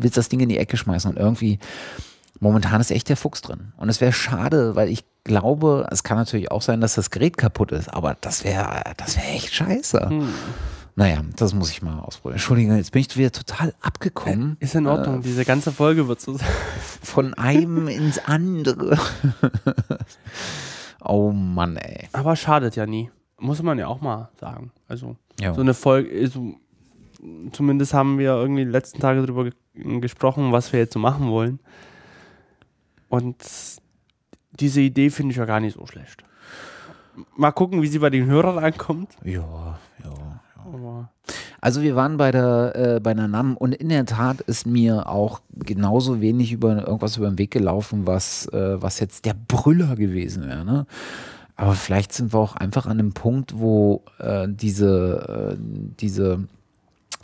willst 0.00 0.16
das 0.16 0.30
Ding 0.30 0.40
in 0.40 0.48
die 0.48 0.56
Ecke 0.56 0.78
schmeißen. 0.78 1.10
Und 1.10 1.18
irgendwie, 1.18 1.58
momentan 2.40 2.80
ist 2.80 2.90
echt 2.90 3.10
der 3.10 3.18
Fuchs 3.18 3.42
drin. 3.42 3.72
Und 3.76 3.90
es 3.90 4.00
wäre 4.00 4.12
schade, 4.14 4.74
weil 4.74 4.88
ich 4.88 5.04
glaube, 5.24 5.86
es 5.90 6.02
kann 6.02 6.16
natürlich 6.16 6.50
auch 6.50 6.62
sein, 6.62 6.80
dass 6.80 6.94
das 6.94 7.10
Gerät 7.10 7.36
kaputt 7.36 7.72
ist, 7.72 7.92
aber 7.92 8.16
das 8.22 8.42
wäre, 8.42 8.84
das 8.96 9.16
wäre 9.18 9.26
echt 9.26 9.52
scheiße. 9.54 10.08
Hm. 10.08 10.28
Naja, 10.98 11.22
das 11.36 11.52
muss 11.52 11.70
ich 11.70 11.82
mal 11.82 11.98
ausprobieren. 12.00 12.36
Entschuldigung, 12.36 12.76
jetzt 12.76 12.90
bin 12.92 13.02
ich 13.02 13.16
wieder 13.18 13.30
total 13.30 13.74
abgekommen. 13.82 14.56
Ist 14.60 14.74
in 14.74 14.86
Ordnung. 14.86 15.20
Diese 15.20 15.44
ganze 15.44 15.70
Folge 15.70 16.08
wird 16.08 16.22
so 16.22 16.38
sein. 16.38 16.48
Von 17.02 17.34
einem 17.34 17.86
ins 17.88 18.18
andere. 18.18 18.98
oh 21.04 21.30
Mann, 21.32 21.76
ey. 21.76 22.08
Aber 22.12 22.34
schadet 22.34 22.76
ja 22.76 22.86
nie. 22.86 23.10
Muss 23.38 23.62
man 23.62 23.78
ja 23.78 23.88
auch 23.88 24.00
mal 24.00 24.30
sagen. 24.40 24.72
Also, 24.88 25.16
Ja. 25.38 25.52
so 25.52 25.60
eine 25.60 25.74
Folge, 25.74 26.26
so, 26.28 26.54
zumindest 27.52 27.92
haben 27.92 28.18
wir 28.18 28.30
irgendwie 28.34 28.64
die 28.64 28.70
letzten 28.70 28.98
Tage 29.00 29.20
darüber 29.20 29.44
ge 29.44 29.52
gesprochen, 30.00 30.52
was 30.52 30.72
wir 30.72 30.80
jetzt 30.80 30.94
so 30.94 30.98
machen 30.98 31.28
wollen. 31.28 31.60
Und 33.10 33.36
diese 34.58 34.80
Idee 34.80 35.10
finde 35.10 35.32
ich 35.32 35.36
ja 35.36 35.44
gar 35.44 35.60
nicht 35.60 35.76
so 35.76 35.84
schlecht. 35.86 36.24
Mal 37.36 37.52
gucken, 37.52 37.82
wie 37.82 37.86
sie 37.88 37.98
bei 37.98 38.08
den 38.08 38.24
Hörern 38.26 38.58
ankommt. 38.58 39.14
Ja, 39.22 39.78
ja. 40.02 40.35
Ja. 40.72 41.08
Also 41.60 41.82
wir 41.82 41.96
waren 41.96 42.16
bei 42.16 42.30
der 42.30 42.72
äh, 42.76 43.00
bei 43.00 43.14
der 43.14 43.28
NAM 43.28 43.56
und 43.56 43.74
in 43.74 43.88
der 43.88 44.04
Tat 44.06 44.40
ist 44.42 44.66
mir 44.66 45.08
auch 45.08 45.40
genauso 45.54 46.20
wenig 46.20 46.52
über 46.52 46.76
irgendwas 46.76 47.16
über 47.16 47.28
den 47.28 47.38
Weg 47.38 47.50
gelaufen, 47.50 48.06
was, 48.06 48.46
äh, 48.52 48.80
was 48.80 49.00
jetzt 49.00 49.24
der 49.24 49.34
Brüller 49.34 49.96
gewesen 49.96 50.46
wäre. 50.46 50.64
Ne? 50.64 50.86
Aber 51.56 51.72
vielleicht 51.72 52.12
sind 52.12 52.32
wir 52.34 52.38
auch 52.38 52.54
einfach 52.54 52.86
an 52.86 53.00
einem 53.00 53.12
Punkt, 53.12 53.58
wo 53.58 54.02
äh, 54.18 54.46
diese, 54.48 55.56
äh, 55.56 55.56
diese, 55.58 56.44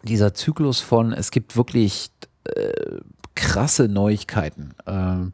dieser 0.03 0.35
Zyklus 0.35 0.81
von 0.81 1.13
es 1.13 1.31
gibt 1.31 1.55
wirklich 1.57 2.11
äh, 2.45 2.73
krasse 3.35 3.89
Neuigkeiten. 3.89 4.75
Ähm, 4.87 5.33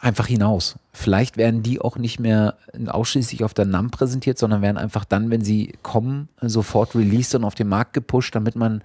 einfach 0.00 0.26
hinaus. 0.26 0.76
Vielleicht 0.92 1.36
werden 1.36 1.62
die 1.62 1.80
auch 1.80 1.96
nicht 1.96 2.20
mehr 2.20 2.56
ausschließlich 2.86 3.44
auf 3.44 3.54
der 3.54 3.64
NAM 3.64 3.90
präsentiert, 3.90 4.38
sondern 4.38 4.62
werden 4.62 4.78
einfach 4.78 5.04
dann, 5.04 5.30
wenn 5.30 5.42
sie 5.42 5.74
kommen, 5.82 6.28
sofort 6.40 6.94
released 6.94 7.34
und 7.34 7.44
auf 7.44 7.54
den 7.54 7.68
Markt 7.68 7.92
gepusht, 7.92 8.34
damit 8.34 8.56
man 8.56 8.82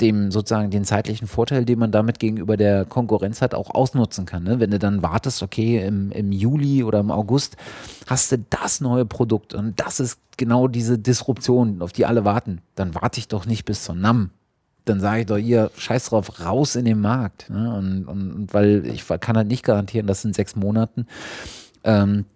dem 0.00 0.32
sozusagen 0.32 0.70
den 0.70 0.84
zeitlichen 0.84 1.28
Vorteil, 1.28 1.64
den 1.64 1.78
man 1.78 1.92
damit 1.92 2.18
gegenüber 2.18 2.56
der 2.56 2.84
Konkurrenz 2.84 3.40
hat, 3.40 3.54
auch 3.54 3.70
ausnutzen 3.70 4.26
kann. 4.26 4.42
Ne? 4.42 4.58
Wenn 4.58 4.70
du 4.70 4.78
dann 4.78 5.02
wartest, 5.02 5.42
okay, 5.42 5.84
im, 5.86 6.10
im 6.10 6.32
Juli 6.32 6.82
oder 6.82 6.98
im 6.98 7.12
August 7.12 7.56
hast 8.06 8.32
du 8.32 8.38
das 8.50 8.80
neue 8.80 9.04
Produkt 9.04 9.54
und 9.54 9.78
das 9.80 10.00
ist 10.00 10.18
genau 10.36 10.66
diese 10.66 10.98
Disruption, 10.98 11.80
auf 11.80 11.92
die 11.92 12.06
alle 12.06 12.24
warten, 12.24 12.60
dann 12.74 12.94
warte 12.94 13.20
ich 13.20 13.28
doch 13.28 13.46
nicht 13.46 13.64
bis 13.64 13.84
zur 13.84 13.94
NAM 13.94 14.30
dann 14.84 15.00
sage 15.00 15.20
ich 15.20 15.26
doch, 15.26 15.38
ihr 15.38 15.70
scheiß 15.76 16.06
drauf, 16.06 16.40
raus 16.40 16.76
in 16.76 16.84
den 16.84 17.00
Markt. 17.00 17.48
Ne? 17.50 17.74
Und, 17.74 18.04
und, 18.04 18.48
weil 18.52 18.84
ich 18.86 19.06
kann 19.20 19.36
halt 19.36 19.48
nicht 19.48 19.64
garantieren, 19.64 20.06
dass 20.06 20.24
in 20.24 20.34
sechs 20.34 20.56
Monaten 20.56 21.06
ähm, 21.84 22.26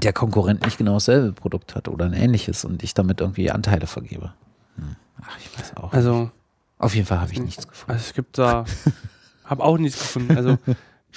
der 0.00 0.12
Konkurrent 0.12 0.64
nicht 0.64 0.78
genau 0.78 0.94
dasselbe 0.94 1.32
Produkt 1.32 1.74
hat 1.74 1.88
oder 1.88 2.04
ein 2.04 2.12
ähnliches 2.12 2.64
und 2.64 2.82
ich 2.82 2.94
damit 2.94 3.20
irgendwie 3.20 3.50
Anteile 3.50 3.86
vergebe. 3.86 4.32
Hm. 4.76 4.96
Ach, 5.22 5.38
ich 5.38 5.58
weiß 5.58 5.76
auch. 5.76 5.92
Also, 5.92 6.20
nicht. 6.20 6.32
auf 6.78 6.94
jeden 6.94 7.06
Fall 7.06 7.20
habe 7.20 7.32
ich 7.32 7.40
nichts 7.40 7.66
gefunden. 7.66 7.92
Also 7.92 8.04
es 8.06 8.14
gibt 8.14 8.38
da, 8.38 8.64
habe 9.44 9.64
auch 9.64 9.78
nichts 9.78 9.98
gefunden. 9.98 10.36
Also, 10.36 10.58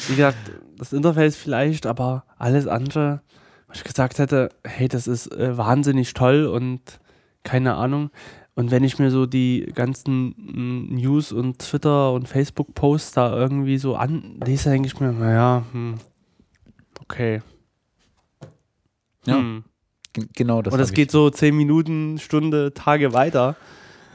wie 0.08 0.16
gesagt, 0.16 0.38
das 0.78 0.92
Interface 0.92 1.36
vielleicht, 1.36 1.86
aber 1.86 2.26
alles 2.40 2.66
andere, 2.66 3.22
was 3.68 3.78
ich 3.78 3.84
gesagt 3.84 4.18
hätte, 4.18 4.50
hey, 4.64 4.88
das 4.88 5.06
ist 5.06 5.32
äh, 5.32 5.56
wahnsinnig 5.56 6.16
toll 6.16 6.48
und 6.48 6.82
keine 7.44 7.76
Ahnung. 7.76 8.10
Und 8.56 8.70
wenn 8.70 8.84
ich 8.84 9.00
mir 9.00 9.10
so 9.10 9.26
die 9.26 9.72
ganzen 9.74 10.36
mm, 10.38 10.96
News 10.96 11.32
und 11.32 11.60
Twitter 11.60 12.14
und 12.14 12.28
Facebook-Posts 12.28 13.12
da 13.14 13.36
irgendwie 13.36 13.78
so 13.78 13.96
anlese, 13.96 14.70
denke 14.70 14.88
ich 14.88 15.00
mir, 15.00 15.12
naja, 15.12 15.64
hm, 15.72 15.96
okay. 17.02 17.42
Ja. 19.26 19.38
Hm. 19.38 19.64
Genau 20.36 20.62
das. 20.62 20.72
Und 20.74 20.80
das 20.80 20.92
geht 20.92 21.10
so 21.10 21.32
zehn 21.32 21.56
Minuten, 21.58 22.20
Stunde, 22.20 22.72
Tage 22.76 23.14
weiter. 23.14 23.56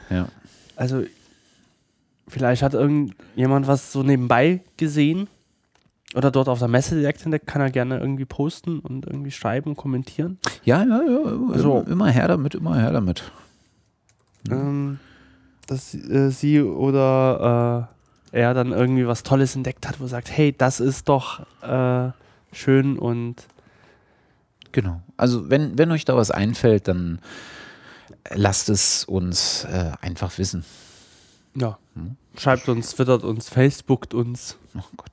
Ja. 0.09 0.29
Also, 0.77 1.03
vielleicht 2.29 2.63
hat 2.63 2.73
irgendjemand 2.73 3.67
was 3.67 3.91
so 3.91 4.01
nebenbei 4.01 4.61
gesehen 4.77 5.27
oder 6.15 6.31
dort 6.31 6.47
auf 6.47 6.59
der 6.59 6.69
Messe 6.69 6.95
direkt 6.95 7.25
entdeckt, 7.25 7.47
kann 7.47 7.61
er 7.61 7.69
gerne 7.69 7.99
irgendwie 7.99 8.23
posten 8.23 8.79
und 8.79 9.05
irgendwie 9.05 9.31
schreiben, 9.31 9.75
kommentieren. 9.75 10.39
Ja, 10.63 10.83
ja, 10.83 11.01
ja. 11.03 11.51
Also, 11.51 11.81
immer 11.81 12.09
her 12.09 12.29
damit, 12.29 12.55
immer 12.55 12.79
her 12.79 12.93
damit. 12.93 13.29
Ähm, 14.49 14.99
dass 15.67 15.93
äh, 15.93 16.29
sie 16.29 16.61
oder 16.61 17.89
äh, 18.31 18.39
er 18.39 18.53
dann 18.53 18.71
irgendwie 18.71 19.07
was 19.07 19.23
Tolles 19.23 19.55
entdeckt 19.55 19.87
hat, 19.87 19.99
wo 19.99 20.05
er 20.05 20.09
sagt, 20.09 20.31
hey, 20.31 20.53
das 20.57 20.79
ist 20.79 21.09
doch 21.09 21.41
äh, 21.61 22.11
schön 22.51 22.97
und 22.97 23.45
Genau. 24.71 25.01
Also 25.17 25.49
wenn, 25.49 25.77
wenn 25.77 25.91
euch 25.91 26.05
da 26.05 26.15
was 26.15 26.31
einfällt, 26.31 26.87
dann 26.87 27.19
lasst 28.29 28.69
es 28.69 29.03
uns 29.05 29.63
äh, 29.65 29.91
einfach 30.01 30.37
wissen. 30.37 30.63
Ja. 31.55 31.79
Hm? 31.95 32.15
Schreibt 32.37 32.69
uns, 32.69 32.95
twittert 32.95 33.23
uns, 33.23 33.49
facebookt 33.49 34.13
uns. 34.13 34.57
Oh 34.77 34.83
Gott. 34.95 35.09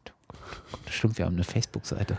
Das 0.85 0.95
stimmt, 0.95 1.19
wir 1.19 1.25
haben 1.25 1.35
eine 1.35 1.45
Facebook-Seite. 1.45 2.19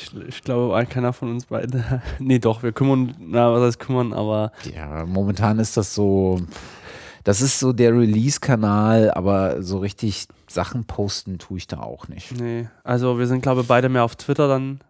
Ich, 0.00 0.12
ich, 0.28 0.42
glaube, 0.42 0.86
keiner 0.86 1.12
von 1.12 1.30
uns 1.30 1.46
beiden. 1.46 1.82
nee, 2.20 2.38
doch, 2.38 2.62
wir 2.62 2.70
kümmern, 2.72 3.16
na, 3.18 3.52
was 3.52 3.62
heißt 3.62 3.80
kümmern, 3.80 4.12
aber. 4.12 4.52
Ja, 4.72 5.04
momentan 5.04 5.58
ist 5.58 5.76
das 5.76 5.94
so. 5.94 6.40
Das 7.24 7.42
ist 7.42 7.58
so 7.58 7.72
der 7.72 7.92
Release-Kanal, 7.92 9.10
aber 9.10 9.62
so 9.62 9.78
richtig 9.78 10.28
Sachen 10.46 10.84
posten 10.84 11.38
tue 11.38 11.58
ich 11.58 11.66
da 11.66 11.80
auch 11.80 12.08
nicht. 12.08 12.40
Nee, 12.40 12.68
also 12.84 13.18
wir 13.18 13.26
sind, 13.26 13.42
glaube 13.42 13.62
ich, 13.62 13.66
beide 13.66 13.88
mehr 13.88 14.04
auf 14.04 14.16
Twitter 14.16 14.48
dann 14.48 14.80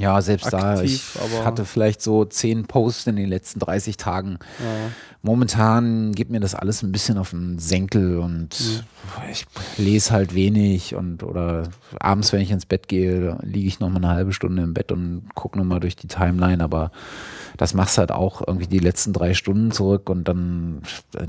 ja, 0.00 0.22
selbst 0.22 0.54
aktiv, 0.54 1.12
da. 1.14 1.30
Ich 1.36 1.44
hatte 1.44 1.66
vielleicht 1.66 2.00
so 2.00 2.24
zehn 2.24 2.64
Posts 2.64 3.08
in 3.08 3.16
den 3.16 3.28
letzten 3.28 3.60
30 3.60 3.98
Tagen. 3.98 4.38
Ja. 4.58 4.90
Momentan 5.20 6.12
geht 6.12 6.30
mir 6.30 6.40
das 6.40 6.54
alles 6.54 6.82
ein 6.82 6.90
bisschen 6.90 7.18
auf 7.18 7.30
den 7.30 7.58
Senkel 7.58 8.18
und 8.18 8.58
mhm. 8.58 9.30
ich 9.30 9.44
lese 9.76 10.12
halt 10.12 10.34
wenig 10.34 10.94
und 10.94 11.22
oder 11.22 11.64
abends, 11.98 12.32
wenn 12.32 12.40
ich 12.40 12.50
ins 12.50 12.64
Bett 12.64 12.88
gehe, 12.88 13.36
liege 13.42 13.68
ich 13.68 13.80
noch 13.80 13.90
mal 13.90 13.96
eine 13.96 14.08
halbe 14.08 14.32
Stunde 14.32 14.62
im 14.62 14.72
Bett 14.72 14.90
und 14.90 15.24
gucke 15.34 15.58
noch 15.58 15.66
mal 15.66 15.80
durch 15.80 15.96
die 15.96 16.08
Timeline, 16.08 16.64
aber 16.64 16.90
das 17.56 17.74
machst 17.74 17.98
halt 17.98 18.12
auch 18.12 18.42
irgendwie 18.46 18.66
die 18.66 18.78
letzten 18.78 19.12
drei 19.12 19.34
Stunden 19.34 19.70
zurück 19.70 20.08
und 20.10 20.24
dann 20.24 20.82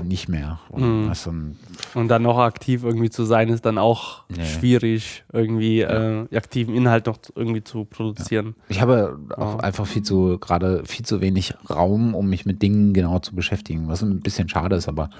nicht 0.04 0.28
mehr. 0.28 0.60
Und, 0.68 1.06
mhm. 1.06 1.12
dann, 1.24 1.56
und 1.94 2.08
dann 2.08 2.22
noch 2.22 2.38
aktiv 2.38 2.84
irgendwie 2.84 3.10
zu 3.10 3.24
sein, 3.24 3.48
ist 3.48 3.64
dann 3.66 3.78
auch 3.78 4.24
nee. 4.28 4.44
schwierig, 4.44 5.24
irgendwie 5.32 5.78
ja. 5.78 6.22
äh, 6.22 6.36
aktiven 6.36 6.74
Inhalt 6.74 7.06
noch 7.06 7.18
irgendwie 7.34 7.64
zu 7.64 7.84
produzieren. 7.84 8.54
Ja. 8.58 8.64
Ich 8.68 8.80
habe 8.80 9.18
auch 9.36 9.54
ja. 9.54 9.60
einfach 9.60 9.86
viel 9.86 10.02
zu, 10.02 10.38
gerade 10.38 10.84
viel 10.84 11.04
zu 11.04 11.20
wenig 11.20 11.54
Raum, 11.68 12.14
um 12.14 12.28
mich 12.28 12.46
mit 12.46 12.62
Dingen 12.62 12.92
genau 12.92 13.18
zu 13.18 13.34
beschäftigen, 13.34 13.88
was 13.88 14.02
ein 14.02 14.20
bisschen 14.20 14.48
schade 14.48 14.76
ist, 14.76 14.88
aber 14.88 15.10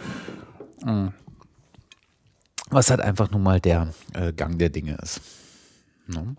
mh. 0.85 1.13
was 2.71 2.91
halt 2.91 3.01
einfach 3.01 3.31
nun 3.31 3.43
mal 3.43 3.61
der 3.61 3.89
äh, 4.15 4.33
Gang 4.33 4.59
der 4.59 4.71
Dinge 4.71 4.97
ist. 5.03 5.21
No? 6.07 6.37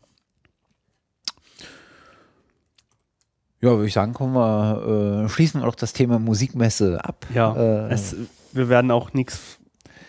Ja, 3.63 3.69
würde 3.69 3.87
ich 3.87 3.93
sagen, 3.93 4.13
kommen 4.13 4.33
wir, 4.33 5.23
äh, 5.23 5.29
schließen 5.29 5.61
wir 5.61 5.67
doch 5.67 5.75
das 5.75 5.93
Thema 5.93 6.19
Musikmesse 6.19 6.99
ab. 7.01 7.25
Ja, 7.33 7.55
äh, 7.55 7.93
es, 7.93 8.13
wir 8.51 8.67
werden 8.67 8.91
auch 8.91 9.13
nichts 9.13 9.57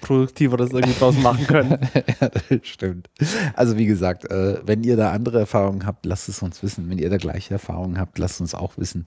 Produktiveres 0.00 0.72
irgendwie 0.72 0.98
draus 0.98 1.16
machen 1.16 1.46
können. 1.46 1.78
ja, 2.20 2.30
das 2.30 2.42
stimmt. 2.64 3.08
Also 3.54 3.78
wie 3.78 3.86
gesagt, 3.86 4.28
äh, 4.28 4.58
wenn 4.66 4.82
ihr 4.82 4.96
da 4.96 5.12
andere 5.12 5.38
Erfahrungen 5.38 5.86
habt, 5.86 6.04
lasst 6.04 6.28
es 6.28 6.42
uns 6.42 6.64
wissen. 6.64 6.90
Wenn 6.90 6.98
ihr 6.98 7.08
da 7.10 7.16
gleiche 7.16 7.54
Erfahrungen 7.54 7.96
habt, 7.96 8.18
lasst 8.18 8.40
uns 8.40 8.56
auch 8.56 8.76
wissen. 8.76 9.04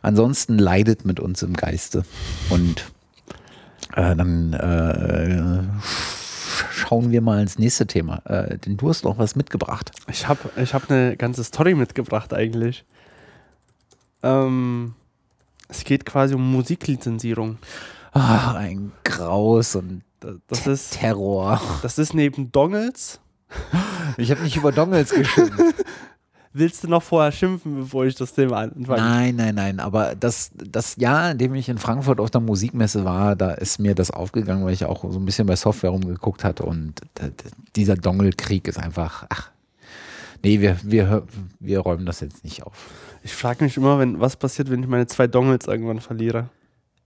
Ansonsten 0.00 0.58
leidet 0.58 1.04
mit 1.04 1.20
uns 1.20 1.42
im 1.42 1.52
Geiste 1.52 2.04
und 2.48 2.90
äh, 3.96 4.16
dann 4.16 4.54
äh, 4.54 5.62
schauen 6.72 7.10
wir 7.10 7.20
mal 7.20 7.42
ins 7.42 7.58
nächste 7.58 7.86
Thema. 7.86 8.22
Äh, 8.24 8.56
denn 8.56 8.78
du 8.78 8.88
hast 8.88 9.04
noch 9.04 9.18
was 9.18 9.36
mitgebracht. 9.36 9.90
Ich 10.08 10.26
habe 10.26 10.40
ich 10.56 10.72
hab 10.72 10.90
eine 10.90 11.18
ganze 11.18 11.44
Story 11.44 11.74
mitgebracht 11.74 12.32
eigentlich. 12.32 12.86
Ähm, 14.22 14.94
es 15.68 15.84
geht 15.84 16.04
quasi 16.04 16.34
um 16.34 16.50
Musiklizenzierung. 16.50 17.58
Ach, 18.12 18.54
ein 18.54 18.92
Graus 19.04 19.76
und 19.76 20.02
das 20.48 20.66
ist 20.66 20.90
Terror. 20.98 21.60
Das 21.82 21.98
ist 21.98 22.12
neben 22.12 22.52
Dongles. 22.52 23.20
Ich 24.16 24.30
habe 24.30 24.42
nicht 24.42 24.56
über 24.56 24.72
Dongles 24.72 25.10
geschimpft. 25.10 25.58
Willst 26.52 26.82
du 26.82 26.88
noch 26.88 27.02
vorher 27.02 27.30
schimpfen, 27.30 27.76
bevor 27.76 28.06
ich 28.06 28.16
das 28.16 28.32
Thema 28.32 28.58
anfange? 28.58 29.00
Nein, 29.00 29.36
nein, 29.36 29.54
nein. 29.54 29.80
Aber 29.80 30.16
das, 30.16 30.50
das 30.56 30.96
Jahr, 30.96 31.30
in 31.30 31.38
dem 31.38 31.54
ich 31.54 31.68
in 31.68 31.78
Frankfurt 31.78 32.18
auf 32.18 32.30
der 32.30 32.40
Musikmesse 32.40 33.04
war, 33.04 33.36
da 33.36 33.52
ist 33.52 33.78
mir 33.78 33.94
das 33.94 34.10
aufgegangen, 34.10 34.64
weil 34.64 34.72
ich 34.72 34.84
auch 34.84 35.04
so 35.08 35.18
ein 35.18 35.24
bisschen 35.24 35.46
bei 35.46 35.54
Software 35.54 35.90
rumgeguckt 35.90 36.42
hatte. 36.42 36.64
Und 36.64 37.00
dieser 37.76 37.94
Dongle-Krieg 37.94 38.66
ist 38.66 38.80
einfach, 38.80 39.26
ach, 39.28 39.50
nee, 40.42 40.60
wir, 40.60 40.76
wir, 40.82 41.22
wir 41.60 41.78
räumen 41.80 42.04
das 42.04 42.18
jetzt 42.18 42.42
nicht 42.42 42.64
auf. 42.64 42.90
Ich 43.22 43.34
frage 43.34 43.64
mich 43.64 43.76
immer, 43.76 43.98
wenn, 43.98 44.20
was 44.20 44.36
passiert, 44.36 44.70
wenn 44.70 44.82
ich 44.82 44.88
meine 44.88 45.06
zwei 45.06 45.26
Dongles 45.26 45.66
irgendwann 45.66 46.00
verliere. 46.00 46.48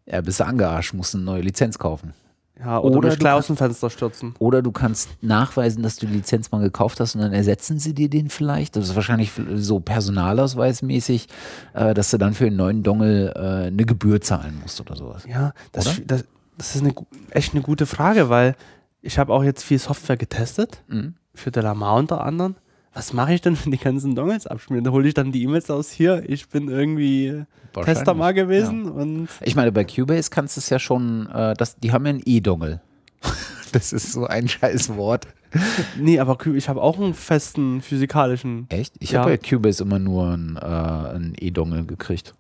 Ja, 0.06 0.20
bist 0.20 0.40
du 0.40 0.46
angearscht, 0.46 0.94
musst 0.94 1.14
eine 1.14 1.24
neue 1.24 1.42
Lizenz 1.42 1.78
kaufen. 1.78 2.12
Ja, 2.58 2.78
oder, 2.78 2.98
oder 2.98 3.16
gleich 3.16 3.32
aus 3.32 3.48
dem 3.48 3.56
Fenster 3.56 3.90
stürzen. 3.90 4.34
Oder 4.38 4.62
du 4.62 4.70
kannst 4.70 5.08
nachweisen, 5.22 5.82
dass 5.82 5.96
du 5.96 6.06
die 6.06 6.14
Lizenz 6.14 6.52
mal 6.52 6.60
gekauft 6.60 7.00
hast 7.00 7.16
und 7.16 7.22
dann 7.22 7.32
ersetzen 7.32 7.80
sie 7.80 7.94
dir 7.94 8.08
den 8.08 8.28
vielleicht. 8.28 8.76
Das 8.76 8.88
ist 8.88 8.94
wahrscheinlich 8.94 9.32
so 9.56 9.80
personalausweismäßig, 9.80 11.28
äh, 11.72 11.94
dass 11.94 12.10
du 12.10 12.18
dann 12.18 12.32
für 12.32 12.44
den 12.44 12.56
neuen 12.56 12.84
Dongle 12.84 13.34
äh, 13.34 13.66
eine 13.66 13.84
Gebühr 13.84 14.20
zahlen 14.20 14.60
musst 14.62 14.80
oder 14.80 14.94
sowas. 14.94 15.24
Ja, 15.28 15.52
das, 15.72 16.00
das, 16.06 16.24
das 16.56 16.76
ist 16.76 16.82
eine, 16.82 16.94
echt 17.30 17.54
eine 17.54 17.62
gute 17.62 17.86
Frage, 17.86 18.28
weil 18.28 18.54
ich 19.02 19.18
habe 19.18 19.32
auch 19.32 19.42
jetzt 19.42 19.64
viel 19.64 19.80
Software 19.80 20.16
getestet, 20.16 20.82
mhm. 20.86 21.14
für 21.34 21.50
Delamar 21.50 21.96
unter 21.96 22.24
anderem 22.24 22.54
was 22.94 23.12
mache 23.12 23.34
ich 23.34 23.40
denn, 23.40 23.58
wenn 23.64 23.72
die 23.72 23.78
ganzen 23.78 24.14
Dongles 24.14 24.46
abschmieren? 24.46 24.84
Da 24.84 24.90
hole 24.92 25.06
ich 25.08 25.14
dann 25.14 25.32
die 25.32 25.42
E-Mails 25.42 25.68
aus 25.70 25.90
hier. 25.90 26.22
Ich 26.28 26.48
bin 26.48 26.68
irgendwie 26.68 27.44
Tester 27.84 28.14
mal 28.14 28.32
gewesen. 28.32 28.84
Ja. 28.84 28.90
Und 28.92 29.28
Ich 29.42 29.56
meine, 29.56 29.72
bei 29.72 29.84
Cubase 29.84 30.30
kannst 30.30 30.56
du 30.56 30.60
es 30.60 30.70
ja 30.70 30.78
schon, 30.78 31.26
äh, 31.30 31.54
das, 31.54 31.76
die 31.76 31.92
haben 31.92 32.06
ja 32.06 32.10
einen 32.10 32.22
E-Dongle. 32.24 32.80
Das 33.72 33.92
ist 33.92 34.12
so 34.12 34.24
ein 34.24 34.46
scheiß 34.46 34.94
Wort. 34.94 35.26
nee, 35.98 36.20
aber 36.20 36.38
ich 36.46 36.68
habe 36.68 36.80
auch 36.80 36.96
einen 36.96 37.12
festen 37.12 37.82
physikalischen. 37.82 38.66
Echt? 38.68 38.94
Ich 39.00 39.10
Ja. 39.10 39.22
habe 39.22 39.32
bei 39.32 39.36
Cubase 39.36 39.82
immer 39.82 39.98
nur 39.98 40.28
einen, 40.32 41.34
äh, 41.36 41.46
E-Dongle 41.46 41.84
gekriegt. 41.84 42.34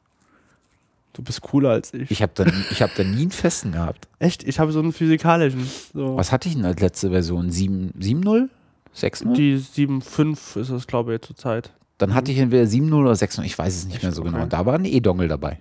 Du 1.12 1.22
bist 1.22 1.40
cooler 1.40 1.70
als 1.70 1.92
ich. 1.92 2.08
Ich 2.12 2.22
habe 2.22 2.30
da, 2.36 2.44
ich 2.70 2.80
hab 2.82 2.94
da 2.94 3.02
nie 3.02 3.22
einen 3.22 3.30
festen 3.32 3.72
gehabt. 3.72 4.06
Echt? 4.20 4.44
Ich 4.44 4.60
habe 4.60 4.70
so 4.70 4.78
einen 4.78 4.92
physikalischen. 4.92 5.68
So. 5.92 6.16
Was 6.16 6.30
hatte 6.30 6.48
ich 6.48 6.54
denn 6.54 6.64
als 6.64 6.80
letzte 6.80 7.10
Version? 7.10 7.50
7 7.50 7.92
7.0? 7.98 8.48
6.0? 8.96 9.32
Die 9.34 9.56
7.5 9.58 10.58
ist 10.60 10.70
es, 10.70 10.86
glaube 10.86 11.14
ich, 11.14 11.22
zurzeit. 11.22 11.72
Dann 11.98 12.14
hatte 12.14 12.32
ich 12.32 12.38
entweder 12.38 12.64
7.0 12.64 12.94
oder 12.94 13.12
6.0, 13.12 13.42
ich 13.44 13.58
weiß 13.58 13.74
es 13.74 13.84
nicht 13.86 13.94
Echt? 13.96 14.02
mehr 14.04 14.12
so 14.12 14.22
genau. 14.22 14.38
Okay. 14.38 14.46
Da 14.50 14.66
war 14.66 14.74
ein 14.74 14.84
E-Dongle 14.84 15.28
dabei. 15.28 15.58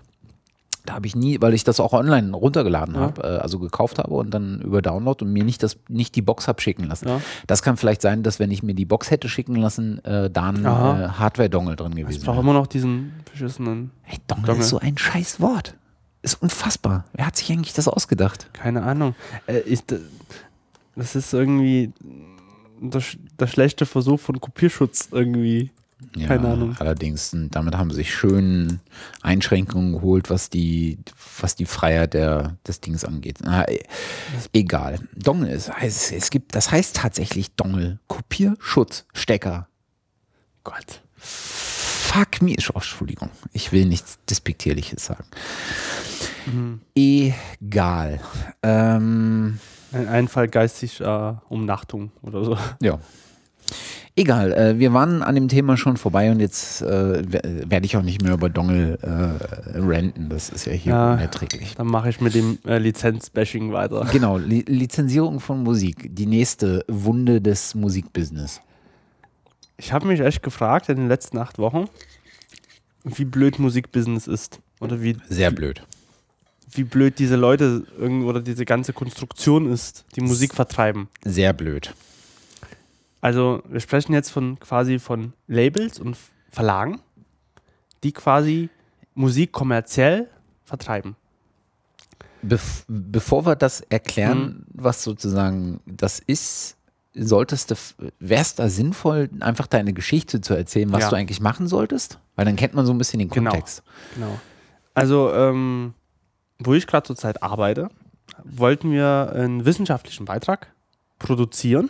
Da 0.85 0.95
habe 0.95 1.07
ich 1.07 1.15
nie, 1.15 1.39
weil 1.39 1.53
ich 1.53 1.63
das 1.63 1.79
auch 1.79 1.93
online 1.93 2.35
runtergeladen 2.35 2.95
Ja. 2.95 3.01
habe, 3.01 3.23
äh, 3.23 3.37
also 3.37 3.57
gekauft 3.59 3.99
habe 3.99 4.13
und 4.13 4.31
dann 4.31 4.59
über 4.61 4.81
Download 4.81 5.23
und 5.23 5.31
mir 5.31 5.45
nicht, 5.45 5.63
das, 5.63 5.77
nicht 5.87 6.13
die 6.15 6.21
Box 6.21 6.47
habe 6.49 6.61
schicken 6.61 6.83
lassen. 6.85 7.07
Ja. 7.07 7.21
Das 7.47 7.61
kann 7.61 7.77
vielleicht 7.77 8.01
sein, 8.01 8.21
dass 8.21 8.39
wenn 8.39 8.51
ich 8.51 8.63
mir 8.63 8.73
die 8.73 8.83
Box 8.83 9.09
hätte 9.09 9.29
schicken 9.29 9.55
lassen, 9.55 10.03
äh, 10.03 10.29
da 10.29 10.49
ein 10.49 10.65
äh, 10.65 10.67
Hardware-Dongle 10.67 11.77
drin 11.77 11.93
Ich 11.93 11.99
gewesen 11.99 12.23
brauche 12.25 12.35
wäre. 12.37 12.43
immer 12.43 12.53
noch 12.53 12.67
diesen 12.67 13.13
beschissenen. 13.31 13.91
Hey, 14.01 14.17
Dongle, 14.27 14.47
Dongle. 14.47 14.63
ist 14.63 14.69
so 14.69 14.79
ein 14.79 14.97
scheiß 14.97 15.39
Wort. 15.39 15.75
Ist 16.21 16.41
unfassbar. 16.41 17.05
Wer 17.13 17.27
hat 17.27 17.37
sich 17.37 17.49
eigentlich 17.51 17.73
das 17.73 17.87
ausgedacht? 17.87 18.49
Keine 18.53 18.83
Ahnung. 18.83 19.15
Äh, 19.47 19.59
äh, 19.59 19.77
das 20.97 21.15
ist 21.15 21.33
irgendwie 21.33 21.93
der, 22.89 23.01
der 23.39 23.47
schlechte 23.47 23.85
Versuch 23.85 24.19
von 24.19 24.39
Kopierschutz 24.39 25.09
irgendwie. 25.11 25.71
Keine 26.27 26.49
Ahnung. 26.49 26.75
Allerdings, 26.79 27.33
damit 27.33 27.77
haben 27.77 27.89
sie 27.89 27.95
sich 27.97 28.13
schön 28.13 28.81
Einschränkungen 29.21 29.93
geholt, 29.93 30.29
was 30.29 30.49
die, 30.49 30.97
was 31.39 31.55
die 31.55 31.65
Freiheit 31.65 32.13
der, 32.13 32.57
des 32.67 32.81
Dings 32.81 33.05
angeht. 33.05 33.37
Na, 33.41 33.65
e- 33.69 33.83
egal. 34.51 34.99
Dongle 35.15 35.49
ist, 35.51 35.71
heißt, 35.71 36.11
es 36.11 36.29
gibt, 36.29 36.55
das 36.55 36.71
heißt 36.71 36.97
tatsächlich 36.97 37.55
Dongle. 37.55 37.99
Kopierschutz, 38.07 39.05
Stecker. 39.13 39.69
Gott. 40.65 41.01
Fuck 41.15 42.41
me. 42.41 42.55
Oh, 42.73 42.73
Entschuldigung, 42.75 43.29
ich 43.53 43.71
will 43.71 43.85
nichts 43.85 44.19
Despektierliches 44.29 45.05
sagen. 45.05 45.25
Mhm. 46.45 46.81
Egal. 46.95 48.19
Ähm, 48.61 49.59
Ein 49.93 50.07
Einfall 50.07 50.47
geistig 50.47 51.01
Umnachtung 51.49 52.11
oder 52.21 52.43
so. 52.43 52.57
Ja. 52.81 52.99
Egal, 54.15 54.51
äh, 54.53 54.77
wir 54.77 54.93
waren 54.93 55.23
an 55.23 55.33
dem 55.33 55.47
Thema 55.47 55.75
schon 55.75 55.97
vorbei 55.97 56.29
und 56.29 56.39
jetzt 56.39 56.83
äh, 56.83 57.23
wer- 57.27 57.69
werde 57.71 57.85
ich 57.87 57.97
auch 57.97 58.03
nicht 58.03 58.21
mehr 58.21 58.33
über 58.33 58.47
Dongle 58.47 58.99
äh, 59.01 59.79
ranten. 59.79 60.29
Das 60.29 60.49
ist 60.49 60.65
ja 60.65 60.73
hier 60.73 60.91
Ja. 60.93 61.13
unerträglich. 61.13 61.73
Dann 61.75 61.87
mache 61.87 62.09
ich 62.09 62.21
mit 62.21 62.35
dem 62.35 62.59
äh, 62.67 62.77
Lizenz-Bashing 62.77 63.71
weiter. 63.73 64.07
Genau, 64.11 64.37
Li 64.37 64.63
Lizenzierung 64.67 65.39
von 65.39 65.63
Musik, 65.63 66.15
die 66.15 66.27
nächste 66.27 66.85
Wunde 66.87 67.41
des 67.41 67.73
Musikbusiness. 67.73 68.61
Ich 69.77 69.91
habe 69.91 70.05
mich 70.05 70.19
echt 70.19 70.43
gefragt 70.43 70.89
in 70.89 70.97
den 70.97 71.07
letzten 71.07 71.39
acht 71.39 71.57
Wochen, 71.57 71.85
wie 73.03 73.25
blöd 73.25 73.57
Musikbusiness 73.57 74.27
ist. 74.27 74.59
Oder 74.79 75.01
wie, 75.01 75.17
Sehr 75.27 75.49
blöd. 75.49 75.81
Wie 76.77 76.83
blöd 76.83 77.19
diese 77.19 77.35
Leute 77.35 77.83
oder 78.25 78.41
diese 78.41 78.65
ganze 78.65 78.93
Konstruktion 78.93 79.71
ist, 79.71 80.05
die 80.15 80.21
Musik 80.21 80.53
vertreiben. 80.53 81.07
Sehr 81.23 81.53
blöd. 81.53 81.93
Also 83.21 83.63
wir 83.69 83.79
sprechen 83.79 84.13
jetzt 84.13 84.31
von 84.31 84.59
quasi 84.59 84.99
von 84.99 85.33
Labels 85.47 85.99
und 85.99 86.17
Verlagen, 86.49 86.99
die 88.03 88.11
quasi 88.11 88.69
Musik 89.15 89.51
kommerziell 89.51 90.29
vertreiben. 90.65 91.15
Bef 92.41 92.83
bevor 92.89 93.45
wir 93.45 93.55
das 93.55 93.79
erklären, 93.81 94.65
was 94.73 95.03
sozusagen 95.03 95.79
das 95.85 96.19
ist, 96.19 96.75
solltest 97.15 97.71
du, 97.71 97.75
wäre 98.19 98.41
es 98.41 98.55
da 98.55 98.67
sinnvoll, 98.67 99.29
einfach 99.39 99.67
deine 99.67 99.93
Geschichte 99.93 100.41
zu 100.41 100.53
erzählen, 100.53 100.91
was 100.91 101.03
Ja. 101.03 101.09
du 101.11 101.15
eigentlich 101.15 101.39
machen 101.39 101.67
solltest? 101.67 102.19
Weil 102.35 102.43
dann 102.45 102.57
kennt 102.57 102.73
man 102.73 102.85
so 102.85 102.91
ein 102.91 102.97
bisschen 102.97 103.19
den 103.19 103.29
Genau. 103.29 103.51
Kontext. 103.51 103.83
Genau. 104.15 104.39
Also, 104.93 105.31
ähm, 105.33 105.93
wo 106.65 106.73
ich 106.73 106.87
gerade 106.87 107.05
zurzeit 107.05 107.43
arbeite, 107.43 107.89
wollten 108.43 108.91
wir 108.91 109.31
einen 109.35 109.65
wissenschaftlichen 109.65 110.25
Beitrag 110.25 110.67
produzieren. 111.19 111.89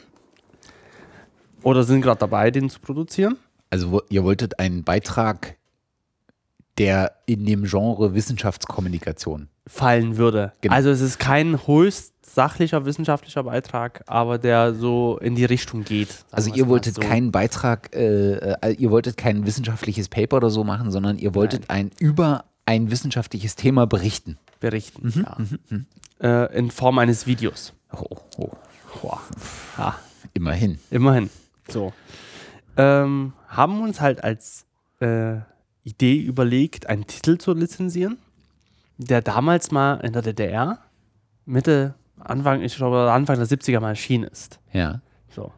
Oder 1.63 1.83
sind 1.83 2.01
gerade 2.01 2.19
dabei, 2.19 2.51
den 2.51 2.69
zu 2.69 2.79
produzieren. 2.79 3.37
Also 3.69 4.01
ihr 4.09 4.23
wolltet 4.23 4.59
einen 4.59 4.83
Beitrag, 4.83 5.55
der 6.77 7.13
in 7.25 7.45
dem 7.45 7.63
Genre 7.63 8.13
Wissenschaftskommunikation. 8.13 9.47
fallen 9.65 10.17
würde. 10.17 10.51
Genau. 10.61 10.75
Also 10.75 10.89
es 10.89 11.01
ist 11.01 11.19
kein 11.19 11.65
höchst 11.65 12.13
sachlicher 12.33 12.85
wissenschaftlicher 12.85 13.43
Beitrag, 13.43 14.03
aber 14.07 14.37
der 14.37 14.73
so 14.73 15.19
in 15.21 15.35
die 15.35 15.45
Richtung 15.45 15.83
geht. 15.83 16.09
Also 16.31 16.51
ihr 16.53 16.67
wolltet 16.67 16.95
so. 16.95 17.01
keinen 17.01 17.31
Beitrag, 17.31 17.95
äh, 17.95 18.53
äh, 18.53 18.73
ihr 18.73 18.91
wolltet 18.91 19.17
kein 19.17 19.45
wissenschaftliches 19.45 20.09
Paper 20.09 20.37
oder 20.37 20.49
so 20.49 20.63
machen, 20.63 20.91
sondern 20.91 21.17
ihr 21.17 21.35
wolltet 21.35 21.69
ein 21.69 21.91
über 21.99 22.45
ein 22.65 22.91
wissenschaftliches 22.91 23.55
Thema 23.55 23.85
berichten. 23.85 24.37
Berichten. 24.63 25.11
Mhm, 25.69 25.85
ja. 26.21 26.45
Äh, 26.45 26.57
in 26.57 26.71
Form 26.71 26.97
eines 26.97 27.27
Videos. 27.27 27.73
Oh, 27.91 28.17
oh, 28.37 28.51
Boah. 29.01 29.21
Ja, 29.77 29.99
immerhin. 30.33 30.79
immerhin. 30.89 31.29
So. 31.67 31.91
Ähm, 32.77 33.33
haben 33.49 33.81
uns 33.81 33.99
halt 33.99 34.23
als 34.23 34.65
äh, 35.01 35.35
Idee 35.83 36.15
überlegt, 36.15 36.87
einen 36.87 37.05
Titel 37.07 37.37
zu 37.37 37.53
lizenzieren, 37.53 38.17
der 38.97 39.21
damals 39.21 39.71
mal 39.71 39.95
in 39.95 40.13
der 40.13 40.21
DDR 40.21 40.79
Mitte, 41.45 41.95
Anfang, 42.19 42.61
ich 42.61 42.77
glaube 42.77 43.11
Anfang 43.11 43.35
der 43.35 43.47
70er 43.47 43.81
mal 43.81 43.89
erschienen 43.89 44.23
ist. 44.23 44.59
Ja. 44.71 45.01
So. 45.29 45.51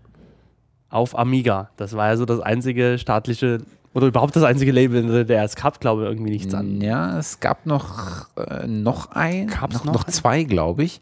Auf 0.90 1.16
Amiga. 1.18 1.70
Das 1.78 1.94
war 1.94 2.08
ja 2.08 2.18
so 2.18 2.26
das 2.26 2.40
einzige 2.40 2.98
staatliche 2.98 3.60
oder 3.96 4.08
überhaupt 4.08 4.36
das 4.36 4.44
einzige 4.44 4.74
Label 4.74 5.00
in 5.00 5.08
der 5.08 5.24
DDR. 5.24 5.46
Es 5.46 5.56
gab, 5.56 5.80
glaube 5.80 6.04
ich, 6.04 6.10
irgendwie 6.10 6.32
nichts 6.32 6.54
an. 6.54 6.82
Ja, 6.82 7.18
es 7.18 7.40
gab 7.40 7.66
noch, 7.66 8.28
äh, 8.36 8.68
noch 8.68 9.12
ein, 9.12 9.48
Gab's 9.48 9.74
noch, 9.74 9.86
noch 9.86 9.94
noch 9.94 10.04
zwei, 10.04 10.44
glaube 10.44 10.84
ich. 10.84 11.00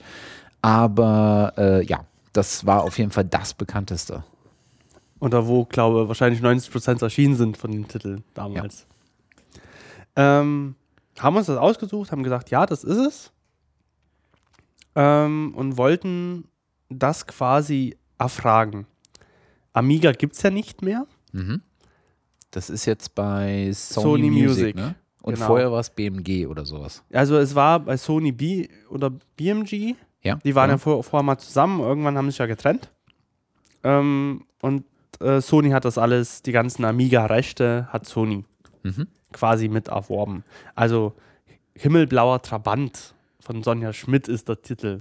Aber 0.61 1.53
äh, 1.57 1.83
ja, 1.85 2.05
das 2.33 2.67
war 2.67 2.83
auf 2.83 2.99
jeden 2.99 3.09
Fall 3.09 3.25
das 3.25 3.55
bekannteste. 3.55 4.23
Oder 5.19 5.47
wo, 5.47 5.65
glaube 5.65 6.03
ich, 6.03 6.07
wahrscheinlich 6.07 6.41
90% 6.41 7.01
erschienen 7.01 7.35
sind 7.35 7.57
von 7.57 7.71
den 7.71 7.87
Titeln 7.87 8.23
damals. 8.35 8.85
Ähm, 10.15 10.75
haben 11.17 11.35
uns 11.35 11.47
das 11.47 11.57
ausgesucht, 11.57 12.11
haben 12.11 12.21
gesagt, 12.21 12.51
ja, 12.51 12.67
das 12.67 12.83
ist 12.83 12.97
es. 12.97 13.31
Ähm, 14.95 15.53
und 15.55 15.77
wollten 15.77 16.45
das 16.89 17.25
quasi 17.25 17.97
erfragen. 18.19 18.85
Amiga 19.73 20.11
gibt 20.11 20.35
es 20.35 20.43
ja 20.43 20.51
nicht 20.51 20.83
mehr. 20.83 21.07
Mhm. 21.31 21.63
Das 22.56 22.70
ist 22.70 22.86
jetzt 22.86 23.16
bei 23.16 23.72
Sony, 23.74 24.04
Sony 24.04 24.30
Music, 24.30 24.47
Music, 24.47 24.76
ne? 24.76 24.95
Und 25.22 25.36
genau. 25.36 25.47
vorher 25.47 25.72
war 25.72 25.80
es 25.80 25.89
BMG 25.89 26.47
oder 26.47 26.66
sowas. 26.66 27.04
Also 27.12 27.38
es 27.38 27.56
war 27.56 27.80
bei 27.80 27.97
Sony 27.97 28.32
B 28.32 28.68
oder 28.89 29.10
BMG. 29.38 29.95
Ja. 30.22 30.36
Die 30.43 30.54
waren 30.54 30.70
ja, 30.70 30.76
ja 30.76 30.78
vor, 30.78 31.04
vorher 31.04 31.24
mal 31.24 31.38
zusammen, 31.38 31.80
irgendwann 31.80 32.18
haben 32.18 32.26
sie 32.26 32.32
sich 32.32 32.39
ja 32.39 32.45
getrennt. 32.45 32.91
Ähm, 33.84 34.45
und 34.62 34.86
äh, 35.20 35.41
Sony 35.41 35.72
hat 35.72 35.86
das 35.86 35.97
alles, 35.97 36.41
die 36.41 36.51
ganzen 36.51 36.86
Amiga-Rechte 36.86 37.88
hat 37.91 38.06
Sony 38.06 38.45
Mhm. 38.84 39.08
quasi 39.32 39.70
mit 39.70 39.88
erworben. 39.88 40.43
Also 40.76 41.14
Himmelblauer 41.76 42.41
Trabant 42.41 43.16
von 43.39 43.64
Sonja 43.64 43.93
Schmidt 43.93 44.28
ist 44.28 44.49
der 44.49 44.62
Titel. 44.62 44.99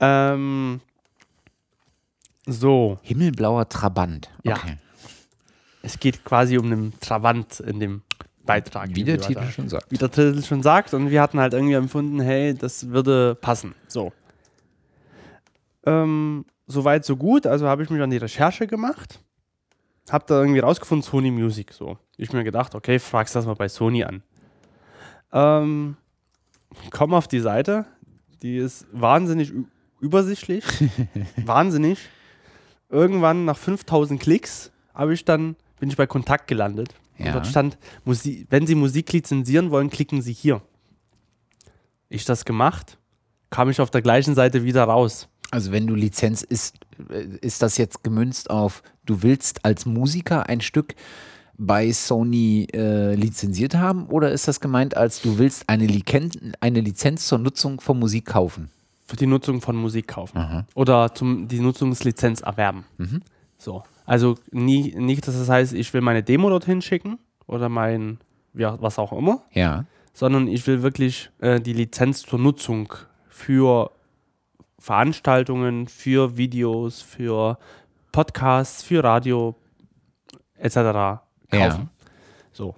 Ähm, 0.00 0.80
so, 2.46 2.98
Himmelblauer 3.02 3.68
Trabant. 3.68 4.28
Ja. 4.42 4.58
Es 5.82 5.98
geht 5.98 6.24
quasi 6.24 6.58
um 6.58 6.66
einen 6.66 7.00
Trabant 7.00 7.60
in 7.60 7.80
dem 7.80 8.02
Beitrag. 8.44 8.90
Wie 8.94 9.04
der 9.04 9.20
Titel 9.20 9.48
schon 9.50 9.68
sagt. 9.68 9.90
wie 9.90 9.96
der 9.96 10.10
Titel 10.10 10.42
schon 10.42 10.62
sagt. 10.62 10.94
Und 10.94 11.10
wir 11.10 11.22
hatten 11.22 11.40
halt 11.40 11.54
irgendwie 11.54 11.74
empfunden, 11.74 12.20
hey, 12.20 12.54
das 12.54 12.88
würde 12.88 13.34
passen. 13.34 13.74
So. 13.88 14.12
Ähm, 15.86 16.44
Soweit, 16.70 17.04
so 17.04 17.16
gut. 17.16 17.46
Also 17.46 17.66
habe 17.66 17.82
ich 17.82 17.90
mich 17.90 18.00
an 18.00 18.10
die 18.10 18.16
Recherche 18.16 18.66
gemacht. 18.68 19.20
Hab 20.08 20.26
da 20.28 20.40
irgendwie 20.40 20.60
rausgefunden, 20.60 21.02
Sony 21.02 21.30
Music. 21.30 21.72
So. 21.72 21.98
Ich 22.16 22.32
mir 22.32 22.44
gedacht, 22.44 22.74
okay, 22.74 22.98
fragst 22.98 23.34
das 23.34 23.44
mal 23.44 23.54
bei 23.54 23.68
Sony 23.68 24.04
an. 24.04 24.22
Ähm, 25.32 25.96
komm 26.90 27.12
auf 27.12 27.26
die 27.26 27.40
Seite. 27.40 27.86
Die 28.42 28.56
ist 28.56 28.86
wahnsinnig 28.92 29.52
übersichtlich. 30.00 30.64
wahnsinnig. 31.36 31.98
Irgendwann 32.88 33.44
nach 33.44 33.58
5000 33.58 34.20
Klicks 34.20 34.70
habe 34.94 35.12
ich 35.12 35.24
dann, 35.24 35.56
bin 35.80 35.88
ich 35.90 35.96
bei 35.96 36.06
Kontakt 36.06 36.46
gelandet. 36.46 36.94
Und 37.18 37.26
Ja. 37.26 37.32
dort 37.32 37.46
stand, 37.46 37.76
Musi 38.04 38.46
wenn 38.50 38.66
Sie 38.66 38.74
Musik 38.74 39.12
lizenzieren 39.12 39.70
wollen, 39.70 39.90
klicken 39.90 40.22
Sie 40.22 40.32
hier. 40.32 40.62
Ich 42.08 42.24
das 42.24 42.44
gemacht, 42.44 42.98
kam 43.50 43.70
ich 43.70 43.80
auf 43.80 43.90
der 43.90 44.02
gleichen 44.02 44.34
Seite 44.34 44.64
wieder 44.64 44.84
raus. 44.84 45.28
Also 45.50 45.72
wenn 45.72 45.86
du 45.86 45.94
Lizenz 45.94 46.42
ist, 46.42 46.76
ist 47.40 47.62
das 47.62 47.76
jetzt 47.76 48.04
gemünzt 48.04 48.50
auf, 48.50 48.82
du 49.04 49.22
willst 49.22 49.64
als 49.64 49.84
Musiker 49.86 50.48
ein 50.48 50.60
Stück 50.60 50.94
bei 51.58 51.90
Sony 51.92 52.68
äh, 52.72 53.14
lizenziert 53.14 53.74
haben 53.74 54.06
oder 54.06 54.30
ist 54.32 54.48
das 54.48 54.60
gemeint 54.60 54.96
als 54.96 55.20
du 55.20 55.38
willst 55.38 55.68
eine, 55.68 55.86
Liken 55.86 56.30
eine 56.60 56.80
Lizenz 56.80 57.26
zur 57.26 57.38
Nutzung 57.38 57.80
von 57.80 57.98
Musik 57.98 58.26
kaufen? 58.26 58.70
Für 59.06 59.16
die 59.16 59.26
Nutzung 59.26 59.60
von 59.60 59.76
Musik 59.76 60.06
kaufen. 60.08 60.38
Aha. 60.38 60.66
Oder 60.74 61.12
zum, 61.14 61.48
die 61.48 61.58
Nutzungslizenz 61.60 62.40
erwerben. 62.42 62.84
Mhm. 62.96 63.22
So. 63.58 63.82
Also 64.10 64.34
nie, 64.50 64.92
nicht, 64.96 65.28
dass 65.28 65.38
das 65.38 65.48
heißt, 65.48 65.72
ich 65.72 65.94
will 65.94 66.00
meine 66.00 66.24
Demo 66.24 66.50
dorthin 66.50 66.82
schicken 66.82 67.20
oder 67.46 67.68
mein, 67.68 68.18
ja, 68.54 68.76
was 68.82 68.98
auch 68.98 69.12
immer. 69.12 69.44
Ja. 69.52 69.84
Sondern 70.12 70.48
ich 70.48 70.66
will 70.66 70.82
wirklich 70.82 71.30
äh, 71.38 71.60
die 71.60 71.72
Lizenz 71.72 72.22
zur 72.22 72.40
Nutzung 72.40 72.92
für 73.28 73.92
Veranstaltungen, 74.80 75.86
für 75.86 76.36
Videos, 76.36 77.00
für 77.00 77.56
Podcasts, 78.10 78.82
für 78.82 79.04
Radio 79.04 79.54
etc. 80.56 80.74
kaufen. 80.74 81.20
Ja. 81.52 81.88
So. 82.50 82.74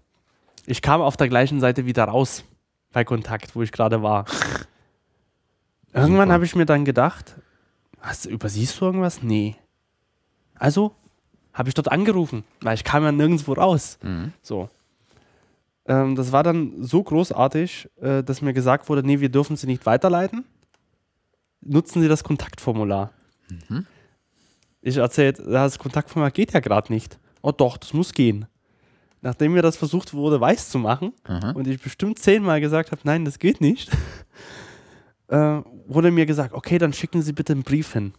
Ich 0.66 0.82
kam 0.82 1.00
auf 1.00 1.16
der 1.16 1.30
gleichen 1.30 1.60
Seite 1.60 1.86
wieder 1.86 2.04
raus 2.04 2.44
bei 2.92 3.04
Kontakt, 3.04 3.56
wo 3.56 3.62
ich 3.62 3.72
gerade 3.72 4.02
war. 4.02 4.26
Irgendwann 5.94 6.30
habe 6.30 6.44
ich 6.44 6.54
mir 6.54 6.66
dann 6.66 6.84
gedacht, 6.84 7.36
was, 8.02 8.26
übersiehst 8.26 8.78
du 8.78 8.84
irgendwas? 8.84 9.22
Nee. 9.22 9.56
Also 10.56 10.94
habe 11.52 11.68
ich 11.68 11.74
dort 11.74 11.90
angerufen, 11.90 12.44
weil 12.60 12.74
ich 12.74 12.84
kam 12.84 13.04
ja 13.04 13.12
nirgendwo 13.12 13.52
raus. 13.52 13.98
Mhm. 14.02 14.32
So. 14.42 14.68
Ähm, 15.86 16.14
das 16.14 16.32
war 16.32 16.42
dann 16.42 16.82
so 16.82 17.02
großartig, 17.02 17.88
äh, 18.00 18.22
dass 18.22 18.42
mir 18.42 18.52
gesagt 18.52 18.88
wurde, 18.88 19.02
nee, 19.02 19.20
wir 19.20 19.28
dürfen 19.28 19.56
sie 19.56 19.66
nicht 19.66 19.84
weiterleiten 19.86 20.44
nutzen 21.62 22.02
Sie 22.02 22.08
das 22.08 22.24
Kontaktformular. 22.24 23.12
Mhm. 23.48 23.86
Ich 24.80 24.96
erzählt, 24.96 25.38
das 25.38 25.78
Kontaktformular 25.78 26.30
geht 26.30 26.52
ja 26.52 26.60
gerade 26.60 26.92
nicht. 26.92 27.18
Oh 27.40 27.52
doch, 27.52 27.76
das 27.76 27.92
muss 27.92 28.12
gehen. 28.12 28.46
Nachdem 29.20 29.52
mir 29.52 29.62
das 29.62 29.76
versucht 29.76 30.14
wurde, 30.14 30.40
weiß 30.40 30.70
zu 30.70 30.78
machen 30.78 31.12
mhm. 31.28 31.52
und 31.54 31.68
ich 31.68 31.80
bestimmt 31.80 32.18
zehnmal 32.18 32.60
gesagt 32.60 32.90
habe, 32.90 33.00
nein, 33.04 33.24
das 33.24 33.38
geht 33.38 33.60
nicht, 33.60 33.90
äh, 35.28 35.60
wurde 35.86 36.10
mir 36.10 36.26
gesagt, 36.26 36.52
okay, 36.52 36.78
dann 36.78 36.92
schicken 36.92 37.22
Sie 37.22 37.32
bitte 37.32 37.52
einen 37.52 37.62
Brief 37.62 37.92
hin. 37.92 38.14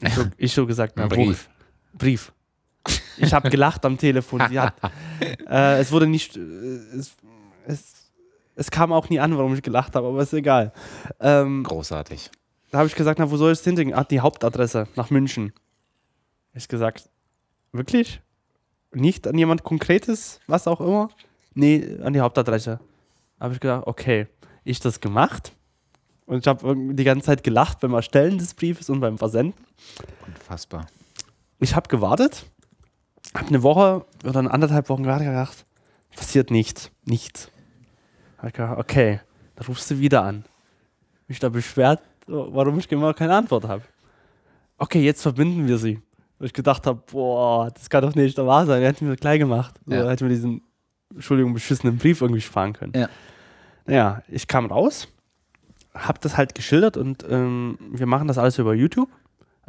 Ich 0.00 0.14
so, 0.14 0.24
ich 0.36 0.52
so 0.52 0.66
gesagt, 0.66 0.94
na, 0.96 1.06
Brief. 1.06 1.48
Brief. 1.92 2.32
Ich 3.18 3.32
habe 3.34 3.50
gelacht 3.50 3.84
am 3.84 3.98
Telefon. 3.98 4.40
Hat, 4.40 4.74
äh, 5.48 5.80
es 5.80 5.92
wurde 5.92 6.06
nicht, 6.06 6.36
äh, 6.36 6.40
es, 6.40 7.16
es, 7.66 8.10
es, 8.54 8.70
kam 8.70 8.92
auch 8.92 9.08
nie 9.08 9.20
an, 9.20 9.36
warum 9.36 9.54
ich 9.54 9.62
gelacht 9.62 9.94
habe, 9.94 10.06
aber 10.06 10.22
ist 10.22 10.32
egal. 10.32 10.72
Ähm, 11.20 11.62
Großartig. 11.62 12.30
Da 12.70 12.78
habe 12.78 12.88
ich 12.88 12.94
gesagt, 12.94 13.18
na, 13.18 13.30
wo 13.30 13.36
soll 13.36 13.52
ich 13.52 13.58
es 13.58 13.64
hinlegen? 13.64 13.94
Ah, 13.94 14.04
die 14.04 14.20
Hauptadresse 14.20 14.86
nach 14.96 15.10
München. 15.10 15.52
Ich 16.54 16.68
gesagt, 16.68 17.08
wirklich? 17.72 18.20
Nicht 18.92 19.26
an 19.26 19.36
jemand 19.36 19.62
Konkretes, 19.64 20.40
was 20.46 20.66
auch 20.66 20.80
immer? 20.80 21.10
Nee, 21.54 21.98
an 22.02 22.12
die 22.12 22.20
Hauptadresse. 22.20 22.80
Habe 23.38 23.54
ich 23.54 23.60
gesagt, 23.60 23.86
okay, 23.86 24.26
ich 24.64 24.80
das 24.80 25.00
gemacht. 25.00 25.52
Und 26.26 26.40
ich 26.40 26.46
habe 26.46 26.76
die 26.94 27.04
ganze 27.04 27.26
Zeit 27.26 27.42
gelacht 27.42 27.80
beim 27.80 27.92
Erstellen 27.94 28.38
des 28.38 28.54
Briefes 28.54 28.88
und 28.88 29.00
beim 29.00 29.18
Versenden. 29.18 29.54
Unfassbar. 30.26 30.86
Ich 31.60 31.76
habe 31.76 31.88
gewartet, 31.88 32.46
habe 33.34 33.48
eine 33.48 33.62
Woche 33.62 34.04
oder 34.24 34.38
eine 34.38 34.50
anderthalb 34.50 34.88
Wochen 34.88 35.02
gedacht, 35.02 35.66
passiert 36.16 36.50
nichts, 36.50 36.90
nichts. 37.04 37.50
Okay, 38.42 39.20
dann 39.56 39.66
rufst 39.66 39.90
du 39.90 39.98
wieder 39.98 40.22
an. 40.22 40.44
Mich 41.28 41.38
da 41.38 41.50
beschwert, 41.50 42.00
warum 42.26 42.78
ich 42.78 42.90
immer 42.90 43.14
keine 43.14 43.36
Antwort 43.36 43.68
habe. 43.68 43.82
Okay, 44.78 45.04
jetzt 45.04 45.22
verbinden 45.22 45.68
wir 45.68 45.76
sie. 45.78 46.00
Weil 46.38 46.46
ich 46.46 46.54
gedacht 46.54 46.86
habe, 46.86 47.02
boah, 47.12 47.70
das 47.70 47.90
kann 47.90 48.02
doch 48.02 48.14
nicht 48.14 48.38
wahr 48.38 48.64
sein. 48.64 48.80
Er 48.80 48.88
hätte 48.88 49.04
mir 49.04 49.10
das 49.10 49.20
gleich 49.20 49.38
gemacht. 49.38 49.74
Ja. 49.86 50.00
Oder 50.00 50.10
hätte 50.10 50.24
mir 50.24 50.30
diesen, 50.30 50.62
Entschuldigung, 51.14 51.52
beschissenen 51.52 51.98
Brief 51.98 52.22
irgendwie 52.22 52.40
sparen 52.40 52.72
können. 52.72 52.94
Ja. 52.96 53.08
Naja, 53.84 54.22
ich 54.28 54.48
kam 54.48 54.66
raus, 54.66 55.08
habe 55.92 56.18
das 56.20 56.38
halt 56.38 56.54
geschildert 56.54 56.96
und 56.96 57.24
ähm, 57.28 57.76
wir 57.92 58.06
machen 58.06 58.26
das 58.26 58.38
alles 58.38 58.58
über 58.58 58.74
YouTube. 58.74 59.10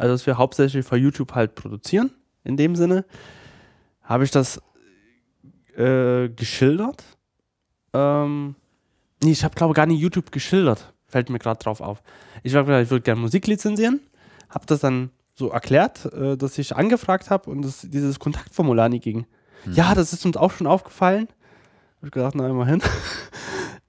Also, 0.01 0.13
dass 0.13 0.25
wir 0.25 0.37
hauptsächlich 0.37 0.85
für 0.85 0.97
YouTube 0.97 1.33
halt 1.33 1.55
produzieren, 1.55 2.11
in 2.43 2.57
dem 2.57 2.75
Sinne. 2.75 3.05
Habe 4.01 4.23
ich 4.23 4.31
das 4.31 4.61
äh, 5.77 6.29
geschildert. 6.29 7.03
Ähm, 7.93 8.55
nee, 9.23 9.31
ich 9.31 9.43
habe, 9.43 9.55
glaube 9.55 9.71
ich, 9.71 9.75
gar 9.75 9.85
nicht 9.85 9.99
YouTube 9.99 10.31
geschildert. 10.31 10.93
Fällt 11.07 11.29
mir 11.29 11.39
gerade 11.39 11.59
drauf 11.59 11.81
auf. 11.81 12.01
Ich 12.43 12.55
habe 12.55 12.65
gesagt, 12.65 12.85
ich 12.85 12.89
würde 12.89 13.03
gerne 13.03 13.21
Musik 13.21 13.47
lizenzieren. 13.47 13.99
Habe 14.49 14.65
das 14.65 14.79
dann 14.79 15.11
so 15.35 15.49
erklärt, 15.49 16.05
äh, 16.13 16.35
dass 16.37 16.57
ich 16.57 16.75
angefragt 16.75 17.29
habe 17.29 17.49
und 17.49 17.61
das, 17.61 17.81
dieses 17.81 18.19
Kontaktformular 18.19 18.89
nie 18.89 18.99
ging. 18.99 19.25
Mhm. 19.65 19.73
Ja, 19.73 19.93
das 19.93 20.13
ist 20.13 20.25
uns 20.25 20.37
auch 20.37 20.51
schon 20.51 20.67
aufgefallen. 20.67 21.27
Habe 21.97 22.07
ich 22.07 22.11
gedacht, 22.11 22.35
na 22.35 22.49
immerhin. 22.49 22.81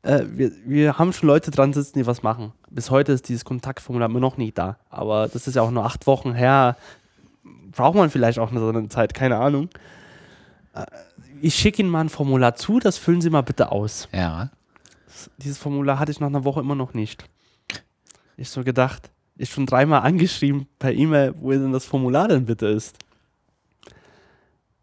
äh, 0.02 0.24
wir, 0.26 0.52
wir 0.64 0.98
haben 0.98 1.12
schon 1.12 1.28
Leute 1.28 1.50
dran 1.50 1.72
sitzen, 1.72 1.98
die 1.98 2.06
was 2.06 2.22
machen. 2.22 2.52
Bis 2.70 2.90
heute 2.90 3.12
ist 3.12 3.28
dieses 3.28 3.44
Kontaktformular 3.44 4.08
immer 4.08 4.20
noch 4.20 4.36
nicht 4.36 4.58
da. 4.58 4.76
Aber 4.90 5.28
das 5.28 5.46
ist 5.46 5.54
ja 5.54 5.62
auch 5.62 5.70
nur 5.70 5.84
acht 5.84 6.06
Wochen 6.06 6.34
her. 6.34 6.76
Braucht 7.72 7.96
man 7.96 8.10
vielleicht 8.10 8.38
auch 8.38 8.52
so 8.52 8.68
eine 8.68 8.88
Zeit, 8.88 9.14
keine 9.14 9.38
Ahnung. 9.38 9.68
Äh, 10.74 10.84
ich 11.40 11.54
schicke 11.54 11.82
Ihnen 11.82 11.90
mal 11.90 12.02
ein 12.02 12.08
Formular 12.08 12.54
zu, 12.54 12.78
das 12.78 12.98
füllen 12.98 13.20
Sie 13.20 13.30
mal 13.30 13.42
bitte 13.42 13.72
aus. 13.72 14.08
Ja 14.12 14.50
dieses 15.38 15.58
Formular 15.58 15.98
hatte 15.98 16.12
ich 16.12 16.20
nach 16.20 16.28
einer 16.28 16.44
Woche 16.44 16.60
immer 16.60 16.74
noch 16.74 16.94
nicht. 16.94 17.24
Ich 18.36 18.48
so 18.50 18.64
gedacht, 18.64 19.10
ich 19.36 19.50
schon 19.50 19.66
dreimal 19.66 20.02
angeschrieben 20.02 20.66
per 20.78 20.92
E-Mail, 20.92 21.34
wo 21.38 21.50
denn 21.50 21.72
das 21.72 21.84
Formular 21.84 22.28
denn 22.28 22.46
bitte 22.46 22.66
ist. 22.66 22.96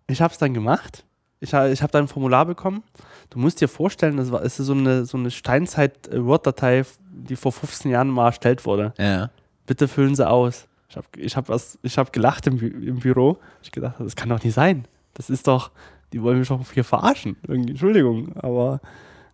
Ich 0.08 0.22
habe 0.22 0.34
es 0.34 0.40
dann 0.40 0.54
gemacht. 0.54 1.06
Ich, 1.40 1.54
ich 1.54 1.82
habe 1.82 1.92
dann 1.92 2.06
ein 2.06 2.08
Formular 2.08 2.46
bekommen. 2.46 2.84
Du 3.30 3.40
musst 3.40 3.62
dir 3.62 3.68
vorstellen, 3.68 4.18
das 4.18 4.32
war, 4.32 4.42
ist 4.42 4.58
so 4.58 4.74
eine, 4.74 5.06
so 5.06 5.18
eine 5.18 5.30
Steinzeit-Word-Datei, 5.30 6.84
die 7.12 7.36
vor 7.36 7.52
15 7.52 7.92
Jahren 7.92 8.10
mal 8.10 8.28
erstellt 8.28 8.66
wurde. 8.66 8.94
Ja. 8.98 9.30
Bitte 9.68 9.88
füllen 9.88 10.16
sie 10.16 10.28
aus. 10.28 10.68
Ich 10.90 10.98
habe 10.98 11.08
ich 11.18 11.38
hab 11.38 11.50
hab 11.50 12.14
gelacht 12.14 12.48
im, 12.48 12.58
im 12.60 13.00
Büro. 13.00 13.38
Ich 13.62 13.72
gedacht, 13.72 13.96
das 14.00 14.16
kann 14.16 14.30
doch 14.30 14.44
nicht 14.44 14.56
sein. 14.56 14.88
Das 15.14 15.30
ist 15.30 15.48
doch, 15.48 15.72
die 16.12 16.24
wollen 16.24 16.40
mich 16.40 16.48
doch 16.48 16.60
hier 16.72 16.84
verarschen. 16.84 17.38
Irgendwie, 17.48 17.72
Entschuldigung, 17.72 18.36
aber 18.38 18.82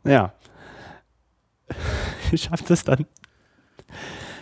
naja. 0.04 0.34
ich 2.32 2.52
habe 2.52 2.64
das 2.68 2.84
dann 2.84 3.06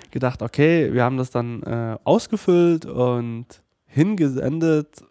gedacht, 0.10 0.42
okay, 0.42 0.92
wir 0.94 1.04
haben 1.04 1.18
das 1.18 1.30
dann 1.30 1.62
äh, 1.64 1.98
ausgefüllt 2.04 2.86
und 2.86 3.46
hingesendet 3.86 5.04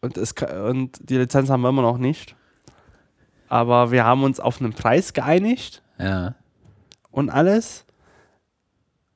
und, 0.00 0.16
es, 0.16 0.32
und 0.32 0.98
die 1.08 1.16
Lizenz 1.16 1.50
haben 1.50 1.62
wir 1.62 1.68
immer 1.68 1.82
noch 1.82 1.98
nicht. 1.98 2.36
Aber 3.48 3.90
wir 3.90 4.04
haben 4.04 4.24
uns 4.24 4.40
auf 4.40 4.60
einen 4.60 4.72
Preis 4.72 5.12
geeinigt. 5.12 5.82
Ja. 5.98 6.34
Und 7.10 7.30
alles. 7.30 7.84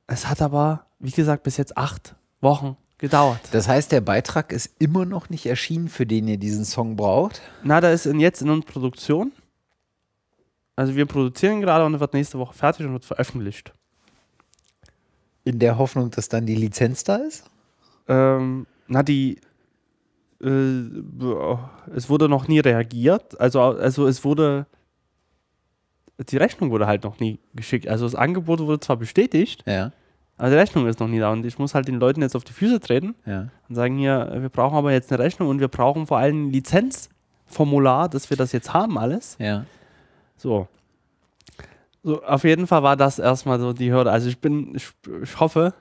Es 0.07 0.27
hat 0.27 0.41
aber, 0.41 0.85
wie 0.99 1.11
gesagt, 1.11 1.43
bis 1.43 1.57
jetzt 1.57 1.77
acht 1.77 2.15
Wochen 2.41 2.77
gedauert. 2.97 3.39
Das 3.51 3.67
heißt, 3.67 3.91
der 3.91 4.01
Beitrag 4.01 4.51
ist 4.51 4.75
immer 4.79 5.05
noch 5.05 5.29
nicht 5.29 5.45
erschienen, 5.45 5.89
für 5.89 6.05
den 6.05 6.27
ihr 6.27 6.37
diesen 6.37 6.65
Song 6.65 6.95
braucht? 6.95 7.41
Na, 7.63 7.81
der 7.81 7.93
ist 7.93 8.05
in, 8.05 8.19
jetzt 8.19 8.41
in 8.41 8.63
Produktion. 8.63 9.31
Also 10.75 10.95
wir 10.95 11.05
produzieren 11.05 11.61
gerade 11.61 11.85
und 11.85 11.93
er 11.93 11.99
wird 11.99 12.13
nächste 12.13 12.39
Woche 12.39 12.53
fertig 12.53 12.85
und 12.85 12.93
wird 12.93 13.05
veröffentlicht. 13.05 13.73
In 15.43 15.59
der 15.59 15.77
Hoffnung, 15.77 16.09
dass 16.11 16.29
dann 16.29 16.45
die 16.45 16.55
Lizenz 16.55 17.03
da 17.03 17.17
ist? 17.17 17.43
Ähm, 18.07 18.65
na, 18.87 19.03
die. 19.03 19.39
Äh, 20.43 21.95
es 21.95 22.09
wurde 22.09 22.27
noch 22.27 22.47
nie 22.47 22.59
reagiert. 22.59 23.39
Also, 23.39 23.61
also 23.61 24.07
es 24.07 24.23
wurde. 24.23 24.65
Die 26.29 26.37
Rechnung 26.37 26.69
wurde 26.69 26.85
halt 26.85 27.03
noch 27.03 27.19
nie 27.19 27.39
geschickt. 27.55 27.87
Also 27.87 28.05
das 28.05 28.13
Angebot 28.13 28.59
wurde 28.59 28.79
zwar 28.79 28.97
bestätigt, 28.97 29.63
ja. 29.65 29.91
aber 30.37 30.49
die 30.51 30.55
Rechnung 30.55 30.87
ist 30.87 30.99
noch 30.99 31.07
nie 31.07 31.19
da. 31.19 31.31
Und 31.31 31.43
ich 31.43 31.57
muss 31.57 31.73
halt 31.73 31.87
den 31.87 31.99
Leuten 31.99 32.21
jetzt 32.21 32.35
auf 32.35 32.43
die 32.43 32.53
Füße 32.53 32.79
treten 32.79 33.15
ja. 33.25 33.49
und 33.67 33.75
sagen: 33.75 33.97
Hier, 33.97 34.31
wir 34.39 34.49
brauchen 34.49 34.77
aber 34.77 34.91
jetzt 34.91 35.11
eine 35.11 35.23
Rechnung 35.23 35.49
und 35.49 35.59
wir 35.59 35.69
brauchen 35.69 36.05
vor 36.05 36.19
allem 36.19 36.47
ein 36.47 36.51
Lizenzformular, 36.51 38.09
dass 38.09 38.29
wir 38.29 38.37
das 38.37 38.51
jetzt 38.51 38.73
haben, 38.73 38.97
alles. 38.99 39.37
Ja. 39.39 39.65
So. 40.37 40.67
So, 42.03 42.21
auf 42.21 42.43
jeden 42.43 42.67
Fall 42.67 42.83
war 42.83 42.97
das 42.97 43.17
erstmal 43.17 43.59
so 43.59 43.71
die 43.71 43.91
Hürde. 43.91 44.11
Also 44.11 44.27
ich 44.27 44.39
bin, 44.39 44.75
ich, 44.75 44.91
ich 45.23 45.39
hoffe, 45.39 45.73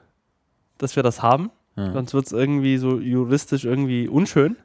dass 0.78 0.94
wir 0.94 1.02
das 1.02 1.20
haben. 1.20 1.50
Ja. 1.76 1.92
Sonst 1.92 2.14
wird 2.14 2.26
es 2.26 2.32
irgendwie 2.32 2.76
so 2.76 2.98
juristisch 2.98 3.64
irgendwie 3.64 4.08
unschön. 4.08 4.56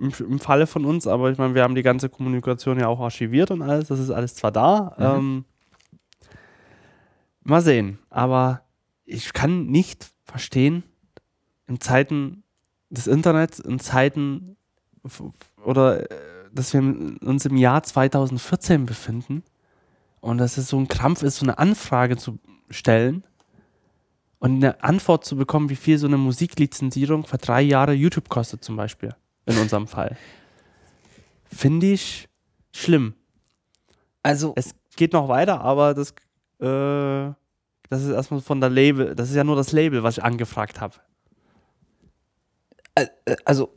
Im, 0.00 0.12
Im, 0.18 0.38
Falle 0.38 0.66
von 0.66 0.84
uns, 0.84 1.06
aber 1.06 1.30
ich 1.30 1.38
meine, 1.38 1.54
wir 1.54 1.62
haben 1.62 1.74
die 1.74 1.82
ganze 1.82 2.08
Kommunikation 2.08 2.78
ja 2.78 2.86
auch 2.86 3.00
archiviert 3.00 3.50
und 3.50 3.62
alles. 3.62 3.88
Das 3.88 3.98
ist 3.98 4.10
alles 4.10 4.34
zwar 4.34 4.52
da. 4.52 4.94
Mhm. 4.98 5.04
Ähm, 5.04 5.44
mal 7.42 7.60
sehen. 7.60 7.98
Aber 8.10 8.62
ich 9.04 9.32
kann 9.32 9.66
nicht 9.66 10.12
verstehen, 10.24 10.84
in 11.66 11.80
Zeiten 11.80 12.44
des 12.90 13.06
Internets, 13.06 13.58
in 13.58 13.80
Zeiten 13.80 14.56
oder 15.64 16.10
äh, 16.10 16.14
dass 16.52 16.72
wir 16.72 16.80
uns 16.80 17.44
im 17.46 17.56
Jahr 17.56 17.82
2014 17.82 18.86
befinden 18.86 19.42
und 20.20 20.38
dass 20.38 20.56
es 20.56 20.68
so 20.68 20.78
ein 20.78 20.88
Krampf 20.88 21.22
ist, 21.22 21.38
so 21.38 21.46
eine 21.46 21.58
Anfrage 21.58 22.16
zu 22.16 22.38
stellen 22.70 23.24
Und 24.44 24.56
eine 24.56 24.84
Antwort 24.84 25.24
zu 25.24 25.36
bekommen, 25.36 25.70
wie 25.70 25.74
viel 25.76 25.96
so 25.96 26.06
eine 26.06 26.18
Musiklizenzierung 26.18 27.24
für 27.24 27.38
drei 27.38 27.62
Jahre 27.62 27.94
YouTube 27.94 28.28
kostet, 28.28 28.62
zum 28.62 28.76
Beispiel, 28.76 29.14
in 29.46 29.56
unserem 29.56 29.86
Fall, 29.86 30.18
finde 31.50 31.86
ich 31.92 32.28
schlimm. 32.70 33.14
Also, 34.22 34.52
Es 34.54 34.74
geht 34.96 35.14
noch 35.14 35.28
weiter, 35.28 35.62
aber 35.62 35.94
das, 35.94 36.10
äh, 36.60 37.32
das 37.88 38.02
ist 38.02 38.10
erstmal 38.10 38.42
von 38.42 38.60
der 38.60 38.68
Label, 38.68 39.14
das 39.14 39.30
ist 39.30 39.34
ja 39.34 39.44
nur 39.44 39.56
das 39.56 39.72
Label, 39.72 40.02
was 40.02 40.18
ich 40.18 40.24
angefragt 40.24 40.78
habe. 40.78 40.96
äh, 42.96 43.06
äh, 43.24 43.36
also 43.46 43.72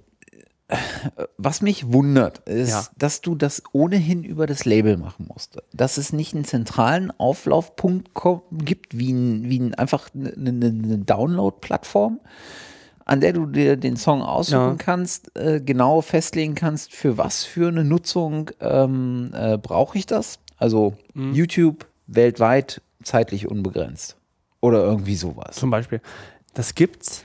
was 1.38 1.62
mich 1.62 1.92
wundert, 1.94 2.40
ist, 2.48 2.70
Ja. 2.72 2.86
dass 2.98 3.22
du 3.22 3.36
das 3.36 3.64
ohnehin 3.72 4.24
über 4.24 4.48
das 4.48 4.66
Label 4.66 4.98
machen 4.98 5.28
musst. 5.34 5.58
Dass 5.74 5.98
es 5.98 6.12
nicht 6.12 6.36
einen 6.36 6.44
zentralen 6.46 7.12
Auflaufpunkt 7.18 8.10
gibt, 8.52 8.98
wie, 8.98 9.12
ein, 9.14 9.50
wie 9.50 9.60
ein, 9.60 9.76
einfach 9.76 10.10
eine, 10.14 10.34
eine, 10.34 10.66
eine 10.68 10.98
Download-Plattform, 10.98 12.20
an 13.06 13.22
der 13.22 13.32
du 13.32 13.46
dir 13.46 13.78
den 13.78 13.96
Song 13.96 14.22
aussuchen 14.22 14.72
Ja. 14.72 14.76
kannst, 14.78 15.34
äh, 15.38 15.62
genau 15.62 16.02
festlegen 16.02 16.56
kannst, 16.56 16.94
für 16.94 17.18
was 17.18 17.46
für 17.46 17.70
eine 17.70 17.86
Nutzung 17.86 18.52
ähm, 18.60 19.32
äh, 19.34 19.58
brauche 19.58 19.98
ich 19.98 20.06
das. 20.06 20.40
Also 20.58 20.96
Mhm. 21.14 21.34
YouTube 21.34 21.88
weltweit 22.08 22.82
zeitlich 23.04 23.48
unbegrenzt. 23.48 24.18
Oder 24.60 24.84
irgendwie 24.84 25.16
sowas. 25.16 25.56
Zum 25.56 25.70
Beispiel. 25.70 26.02
Das 26.56 26.76
gibt's, 26.76 27.24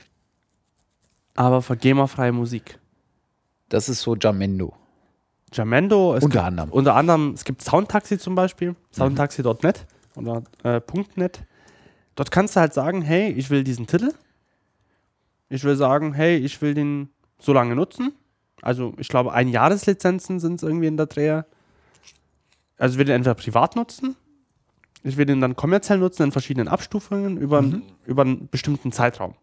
aber 1.35 1.61
für 1.61 1.75
Musik. 2.31 2.79
Das 3.73 3.89
ist 3.89 4.01
so 4.03 4.15
Jamendo. 4.15 4.71
Jamendo, 5.51 6.13
es 6.13 6.23
Unter 6.23 6.37
gibt, 6.37 6.45
anderem. 6.45 6.69
unter 6.69 6.93
anderem, 6.95 7.31
es 7.33 7.43
gibt 7.43 7.63
Soundtaxi 7.63 8.19
zum 8.19 8.35
Beispiel, 8.35 8.75
soundtaxi.net 8.91 9.87
oder 10.15 10.43
äh, 10.63 10.79
.net. 11.15 11.43
Dort 12.13 12.29
kannst 12.29 12.55
du 12.55 12.59
halt 12.59 12.75
sagen, 12.75 13.01
hey, 13.01 13.31
ich 13.31 13.49
will 13.49 13.63
diesen 13.63 13.87
Titel. 13.87 14.13
Ich 15.49 15.63
will 15.63 15.75
sagen, 15.75 16.13
hey, 16.13 16.37
ich 16.37 16.61
will 16.61 16.75
den 16.75 17.09
so 17.39 17.51
lange 17.51 17.75
nutzen. 17.75 18.13
Also 18.61 18.93
ich 18.97 19.07
glaube, 19.07 19.33
ein 19.33 19.47
Jahreslizenzen 19.47 20.39
sind 20.39 20.55
es 20.55 20.61
irgendwie 20.61 20.87
in 20.87 20.97
der 20.97 21.07
Dreher. 21.07 21.47
Also 22.77 22.93
ich 22.93 22.99
will 22.99 23.05
den 23.05 23.15
entweder 23.15 23.33
privat 23.33 23.75
nutzen, 23.75 24.15
ich 25.01 25.17
will 25.17 25.25
den 25.25 25.41
dann 25.41 25.55
kommerziell 25.55 25.97
nutzen 25.97 26.21
in 26.21 26.31
verschiedenen 26.31 26.67
Abstufungen 26.67 27.37
über, 27.37 27.65
über 28.05 28.21
einen 28.21 28.49
bestimmten 28.49 28.91
Zeitraum. 28.91 29.33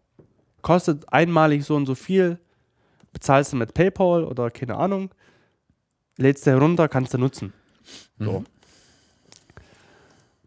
Kostet 0.61 1.11
einmalig 1.11 1.65
so 1.65 1.75
und 1.75 1.85
so 1.85 1.95
viel, 1.95 2.39
bezahlst 3.13 3.53
du 3.53 3.57
mit 3.57 3.73
PayPal 3.73 4.23
oder 4.23 4.49
keine 4.49 4.77
Ahnung, 4.77 5.11
lädst 6.17 6.45
du 6.45 6.51
herunter, 6.51 6.87
kannst 6.87 7.13
du 7.13 7.17
nutzen. 7.17 7.53
So. 8.19 8.43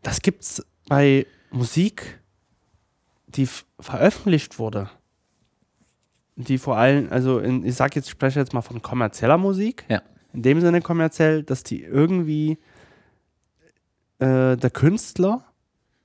Das 0.02 0.20
gibt's 0.20 0.64
bei 0.88 1.26
Musik, 1.50 2.20
die 3.26 3.48
veröffentlicht 3.80 4.58
wurde. 4.58 4.90
Die 6.36 6.58
vor 6.58 6.76
allem, 6.76 7.08
also 7.10 7.38
in, 7.38 7.64
ich 7.64 7.76
sag 7.76 7.94
jetzt, 7.96 8.06
ich 8.06 8.10
spreche 8.10 8.40
jetzt 8.40 8.52
mal 8.52 8.62
von 8.62 8.82
kommerzieller 8.82 9.38
Musik. 9.38 9.84
Ja. 9.88 10.02
In 10.32 10.42
dem 10.42 10.60
Sinne 10.60 10.80
kommerziell, 10.82 11.42
dass 11.44 11.62
die 11.62 11.82
irgendwie 11.82 12.58
äh, 14.18 14.56
der 14.56 14.70
Künstler 14.70 15.44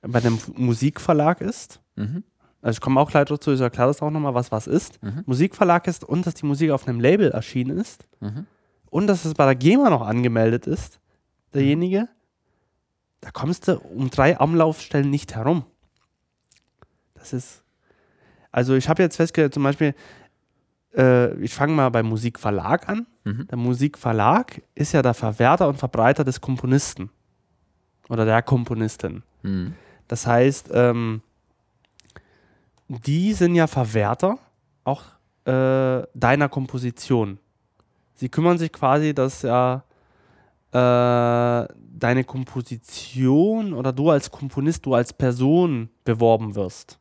bei 0.02 0.20
einem 0.20 0.38
Musikverlag 0.54 1.40
ist. 1.40 1.80
Mhm. 1.96 2.24
Also 2.62 2.76
ich 2.76 2.80
komme 2.80 3.00
auch 3.00 3.10
gleich 3.10 3.24
dazu, 3.26 3.52
ich 3.52 3.60
erkläre 3.60 3.88
das 3.88 4.02
auch 4.02 4.10
nochmal, 4.10 4.34
was 4.34 4.52
was 4.52 4.66
ist. 4.66 5.02
Mhm. 5.02 5.22
Musikverlag 5.26 5.86
ist 5.86 6.04
und 6.04 6.26
dass 6.26 6.34
die 6.34 6.46
Musik 6.46 6.70
auf 6.70 6.86
einem 6.86 7.00
Label 7.00 7.30
erschienen 7.30 7.78
ist 7.78 8.06
Mhm. 8.20 8.46
und 8.90 9.06
dass 9.06 9.24
es 9.24 9.34
bei 9.34 9.44
der 9.46 9.54
GEMA 9.54 9.88
noch 9.90 10.02
angemeldet 10.02 10.66
ist, 10.66 11.00
derjenige, 11.54 12.08
da 13.22 13.30
kommst 13.30 13.68
du 13.68 13.78
um 13.78 14.10
drei 14.10 14.38
Anlaufstellen 14.38 15.08
nicht 15.10 15.34
herum. 15.34 15.64
Das 17.14 17.32
ist, 17.32 17.62
also 18.52 18.74
ich 18.74 18.88
habe 18.88 19.02
jetzt 19.02 19.16
festgestellt, 19.16 19.54
zum 19.54 19.62
Beispiel, 19.62 19.94
äh, 20.96 21.34
ich 21.42 21.52
fange 21.54 21.72
mal 21.72 21.88
beim 21.90 22.06
Musikverlag 22.06 22.88
an. 22.88 23.06
Mhm. 23.24 23.46
Der 23.48 23.58
Musikverlag 23.58 24.62
ist 24.74 24.92
ja 24.92 25.02
der 25.02 25.14
Verwerter 25.14 25.68
und 25.68 25.76
Verbreiter 25.78 26.24
des 26.24 26.40
Komponisten 26.40 27.10
oder 28.08 28.24
der 28.24 28.42
Komponistin. 28.42 29.22
Mhm. 29.42 29.74
Das 30.08 30.26
heißt, 30.26 30.70
ähm, 30.72 31.22
die 32.90 33.32
sind 33.34 33.54
ja 33.54 33.66
Verwerter 33.66 34.38
auch 34.84 35.02
äh, 35.44 36.02
deiner 36.14 36.48
Komposition. 36.48 37.38
Sie 38.14 38.28
kümmern 38.28 38.58
sich 38.58 38.72
quasi, 38.72 39.14
dass 39.14 39.42
ja 39.42 39.84
äh, 40.72 41.68
deine 41.92 42.24
Komposition 42.24 43.72
oder 43.72 43.92
du 43.92 44.10
als 44.10 44.30
Komponist, 44.30 44.84
du 44.86 44.94
als 44.94 45.12
Person 45.12 45.88
beworben 46.04 46.54
wirst. 46.54 46.98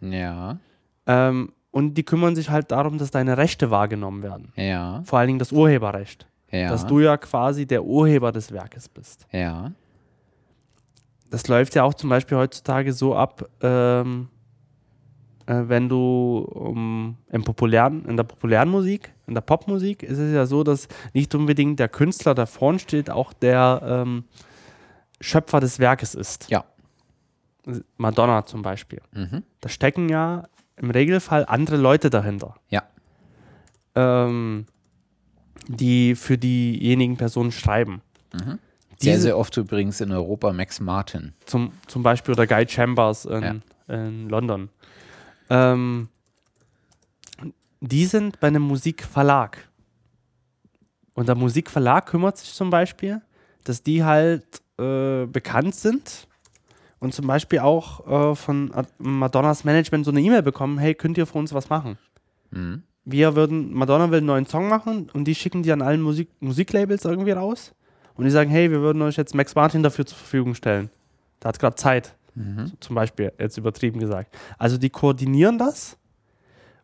Ja, 0.00 0.58
Ähm, 1.06 1.52
und 1.70 1.94
die 1.94 2.02
kümmern 2.04 2.36
sich 2.36 2.50
halt 2.50 2.70
darum, 2.70 2.98
dass 2.98 3.10
deine 3.10 3.36
Rechte 3.36 3.70
wahrgenommen 3.70 4.22
werden. 4.22 4.52
ja, 4.56 5.02
Vor 5.04 5.18
allen 5.18 5.26
Dingen 5.28 5.38
das 5.38 5.50
Urheberrecht. 5.52 6.26
ja. 6.50 6.68
Dass 6.68 6.86
du 6.86 7.00
ja 7.00 7.16
quasi 7.16 7.66
der 7.66 7.84
Urheber 7.84 8.30
des 8.32 8.52
Werkes 8.52 8.88
bist. 8.88 9.26
ja. 9.32 9.72
das 11.30 11.48
läuft 11.48 11.74
ja 11.74 11.82
auch 11.82 11.94
zum 11.94 12.10
Beispiel 12.10 12.38
heutzutage 12.38 12.92
so 12.92 13.16
ab, 13.16 13.44
ähm, 13.60 14.28
äh, 14.30 14.33
wenn 15.46 15.88
du 15.88 16.38
um, 16.38 17.16
im 17.30 17.44
populären, 17.44 18.04
in 18.06 18.16
der 18.16 18.24
populären 18.24 18.68
Musik, 18.68 19.12
in 19.26 19.34
der 19.34 19.40
Popmusik, 19.42 20.02
ist 20.02 20.18
es 20.18 20.32
ja 20.34 20.46
so, 20.46 20.64
dass 20.64 20.88
nicht 21.12 21.34
unbedingt 21.34 21.78
der 21.78 21.88
Künstler, 21.88 22.34
der 22.34 22.46
vorn 22.46 22.78
steht, 22.78 23.10
auch 23.10 23.32
der 23.32 23.80
ähm, 23.84 24.24
Schöpfer 25.20 25.60
des 25.60 25.78
Werkes 25.78 26.14
ist. 26.14 26.48
Ja. 26.50 26.64
Madonna 27.96 28.44
zum 28.46 28.62
Beispiel. 28.62 29.00
Mhm. 29.12 29.42
Da 29.60 29.68
stecken 29.68 30.08
ja 30.08 30.44
im 30.76 30.90
Regelfall 30.90 31.44
andere 31.46 31.76
Leute 31.76 32.10
dahinter, 32.10 32.56
Ja. 32.68 32.82
ähm, 33.94 34.66
die 35.68 36.14
für 36.14 36.36
diejenigen 36.36 37.16
Personen 37.16 37.52
schreiben. 37.52 38.02
Mhm. 38.34 38.58
Sehr, 38.98 39.14
Diese- 39.14 39.20
sehr 39.22 39.38
oft 39.38 39.56
übrigens 39.56 40.00
in 40.00 40.12
Europa 40.12 40.52
Max 40.52 40.80
Martin. 40.80 41.32
Zum, 41.46 41.72
zum 41.86 42.02
Beispiel 42.02 42.34
oder 42.34 42.46
Guy 42.46 42.66
Chambers 42.68 43.24
in, 43.24 43.62
Ja. 43.88 43.94
in 43.94 44.28
London. 44.28 44.68
Ähm, 45.50 46.08
die 47.80 48.06
sind 48.06 48.40
bei 48.40 48.48
einem 48.48 48.62
Musikverlag. 48.62 49.68
Und 51.14 51.28
der 51.28 51.34
Musikverlag 51.36 52.06
kümmert 52.06 52.38
sich 52.38 52.52
zum 52.54 52.70
Beispiel, 52.70 53.20
dass 53.64 53.82
die 53.82 54.04
halt 54.04 54.62
äh, 54.78 55.26
bekannt 55.26 55.74
sind 55.74 56.26
und 56.98 57.14
zum 57.14 57.26
Beispiel 57.26 57.60
auch 57.60 58.32
äh, 58.32 58.34
von 58.34 58.72
Ad- 58.74 58.90
Madonnas 58.98 59.64
Management 59.64 60.04
so 60.04 60.10
eine 60.10 60.20
E-Mail 60.20 60.42
bekommen, 60.42 60.78
hey, 60.78 60.94
könnt 60.94 61.18
ihr 61.18 61.26
für 61.26 61.38
uns 61.38 61.54
was 61.54 61.68
machen? 61.68 61.98
Mhm. 62.50 62.82
Wir 63.04 63.36
würden, 63.36 63.72
Madonna 63.74 64.10
will 64.10 64.18
einen 64.18 64.26
neuen 64.26 64.46
Song 64.46 64.68
machen 64.68 65.10
und 65.12 65.24
die 65.26 65.34
schicken 65.34 65.62
die 65.62 65.70
an 65.70 65.82
allen 65.82 66.00
Musik, 66.00 66.30
Musiklabels 66.40 67.04
irgendwie 67.04 67.32
raus 67.32 67.74
und 68.14 68.24
die 68.24 68.30
sagen, 68.30 68.50
hey, 68.50 68.70
wir 68.70 68.80
würden 68.80 69.02
euch 69.02 69.16
jetzt 69.16 69.34
Max 69.34 69.54
Martin 69.54 69.82
dafür 69.82 70.06
zur 70.06 70.16
Verfügung 70.16 70.54
stellen. 70.54 70.90
Der 71.42 71.50
hat 71.50 71.58
gerade 71.58 71.76
Zeit, 71.76 72.16
Mhm. 72.34 72.66
so 72.66 72.74
zum 72.80 72.94
Beispiel, 72.96 73.32
jetzt 73.38 73.56
übertrieben 73.58 74.00
gesagt. 74.00 74.36
Also 74.58 74.76
die 74.78 74.90
koordinieren 74.90 75.58
das 75.58 75.96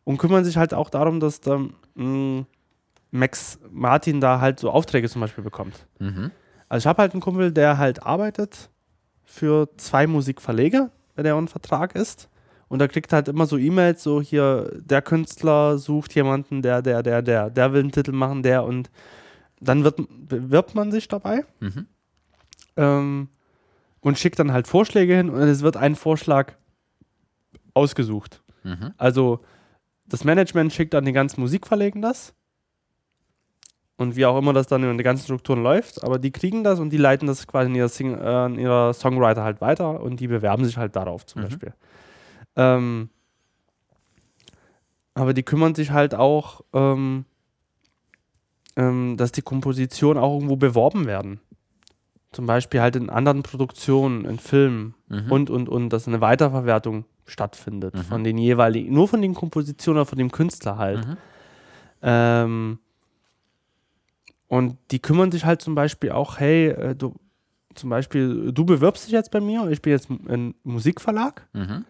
und 0.05 0.19
kümmern 0.19 0.45
sich 0.45 0.57
halt 0.57 0.75
auch 0.75 0.91
darum, 0.91 1.21
dass 1.21 1.41
der, 1.41 1.61
mh, 1.95 2.45
Max 3.13 3.59
Martin 3.71 4.21
da 4.21 4.41
halt 4.41 4.61
so 4.61 4.71
Aufträge 4.71 5.09
zum 5.09 5.21
Beispiel 5.21 5.43
bekommt. 5.43 5.87
Mhm. 5.99 6.31
Also 6.69 6.85
ich 6.85 6.87
habe 6.87 7.03
halt 7.03 7.13
einen 7.13 7.21
Kumpel, 7.21 7.51
der 7.53 7.79
halt 7.79 8.05
arbeitet 8.05 8.71
für 9.25 9.69
zwei 9.77 10.07
Musikverleger, 10.07 10.91
wenn 11.17 11.27
er 11.27 11.37
unter 11.37 11.51
Vertrag 11.51 11.95
ist. 11.97 12.29
Und 12.69 12.81
er 12.81 12.87
kriegt 12.87 13.13
halt 13.13 13.27
immer 13.27 13.47
so 13.47 13.59
E-Mails, 13.59 14.05
so 14.05 14.21
hier, 14.23 14.71
der 14.81 15.03
Künstler 15.03 15.77
sucht 15.79 16.15
jemanden, 16.15 16.63
der, 16.63 16.83
der, 16.83 17.03
der, 17.03 17.21
der, 17.21 17.51
der 17.51 17.73
will 17.73 17.81
einen 17.81 17.91
Titel 17.91 18.13
machen, 18.13 18.45
der 18.45 18.63
und 18.63 18.91
dann 19.61 19.83
wird, 19.83 20.01
bewirbt 20.29 20.77
man 20.77 20.93
sich 20.93 21.09
dabei 21.09 21.45
Mhm. 21.59 21.87
ähm, 22.77 23.29
und 24.01 24.19
schickt 24.19 24.39
dann 24.39 24.53
halt 24.53 24.67
Vorschläge 24.67 25.17
hin 25.17 25.31
und 25.31 25.41
es 25.41 25.63
wird 25.63 25.77
ein 25.77 25.95
Vorschlag 25.95 26.55
ausgesucht. 27.75 28.43
Mhm. 28.63 28.93
Also 28.97 29.41
das 30.07 30.25
Management 30.25 30.73
schickt 30.73 30.95
an 30.95 31.05
die 31.05 31.13
ganzen 31.13 31.41
Musikverlegen 31.41 32.03
das. 32.03 32.35
Und 33.97 34.17
wie 34.17 34.25
auch 34.25 34.39
immer 34.39 34.55
das 34.55 34.67
dann 34.67 34.83
in 34.83 34.97
den 34.97 35.05
ganzen 35.05 35.25
Strukturen 35.25 35.63
läuft, 35.63 36.03
aber 36.03 36.19
die 36.19 36.31
kriegen 36.31 36.65
das 36.65 36.81
und 36.81 36.89
die 36.89 36.97
leiten 36.97 37.27
das 37.27 37.47
quasi 37.47 37.69
in 37.69 37.75
ihrer, 37.75 37.89
Sing 37.91 38.15
äh, 38.15 38.23
an 38.23 38.59
ihrer 38.59 38.95
Songwriter 38.95 39.45
halt 39.45 39.61
weiter 39.61 40.01
und 40.01 40.21
die 40.21 40.27
bewerben 40.27 40.65
sich 40.65 40.79
halt 40.79 40.97
darauf 40.97 41.27
zum 41.27 41.43
Mhm. 41.43 41.47
Beispiel. 41.47 41.75
Ähm, 42.57 43.11
aber 45.13 45.35
die 45.35 45.43
kümmern 45.43 45.75
sich 45.75 45.91
halt 45.91 46.15
auch, 46.15 46.63
ähm, 46.73 47.27
ähm, 48.77 49.19
dass 49.19 49.33
die 49.33 49.43
Kompositionen 49.43 50.23
auch 50.23 50.35
irgendwo 50.35 50.57
beworben 50.57 51.05
werden. 51.05 51.41
Zum 52.33 52.47
Beispiel 52.47 52.81
halt 52.81 52.95
in 52.97 53.11
anderen 53.11 53.43
Produktionen, 53.43 54.25
in 54.25 54.39
Filmen 54.39 54.95
Mhm. 55.09 55.33
und, 55.33 55.51
und, 55.51 55.69
und, 55.69 55.89
dass 55.91 56.07
eine 56.07 56.21
Weiterverwertung 56.21 57.05
stattfindet 57.27 57.95
Mhm. 57.95 58.03
von 58.03 58.25
den 58.25 58.39
jeweiligen, 58.39 58.93
nur 58.95 59.09
von 59.09 59.21
den 59.23 59.35
Kompositionen 59.35 60.01
oder 60.01 60.07
von 60.07 60.19
dem 60.19 60.31
Künstler 60.31 60.79
halt. 60.79 61.07
Mhm. 61.07 61.17
Ähm, 62.03 62.79
und 64.49 64.77
die 64.91 64.99
kümmern 65.01 65.31
sich 65.31 65.45
halt 65.45 65.63
zum 65.63 65.75
Beispiel 65.75 66.11
auch, 66.13 66.39
hey, 66.39 66.69
äh, 66.69 66.95
du, 66.95 67.15
zum 67.75 67.91
Beispiel, 67.91 68.53
du 68.53 68.65
bewirbst 68.65 69.05
dich 69.07 69.13
jetzt 69.13 69.31
bei 69.31 69.41
mir, 69.41 69.69
ich 69.71 69.81
bin 69.83 69.93
jetzt 69.93 70.11
ein 70.11 70.55
Musikverlag. 70.65 71.47
Mhm. 71.53 71.85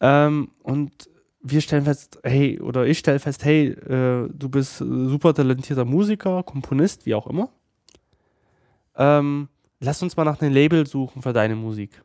Ähm, 0.00 0.50
und 0.62 1.08
wir 1.42 1.60
stellen 1.60 1.84
fest, 1.84 2.18
hey, 2.24 2.60
oder 2.60 2.86
ich 2.86 2.98
stelle 2.98 3.18
fest, 3.20 3.44
hey, 3.44 3.68
äh, 3.68 4.28
du 4.32 4.48
bist 4.48 4.78
super 4.78 5.32
talentierter 5.34 5.84
Musiker, 5.84 6.42
Komponist, 6.42 7.06
wie 7.06 7.14
auch 7.14 7.26
immer. 7.28 7.50
Ähm, 8.96 9.48
lass 9.80 10.02
uns 10.02 10.16
mal 10.16 10.24
nach 10.24 10.40
einem 10.40 10.52
Label 10.52 10.86
suchen 10.86 11.22
für 11.22 11.32
deine 11.32 11.56
Musik. 11.56 12.02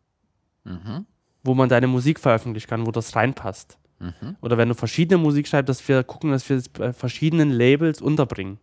Mhm. 0.64 1.06
Wo 1.44 1.54
man 1.54 1.70
deine 1.70 1.88
Musik 1.88 2.20
veröffentlichen 2.20 2.68
kann, 2.68 2.86
wo 2.86 2.92
das 2.92 3.16
reinpasst. 3.16 3.78
Mhm. 4.00 4.36
Oder 4.42 4.58
wenn 4.58 4.70
du 4.70 4.76
verschiedene 4.76 5.18
Musik 5.18 5.48
schreibst, 5.48 5.70
dass 5.70 5.88
wir 5.88 6.04
gucken, 6.04 6.32
dass 6.32 6.48
wir 6.50 6.58
es 6.58 6.70
bei 6.70 6.94
verschiedenen 6.94 7.52
Labels 7.52 8.02
unterbringen. 8.02 8.60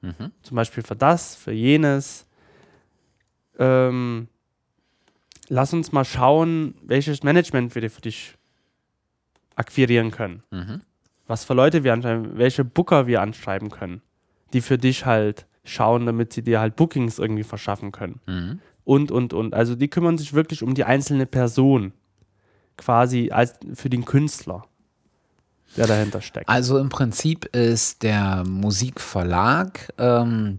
Mhm. 0.00 0.32
Zum 0.42 0.54
Beispiel 0.54 0.82
für 0.82 0.96
das, 0.96 1.34
für 1.34 1.52
jenes. 1.52 2.26
Ähm, 3.58 4.28
lass 5.48 5.72
uns 5.72 5.92
mal 5.92 6.04
schauen, 6.04 6.74
welches 6.82 7.22
Management 7.22 7.74
wir 7.74 7.90
für 7.90 8.00
dich 8.00 8.36
akquirieren 9.54 10.10
können. 10.10 10.42
Mhm. 10.50 10.82
Was 11.26 11.44
für 11.44 11.54
Leute 11.54 11.84
wir 11.84 11.92
anschreiben, 11.92 12.36
welche 12.36 12.64
Booker 12.64 13.06
wir 13.06 13.22
anschreiben 13.22 13.70
können, 13.70 14.02
die 14.52 14.60
für 14.60 14.78
dich 14.78 15.06
halt 15.06 15.46
schauen, 15.64 16.06
damit 16.06 16.32
sie 16.32 16.42
dir 16.42 16.60
halt 16.60 16.76
Bookings 16.76 17.18
irgendwie 17.18 17.44
verschaffen 17.44 17.92
können. 17.92 18.20
Mhm. 18.26 18.60
Und, 18.84 19.10
und, 19.12 19.32
und. 19.32 19.54
Also 19.54 19.74
die 19.74 19.88
kümmern 19.88 20.18
sich 20.18 20.34
wirklich 20.34 20.62
um 20.62 20.74
die 20.74 20.84
einzelne 20.84 21.26
Person. 21.26 21.92
Quasi 22.76 23.30
als 23.30 23.54
für 23.74 23.90
den 23.90 24.04
Künstler, 24.04 24.64
der 25.76 25.86
dahinter 25.86 26.20
steckt. 26.20 26.48
Also 26.48 26.78
im 26.78 26.88
Prinzip 26.88 27.44
ist 27.54 28.02
der 28.02 28.44
Musikverlag 28.46 29.92
ähm, 29.98 30.58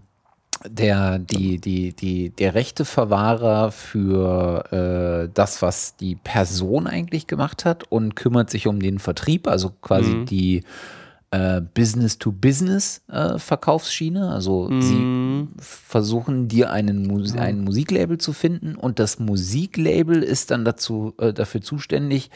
der, 0.66 1.18
die, 1.18 1.58
die, 1.60 1.92
die, 1.92 2.30
der 2.30 2.54
Rechteverwahrer 2.54 3.72
für 3.72 5.26
äh, 5.26 5.30
das, 5.34 5.60
was 5.60 5.96
die 5.96 6.14
Person 6.14 6.86
eigentlich 6.86 7.26
gemacht 7.26 7.64
hat 7.64 7.84
und 7.90 8.16
kümmert 8.16 8.48
sich 8.48 8.66
um 8.66 8.80
den 8.80 8.98
Vertrieb, 8.98 9.46
also 9.48 9.72
quasi 9.82 10.10
Mhm. 10.14 10.26
die 10.26 10.62
äh, 11.34 11.60
Business-to-Business-Verkaufsschiene. 11.74 14.30
also 14.30 14.68
sie 14.80 14.94
Mhm. 14.94 15.48
versuchen 15.58 16.48
dir 16.48 16.70
einen 16.70 17.06
Mus 17.06 17.36
ein 17.36 17.62
Musiklabel 17.64 18.18
zu 18.18 18.32
finden 18.32 18.76
und 18.76 18.98
das 18.98 19.18
Musiklabel 19.18 20.22
ist 20.22 20.50
dann 20.50 20.64
dazu, 20.64 21.14
äh, 21.18 21.32
dafür 21.32 21.60
zuständig, 21.60 22.30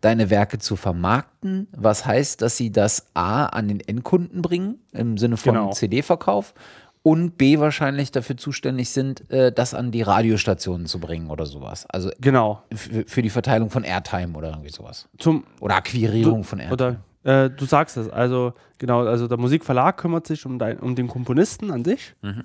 deine 0.00 0.30
Werke 0.30 0.58
zu 0.58 0.76
vermarkten, 0.76 1.68
was 1.76 2.06
heißt, 2.06 2.42
dass 2.42 2.56
sie 2.56 2.70
das 2.70 3.06
A 3.14 3.46
an 3.46 3.68
den 3.68 3.80
Endkunden 3.80 4.42
bringen, 4.42 4.78
im 4.92 5.18
Sinne 5.18 5.36
von 5.36 5.54
Genau. 5.54 5.70
CD-Verkauf 5.72 6.54
und 7.02 7.36
B 7.36 7.58
wahrscheinlich 7.58 8.12
dafür 8.12 8.36
zuständig 8.36 8.90
sind, 8.90 9.30
äh, 9.30 9.52
das 9.52 9.74
an 9.74 9.90
die 9.90 10.02
Radiostationen 10.02 10.86
zu 10.86 11.00
bringen 11.00 11.30
oder 11.30 11.46
sowas. 11.46 11.86
Also 11.90 12.10
Genau. 12.20 12.62
für 12.72 13.22
die 13.22 13.30
Verteilung 13.30 13.70
von 13.70 13.84
Airtime 13.84 14.36
oder 14.36 14.50
irgendwie 14.50 14.70
sowas. 14.70 15.08
Zum, 15.18 15.44
Oder 15.60 15.76
Akquirierung 15.76 16.44
von 16.44 16.58
Airtime. 16.60 16.72
Oder 16.72 16.96
äh, 17.24 17.50
du 17.50 17.64
sagst 17.64 17.96
es, 17.96 18.08
also 18.08 18.52
genau, 18.78 19.00
also 19.04 19.26
der 19.28 19.38
Musikverlag 19.38 19.96
kümmert 19.98 20.26
sich 20.26 20.46
um, 20.46 20.58
dein, 20.58 20.78
um 20.78 20.94
den 20.94 21.08
Komponisten 21.08 21.70
an 21.70 21.84
sich. 21.84 22.14
Mhm. 22.22 22.44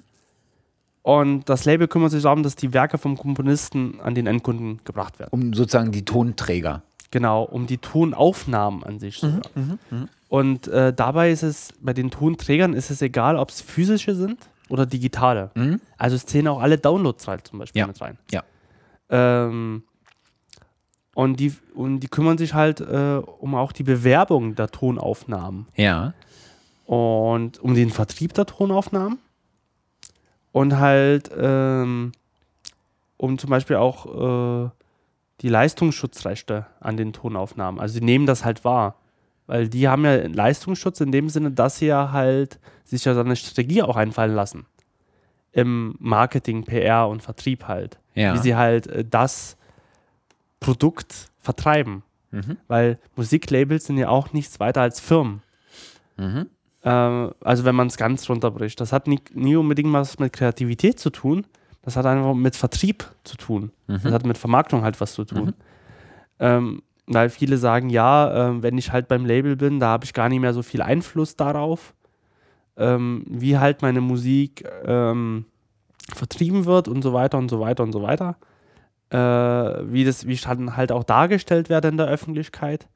Und 1.01 1.49
das 1.49 1.65
Label 1.65 1.87
kümmert 1.87 2.11
sich 2.11 2.23
darum, 2.23 2.43
dass 2.43 2.55
die 2.55 2.73
Werke 2.73 2.97
vom 2.97 3.17
Komponisten 3.17 3.99
an 4.01 4.15
den 4.15 4.27
Endkunden 4.27 4.81
gebracht 4.83 5.17
werden. 5.19 5.29
um 5.31 5.53
sozusagen 5.53 5.91
die 5.91 6.03
Tonträger. 6.05 6.83
Genau, 7.11 7.43
um 7.43 7.65
die 7.67 7.77
Tonaufnahmen 7.79 8.83
an 8.83 8.99
sich 8.99 9.23
Mhm, 9.23 9.41
sogar. 9.51 10.07
Und 10.27 10.67
äh, 10.67 10.93
dabei 10.93 11.31
ist 11.31 11.41
es, 11.41 11.73
bei 11.81 11.93
den 11.93 12.11
Tonträgern 12.11 12.73
ist 12.73 12.91
es 12.91 13.01
egal, 13.01 13.35
ob 13.37 13.49
es 13.49 13.61
physische 13.61 14.13
sind 14.13 14.37
oder 14.67 14.85
digitale. 14.85 15.49
Mhm. 15.55 15.81
Also 15.97 16.15
es 16.15 16.25
zählen 16.27 16.47
auch 16.49 16.61
alle 16.61 16.77
Downloads 16.77 17.27
halt 17.27 17.47
zum 17.47 17.57
Beispiel 17.59 17.79
Ja. 17.79 17.87
mit 17.87 17.99
rein. 17.99 18.17
Ja. 18.29 18.43
Ähm, 19.09 19.83
und, 21.19 21.39
die, 21.39 21.53
und 21.73 21.99
die 21.99 22.07
kümmern 22.07 22.37
sich 22.37 22.53
halt 22.53 22.79
äh, 22.81 23.21
um 23.39 23.53
auch 23.55 23.71
die 23.73 23.83
Bewerbung 23.83 24.55
der 24.55 24.69
Tonaufnahmen 24.69 25.67
Ja. 25.75 26.13
und 26.85 27.59
um 27.59 27.73
den 27.75 27.89
Vertrieb 27.89 28.33
der 28.33 28.45
Tonaufnahmen 28.45 29.19
und 30.51 30.77
halt 30.77 31.29
ähm, 31.37 32.11
um 33.17 33.37
zum 33.37 33.49
Beispiel 33.49 33.75
auch 33.75 34.05
äh, 34.05 34.69
die 35.41 35.49
Leistungsschutzrechte 35.49 36.65
an 36.79 36.95
den 36.97 37.11
Tonaufnahmen. 37.13 37.79
Also 37.81 37.95
sie 37.95 38.05
nehmen 38.05 38.25
das 38.25 38.45
halt 38.45 38.63
wahr, 38.63 38.95
weil 39.47 39.67
die 39.67 39.87
haben 39.87 40.05
ja 40.05 40.15
Leistungsschutz 40.27 41.01
in 41.01 41.11
dem 41.11 41.27
Sinne, 41.29 41.51
dass 41.51 41.79
sie 41.79 41.87
ja 41.87 42.11
halt 42.11 42.59
sich 42.85 43.03
ja 43.05 43.13
so 43.13 43.19
eine 43.19 43.35
Strategie 43.35 43.83
auch 43.83 43.95
einfallen 43.97 44.35
lassen 44.35 44.65
im 45.51 45.95
Marketing, 45.99 46.63
PR 46.63 47.07
und 47.07 47.21
Vertrieb 47.23 47.67
halt, 47.67 47.99
Ja. 48.15 48.33
wie 48.33 48.37
sie 48.37 48.55
halt 48.55 48.87
äh, 48.87 49.03
das 49.03 49.57
Produkt 50.59 51.29
vertreiben, 51.39 52.03
Mhm. 52.31 52.57
weil 52.67 52.99
Musiklabels 53.15 53.85
sind 53.85 53.97
ja 53.97 54.09
auch 54.09 54.33
nichts 54.33 54.59
weiter 54.59 54.81
als 54.81 54.99
Firmen. 54.99 55.41
Mhm. 56.17 56.47
Äh, 56.83 56.89
also 56.89 57.65
wenn 57.65 57.75
man 57.75 57.87
es 57.87 57.97
ganz 57.97 58.29
runterbricht. 58.29 58.79
Das 58.79 58.93
hat 58.93 59.07
nie, 59.07 59.19
nie 59.33 59.55
unbedingt 59.55 59.91
was 59.93 60.19
mit 60.19 60.33
Kreativität 60.33 60.99
zu 60.99 61.09
tun. 61.09 61.45
Das 61.81 61.95
hat 61.95 62.05
einfach 62.05 62.33
mit 62.33 62.55
Vertrieb 62.55 63.05
zu 63.23 63.37
tun. 63.37 63.71
Das 63.87 64.03
Mhm. 64.03 64.11
hat 64.11 64.25
mit 64.25 64.37
Vermarktung 64.37 64.83
halt 64.83 64.99
was 65.01 65.13
zu 65.13 65.23
tun. 65.25 65.53
Ähm, 66.39 66.81
weil 67.07 67.29
viele 67.29 67.57
sagen, 67.57 67.89
ja, 67.89 68.49
ähm, 68.49 68.61
wenn 68.63 68.77
ich 68.77 68.91
halt 68.91 69.07
beim 69.07 69.25
Label 69.25 69.55
bin, 69.55 69.79
da 69.79 69.87
habe 69.87 70.05
ich 70.05 70.13
gar 70.13 70.29
nicht 70.29 70.39
mehr 70.41 70.53
so 70.53 70.61
viel 70.61 70.81
Einfluss 70.81 71.35
darauf, 71.35 71.93
ähm, 72.77 73.23
wie 73.27 73.57
halt 73.57 73.81
meine 73.81 74.01
Musik 74.01 74.63
ähm, 74.85 75.45
vertrieben 76.13 76.65
wird 76.65 76.87
und 76.87 77.01
so 77.01 77.13
weiter 77.13 77.37
und 77.37 77.49
so 77.49 77.59
weiter 77.59 77.83
und 77.83 77.91
so 77.91 78.01
weiter. 78.03 78.35
Äh, 79.11 79.17
wie 79.17 80.05
das, 80.05 80.27
wie 80.27 80.35
dann 80.35 80.77
halt 80.77 80.91
auch 80.91 81.03
dargestellt 81.03 81.69
werde 81.69 81.87
in 81.87 81.97
der 81.97 82.07
Öffentlichkeit. 82.07 82.87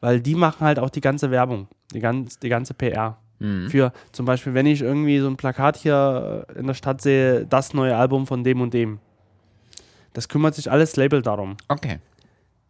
Weil 0.00 0.20
die 0.20 0.36
machen 0.36 0.64
halt 0.64 0.78
auch 0.78 0.90
die 0.90 1.00
ganze 1.00 1.30
Werbung, 1.30 1.66
die, 1.92 2.00
ganz, 2.00 2.38
die 2.38 2.48
ganze 2.48 2.74
PR. 2.74 3.18
Mhm. 3.40 3.68
Für 3.68 3.92
zum 4.12 4.26
Beispiel, 4.26 4.54
wenn 4.54 4.66
ich 4.66 4.82
irgendwie 4.82 5.18
so 5.18 5.28
ein 5.28 5.36
Plakat 5.36 5.76
hier 5.76 6.46
äh, 6.48 6.58
in 6.58 6.66
der 6.66 6.74
Stadt 6.74 7.00
sehe, 7.00 7.46
das 7.46 7.74
neue 7.74 7.96
Album 7.96 8.26
von 8.26 8.44
dem 8.44 8.60
und 8.60 8.74
dem. 8.74 9.00
Das 10.12 10.28
kümmert 10.28 10.54
sich 10.54 10.70
alles 10.70 10.96
Label 10.96 11.22
darum. 11.22 11.56
Okay. 11.68 11.98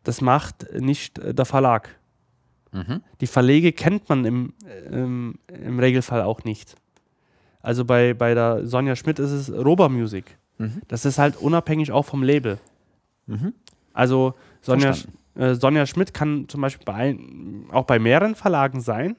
Das 0.04 0.20
macht 0.20 0.66
nicht 0.72 1.18
äh, 1.18 1.34
der 1.34 1.44
Verlag. 1.44 1.90
Mhm. 2.72 3.02
Die 3.20 3.26
Verlege 3.26 3.72
kennt 3.72 4.08
man 4.08 4.24
im, 4.24 4.54
im, 4.90 5.38
im 5.48 5.78
Regelfall 5.78 6.22
auch 6.22 6.44
nicht. 6.44 6.74
Also 7.60 7.84
bei, 7.84 8.14
bei 8.14 8.34
der 8.34 8.66
Sonja 8.66 8.96
Schmidt 8.96 9.18
ist 9.18 9.30
es 9.30 9.52
Rober 9.52 9.88
Music. 9.88 10.36
Mhm. 10.58 10.82
Das 10.88 11.04
ist 11.04 11.18
halt 11.18 11.36
unabhängig 11.36 11.92
auch 11.92 12.04
vom 12.04 12.22
Label. 12.22 12.58
Mhm. 13.28 13.52
Also 13.92 14.34
Sonja, 14.60 14.94
äh, 15.36 15.54
Sonja 15.54 15.86
Schmidt 15.86 16.12
kann 16.12 16.48
zum 16.48 16.60
Beispiel 16.60 16.84
bei 16.84 16.94
ein, 16.94 17.66
auch 17.70 17.84
bei 17.84 17.98
mehreren 17.98 18.34
Verlagen 18.34 18.80
sein, 18.80 19.16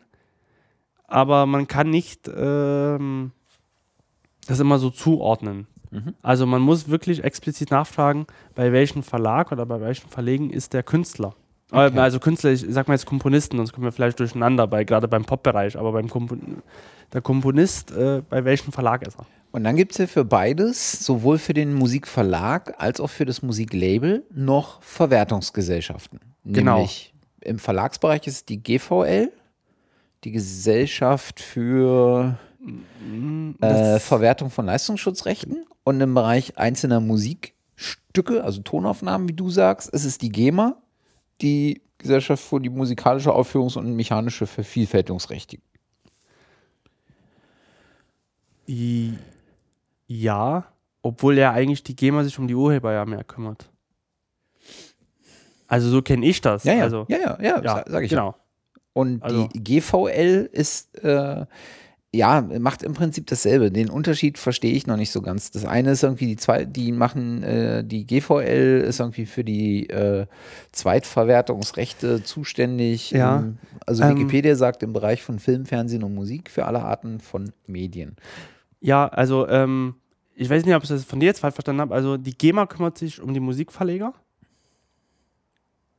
aber 1.07 1.45
man 1.45 1.67
kann 1.67 1.89
nicht 1.89 2.29
ähm, 2.33 3.31
das 4.47 4.59
immer 4.59 4.79
so 4.79 4.89
zuordnen. 4.89 5.67
Mhm. 5.91 6.13
Also 6.21 6.45
man 6.45 6.61
muss 6.61 6.89
wirklich 6.89 7.23
explizit 7.23 7.71
nachfragen, 7.71 8.27
bei 8.55 8.71
welchem 8.71 9.03
Verlag 9.03 9.51
oder 9.51 9.65
bei 9.65 9.79
welchen 9.81 10.09
Verlegen 10.09 10.49
ist 10.49 10.73
der 10.73 10.83
Künstler. 10.83 11.29
Äh, 11.71 11.87
Okay. 11.87 11.99
Also 11.99 12.19
Künstler, 12.19 12.51
ich 12.51 12.65
sag 12.67 12.87
mal 12.87 12.95
jetzt 12.95 13.05
Komponisten, 13.05 13.57
sonst 13.57 13.73
kommen 13.73 13.85
wir 13.85 13.91
vielleicht 13.91 14.19
durcheinander, 14.19 14.65
bei, 14.65 14.83
gerade 14.83 15.07
beim 15.07 15.23
Pop-Bereich, 15.23 15.77
aber 15.77 15.91
beim 15.91 16.09
Kompon 16.09 16.63
der 17.13 17.21
Komponist, 17.21 17.91
äh, 17.91 18.21
bei 18.27 18.43
welchem 18.43 18.71
Verlag 18.71 19.05
ist 19.05 19.19
er? 19.19 19.25
Und 19.51 19.63
dann 19.63 19.75
gibt 19.75 19.93
es 19.93 19.97
ja 19.97 20.07
für 20.07 20.25
beides, 20.25 21.03
sowohl 21.03 21.39
für 21.39 21.53
den 21.53 21.73
Musikverlag 21.73 22.75
als 22.77 22.99
auch 22.99 23.09
für 23.09 23.25
das 23.25 23.41
Musiklabel, 23.41 24.23
noch 24.31 24.81
Verwertungsgesellschaften. 24.83 26.19
Genau. 26.45 26.75
Nämlich 26.75 27.13
im 27.41 27.57
Verlagsbereich 27.57 28.27
ist 28.27 28.33
es 28.35 28.45
die 28.45 28.61
GVL, 28.61 29.31
die 30.23 30.31
Gesellschaft 30.31 31.39
für 31.39 32.37
äh, 33.61 33.99
Verwertung 33.99 34.51
von 34.51 34.65
Leistungsschutzrechten. 34.65 35.65
Und 35.83 36.01
im 36.01 36.13
Bereich 36.13 36.57
einzelner 36.57 36.99
Musikstücke, 36.99 38.43
also 38.43 38.61
Tonaufnahmen, 38.61 39.27
wie 39.27 39.33
du 39.33 39.49
sagst, 39.49 39.89
ist 39.89 40.05
es 40.05 40.19
die 40.19 40.29
GEMA, 40.29 40.77
die 41.41 41.81
Gesellschaft 41.97 42.43
für 42.43 42.59
die 42.59 42.69
musikalische 42.69 43.31
Aufführungs- 43.31 43.77
und 43.77 43.95
mechanische 43.95 44.45
Vervielfältigungsrechte. 44.45 45.57
I 48.67 49.13
ja, 50.11 50.65
obwohl 51.03 51.37
ja 51.37 51.51
eigentlich 51.53 51.83
die 51.83 51.95
GEMA 51.95 52.23
sich 52.23 52.37
um 52.39 52.47
die 52.47 52.55
Urheber 52.55 52.91
ja 52.91 53.05
mehr 53.05 53.23
kümmert. 53.23 53.69
Also 55.67 55.89
so 55.89 56.01
kenne 56.01 56.25
ich 56.25 56.41
das. 56.41 56.63
Ja, 56.63 56.73
ja, 56.73 56.83
Also, 56.83 57.05
ja, 57.09 57.17
ja, 57.19 57.37
ja, 57.41 57.61
ja, 57.61 57.83
sag 57.87 58.03
ich 58.03 58.09
genau. 58.09 58.35
Und 58.93 59.21
Also- 59.23 59.47
die 59.53 59.63
GVL 59.63 60.49
ist, 60.51 60.97
äh, 61.03 61.45
ja, 62.11 62.41
macht 62.41 62.81
im 62.81 62.95
Prinzip 62.95 63.27
dasselbe. 63.27 63.69
Den 63.71 63.91
Unterschied 63.91 64.39
verstehe 64.39 64.71
ich 64.73 64.87
noch 64.87 64.97
nicht 64.97 65.11
so 65.11 65.21
ganz. 65.21 65.51
Das 65.51 65.63
eine 65.65 65.91
ist 65.91 66.01
irgendwie 66.01 66.25
die 66.25 66.37
zwei, 66.37 66.65
die 66.65 66.91
machen, 66.91 67.43
äh, 67.43 67.83
die 67.83 68.07
GVL 68.07 68.83
ist 68.87 68.99
irgendwie 68.99 69.27
für 69.27 69.43
die 69.43 69.87
äh, 69.91 70.25
Zweitverwertungsrechte 70.71 72.23
zuständig. 72.23 73.11
Ja. 73.11 73.37
Im, 73.37 73.59
also 73.85 74.03
Ähm, 74.03 74.15
Wikipedia 74.17 74.55
sagt 74.55 74.81
im 74.81 74.91
Bereich 74.91 75.21
von 75.21 75.37
Film, 75.37 75.67
Fernsehen 75.67 76.03
und 76.03 76.15
Musik 76.15 76.49
für 76.49 76.65
alle 76.65 76.81
Arten 76.81 77.19
von 77.19 77.51
Medien. 77.67 78.15
Ja, 78.81 79.07
also 79.07 79.47
ähm, 79.47 79.95
ich 80.35 80.49
weiß 80.49 80.65
nicht, 80.65 80.75
ob 80.75 80.83
ich 80.83 80.89
das 80.89 81.03
von 81.03 81.19
dir 81.19 81.27
jetzt 81.27 81.39
falsch 81.39 81.55
verstanden 81.55 81.81
habe. 81.81 81.93
Also 81.93 82.17
die 82.17 82.37
GEMA 82.37 82.65
kümmert 82.65 82.97
sich 82.97 83.21
um 83.21 83.33
die 83.33 83.39
Musikverleger. 83.41 84.13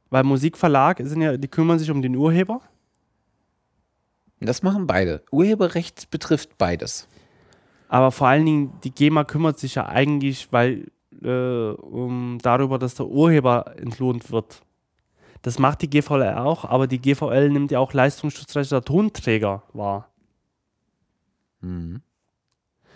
weil 0.09 0.25
Musikverlag 0.25 1.01
sind 1.05 1.23
ja, 1.23 1.37
die 1.37 1.49
kümmern 1.49 1.79
sich 1.79 1.91
um 1.91 2.03
den 2.03 2.17
Urheber. 2.17 2.61
Das 4.41 4.63
machen 4.63 4.87
beide. 4.87 5.23
Urheberrecht 5.31 6.11
betrifft 6.11 6.57
beides. 6.59 7.07
Aber 7.89 8.11
vor 8.13 8.29
allen 8.29 8.47
Dingen, 8.47 8.73
die 8.83 8.93
GEMA 8.93 9.25
kümmert 9.25 9.59
sich 9.59 9.75
ja 9.75 9.87
eigentlich, 9.87 10.53
weil 10.53 10.91
äh, 11.23 11.71
um, 11.73 12.39
darüber, 12.43 12.79
dass 12.79 12.95
der 12.95 13.07
Urheber 13.07 13.75
entlohnt 13.77 14.31
wird. 14.33 14.63
Das 15.43 15.59
macht 15.59 15.83
die 15.83 15.91
GVL 15.91 16.35
auch, 16.37 16.65
aber 16.65 16.87
die 16.87 17.01
GVL 17.01 17.51
nimmt 17.51 17.71
ja 17.71 17.79
auch 17.79 17.93
Leistungsschutzrechte 17.93 18.77
der 18.77 18.85
Tonträger 18.85 19.63
wahr. 19.73 20.11
Mhm. 21.61 22.03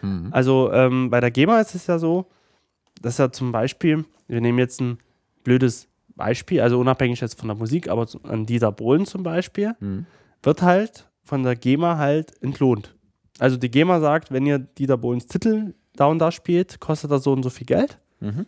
Mhm. 0.05 0.29
Also 0.33 0.71
ähm, 0.73 1.11
bei 1.11 1.21
der 1.21 1.31
GEMA 1.31 1.61
ist 1.61 1.75
es 1.75 1.87
ja 1.87 1.99
so, 1.99 2.27
dass 3.03 3.19
ja 3.19 3.31
zum 3.33 3.53
Beispiel, 3.53 4.05
wir 4.29 4.41
nehmen 4.41 4.59
jetzt 4.59 4.81
ein 4.81 4.99
blödes 5.43 5.89
Beispiel, 6.17 6.61
also 6.61 6.79
unabhängig 6.79 7.21
jetzt 7.21 7.39
von 7.39 7.49
der 7.49 7.57
Musik, 7.57 7.89
aber 7.89 8.07
an 8.25 8.47
Dieter 8.47 8.71
Bohlen 8.73 9.05
zum 9.07 9.23
Beispiel, 9.23 9.75
Mhm. 9.81 10.07
wird 10.43 10.63
halt 10.63 11.09
von 11.23 11.43
der 11.43 11.57
GEMA 11.57 11.97
halt 11.99 12.41
entlohnt. 12.43 12.95
Also 13.39 13.57
die 13.57 13.71
GEMA 13.71 13.99
sagt, 14.01 14.31
wenn 14.31 14.47
ihr 14.47 14.59
Dieter 14.59 14.97
Bohlens 14.97 15.27
Titel 15.27 15.75
da 15.97 16.07
und 16.07 16.19
da 16.21 16.31
spielt, 16.31 16.79
kostet 16.81 17.11
das 17.11 17.25
so 17.25 17.33
und 17.33 17.43
so 17.43 17.51
viel 17.51 17.67
Geld. 17.67 17.99
Mhm. 18.21 18.47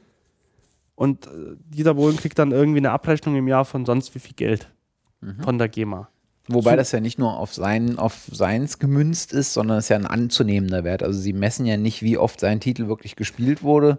Und 0.95 1.27
äh, 1.27 1.57
Dieter 1.69 1.95
Bohlen 1.95 2.17
kriegt 2.17 2.39
dann 2.39 2.53
irgendwie 2.53 2.79
eine 2.79 2.91
Abrechnung 2.93 3.35
im 3.37 3.49
Jahr 3.49 3.65
von 3.65 3.85
sonst 3.85 4.15
wie 4.15 4.19
viel 4.21 4.35
Geld 4.35 4.71
Mhm. 5.23 5.43
von 5.43 5.59
der 5.59 5.69
GEMA. 5.69 6.09
Wobei 6.49 6.73
Zu- 6.73 6.77
das 6.77 6.93
ja 6.93 7.01
nicht 7.01 7.19
nur 7.19 7.37
auf, 7.39 7.53
sein, 7.55 7.99
auf 7.99 8.15
seins 8.31 8.79
gemünzt 8.79 9.33
ist, 9.33 9.53
sondern 9.53 9.79
es 9.79 9.87
ist 9.87 9.89
ja 9.89 9.97
ein 9.97 10.07
anzunehmender 10.07 10.85
Wert. 10.85 11.03
Also 11.03 11.19
sie 11.19 11.33
messen 11.33 11.67
ja 11.67 11.77
nicht, 11.77 12.03
wie 12.03 12.19
oft 12.19 12.39
sein 12.41 12.61
Titel 12.61 12.87
wirklich 12.89 13.17
gespielt 13.17 13.63
wurde, 13.65 13.99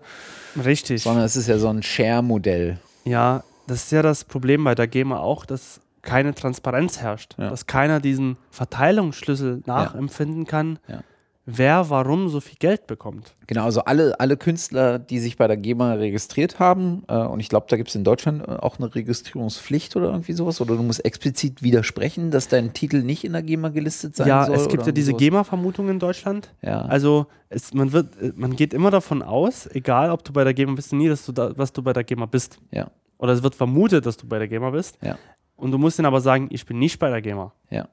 Richtig. 0.64 1.04
sondern 1.04 1.26
es 1.26 1.36
ist 1.36 1.48
ja 1.48 1.58
so 1.60 1.68
ein 1.68 1.84
Share-Modell. 1.84 2.80
Ja, 3.04 3.43
das 3.68 3.84
ist 3.84 3.91
ja 3.91 4.02
das 4.02 4.24
Problem 4.24 4.64
bei 4.64 4.76
der 4.76 4.88
GEMA 4.88 5.20
auch, 5.20 5.45
dass 5.45 5.82
keine 6.02 6.34
Transparenz 6.34 7.00
herrscht. 7.00 7.36
Ja. 7.38 7.50
Dass 7.50 7.66
keiner 7.68 8.00
diesen 8.00 8.38
Verteilungsschlüssel 8.52 9.62
nachempfinden 9.66 10.45
kann, 10.45 10.80
Ja. 10.88 11.02
Wer 11.50 11.89
warum 11.89 12.28
so 12.28 12.41
viel 12.41 12.58
Geld 12.60 12.88
bekommt. 12.88 13.34
Genau, 13.48 13.64
also 13.64 13.82
alle, 13.86 14.20
alle 14.20 14.36
Künstler, 14.36 15.00
die 15.00 15.18
sich 15.18 15.38
bei 15.38 15.48
der 15.48 15.56
GEMA 15.56 15.93
registriert 15.93 16.60
haben, 16.60 17.04
äh, 17.08 17.16
und 17.16 17.39
ich 17.39 17.48
glaube, 17.48 17.68
da 17.70 17.78
gibt 17.78 17.88
es 17.88 17.95
in 17.95 18.04
Deutschland 18.04 18.45
äh, 18.45 18.52
auch 18.52 18.78
eine 18.78 18.93
Registrierungspflicht 18.93 19.95
oder 19.95 20.08
irgendwie 20.10 20.34
sowas, 20.34 20.60
oder 20.60 20.76
du 20.76 20.84
musst 20.84 21.04
explizit 21.06 21.64
widersprechen, 21.64 22.32
dass 22.32 22.50
dein 22.50 22.74
Titel 22.74 23.02
nicht 23.02 23.24
in 23.24 23.32
der 23.32 23.43
GEMA 23.43 23.70
gelistet 23.70 24.18
sein 24.18 24.28
ja, 24.28 24.45
soll. 24.45 24.58
es 24.58 24.68
gibt 24.68 24.86
ja 24.86 24.91
diese 24.91 25.14
GEMA-Vermutung 25.14 25.88
in 25.89 26.00
Deutschland. 26.00 26.54
Ja. 26.62 26.82
Also 26.82 27.28
es, 27.48 27.74
man, 27.74 27.93
wird, 27.93 28.22
äh, 28.22 28.34
man 28.36 28.58
geht 28.58 28.74
immer 28.74 28.91
davon 28.91 29.24
aus, 29.24 29.68
egal 29.74 30.12
ob 30.12 30.26
du 30.26 30.34
bei 30.34 30.43
der 30.43 30.54
GEMA 30.54 30.74
bist 30.74 30.91
oder 30.91 31.02
nie, 31.02 31.08
dass 31.08 31.26
du 31.26 31.32
da, 31.32 31.58
was 31.58 31.72
du 31.72 31.82
bei 31.82 31.93
der 31.93 32.04
GEMA 32.04 32.26
bist. 32.26 32.60
ja, 32.72 32.91
Oder 33.18 33.32
es 33.32 33.41
wird 33.41 33.56
vermutet, 33.56 34.06
dass 34.06 34.18
du 34.18 34.28
bei 34.28 34.38
der 34.38 34.50
GEMA 34.50 34.72
bist. 34.72 34.98
ja, 35.02 35.18
Und 35.56 35.72
du 35.72 35.78
musst 35.78 35.98
ihnen 35.98 36.08
aber 36.08 36.20
sagen, 36.20 36.50
ich 36.52 36.66
bin 36.66 36.78
nicht 36.78 37.00
bei 37.00 37.10
der 37.10 37.22
GEMA. 37.22 37.54
ja. 37.70 37.88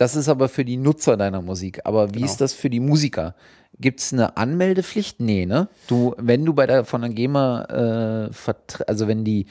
Das 0.00 0.16
ist 0.16 0.30
aber 0.30 0.48
für 0.48 0.64
die 0.64 0.78
Nutzer 0.78 1.18
deiner 1.18 1.42
Musik. 1.42 1.80
Aber 1.84 2.08
wie 2.14 2.20
Genau. 2.20 2.24
ist 2.24 2.40
das 2.40 2.54
für 2.54 2.70
die 2.70 2.80
Musiker? 2.80 3.34
Gibt 3.78 4.00
es 4.00 4.14
eine 4.14 4.38
Anmeldepflicht? 4.38 5.20
Nee, 5.20 5.44
ne? 5.44 5.68
Du, 5.88 6.14
wenn 6.16 6.46
du 6.46 6.54
bei 6.54 6.66
der 6.66 6.86
von 6.86 7.02
der 7.02 7.10
GEMA, 7.10 8.30
äh, 8.30 8.52
also 8.86 9.08
wenn 9.08 9.24
die, 9.26 9.44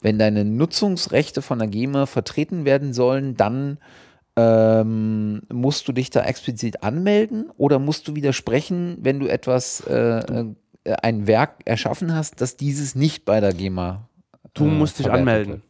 wenn 0.00 0.16
deine 0.20 0.44
Nutzungsrechte 0.44 1.42
von 1.42 1.58
der 1.58 1.66
GEMA 1.66 2.06
vertreten 2.06 2.64
werden 2.64 2.92
sollen, 2.92 3.36
dann 3.36 3.78
ähm, 4.36 5.42
musst 5.52 5.88
du 5.88 5.92
dich 5.92 6.10
da 6.10 6.22
explizit 6.22 6.84
anmelden 6.84 7.50
oder 7.56 7.80
musst 7.80 8.06
du 8.06 8.14
widersprechen, 8.14 8.98
wenn 9.00 9.18
du 9.18 9.26
etwas, 9.26 9.80
äh, 9.80 10.20
äh, 10.20 10.54
ein 11.02 11.26
Werk 11.26 11.56
erschaffen 11.64 12.14
hast, 12.14 12.40
dass 12.40 12.56
dieses 12.56 12.94
nicht 12.94 13.24
bei 13.24 13.40
der 13.40 13.52
GEMA 13.52 14.08
Du 14.54 14.64
äh, 14.64 14.68
musst 14.68 15.00
dich 15.00 15.06
verwertet 15.06 15.28
anmelden. 15.28 15.52
wird? 15.54 15.62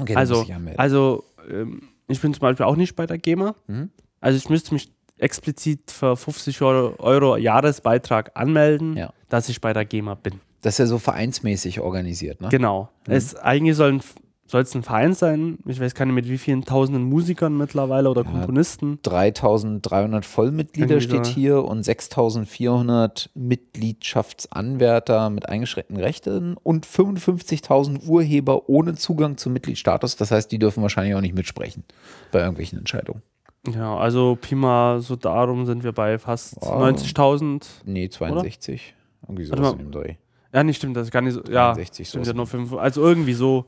Okay, 0.00 0.12
du 0.14 0.18
also, 0.18 0.34
musst 0.34 0.48
dich 0.48 0.56
anmelden. 0.56 0.80
also 0.80 1.22
ähm, 1.48 1.82
ich 2.08 2.20
bin 2.20 2.32
zum 2.34 2.40
Beispiel 2.40 2.66
auch 2.66 2.76
nicht 2.76 2.96
bei 2.96 3.06
der 3.06 3.18
GEMA. 3.18 3.54
Mhm. 3.66 3.90
Also 4.20 4.36
ich 4.38 4.48
müsste 4.48 4.74
mich 4.74 4.90
explizit 5.18 5.90
für 5.90 6.16
50 6.16 6.60
Euro, 6.62 6.94
Euro 6.98 7.36
Jahresbeitrag 7.36 8.32
anmelden, 8.34 8.96
Ja. 8.96 9.12
dass 9.28 9.48
ich 9.48 9.60
bei 9.60 9.72
der 9.72 9.84
GEMA 9.84 10.14
bin. 10.14 10.40
das 10.62 10.74
ist 10.74 10.78
ja 10.78 10.86
so 10.86 10.98
vereinsmäßig 10.98 11.80
organisiert, 11.80 12.40
ne? 12.40 12.48
Genau. 12.48 12.88
Es, 13.06 13.34
eigentlich 13.36 13.76
soll 13.76 13.92
ein, 13.94 14.00
soll 14.46 14.62
es 14.62 14.74
ein 14.74 14.82
Verein 14.82 15.12
sein. 15.12 15.58
Ich 15.66 15.80
weiß 15.80 15.94
gar 15.94 16.04
nicht, 16.06 16.14
mit 16.14 16.28
wie 16.28 16.38
vielen 16.38 16.64
tausenden 16.64 17.04
Musikern 17.04 17.56
mittlerweile 17.56 18.08
oder 18.10 18.22
Komponisten. 18.24 18.98
3300 19.02 20.24
Vollmitglieder 20.24 20.96
Irgendwie 20.96 21.04
steht 21.08 21.26
so. 21.26 21.32
hier 21.32 21.64
und 21.64 21.82
6400 21.82 23.30
Mitgliedschaftsanwärter 23.34 25.30
mit 25.30 25.48
eingeschränkten 25.48 25.96
Rechten 25.96 26.56
und 26.62 26.86
55.000 26.86 28.06
Urheber 28.06 28.68
ohne 28.68 28.94
Zugang 28.94 29.36
zum 29.36 29.52
Mitgliedsstatus. 29.52 30.16
Das 30.16 30.30
heißt, 30.30 30.50
die 30.52 30.58
dürfen 30.58 30.82
wahrscheinlich 30.82 31.14
auch 31.14 31.20
nicht 31.20 31.34
mitsprechen 31.34 31.84
bei 32.32 32.40
irgendwelchen 32.40 32.78
Entscheidungen. 32.78 33.22
Genau, 33.64 33.96
also 33.96 34.38
Pi 34.40 34.54
mal 34.54 35.00
so 35.00 35.16
darum 35.16 35.66
sind 35.66 35.82
wir 35.82 35.92
bei 35.92 36.18
fast 36.18 36.56
Wow. 36.60 36.82
90.000. 36.84 37.64
Nee, 37.84 38.08
62. 38.08 38.94
Irgendwie 39.22 39.50
Warte 39.50 39.62
sowas 39.64 39.72
in 39.72 39.78
dem 39.78 39.90
Dreh. 39.90 40.14
Ja, 40.52 40.62
nicht 40.62 40.76
stimmt, 40.76 40.96
das 40.96 41.08
ist 41.08 41.10
gar 41.10 41.20
nicht 41.20 41.34
so. 41.34 41.40
Ja, 41.50 41.72
63 41.72 42.08
stimmt 42.08 42.26
ja 42.28 42.32
nur 42.32 42.46
fünf. 42.46 42.72
Also 42.74 43.02
irgendwie 43.02 43.32
so, 43.34 43.64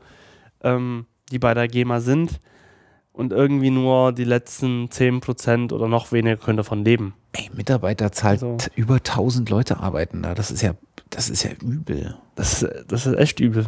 ähm, 0.62 1.06
die 1.30 1.38
bei 1.38 1.54
der 1.54 1.68
GEMA 1.68 2.00
sind. 2.00 2.40
Und 3.12 3.32
irgendwie 3.32 3.70
nur 3.70 4.12
die 4.12 4.22
letzten 4.24 4.86
10% 4.90 5.72
oder 5.72 5.88
noch 5.88 6.12
weniger 6.12 6.36
können 6.36 6.56
davon 6.58 6.84
leben. 6.84 7.14
Ey, 7.32 7.50
Mitarbeiter 7.52 8.12
zahlt 8.12 8.42
Also- 8.44 8.56
über 8.76 9.02
1000 9.02 9.50
Leute 9.50 9.78
arbeiten 9.80 10.22
da. 10.22 10.34
Das 10.36 10.52
ist 10.52 10.62
ja, 10.62 10.74
das 11.10 11.28
ist 11.28 11.42
ja 11.42 11.50
übel. 11.60 12.16
Das 12.36 12.62
ist, 12.62 12.84
das 12.86 13.06
ist 13.06 13.16
echt 13.18 13.40
übel. 13.40 13.66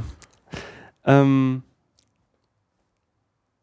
Ähm, 1.05 1.65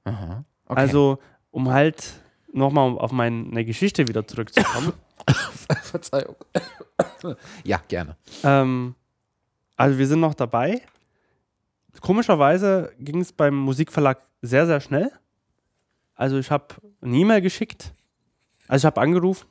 Aha. 0.03 0.43
Okay. 0.65 0.79
Also, 0.79 1.19
um 1.51 1.69
halt 1.69 2.21
nochmal 2.51 2.97
auf 2.97 3.11
meine 3.11 3.63
Geschichte 3.65 4.07
wieder 4.07 4.27
zurückzukommen. 4.27 4.93
Verzeihung. 5.83 6.35
ja, 7.63 7.81
gerne. 7.87 8.15
ähm, 8.43 8.95
also, 9.77 9.97
wir 9.97 10.07
sind 10.07 10.19
noch 10.19 10.33
dabei. 10.33 10.81
Komischerweise 12.01 12.91
ging 12.99 13.21
es 13.21 13.33
beim 13.33 13.55
Musikverlag 13.55 14.19
sehr, 14.41 14.65
sehr 14.65 14.79
schnell. 14.79 15.11
Also, 16.15 16.37
ich 16.37 16.51
habe 16.51 16.67
eine 17.01 17.17
E-Mail 17.17 17.41
geschickt. 17.41 17.93
Also, 18.67 18.85
ich 18.87 18.91
habe 18.91 19.01
angerufen, 19.01 19.47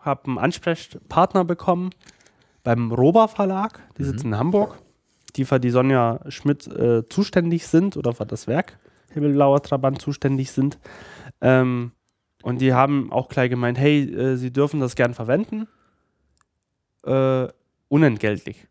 habe 0.00 0.24
einen 0.26 0.38
Ansprechpartner 0.38 1.44
bekommen 1.44 1.90
beim 2.62 2.92
Roba 2.92 3.28
Verlag. 3.28 3.80
Die 3.98 4.04
sitzen 4.04 4.28
in 4.28 4.38
Hamburg, 4.38 4.78
die 5.36 5.44
für 5.44 5.60
die 5.60 5.70
Sonja 5.70 6.20
Schmidt 6.28 6.66
äh, 6.66 7.08
zuständig 7.08 7.66
sind 7.66 7.96
oder 7.96 8.12
für 8.12 8.26
das 8.26 8.46
Werk 8.46 8.78
Himmelblauer 9.16 9.62
Trabant 9.62 10.00
zuständig 10.00 10.52
sind. 10.52 10.78
Ähm, 11.40 11.92
und 12.42 12.60
die 12.60 12.72
haben 12.72 13.10
auch 13.12 13.28
gleich 13.28 13.50
gemeint, 13.50 13.78
hey, 13.78 14.02
äh, 14.02 14.36
sie 14.36 14.52
dürfen 14.52 14.78
das 14.78 14.94
gern 14.94 15.14
verwenden. 15.14 15.66
Äh, 17.04 17.48
unentgeltlich. 17.88 18.66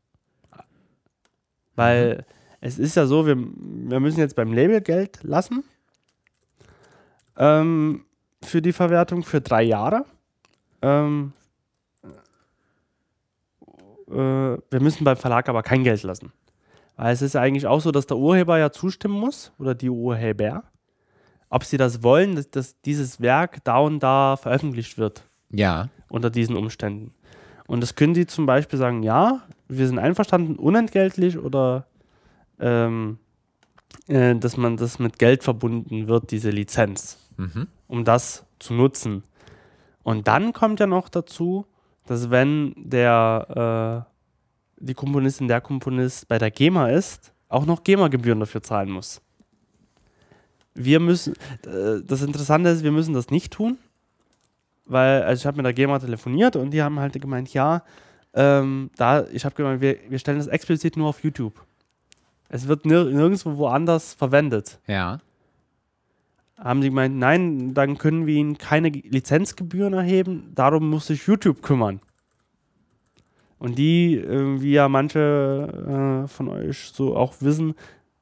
Weil 1.76 2.26
es 2.66 2.80
ist 2.80 2.96
ja 2.96 3.06
so, 3.06 3.28
wir, 3.28 3.38
wir 3.38 4.00
müssen 4.00 4.20
jetzt 4.20 4.36
beim 4.36 4.52
Label 4.52 4.82
Geld 4.82 5.20
lassen. 5.22 5.64
Ähm, 7.38 8.06
für 8.44 8.60
die 8.62 8.74
Verwertung 8.74 9.22
für 9.24 9.40
drei 9.40 9.62
Jahre. 9.62 10.06
Ähm, 10.82 11.34
äh, 14.10 14.14
wir 14.14 14.80
müssen 14.82 15.04
beim 15.04 15.18
Verlag 15.18 15.48
aber 15.48 15.62
kein 15.62 15.84
Geld 15.84 16.02
lassen. 16.02 16.32
Weil 16.96 17.14
es 17.14 17.22
ist 17.22 17.34
ja 17.36 17.42
eigentlich 17.42 17.68
auch 17.68 17.82
so, 17.82 17.92
dass 17.92 18.08
der 18.08 18.18
Urheber 18.18 18.58
ja 18.58 18.72
zustimmen 18.72 19.20
muss 19.20 19.52
oder 19.60 19.76
die 19.76 19.90
Urheber, 19.92 20.64
ob 21.50 21.66
sie 21.66 21.78
das 21.78 22.02
wollen, 22.02 22.36
dass, 22.36 22.50
dass 22.50 22.82
dieses 22.82 23.22
Werk 23.22 23.64
da 23.64 23.78
und 23.78 24.00
da 24.02 24.38
veröffentlicht 24.38 24.98
wird 24.98 25.24
Ja. 25.52 25.90
unter 26.10 26.32
diesen 26.32 26.56
Umständen. 26.56 27.14
Und 27.68 27.82
das 27.82 27.94
können 27.96 28.16
die 28.16 28.26
zum 28.26 28.48
Beispiel 28.48 28.80
sagen, 28.80 29.04
ja, 29.04 29.42
wir 29.68 29.88
sind 29.88 30.00
einverstanden, 30.00 30.56
unentgeltlich 30.56 31.38
oder 31.38 31.86
ähm, 32.60 33.18
äh, 34.08 34.36
dass 34.36 34.58
man 34.58 34.78
das 34.78 35.00
mit 35.00 35.20
Geld 35.20 35.44
verbunden 35.44 36.08
wird, 36.08 36.32
diese 36.32 36.50
Lizenz, 36.50 37.20
Mhm. 37.38 37.68
um 37.88 38.06
das 38.06 38.46
zu 38.60 38.74
nutzen. 38.74 39.24
Und 40.04 40.28
dann 40.28 40.54
kommt 40.54 40.80
ja 40.80 40.88
noch 40.88 41.10
dazu, 41.10 41.66
dass 42.06 42.30
wenn 42.30 42.74
der 42.78 44.06
äh, 44.08 44.12
die 44.78 44.94
Komponistin, 44.94 45.48
der 45.48 45.62
Komponist 45.62 46.28
bei 46.28 46.38
der 46.38 46.52
GEMA 46.52 46.90
ist, 46.90 47.34
auch 47.50 47.66
noch 47.66 47.84
GEMA-Gebühren 47.84 48.40
dafür 48.40 48.62
zahlen 48.62 48.92
muss. 48.92 49.22
Wir 50.74 51.00
müssen, 51.00 51.34
äh, 51.66 52.02
das 52.06 52.22
Interessante 52.22 52.70
ist, 52.70 52.84
wir 52.84 52.92
müssen 52.92 53.14
das 53.14 53.30
nicht 53.30 53.54
tun, 53.54 53.78
weil, 54.86 55.24
also 55.24 55.42
ich 55.42 55.46
habe 55.46 55.58
mit 55.58 55.66
der 55.66 55.74
GEMA 55.74 56.00
telefoniert 56.00 56.56
und 56.56 56.72
die 56.72 56.84
haben 56.84 57.00
halt 57.00 57.20
gemeint, 57.20 57.54
ja, 57.54 57.84
ähm, 58.34 58.92
da, 58.98 59.26
ich 59.28 59.46
habe 59.46 59.56
gemeint, 59.56 59.82
wir, 59.82 59.98
wir 60.10 60.20
stellen 60.20 60.38
das 60.38 60.48
explizit 60.48 60.98
nur 60.98 61.08
auf 61.08 61.24
YouTube. 61.24 61.66
Es 62.50 62.68
wird 62.68 62.86
nir 62.86 63.06
nirgendwo 63.06 63.58
woanders 63.58 64.14
verwendet. 64.14 64.80
Ja. 64.88 65.20
Haben 66.58 66.82
die 66.82 66.90
gemeint, 66.90 67.18
nein, 67.18 67.74
dann 67.74 67.98
können 67.98 68.26
wir 68.28 68.36
ihnen 68.36 68.58
keine 68.58 68.90
Ge- 68.92 69.04
Lizenzgebühren 69.10 69.94
erheben, 69.94 70.52
darum 70.56 70.90
muss 70.90 71.08
sich 71.08 71.26
YouTube 71.28 71.62
kümmern. 71.62 72.00
Und 73.60 73.78
die, 73.78 74.16
äh, 74.16 74.62
wie 74.62 74.72
ja 74.74 74.88
manche 74.88 76.24
äh, 76.26 76.28
von 76.28 76.50
euch 76.50 76.92
so 76.94 77.16
auch 77.18 77.34
wissen, 77.40 77.74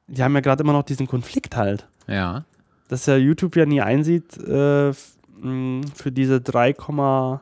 die 0.06 0.22
haben 0.22 0.34
ja 0.34 0.40
gerade 0.40 0.62
immer 0.62 0.72
noch 0.72 0.82
diesen 0.84 1.06
Konflikt 1.06 1.56
halt. 1.56 1.86
Ja. 2.06 2.44
dass 2.88 3.06
ja 3.06 3.16
YouTube 3.16 3.56
ja 3.56 3.64
nie 3.66 3.80
einsieht, 3.80 4.36
äh, 4.38 4.92
für 4.92 6.12
diese 6.12 6.36
3,6 6.40 7.40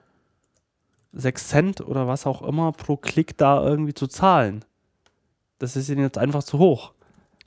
Cent 1.36 1.80
oder 1.80 2.06
was 2.06 2.26
auch 2.26 2.42
immer 2.42 2.72
pro 2.72 2.96
Klick 2.96 3.36
da 3.38 3.62
irgendwie 3.64 3.94
zu 3.94 4.06
zahlen. 4.06 4.64
Das 5.62 5.76
ist 5.76 5.88
ihnen 5.88 6.02
jetzt 6.02 6.18
einfach 6.18 6.42
zu 6.42 6.58
hoch. 6.58 6.92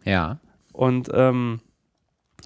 Ja. 0.06 0.40
Und 0.72 1.10
ähm, 1.14 1.60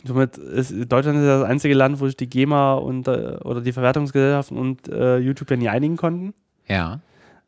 somit 0.04 0.38
ist 0.38 0.72
Deutschland 0.92 1.20
ist 1.20 1.26
das 1.26 1.44
einzige 1.44 1.76
Land, 1.76 2.00
wo 2.00 2.08
sich 2.08 2.18
die 2.18 2.28
GEMA 2.28 2.74
und 2.74 3.08
äh, 3.08 3.38
oder 3.44 3.62
die 3.62 3.72
Verwertungsgesellschaften 3.72 4.58
und 4.58 4.88
äh, 4.88 5.18
YouTube 5.20 5.52
ja 5.52 5.58
nie 5.58 5.70
einigen 5.70 5.96
konnten. 5.96 6.34
Ja. 6.68 7.02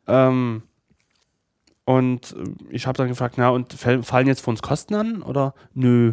Ähm, 0.06 0.62
und 1.84 2.36
äh, 2.38 2.44
ich 2.70 2.86
habe 2.86 2.96
dann 2.96 3.08
gefragt, 3.08 3.34
na, 3.38 3.48
und 3.50 3.72
fall- 3.72 4.04
fallen 4.04 4.28
jetzt 4.28 4.42
für 4.42 4.50
uns 4.50 4.62
Kosten 4.62 4.94
an? 4.94 5.22
Oder 5.22 5.54
nö, 5.74 6.12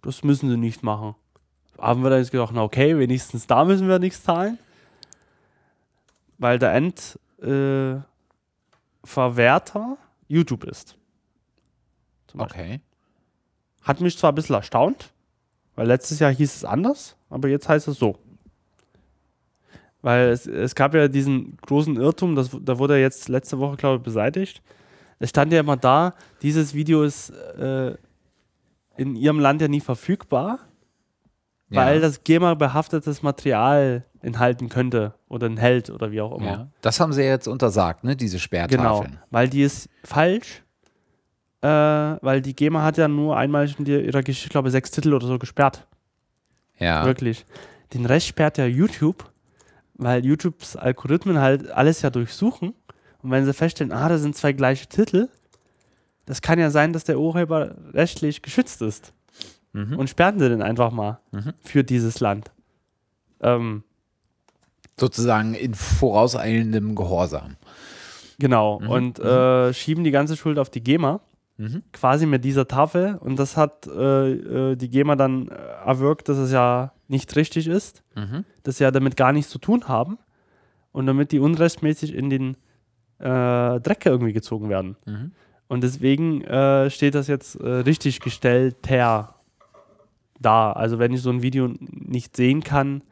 das 0.00 0.24
müssen 0.24 0.48
sie 0.48 0.56
nicht 0.56 0.82
machen. 0.82 1.14
Haben 1.78 2.02
wir 2.04 2.08
dann 2.10 2.20
jetzt 2.20 2.30
gedacht, 2.30 2.52
na 2.54 2.62
okay, 2.62 2.98
wenigstens 2.98 3.46
da 3.46 3.66
müssen 3.66 3.86
wir 3.86 3.98
nichts 3.98 4.22
zahlen. 4.22 4.58
Weil 6.38 6.58
der 6.58 6.72
Endverwerter 6.72 8.02
äh, 9.92 10.05
YouTube 10.28 10.64
ist. 10.64 10.96
Okay. 12.36 12.80
Hat 13.82 14.00
mich 14.00 14.18
zwar 14.18 14.32
ein 14.32 14.34
bisschen 14.34 14.56
erstaunt, 14.56 15.12
weil 15.74 15.86
letztes 15.86 16.18
Jahr 16.18 16.32
hieß 16.32 16.56
es 16.56 16.64
anders, 16.64 17.16
aber 17.30 17.48
jetzt 17.48 17.68
heißt 17.68 17.88
es 17.88 17.98
so. 17.98 18.18
Weil 20.02 20.28
es, 20.28 20.46
es 20.46 20.74
gab 20.74 20.94
ja 20.94 21.08
diesen 21.08 21.56
großen 21.58 21.96
Irrtum, 21.96 22.34
das, 22.34 22.50
da 22.60 22.78
wurde 22.78 23.00
jetzt 23.00 23.28
letzte 23.28 23.58
Woche, 23.58 23.76
glaube 23.76 23.96
ich, 23.96 24.02
beseitigt. 24.02 24.62
Es 25.18 25.30
stand 25.30 25.52
ja 25.52 25.60
immer 25.60 25.76
da, 25.76 26.14
dieses 26.42 26.74
Video 26.74 27.02
ist 27.02 27.30
äh, 27.30 27.96
in 28.96 29.16
ihrem 29.16 29.40
Land 29.40 29.60
ja 29.62 29.68
nie 29.68 29.80
verfügbar, 29.80 30.60
weil 31.68 31.96
ja. 31.96 32.00
das 32.00 32.22
GEMA-behaftetes 32.24 33.22
Material 33.22 34.04
enthalten 34.22 34.68
könnte 34.68 35.14
oder 35.28 35.46
enthält 35.46 35.90
oder 35.90 36.10
wie 36.10 36.20
auch 36.20 36.38
immer. 36.38 36.46
ja. 36.46 36.68
Das 36.80 37.00
haben 37.00 37.12
sie 37.12 37.22
jetzt 37.22 37.48
untersagt, 37.48 38.04
ne? 38.04 38.16
Diese 38.16 38.36
Genau, 38.38 38.42
Sperrtafeln. 38.66 39.18
weil 39.30 39.48
die 39.48 39.62
ist 39.62 39.88
falsch, 40.04 40.62
äh, 41.62 41.68
weil 41.68 42.40
die 42.42 42.54
GEMA 42.54 42.82
hat 42.82 42.98
ja 42.98 43.08
nur 43.08 43.36
einmal 43.36 43.68
in 43.78 43.86
ihrer 43.86 44.22
Geschichte, 44.22 44.46
ich 44.46 44.50
glaube 44.50 44.70
sechs 44.70 44.90
Titel 44.90 45.14
oder 45.14 45.26
so 45.26 45.38
gesperrt. 45.38 45.86
Ja. 46.78 47.04
Wirklich. 47.04 47.46
Den 47.94 48.04
Rest 48.06 48.26
sperrt 48.26 48.58
ja 48.58 48.66
YouTube, 48.66 49.24
weil 49.94 50.24
YouTubes 50.24 50.76
Algorithmen 50.76 51.40
halt 51.40 51.70
alles 51.70 52.02
ja 52.02 52.10
durchsuchen. 52.10 52.74
Und 53.22 53.30
wenn 53.30 53.44
sie 53.44 53.54
feststellen, 53.54 53.92
ah, 53.92 54.08
da 54.08 54.18
sind 54.18 54.36
zwei 54.36 54.52
gleiche 54.52 54.86
Titel, 54.86 55.28
das 56.26 56.42
kann 56.42 56.58
ja 56.58 56.70
sein, 56.70 56.92
dass 56.92 57.04
der 57.04 57.18
Urheber 57.18 57.74
rechtlich 57.92 58.42
geschützt 58.42 58.82
ist. 58.82 59.12
Mhm. 59.76 59.98
Und 59.98 60.08
sperren 60.10 60.38
sie 60.38 60.48
den 60.48 60.62
einfach 60.62 60.90
mal 60.90 61.20
Mhm. 61.32 61.52
für 61.60 61.84
dieses 61.84 62.20
Land. 62.20 62.50
Ähm, 63.40 63.82
Sozusagen 64.98 65.54
in 65.54 65.74
vorauseilendem 65.74 66.94
Gehorsam. 66.94 67.56
genau. 68.38 68.80
Mhm. 68.80 68.88
Und 68.88 69.18
äh, 69.18 69.72
schieben 69.74 70.04
die 70.04 70.10
ganze 70.10 70.36
Schuld 70.36 70.58
auf 70.58 70.70
die 70.70 70.82
GEMA. 70.82 71.20
Mhm. 71.58 71.82
quasi 71.94 72.26
mit 72.26 72.44
dieser 72.44 72.68
Tafel 72.68 73.14
und 73.18 73.38
das 73.38 73.56
hat 73.56 73.86
äh, 73.86 74.32
äh, 74.72 74.76
die 74.76 74.90
GEMA 74.90 75.16
dann 75.16 75.48
äh, 75.48 75.54
erwirkt, 75.86 76.28
dass 76.28 76.36
es 76.36 76.52
ja 76.52 76.92
nicht 77.08 77.34
richtig 77.34 77.66
ist, 77.66 78.02
Mhm. 78.14 78.44
dass 78.62 78.76
sie 78.76 78.84
ja 78.84 78.90
damit 78.90 79.16
gar 79.16 79.32
nichts 79.32 79.50
zu 79.50 79.58
tun 79.58 79.88
haben 79.88 80.18
und 80.92 81.06
damit 81.06 81.32
die 81.32 81.38
unrechtmäßig 81.40 82.14
in 82.14 82.28
den 82.28 82.56
äh, 83.20 83.80
Dreck 83.80 84.04
irgendwie 84.04 84.34
gezogen 84.34 84.68
werden. 84.68 84.96
Mhm. 85.06 85.32
Und 85.66 85.82
deswegen 85.82 86.42
äh, 86.44 86.90
steht 86.90 87.14
das 87.14 87.26
jetzt 87.26 87.54
äh, 87.58 87.66
richtig 87.66 88.20
gestellter 88.20 89.35
da. 90.40 90.72
Also 90.72 90.98
wenn 90.98 91.12
ich 91.12 91.22
so 91.22 91.30
ein 91.30 91.42
Video 91.42 91.72
nicht 91.90 92.36
sehen 92.36 92.62
kann, 92.62 93.02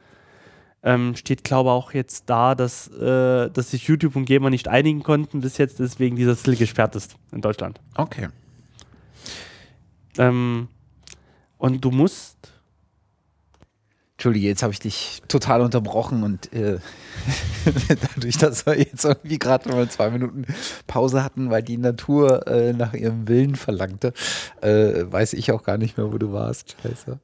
ähm, 0.83 1.17
steht 1.17 1.45
glaube 1.45 1.71
auch 1.71 1.93
jetzt 1.93 2.29
da, 2.29 2.55
dass, 2.55 2.89
äh, 2.89 3.51
dass 3.51 3.71
sich 3.71 3.87
YouTube 3.87 4.17
und 4.17 4.27
GEMA 4.27 4.51
nicht 4.51 4.69
einigen 4.69 5.03
konnten 5.03 5.41
bis 5.41 5.57
jetzt, 5.57 5.81
deswegen 5.81 6.17
dieser 6.17 6.37
Titel 6.37 6.57
gesperrt 6.57 6.95
ist 6.95 7.17
in 7.33 7.41
Deutschland. 7.41 7.81
Okay. 7.97 8.29
Ähm, 10.19 10.69
und 11.59 11.85
du 11.85 11.91
musst. 11.91 12.54
Entschuldige, 14.25 14.47
jetzt 14.47 14.63
habe 14.63 14.73
ich 14.73 14.79
dich 14.79 15.21
total 15.29 15.61
unterbrochen 15.61 16.23
und 16.23 16.51
äh, 16.55 16.79
dadurch, 18.15 18.39
dass 18.39 18.65
wir 18.65 18.79
jetzt 18.79 19.05
irgendwie 19.05 19.39
gerade 19.39 19.69
mal 19.69 19.87
zwei 19.91 20.09
Minuten 20.09 20.47
Pause 20.87 21.23
hatten, 21.23 21.51
weil 21.51 21.63
die 21.63 21.77
Natur 21.77 22.47
äh, 22.47 22.73
nach 22.73 22.95
ihrem 22.95 23.29
Willen 23.29 23.55
verlangte, 23.55 24.15
äh, 24.63 25.03
weiß 25.05 25.35
ich 25.35 25.53
auch 25.53 25.63
gar 25.63 25.77
nicht 25.77 25.99
mehr, 25.99 26.11
wo 26.11 26.17
du 26.17 26.33
warst. 26.33 26.75
Scheiße. 26.83 27.19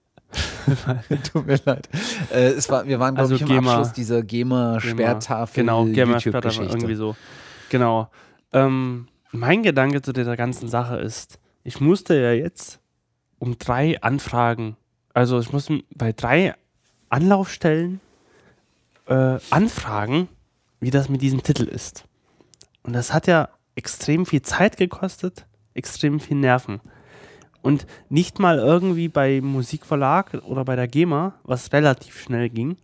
Tut 1.33 1.47
mir 1.47 1.59
leid. 1.65 1.89
Äh, 2.31 2.49
es 2.49 2.69
war, 2.69 2.87
wir 2.87 3.01
waren, 3.01 3.15
glaube 3.15 3.33
Also 3.33 3.35
ich, 3.37 3.41
im 3.41 3.49
GEMA. 3.49 3.77
Abschluss 3.77 3.95
dieser 3.95 4.23
GEMA-Sperrtafel. 4.23 5.63
Genau, 5.63 5.87
GEMA 5.87 6.21
sperrt 6.21 6.45
aber 6.45 6.53
YouTube-Geschichte. 6.53 6.77
irgendwie 6.77 6.97
so. 6.97 7.17
Genau. 7.71 8.11
Ähm, 8.53 9.09
mein 9.33 9.63
Gedanke 9.63 10.03
zu 10.03 10.13
dieser 10.13 10.37
ganzen 10.37 10.69
Sache 10.69 10.99
ist, 10.99 11.39
ich 11.65 11.81
musste 11.81 12.21
ja 12.21 12.33
jetzt 12.33 12.79
um 13.39 13.57
drei 13.57 13.99
Anfragen, 14.03 14.77
also 15.15 15.41
ich 15.41 15.51
musste 15.51 15.83
bei 15.95 16.13
drei 16.13 16.57
Anlaufstellen 17.11 18.01
äh, 19.07 19.39
anfragen, 19.51 20.29
wie 20.81 20.91
das 20.91 21.09
mit 21.09 21.21
diesem 21.21 21.43
Titel 21.43 21.65
ist. 21.65 22.05
Und 22.83 22.95
das 22.95 23.13
hat 23.13 23.27
ja 23.27 23.51
extrem 23.75 24.25
viel 24.25 24.43
Zeit 24.43 24.77
gekostet, 24.77 25.47
extrem 25.75 26.21
viel 26.21 26.37
Nerven. 26.37 26.81
Und 27.63 27.87
nicht 28.09 28.39
mal 28.39 28.59
irgendwie 28.59 29.09
bei 29.09 29.41
Musikverlag 29.43 30.35
oder 30.47 30.65
bei 30.65 30.77
der 30.77 30.89
GEMA, 30.89 31.35
was 31.43 31.73
relativ 31.73 32.19
schnell 32.19 32.49
ging. 32.49 32.77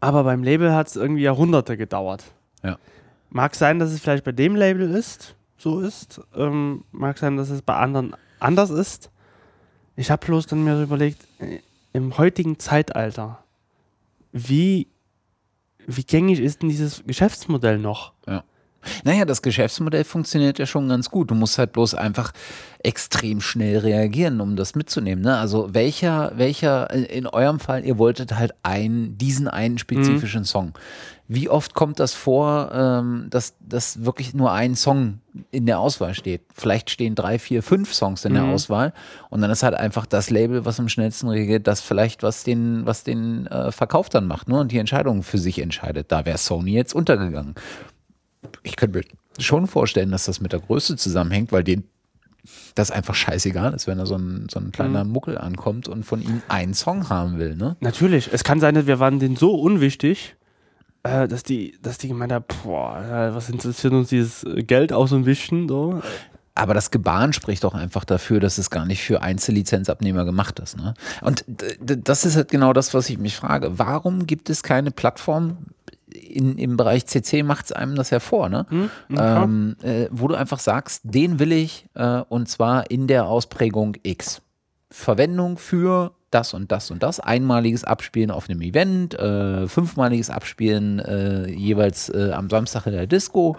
Aber 0.00 0.24
beim 0.24 0.42
Label 0.42 0.74
hat 0.74 0.88
es 0.88 0.96
irgendwie 0.96 1.22
Jahrhunderte 1.22 1.76
gedauert. 1.76 2.24
Ja. 2.62 2.78
Mag 3.28 3.54
sein, 3.54 3.78
dass 3.78 3.92
es 3.92 4.00
vielleicht 4.00 4.24
bei 4.24 4.32
dem 4.32 4.56
Label 4.56 4.90
ist, 4.90 5.36
so 5.58 5.80
ist. 5.80 6.20
Ähm, 6.34 6.84
mag 6.90 7.18
sein, 7.18 7.36
dass 7.36 7.50
es 7.50 7.62
bei 7.62 7.76
anderen 7.76 8.16
anders 8.40 8.70
ist. 8.70 9.10
Ich 9.94 10.10
habe 10.10 10.24
bloß 10.24 10.46
dann 10.46 10.64
mir 10.64 10.76
so 10.76 10.82
überlegt, 10.82 11.24
äh, 11.38 11.60
im 11.92 12.18
heutigen 12.18 12.58
Zeitalter, 12.58 13.42
wie, 14.32 14.88
wie 15.86 16.04
gängig 16.04 16.40
ist 16.40 16.62
denn 16.62 16.68
dieses 16.68 17.02
Geschäftsmodell 17.06 17.78
noch? 17.78 18.12
Naja, 19.04 19.24
das 19.24 19.42
Geschäftsmodell 19.42 20.04
funktioniert 20.04 20.58
ja 20.58 20.66
schon 20.66 20.88
ganz 20.88 21.10
gut. 21.10 21.30
Du 21.30 21.34
musst 21.34 21.58
halt 21.58 21.72
bloß 21.72 21.94
einfach 21.94 22.32
extrem 22.82 23.40
schnell 23.40 23.78
reagieren, 23.78 24.40
um 24.40 24.56
das 24.56 24.74
mitzunehmen. 24.74 25.22
Ne? 25.22 25.36
Also 25.36 25.74
welcher, 25.74 26.32
welcher, 26.36 26.90
in 26.90 27.26
eurem 27.26 27.60
Fall, 27.60 27.84
ihr 27.84 27.98
wolltet 27.98 28.36
halt 28.36 28.54
einen, 28.62 29.18
diesen 29.18 29.48
einen 29.48 29.78
spezifischen 29.78 30.44
Song. 30.44 30.72
Wie 31.32 31.48
oft 31.48 31.74
kommt 31.74 32.00
das 32.00 32.12
vor, 32.12 32.72
ähm, 32.74 33.28
dass, 33.30 33.54
dass 33.60 34.04
wirklich 34.04 34.34
nur 34.34 34.50
ein 34.50 34.74
Song 34.74 35.20
in 35.52 35.64
der 35.66 35.78
Auswahl 35.78 36.14
steht? 36.14 36.42
Vielleicht 36.52 36.90
stehen 36.90 37.14
drei, 37.14 37.38
vier, 37.38 37.62
fünf 37.62 37.94
Songs 37.94 38.24
in 38.24 38.34
der 38.34 38.42
Mhm. 38.42 38.54
Auswahl 38.54 38.92
und 39.28 39.40
dann 39.40 39.50
ist 39.50 39.62
halt 39.62 39.74
einfach 39.74 40.06
das 40.06 40.30
Label, 40.30 40.64
was 40.64 40.80
am 40.80 40.88
schnellsten 40.88 41.28
reagiert, 41.28 41.68
das 41.68 41.80
vielleicht, 41.80 42.24
was 42.24 42.42
den, 42.42 42.84
was 42.84 43.04
den 43.04 43.46
äh, 43.46 43.70
Verkauf 43.70 44.08
dann 44.08 44.26
macht 44.26 44.48
ne? 44.48 44.58
und 44.58 44.72
die 44.72 44.78
Entscheidung 44.78 45.22
für 45.22 45.38
sich 45.38 45.60
entscheidet. 45.60 46.10
Da 46.10 46.26
wäre 46.26 46.36
Sony 46.38 46.72
jetzt 46.72 46.94
untergegangen 46.94 47.54
ich 48.62 48.76
könnte 48.76 48.98
mir 48.98 49.04
schon 49.38 49.66
vorstellen, 49.66 50.10
dass 50.10 50.24
das 50.24 50.40
mit 50.40 50.52
der 50.52 50.60
Größe 50.60 50.96
zusammenhängt, 50.96 51.52
weil 51.52 51.64
denen 51.64 51.84
das 52.74 52.90
einfach 52.90 53.14
scheißegal 53.14 53.74
ist, 53.74 53.86
wenn 53.86 53.98
da 53.98 54.06
so 54.06 54.16
ein, 54.16 54.46
so 54.50 54.58
ein 54.58 54.72
kleiner 54.72 55.04
Muckel 55.04 55.36
ankommt 55.36 55.88
und 55.88 56.04
von 56.04 56.22
ihm 56.22 56.40
einen 56.48 56.72
Song 56.72 57.10
haben 57.10 57.38
will. 57.38 57.54
Ne? 57.54 57.76
Natürlich, 57.80 58.30
es 58.32 58.44
kann 58.44 58.60
sein, 58.60 58.74
dass 58.74 58.86
wir 58.86 58.98
waren 58.98 59.18
denen 59.18 59.36
so 59.36 59.54
unwichtig, 59.54 60.36
äh, 61.02 61.28
dass 61.28 61.42
die, 61.42 61.78
dass 61.82 61.98
die 61.98 62.08
gemeint 62.08 62.32
haben, 62.32 62.44
boah, 62.62 63.30
was 63.32 63.48
interessiert 63.48 63.92
uns 63.92 64.08
dieses 64.08 64.44
äh, 64.44 64.62
Geld 64.62 64.92
aus 64.92 65.12
und 65.12 65.26
Wischen, 65.26 65.68
so. 65.68 66.02
Aber 66.54 66.74
das 66.74 66.90
Gebaren 66.90 67.32
spricht 67.32 67.64
doch 67.64 67.74
einfach 67.74 68.04
dafür, 68.04 68.40
dass 68.40 68.58
es 68.58 68.70
gar 68.70 68.84
nicht 68.84 69.02
für 69.02 69.22
Einzellizenzabnehmer 69.22 70.24
gemacht 70.24 70.58
ist. 70.58 70.76
Ne? 70.76 70.94
Und 71.22 71.44
das 71.78 72.24
ist 72.26 72.36
halt 72.36 72.50
genau 72.50 72.72
das, 72.72 72.92
was 72.92 73.08
ich 73.08 73.18
mich 73.18 73.36
frage. 73.36 73.78
Warum 73.78 74.26
gibt 74.26 74.50
es 74.50 74.62
keine 74.62 74.90
Plattform, 74.90 75.58
in, 76.12 76.58
im 76.58 76.76
Bereich 76.76 77.06
CC 77.06 77.42
macht 77.42 77.66
es 77.66 77.72
einem 77.72 77.94
das 77.94 78.10
hervor, 78.10 78.48
ne? 78.48 78.66
Hm? 78.68 78.90
Ja. 79.10 79.44
ähm, 79.44 79.76
äh, 79.82 80.06
wo 80.10 80.28
du 80.28 80.34
einfach 80.34 80.58
sagst, 80.58 81.02
den 81.04 81.38
will 81.38 81.52
ich 81.52 81.86
äh, 81.94 82.22
und 82.28 82.48
zwar 82.48 82.90
in 82.90 83.06
der 83.06 83.26
Ausprägung 83.26 83.96
X. 84.02 84.42
Verwendung 84.90 85.56
für 85.56 86.12
das 86.30 86.54
und 86.54 86.70
das 86.72 86.90
und 86.90 87.02
das, 87.02 87.20
einmaliges 87.20 87.84
Abspielen 87.84 88.30
auf 88.30 88.48
einem 88.48 88.62
Event, 88.62 89.14
äh, 89.18 89.66
fünfmaliges 89.66 90.30
Abspielen 90.30 90.98
äh, 91.00 91.48
jeweils 91.50 92.08
äh, 92.08 92.32
am 92.32 92.48
Samstag 92.50 92.86
in 92.86 92.92
der 92.92 93.06
Disco 93.06 93.56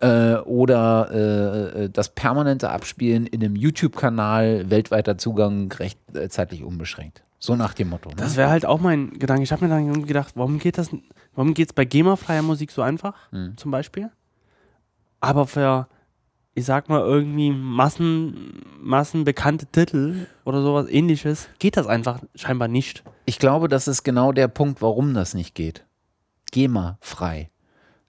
äh, 0.00 0.34
oder 0.36 1.82
äh, 1.84 1.90
das 1.90 2.10
permanente 2.10 2.70
Abspielen 2.70 3.26
in 3.26 3.42
einem 3.42 3.56
YouTube-Kanal, 3.56 4.70
weltweiter 4.70 5.18
Zugang, 5.18 5.72
recht 5.72 5.98
zeitlich 6.28 6.62
unbeschränkt. 6.62 7.22
So 7.38 7.56
nach 7.56 7.74
dem 7.74 7.90
Motto. 7.90 8.08
Ne? 8.08 8.16
Das 8.16 8.36
wäre 8.36 8.48
halt 8.48 8.64
auch 8.64 8.80
mein 8.80 9.10
Gedanke. 9.18 9.42
Ich 9.42 9.52
habe 9.52 9.66
mir 9.66 9.70
dann 9.70 10.06
gedacht, 10.06 10.32
warum 10.34 10.58
geht 10.58 10.78
das, 10.78 10.90
warum 11.34 11.52
geht 11.52 11.68
es 11.68 11.72
bei 11.74 11.84
GEMA-freier 11.84 12.42
Musik 12.42 12.70
so 12.70 12.80
einfach, 12.80 13.14
Hm. 13.32 13.56
zum 13.56 13.70
Beispiel? 13.70 14.10
Aber 15.20 15.46
für 15.46 15.86
ich 16.54 16.64
sag 16.64 16.88
mal, 16.88 17.00
irgendwie 17.00 17.50
Massen, 17.50 18.62
massenbekannte 18.80 19.66
Titel 19.66 20.26
oder 20.44 20.62
sowas 20.62 20.88
ähnliches, 20.88 21.48
geht 21.58 21.76
das 21.76 21.86
einfach 21.86 22.20
scheinbar 22.34 22.68
nicht. 22.68 23.02
Ich 23.26 23.38
glaube, 23.38 23.68
das 23.68 23.88
ist 23.88 24.04
genau 24.04 24.32
der 24.32 24.48
Punkt, 24.48 24.80
warum 24.80 25.14
das 25.14 25.34
nicht 25.34 25.54
geht. 25.54 25.84
GEMA-frei. 26.52 27.50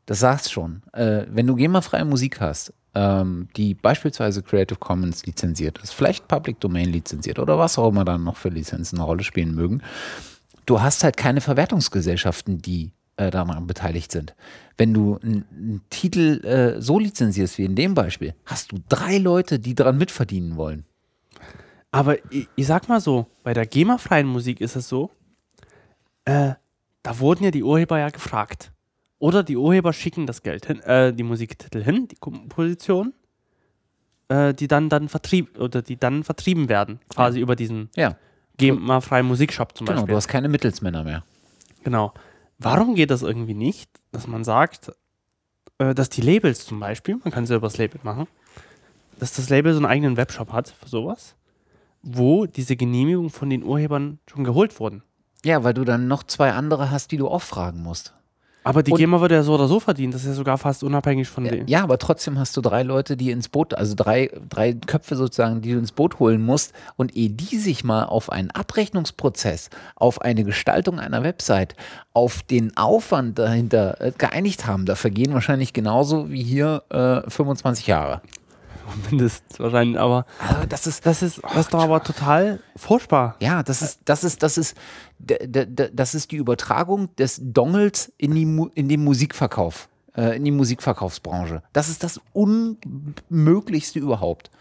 Das 0.06 0.20
sagst 0.20 0.52
schon. 0.52 0.84
Äh, 0.94 1.26
wenn 1.30 1.48
du 1.48 1.56
GEMA-freie 1.56 2.06
Musik 2.06 2.40
hast, 2.40 2.72
ähm, 2.94 3.50
die 3.58 3.74
beispielsweise 3.74 4.44
Creative 4.44 4.78
Commons 4.78 5.26
lizenziert 5.26 5.80
ist, 5.80 5.94
vielleicht 5.94 6.28
Public 6.28 6.60
Domain 6.60 6.90
lizenziert 6.90 7.40
oder 7.40 7.58
was 7.58 7.80
auch 7.80 7.90
immer 7.90 8.06
dann 8.06 8.24
noch 8.24 8.38
für 8.38 8.50
Lizenzen 8.50 8.98
eine 8.98 9.06
Rolle 9.06 9.24
spielen 9.24 9.56
mögen, 9.56 9.82
du 10.68 10.82
hast 10.82 11.04
halt 11.04 11.18
keine 11.18 11.42
Verwertungsgesellschaften, 11.42 12.62
die 12.62 12.92
äh, 13.18 13.32
daran 13.32 13.68
beteiligt 13.68 14.12
sind. 14.12 14.36
Wenn 14.78 14.94
du 14.94 15.18
einen 15.22 15.82
Titel 15.90 16.44
äh, 16.46 16.82
so 16.82 17.00
lizenzierst 17.00 17.58
wie 17.58 17.66
in 17.66 17.76
dem 17.76 17.94
Beispiel, 17.94 18.34
hast 18.46 18.72
du 18.72 18.78
drei 18.90 19.18
Leute, 19.18 19.60
die 19.60 19.76
daran 19.76 19.98
mitverdienen 19.98 20.58
wollen. 20.58 20.86
Aber 21.92 22.18
ich, 22.32 22.50
ich 22.56 22.68
sag 22.68 22.90
mal 22.90 23.00
so, 23.00 23.28
bei 23.44 23.54
der 23.54 23.66
GEMA-freien 23.66 24.28
Musik 24.28 24.60
ist 24.60 24.76
es 24.76 24.90
so, 24.90 25.12
äh, 26.26 26.54
da 27.04 27.20
wurden 27.20 27.46
ja 27.46 27.52
die 27.52 27.64
Urheber 27.64 28.00
ja 28.00 28.10
gefragt. 28.10 28.72
Oder 29.20 29.44
die 29.44 29.56
Urheber 29.56 29.94
schicken 29.94 30.28
das 30.28 30.44
Geld 30.44 30.66
hin, 30.66 30.82
äh, 30.82 31.14
die 31.14 31.24
Musiktitel 31.24 31.82
hin, 31.82 32.08
die 32.10 32.18
Komposition, 32.18 33.14
äh, 34.28 34.54
die 34.54 34.68
dann 34.68 34.90
dann 34.90 35.08
vertrieben 35.08 35.56
oder 35.56 35.82
die 35.82 35.98
dann 35.98 36.24
vertrieben 36.24 36.68
werden, 36.68 37.00
quasi 37.08 37.38
ja. 37.40 37.44
über 37.44 37.56
diesen 37.56 37.90
ja. 37.96 38.18
GEMA-freien 38.58 39.26
Musikshop 39.26 39.78
zum 39.78 39.86
genau, 39.86 39.96
Beispiel. 39.96 40.08
Genau, 40.08 40.14
du 40.14 40.18
hast 40.18 40.28
keine 40.28 40.50
Mittelsmänner 40.50 41.04
mehr. 41.04 41.24
Genau. 41.84 42.14
Warum 42.58 42.96
geht 42.96 43.12
das 43.12 43.22
irgendwie 43.22 43.54
nicht, 43.54 43.90
dass 44.12 44.28
man 44.28 44.44
sagt, 44.44 44.92
äh, 45.78 45.94
dass 45.94 46.10
die 46.10 46.22
Labels 46.22 46.66
zum 46.66 46.80
Beispiel, 46.80 47.18
man 47.18 47.32
kann 47.32 47.46
über 47.46 47.60
das 47.60 47.78
Label 47.78 48.00
machen, 48.04 48.28
dass 49.20 49.34
das 49.34 49.50
Label 49.50 49.74
so 49.74 49.80
einen 49.80 49.86
eigenen 49.86 50.18
Webshop 50.18 50.52
hat 50.52 50.70
für 50.70 50.90
sowas, 50.90 51.36
wo 52.02 52.46
diese 52.46 52.76
Genehmigung 52.76 53.30
von 53.30 53.50
den 53.50 53.64
Urhebern 53.64 54.20
schon 54.28 54.44
geholt 54.44 54.80
wurden. 54.80 55.04
Ja, 55.44 55.64
weil 55.64 55.74
du 55.74 55.84
dann 55.84 56.08
noch 56.08 56.24
zwei 56.24 56.54
andere 56.54 56.92
hast, 56.92 57.12
die 57.12 57.18
du 57.18 57.28
auffragen 57.28 57.82
musst. 57.84 58.14
Aber 58.66 58.82
die 58.82 58.92
und, 58.92 58.98
GEMA 58.98 59.22
wird 59.22 59.32
ja 59.32 59.44
so 59.44 59.54
oder 59.54 59.68
so 59.68 59.80
verdient, 59.80 60.16
das 60.16 60.24
ist 60.24 60.30
ja 60.30 60.34
sogar 60.34 60.58
fast 60.58 60.84
unabhängig 60.84 61.28
von 61.28 61.46
ja, 61.46 61.52
dem. 61.52 61.68
Ja, 61.68 61.84
aber 61.84 62.00
trotzdem 62.00 62.40
hast 62.40 62.58
du 62.58 62.62
drei 62.62 62.82
Leute, 62.82 63.16
die 63.16 63.30
ins 63.30 63.48
Boot, 63.48 63.76
also 63.76 63.94
drei, 63.96 64.32
drei 64.50 64.74
Köpfe 64.74 65.16
sozusagen, 65.16 65.62
die 65.62 65.74
du 65.74 65.78
ins 65.78 65.92
Boot 65.92 66.18
holen 66.20 66.42
musst. 66.42 66.74
Und 66.96 67.16
ehe 67.16 67.30
die 67.30 67.58
sich 67.58 67.84
mal 67.84 68.06
auf 68.06 68.32
einen 68.32 68.50
Abrechnungsprozess, 68.50 69.70
auf 69.96 70.22
eine 70.22 70.44
Gestaltung 70.44 71.00
einer 71.00 71.22
Website, 71.22 71.76
auf 72.14 72.42
den 72.42 72.76
Aufwand 72.76 73.38
dahinter 73.38 74.02
äh, 74.02 74.12
geeinigt 74.18 74.66
haben, 74.66 74.88
da 74.88 74.96
vergehen 74.96 75.34
wahrscheinlich 75.34 75.74
genauso 75.74 76.32
wie 76.32 76.44
hier 76.44 76.84
äh, 76.90 77.30
25 77.30 77.86
Jahre. 77.86 78.22
Mindestens 79.10 79.60
wahrscheinlich, 79.60 80.00
aber, 80.00 80.26
aber 80.40 80.68
das 80.68 80.88
ist, 80.88 81.06
das 81.06 81.22
ist, 81.22 81.42
das 81.44 81.58
ist 81.58 81.74
doch 81.74 81.82
aber 81.82 82.04
total 82.04 82.60
furchtbar. 82.76 83.36
Ja, 83.40 83.64
das 83.64 83.82
ist, 83.82 84.02
das 84.06 84.24
ist, 84.24 84.44
das 84.44 84.58
ist, 84.58 84.76
das 85.20 86.16
ist 86.16 86.32
die 86.32 86.38
Übertragung 86.38 87.16
des 87.16 87.40
Dongles 87.42 88.12
in, 88.18 88.36
die, 88.36 88.70
in 88.76 88.90
den 88.90 89.04
Musikverkauf, 89.04 89.90
äh, 90.16 90.36
in 90.38 90.44
die 90.44 90.52
Musikverkaufsbranche. 90.52 91.64
Das 91.74 91.90
ist 91.90 92.04
das 92.04 92.20
Unmöglichste 92.34 94.00
überhaupt. 94.00 94.52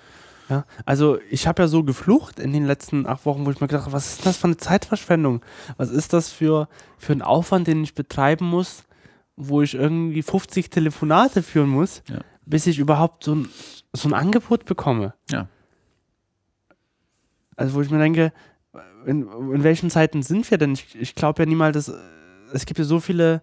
Ja, 0.48 0.66
also 0.84 1.18
ich 1.30 1.46
habe 1.46 1.62
ja 1.62 1.68
so 1.68 1.84
geflucht 1.84 2.38
in 2.38 2.52
den 2.52 2.66
letzten 2.66 3.06
acht 3.06 3.24
Wochen, 3.24 3.46
wo 3.46 3.50
ich 3.50 3.60
mir 3.60 3.66
gedacht 3.66 3.84
habe, 3.84 3.94
was 3.94 4.08
ist 4.08 4.26
das 4.26 4.36
für 4.36 4.44
eine 4.44 4.58
Zeitverschwendung? 4.58 5.40
Was 5.78 5.90
ist 5.90 6.12
das 6.12 6.30
für, 6.30 6.68
für 6.98 7.12
ein 7.12 7.22
Aufwand, 7.22 7.66
den 7.66 7.82
ich 7.82 7.94
betreiben 7.94 8.46
muss, 8.46 8.84
wo 9.36 9.62
ich 9.62 9.74
irgendwie 9.74 10.22
50 10.22 10.70
Telefonate 10.70 11.42
führen 11.42 11.70
muss, 11.70 12.02
ja. 12.08 12.18
Bis 12.46 12.66
ich 12.66 12.78
überhaupt 12.78 13.24
so 13.24 13.34
ein, 13.34 13.48
so 13.92 14.08
ein 14.08 14.14
Angebot 14.14 14.64
bekomme. 14.64 15.14
Ja. 15.30 15.48
Also 17.56 17.74
wo 17.74 17.80
ich 17.80 17.90
mir 17.90 17.98
denke, 17.98 18.32
in, 19.06 19.28
in 19.28 19.62
welchen 19.62 19.90
Zeiten 19.90 20.22
sind 20.22 20.50
wir 20.50 20.58
denn? 20.58 20.72
Ich, 20.72 20.94
ich 20.98 21.14
glaube 21.14 21.42
ja 21.42 21.46
niemals, 21.46 21.74
dass 21.74 21.96
es 22.52 22.66
gibt 22.66 22.78
ja 22.78 22.84
so 22.84 23.00
viele 23.00 23.42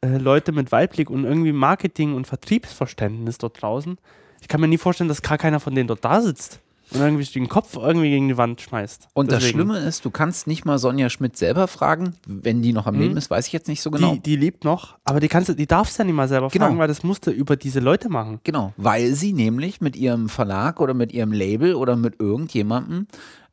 äh, 0.00 0.18
Leute 0.18 0.52
mit 0.52 0.72
Weitblick 0.72 1.10
und 1.10 1.24
irgendwie 1.24 1.52
Marketing 1.52 2.14
und 2.14 2.26
Vertriebsverständnis 2.26 3.38
dort 3.38 3.60
draußen. 3.60 3.98
Ich 4.40 4.48
kann 4.48 4.60
mir 4.60 4.68
nie 4.68 4.78
vorstellen, 4.78 5.08
dass 5.08 5.22
gar 5.22 5.38
keiner 5.38 5.60
von 5.60 5.74
denen 5.74 5.88
dort 5.88 6.04
da 6.04 6.20
sitzt 6.20 6.60
und 6.94 7.00
irgendwie 7.00 7.24
den 7.24 7.48
Kopf 7.48 7.76
irgendwie 7.76 8.10
gegen 8.10 8.28
die 8.28 8.36
Wand 8.36 8.60
schmeißt. 8.60 9.08
Und 9.14 9.30
Deswegen. 9.30 9.40
das 9.40 9.50
Schlimme 9.50 9.78
ist, 9.78 10.04
du 10.04 10.10
kannst 10.10 10.46
nicht 10.46 10.64
mal 10.64 10.78
Sonja 10.78 11.10
Schmidt 11.10 11.36
selber 11.36 11.68
fragen, 11.68 12.14
wenn 12.26 12.62
die 12.62 12.72
noch 12.72 12.86
am 12.86 12.94
mhm. 12.96 13.00
Leben 13.00 13.16
ist, 13.16 13.30
weiß 13.30 13.46
ich 13.46 13.52
jetzt 13.52 13.68
nicht 13.68 13.82
so 13.82 13.90
genau. 13.90 14.14
Die, 14.14 14.20
die 14.20 14.36
lebt 14.36 14.64
noch, 14.64 14.96
aber 15.04 15.20
die 15.20 15.28
kannst 15.28 15.56
die 15.58 15.66
darfst 15.66 15.98
ja 15.98 16.04
nicht 16.04 16.14
mal 16.14 16.28
selber 16.28 16.48
genau. 16.48 16.66
fragen, 16.66 16.78
weil 16.78 16.88
das 16.88 17.02
musste 17.02 17.30
über 17.30 17.56
diese 17.56 17.80
Leute 17.80 18.08
machen. 18.08 18.40
Genau, 18.44 18.72
weil 18.76 19.14
sie 19.14 19.32
nämlich 19.32 19.80
mit 19.80 19.96
ihrem 19.96 20.28
Verlag 20.28 20.80
oder 20.80 20.94
mit 20.94 21.12
ihrem 21.12 21.32
Label 21.32 21.74
oder 21.74 21.96
mit 21.96 22.20
irgendjemandem 22.20 23.06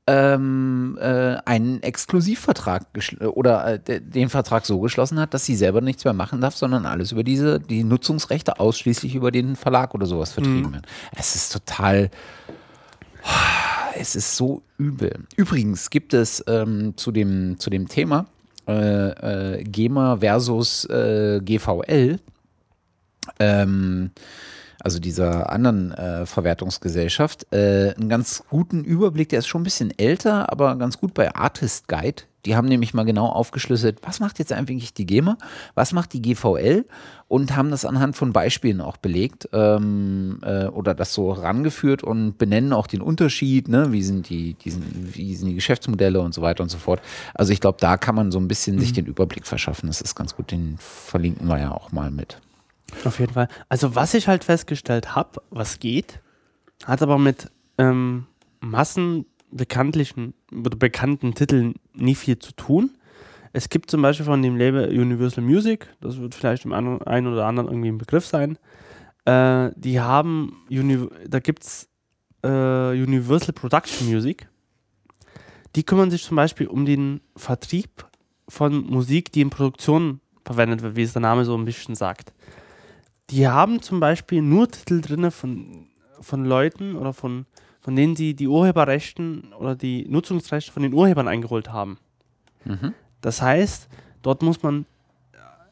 ähm, 0.09 0.97
äh, 0.99 1.37
einen 1.45 1.83
Exklusivvertrag 1.83 2.87
oder 3.21 3.75
äh, 3.75 4.01
den 4.01 4.29
Vertrag 4.29 4.65
so 4.65 4.79
geschlossen 4.79 5.19
hat, 5.19 5.35
dass 5.35 5.45
sie 5.45 5.55
selber 5.55 5.81
nichts 5.81 6.03
mehr 6.03 6.13
machen 6.13 6.41
darf, 6.41 6.55
sondern 6.55 6.87
alles 6.87 7.11
über 7.11 7.23
diese, 7.23 7.59
die 7.59 7.83
Nutzungsrechte 7.83 8.59
ausschließlich 8.59 9.13
über 9.13 9.29
den 9.31 9.55
Verlag 9.55 9.93
oder 9.93 10.07
sowas 10.07 10.31
vertrieben 10.31 10.69
mhm. 10.69 10.73
wird. 10.73 10.85
Es 11.15 11.35
ist 11.35 11.53
total 11.53 12.09
es 13.95 14.15
ist 14.15 14.35
so 14.35 14.61
übel. 14.77 15.25
Übrigens 15.35 15.89
gibt 15.89 16.13
es 16.13 16.43
ähm, 16.47 16.93
zu, 16.95 17.11
dem, 17.11 17.59
zu 17.59 17.69
dem 17.69 17.87
Thema 17.87 18.27
äh, 18.67 19.57
äh, 19.57 19.63
GEMA 19.63 20.17
versus 20.17 20.85
äh, 20.85 21.41
GVL, 21.43 22.19
ähm, 23.39 24.11
also 24.79 24.99
dieser 24.99 25.51
anderen 25.51 25.91
äh, 25.91 26.25
Verwertungsgesellschaft, 26.25 27.47
äh, 27.51 27.93
einen 27.97 28.09
ganz 28.09 28.43
guten 28.49 28.83
Überblick. 28.83 29.29
Der 29.29 29.39
ist 29.39 29.47
schon 29.47 29.61
ein 29.61 29.65
bisschen 29.65 29.91
älter, 29.97 30.51
aber 30.51 30.75
ganz 30.77 30.99
gut 30.99 31.13
bei 31.13 31.33
Artist 31.33 31.87
Guide. 31.87 32.23
Die 32.45 32.55
haben 32.55 32.67
nämlich 32.67 32.93
mal 32.93 33.03
genau 33.03 33.27
aufgeschlüsselt, 33.27 33.99
was 34.03 34.19
macht 34.19 34.39
jetzt 34.39 34.53
eigentlich 34.53 34.93
die 34.93 35.05
GEMA, 35.05 35.37
was 35.75 35.91
macht 35.91 36.13
die 36.13 36.21
GVL 36.21 36.85
und 37.27 37.55
haben 37.55 37.69
das 37.69 37.83
anhand 37.83 38.15
von 38.15 38.31
Beispielen 38.31 38.79
auch 38.79 38.97
belegt 38.97 39.49
ähm, 39.51 40.39
äh, 40.43 40.67
oder 40.67 40.95
das 40.95 41.13
so 41.13 41.31
rangeführt 41.31 42.01
und 42.01 42.37
benennen 42.37 42.71
auch 42.71 42.87
den 42.87 43.01
Unterschied, 43.01 43.67
ne? 43.67 43.91
wie, 43.91 44.01
sind 44.03 44.29
die, 44.29 44.53
die 44.53 44.71
sind, 44.71 45.17
wie 45.17 45.35
sind 45.35 45.49
die 45.49 45.55
Geschäftsmodelle 45.55 46.21
und 46.21 46.33
so 46.33 46.41
weiter 46.41 46.63
und 46.63 46.69
so 46.69 46.77
fort. 46.77 47.01
Also 47.33 47.51
ich 47.51 47.59
glaube, 47.59 47.77
da 47.81 47.97
kann 47.97 48.15
man 48.15 48.31
so 48.31 48.39
ein 48.39 48.47
bisschen 48.47 48.77
mhm. 48.77 48.79
sich 48.79 48.93
den 48.93 49.05
Überblick 49.05 49.45
verschaffen. 49.45 49.87
Das 49.87 49.99
ist 49.99 50.15
ganz 50.15 50.35
gut, 50.35 50.51
den 50.51 50.77
verlinken 50.79 51.47
wir 51.47 51.59
ja 51.59 51.71
auch 51.71 51.91
mal 51.91 52.09
mit. 52.09 52.39
Auf 53.03 53.19
jeden 53.19 53.33
Fall. 53.33 53.49
Also 53.67 53.95
was 53.95 54.13
ich 54.13 54.27
halt 54.27 54.43
festgestellt 54.43 55.15
habe, 55.15 55.41
was 55.49 55.79
geht, 55.79 56.19
hat 56.85 57.01
aber 57.01 57.17
mit 57.17 57.51
ähm, 57.77 58.27
Massen 58.61 59.25
bekanntlichen 59.51 60.33
oder 60.51 60.77
bekannten 60.77 61.33
Titeln 61.33 61.75
nie 61.93 62.15
viel 62.15 62.39
zu 62.39 62.51
tun. 62.53 62.91
Es 63.51 63.69
gibt 63.69 63.89
zum 63.89 64.01
Beispiel 64.01 64.25
von 64.25 64.41
dem 64.41 64.57
Label 64.57 64.87
Universal 64.89 65.43
Music, 65.43 65.87
das 66.01 66.19
wird 66.19 66.35
vielleicht 66.35 66.65
dem 66.65 66.73
einen 66.73 67.27
oder 67.27 67.45
anderen 67.45 67.67
irgendwie 67.67 67.89
ein 67.89 67.97
Begriff 67.97 68.25
sein. 68.25 68.57
Äh, 69.25 69.71
die 69.75 69.99
haben, 69.99 70.65
Uni 70.69 71.07
da 71.27 71.39
gibt 71.39 71.63
es 71.63 71.89
äh, 72.43 72.47
Universal 72.91 73.53
Production 73.53 74.07
Music. 74.07 74.47
Die 75.75 75.83
kümmern 75.83 76.11
sich 76.11 76.23
zum 76.23 76.35
Beispiel 76.35 76.67
um 76.67 76.85
den 76.85 77.21
Vertrieb 77.35 78.05
von 78.47 78.85
Musik, 78.85 79.31
die 79.31 79.41
in 79.41 79.49
Produktion 79.49 80.19
verwendet 80.43 80.81
wird, 80.81 80.95
wie 80.95 81.03
es 81.03 81.13
der 81.13 81.21
Name 81.21 81.45
so 81.45 81.55
ein 81.55 81.65
bisschen 81.65 81.95
sagt. 81.95 82.33
Die 83.29 83.47
haben 83.47 83.81
zum 83.81 83.99
Beispiel 83.99 84.41
nur 84.41 84.69
Titel 84.69 85.01
drin 85.01 85.29
von, 85.29 85.87
von 86.19 86.45
Leuten 86.45 86.95
oder 86.95 87.13
von 87.13 87.45
von 87.89 87.95
denen 87.95 88.15
sie 88.15 88.35
die 88.35 88.47
Urheberrechten 88.47 89.51
oder 89.53 89.75
die 89.75 90.05
Nutzungsrechte 90.07 90.71
von 90.71 90.83
den 90.83 90.93
Urhebern 90.93 91.27
eingeholt 91.27 91.71
haben. 91.73 91.97
Mhm. 92.63 92.93
Das 93.19 93.41
heißt, 93.41 93.89
dort 94.21 94.43
muss 94.43 94.61
man 94.61 94.85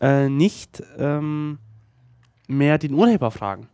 äh, 0.01 0.27
nicht 0.27 0.81
ähm, 0.97 1.59
mehr 2.47 2.79
den 2.79 2.95
Urheber 2.95 3.29
fragen. 3.29 3.67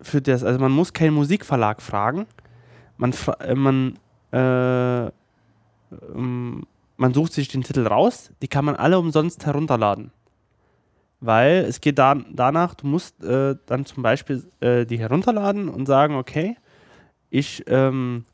Für 0.00 0.20
das, 0.20 0.42
also 0.42 0.58
man 0.58 0.72
muss 0.72 0.92
keinen 0.92 1.14
Musikverlag 1.14 1.80
fragen. 1.80 2.26
Man, 2.96 3.14
äh, 3.38 3.54
man, 3.54 3.96
äh, 4.32 5.06
ähm, 5.06 6.66
man 6.96 7.14
sucht 7.14 7.34
sich 7.34 7.46
den 7.46 7.62
Titel 7.62 7.86
raus, 7.86 8.32
die 8.42 8.48
kann 8.48 8.64
man 8.64 8.74
alle 8.74 8.98
umsonst 8.98 9.46
herunterladen 9.46 10.10
weil 11.26 11.64
es 11.64 11.80
geht 11.80 11.98
da, 11.98 12.14
danach, 12.30 12.74
du 12.74 12.86
musst 12.86 13.22
äh, 13.22 13.56
dann 13.66 13.84
zum 13.84 14.02
Beispiel 14.02 14.44
äh, 14.60 14.86
die 14.86 14.98
herunterladen 14.98 15.68
und 15.68 15.86
sagen, 15.86 16.14
okay, 16.14 16.56
ich 17.30 17.64
ähm, 17.66 18.24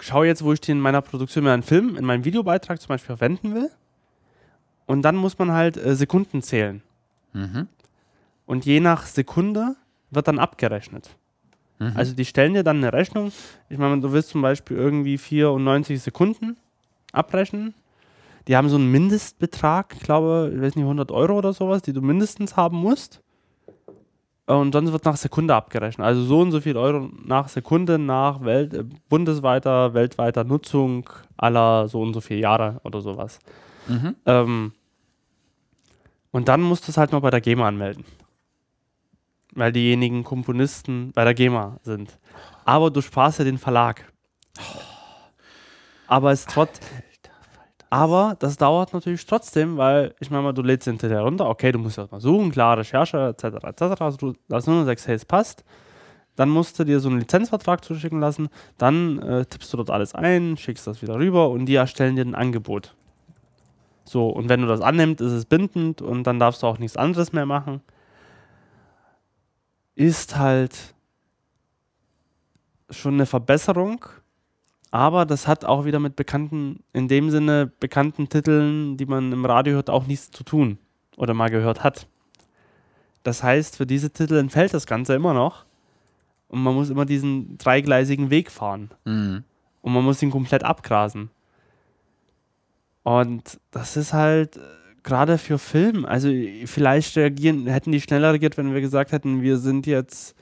schaue 0.00 0.26
jetzt, 0.26 0.44
wo 0.44 0.52
ich 0.52 0.60
den 0.60 0.78
in 0.78 0.82
meiner 0.82 1.02
Produktion 1.02 1.44
mir 1.44 1.52
einen 1.52 1.62
Film, 1.62 1.96
in 1.96 2.04
meinem 2.04 2.24
Videobeitrag 2.24 2.80
zum 2.80 2.88
Beispiel 2.88 3.16
verwenden 3.16 3.54
will. 3.54 3.70
Und 4.86 5.02
dann 5.02 5.16
muss 5.16 5.38
man 5.38 5.52
halt 5.52 5.76
äh, 5.76 5.94
Sekunden 5.94 6.42
zählen. 6.42 6.82
Mhm. 7.32 7.68
Und 8.46 8.66
je 8.66 8.80
nach 8.80 9.06
Sekunde 9.06 9.76
wird 10.10 10.28
dann 10.28 10.38
abgerechnet. 10.38 11.10
Mhm. 11.78 11.92
Also 11.94 12.14
die 12.14 12.24
stellen 12.24 12.54
dir 12.54 12.64
dann 12.64 12.78
eine 12.78 12.92
Rechnung. 12.92 13.32
Ich 13.68 13.78
meine, 13.78 14.00
du 14.00 14.12
willst 14.12 14.30
zum 14.30 14.42
Beispiel 14.42 14.76
irgendwie 14.76 15.16
94 15.16 16.02
Sekunden 16.02 16.56
abrechnen 17.12 17.74
die 18.50 18.56
haben 18.56 18.68
so 18.68 18.74
einen 18.74 18.90
Mindestbetrag, 18.90 19.94
ich 19.94 20.02
glaube, 20.02 20.50
ich 20.52 20.60
weiß 20.60 20.74
nicht, 20.74 20.82
100 20.82 21.12
Euro 21.12 21.38
oder 21.38 21.52
sowas, 21.52 21.82
die 21.82 21.92
du 21.92 22.02
mindestens 22.02 22.56
haben 22.56 22.78
musst. 22.78 23.22
und 24.46 24.72
sonst 24.72 24.90
wird 24.90 25.04
nach 25.04 25.16
Sekunde 25.16 25.54
abgerechnet. 25.54 26.04
Also 26.04 26.24
so 26.24 26.40
und 26.40 26.50
so 26.50 26.60
viel 26.60 26.76
Euro 26.76 27.10
nach 27.24 27.48
Sekunde 27.48 27.96
nach 27.96 28.44
Welt, 28.44 28.74
äh, 28.74 28.82
bundesweiter, 29.08 29.94
weltweiter 29.94 30.42
Nutzung 30.42 31.08
aller 31.36 31.86
so 31.86 32.02
und 32.02 32.12
so 32.12 32.20
viele 32.20 32.40
Jahre 32.40 32.80
oder 32.82 33.00
sowas. 33.00 33.38
Mhm. 33.86 34.16
Ähm, 34.26 34.72
und 36.32 36.48
dann 36.48 36.60
musst 36.60 36.88
du 36.88 36.90
es 36.90 36.96
halt 36.96 37.12
noch 37.12 37.20
bei 37.20 37.30
der 37.30 37.40
GEMA 37.40 37.68
anmelden. 37.68 38.04
Weil 39.54 39.70
diejenigen 39.70 40.24
Komponisten 40.24 41.12
bei 41.12 41.22
der 41.22 41.34
GEMA 41.34 41.78
sind. 41.84 42.18
Aber 42.64 42.90
du 42.90 43.00
sparst 43.00 43.38
ja 43.38 43.44
den 43.44 43.58
Verlag. 43.58 44.12
Aber 46.08 46.32
es 46.32 46.46
trotz. 46.46 46.80
Aber 47.90 48.36
das 48.38 48.56
dauert 48.56 48.92
natürlich 48.92 49.26
trotzdem, 49.26 49.76
weil 49.76 50.14
ich 50.20 50.30
meine 50.30 50.44
mal, 50.44 50.52
du 50.52 50.62
lädst 50.62 50.84
hinterher 50.84 51.22
runter, 51.22 51.48
okay, 51.48 51.72
du 51.72 51.80
musst 51.80 51.98
erst 51.98 52.12
mal 52.12 52.20
suchen, 52.20 52.52
klar, 52.52 52.78
Recherche, 52.78 53.34
etc. 53.36 53.64
etc. 53.64 54.00
Also 54.00 54.16
du 54.16 54.34
hast 54.52 54.68
nur 54.68 54.84
sagst, 54.84 55.08
hey, 55.08 55.16
es 55.16 55.24
passt. 55.24 55.64
Dann 56.36 56.48
musst 56.48 56.78
du 56.78 56.84
dir 56.84 57.00
so 57.00 57.08
einen 57.08 57.18
Lizenzvertrag 57.18 57.84
zuschicken 57.84 58.20
lassen, 58.20 58.48
dann 58.78 59.18
äh, 59.18 59.44
tippst 59.44 59.72
du 59.72 59.76
dort 59.76 59.90
alles 59.90 60.14
ein, 60.14 60.56
schickst 60.56 60.86
das 60.86 61.02
wieder 61.02 61.16
rüber 61.16 61.50
und 61.50 61.66
die 61.66 61.74
erstellen 61.74 62.14
dir 62.14 62.24
ein 62.24 62.36
Angebot. 62.36 62.94
So, 64.04 64.28
und 64.28 64.48
wenn 64.48 64.62
du 64.62 64.68
das 64.68 64.80
annimmst, 64.80 65.20
ist 65.20 65.32
es 65.32 65.44
bindend 65.44 66.00
und 66.00 66.24
dann 66.24 66.38
darfst 66.38 66.62
du 66.62 66.68
auch 66.68 66.78
nichts 66.78 66.96
anderes 66.96 67.32
mehr 67.32 67.46
machen. 67.46 67.82
Ist 69.96 70.38
halt 70.38 70.94
schon 72.88 73.14
eine 73.14 73.26
Verbesserung, 73.26 74.04
aber 74.90 75.24
das 75.26 75.46
hat 75.46 75.64
auch 75.64 75.84
wieder 75.84 76.00
mit 76.00 76.16
bekannten, 76.16 76.80
in 76.92 77.06
dem 77.08 77.30
Sinne 77.30 77.70
bekannten 77.80 78.28
Titeln, 78.28 78.96
die 78.96 79.06
man 79.06 79.32
im 79.32 79.44
Radio 79.44 79.74
hört, 79.74 79.90
auch 79.90 80.06
nichts 80.06 80.30
zu 80.30 80.42
tun 80.44 80.78
oder 81.16 81.34
mal 81.34 81.48
gehört 81.50 81.84
hat. 81.84 82.06
Das 83.22 83.42
heißt, 83.42 83.76
für 83.76 83.86
diese 83.86 84.10
Titel 84.10 84.36
entfällt 84.36 84.72
das 84.74 84.86
Ganze 84.86 85.14
immer 85.14 85.34
noch 85.34 85.64
und 86.48 86.62
man 86.62 86.74
muss 86.74 86.90
immer 86.90 87.04
diesen 87.04 87.58
dreigleisigen 87.58 88.30
Weg 88.30 88.50
fahren 88.50 88.90
Mhm. 89.04 89.44
und 89.82 89.92
man 89.92 90.04
muss 90.04 90.22
ihn 90.22 90.30
komplett 90.30 90.64
abgrasen. 90.64 91.30
Und 93.02 93.58
das 93.70 93.96
ist 93.96 94.12
halt 94.12 94.56
äh, 94.56 94.60
gerade 95.02 95.38
für 95.38 95.58
Film, 95.58 96.04
also 96.04 96.28
äh, 96.28 96.66
vielleicht 96.66 97.16
reagieren, 97.16 97.66
hätten 97.66 97.92
die 97.92 98.00
schneller 98.00 98.30
reagiert, 98.32 98.56
wenn 98.58 98.74
wir 98.74 98.80
gesagt 98.80 99.12
hätten, 99.12 99.42
wir 99.42 99.58
sind 99.58 99.86
jetzt 99.86 100.34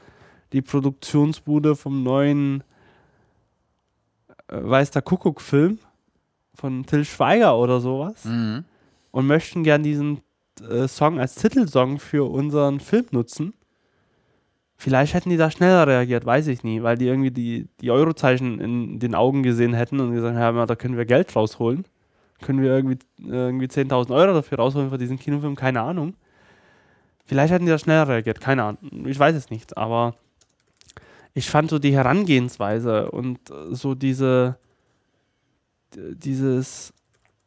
die 0.52 0.62
Produktionsbude 0.62 1.76
vom 1.76 2.02
neuen 2.02 2.64
Weiß 4.48 4.90
der 4.90 5.02
Kuckuck-Film 5.02 5.78
von 6.54 6.84
Till 6.86 7.04
Schweiger 7.04 7.56
oder 7.58 7.80
sowas 7.80 8.24
Mhm. 8.24 8.64
und 9.10 9.26
möchten 9.26 9.62
gern 9.64 9.82
diesen 9.82 10.20
äh, 10.68 10.88
Song 10.88 11.20
als 11.20 11.34
Titelsong 11.36 11.98
für 11.98 12.28
unseren 12.30 12.80
Film 12.80 13.06
nutzen. 13.12 13.54
Vielleicht 14.80 15.14
hätten 15.14 15.30
die 15.30 15.36
da 15.36 15.50
schneller 15.50 15.86
reagiert, 15.86 16.24
weiß 16.24 16.46
ich 16.46 16.62
nie, 16.62 16.82
weil 16.82 16.96
die 16.96 17.06
irgendwie 17.06 17.30
die, 17.32 17.68
die 17.80 17.90
Eurozeichen 17.90 18.60
in 18.60 18.98
den 19.00 19.14
Augen 19.14 19.42
gesehen 19.42 19.74
hätten 19.74 19.98
und 20.00 20.12
gesagt 20.14 20.36
haben, 20.36 20.56
ja, 20.56 20.66
da 20.66 20.76
können 20.76 20.96
wir 20.96 21.04
Geld 21.04 21.34
rausholen. 21.34 21.84
Können 22.40 22.62
wir 22.62 22.70
irgendwie, 22.70 22.98
irgendwie 23.18 23.66
10.000 23.66 24.14
Euro 24.14 24.32
dafür 24.34 24.58
rausholen 24.58 24.90
für 24.90 24.98
diesen 24.98 25.18
Kinofilm, 25.18 25.56
keine 25.56 25.80
Ahnung. 25.82 26.14
Vielleicht 27.24 27.52
hätten 27.52 27.64
die 27.66 27.72
da 27.72 27.78
schneller 27.78 28.06
reagiert, 28.08 28.40
keine 28.40 28.62
Ahnung, 28.62 28.78
ich 29.06 29.18
weiß 29.18 29.34
es 29.34 29.50
nicht, 29.50 29.76
aber 29.76 30.14
ich 31.38 31.48
fand 31.48 31.70
so 31.70 31.78
die 31.78 31.94
Herangehensweise 31.94 33.10
und 33.10 33.38
äh, 33.50 33.74
so 33.74 33.94
diese, 33.94 34.58
dieses 35.94 36.92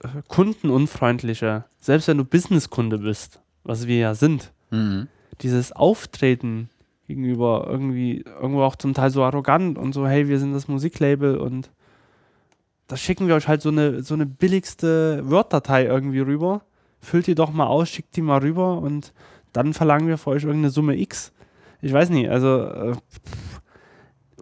äh, 0.04 0.08
kundenunfreundliche, 0.28 1.66
selbst 1.80 2.08
wenn 2.08 2.18
du 2.18 2.26
Businesskunde 2.26 2.98
bist, 2.98 3.42
was 3.64 3.88
wir 3.88 3.98
ja 3.98 4.16
sind, 4.16 4.54
Mhm. 4.74 5.10
dieses 5.42 5.74
Auftreten 5.74 6.70
gegenüber 7.06 7.68
irgendwie 7.70 8.22
irgendwo 8.22 8.62
auch 8.64 8.78
zum 8.78 8.94
Teil 8.94 9.10
so 9.10 9.22
arrogant 9.22 9.78
und 9.78 9.92
so, 9.92 10.08
hey, 10.08 10.30
wir 10.30 10.40
sind 10.40 10.54
das 10.54 10.70
Musiklabel 10.70 11.38
und 11.38 11.70
da 12.88 12.96
schicken 12.96 13.28
wir 13.28 13.36
euch 13.36 13.50
halt 13.50 13.62
so 13.62 13.68
eine, 13.68 14.02
so 14.02 14.14
eine 14.14 14.26
billigste 14.26 15.22
Word-Datei 15.30 15.86
irgendwie 15.86 16.20
rüber. 16.20 16.62
Füllt 17.02 17.28
die 17.28 17.36
doch 17.36 17.52
mal 17.52 17.68
aus, 17.68 17.90
schickt 17.90 18.16
die 18.16 18.22
mal 18.22 18.40
rüber 18.40 18.78
und 18.78 19.12
dann 19.52 19.74
verlangen 19.74 20.08
wir 20.08 20.18
für 20.18 20.30
euch 20.30 20.44
irgendeine 20.44 20.70
Summe 20.70 20.98
X. 20.98 21.34
Ich 21.82 21.92
weiß 21.92 22.10
nicht, 22.12 22.30
also 22.30 22.62
äh, 22.64 22.96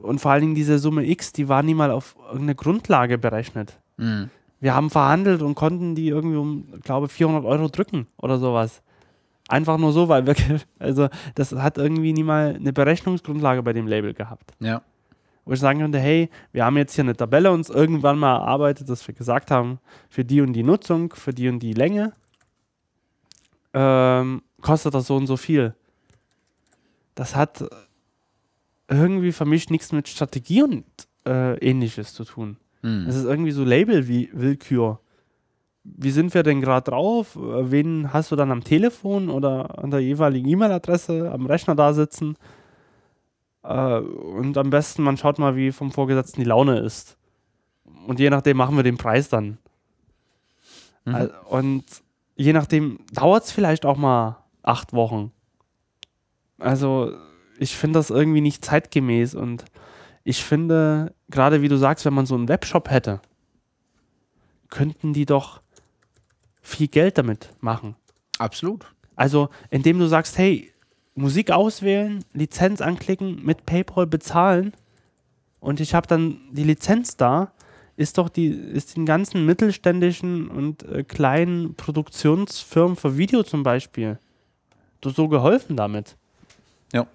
und 0.01 0.19
vor 0.19 0.31
allen 0.31 0.41
Dingen 0.41 0.55
diese 0.55 0.79
Summe 0.79 1.05
X, 1.05 1.33
die 1.33 1.49
war 1.49 1.63
nie 1.63 1.73
mal 1.73 1.91
auf 1.91 2.15
irgendeine 2.25 2.55
Grundlage 2.55 3.17
berechnet. 3.17 3.79
Mhm. 3.97 4.29
Wir 4.59 4.75
haben 4.75 4.89
verhandelt 4.89 5.41
und 5.41 5.55
konnten 5.55 5.95
die 5.95 6.09
irgendwie 6.09 6.37
um, 6.37 6.65
glaube 6.83 7.07
400 7.07 7.45
Euro 7.45 7.69
drücken 7.69 8.07
oder 8.17 8.37
sowas. 8.37 8.81
Einfach 9.47 9.77
nur 9.77 9.93
so, 9.93 10.09
weil 10.09 10.25
wir, 10.27 10.35
also 10.79 11.09
das 11.35 11.53
hat 11.53 11.77
irgendwie 11.77 12.13
nie 12.13 12.23
mal 12.23 12.55
eine 12.55 12.73
Berechnungsgrundlage 12.73 13.63
bei 13.63 13.73
dem 13.73 13.87
Label 13.87 14.13
gehabt. 14.13 14.53
Ja. 14.59 14.81
Wo 15.45 15.53
ich 15.53 15.59
sagen 15.59 15.79
könnte, 15.79 15.99
hey, 15.99 16.29
wir 16.51 16.65
haben 16.65 16.77
jetzt 16.77 16.93
hier 16.93 17.03
eine 17.03 17.15
Tabelle 17.15 17.51
uns 17.51 17.69
irgendwann 17.69 18.19
mal 18.19 18.35
erarbeitet, 18.35 18.89
dass 18.89 19.07
wir 19.07 19.15
gesagt 19.15 19.49
haben, 19.49 19.79
für 20.09 20.23
die 20.23 20.41
und 20.41 20.53
die 20.53 20.63
Nutzung, 20.63 21.13
für 21.13 21.33
die 21.33 21.49
und 21.49 21.59
die 21.59 21.73
Länge, 21.73 22.13
ähm, 23.73 24.41
kostet 24.61 24.93
das 24.93 25.07
so 25.07 25.15
und 25.15 25.27
so 25.27 25.37
viel. 25.37 25.73
Das 27.15 27.35
hat 27.35 27.67
irgendwie 28.89 29.31
für 29.31 29.45
mich 29.45 29.69
nichts 29.69 29.91
mit 29.91 30.07
Strategie 30.07 30.63
und 30.63 30.83
äh, 31.25 31.57
ähnliches 31.59 32.13
zu 32.13 32.23
tun. 32.25 32.57
Mhm. 32.81 33.05
Es 33.07 33.15
ist 33.15 33.25
irgendwie 33.25 33.51
so 33.51 33.63
Label-Willkür. 33.63 34.99
Wie 35.83 36.11
sind 36.11 36.33
wir 36.33 36.43
denn 36.43 36.61
gerade 36.61 36.91
drauf? 36.91 37.35
Wen 37.35 38.11
hast 38.13 38.31
du 38.31 38.35
dann 38.35 38.51
am 38.51 38.63
Telefon 38.63 39.29
oder 39.29 39.79
an 39.83 39.91
der 39.91 40.01
jeweiligen 40.01 40.47
E-Mail-Adresse 40.47 41.31
am 41.31 41.45
Rechner 41.45 41.75
da 41.75 41.93
sitzen? 41.93 42.35
Äh, 43.63 43.99
und 43.99 44.57
am 44.57 44.69
besten, 44.69 45.03
man 45.03 45.17
schaut 45.17 45.39
mal, 45.39 45.55
wie 45.55 45.71
vom 45.71 45.91
Vorgesetzten 45.91 46.41
die 46.41 46.47
Laune 46.47 46.79
ist. 46.79 47.17
Und 48.07 48.19
je 48.19 48.29
nachdem 48.29 48.57
machen 48.57 48.75
wir 48.75 48.83
den 48.83 48.97
Preis 48.97 49.29
dann. 49.29 49.57
Mhm. 51.05 51.15
Al- 51.15 51.33
Und 51.49 51.83
je 52.35 52.53
nachdem 52.53 52.99
dauert 53.13 53.43
es 53.45 53.51
vielleicht 53.51 53.85
auch 53.85 53.97
mal 53.97 54.37
acht 54.63 54.93
Wochen. 54.93 55.31
Also, 56.59 57.13
ich 57.59 57.75
finde 57.75 57.99
das 57.99 58.09
irgendwie 58.09 58.41
nicht 58.41 58.63
zeitgemäß 58.63 59.35
und 59.35 59.65
ich 60.23 60.43
finde, 60.43 61.13
gerade 61.29 61.61
wie 61.61 61.67
du 61.67 61.77
sagst, 61.77 62.05
wenn 62.05 62.13
man 62.13 62.25
so 62.25 62.35
einen 62.35 62.47
Webshop 62.47 62.89
hätte, 62.89 63.21
könnten 64.69 65.13
die 65.13 65.25
doch 65.25 65.61
viel 66.61 66.87
Geld 66.87 67.17
damit 67.17 67.49
machen. 67.59 67.95
Absolut. 68.37 68.85
Also, 69.15 69.49
indem 69.69 69.99
du 69.99 70.07
sagst, 70.07 70.37
hey, 70.37 70.71
Musik 71.15 71.51
auswählen, 71.51 72.23
Lizenz 72.33 72.79
anklicken, 72.79 73.43
mit 73.43 73.65
PayPal 73.65 74.07
bezahlen 74.07 74.73
und 75.59 75.81
ich 75.81 75.93
habe 75.93 76.07
dann 76.07 76.39
die 76.51 76.63
Lizenz 76.63 77.17
da, 77.17 77.51
ist 77.97 78.17
doch 78.17 78.29
die, 78.29 78.47
ist 78.47 78.95
den 78.95 79.05
ganzen 79.05 79.45
mittelständischen 79.45 80.47
und 80.47 80.83
äh, 80.83 81.03
kleinen 81.03 81.75
Produktionsfirmen 81.75 82.95
für 82.95 83.17
Video 83.17 83.43
zum 83.43 83.63
Beispiel 83.63 84.17
so 85.03 85.27
geholfen 85.27 85.75
damit. 85.75 86.15
Ja. 86.93 87.07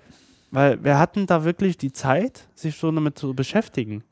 Weil 0.55 0.83
wir 0.85 0.99
hatten 1.01 1.27
da 1.27 1.45
wirklich 1.45 1.77
die 1.79 1.93
Zeit, 1.93 2.49
sich 2.55 2.77
so 2.77 2.91
damit 2.93 3.19
zu 3.19 3.35
beschäftigen. 3.35 4.05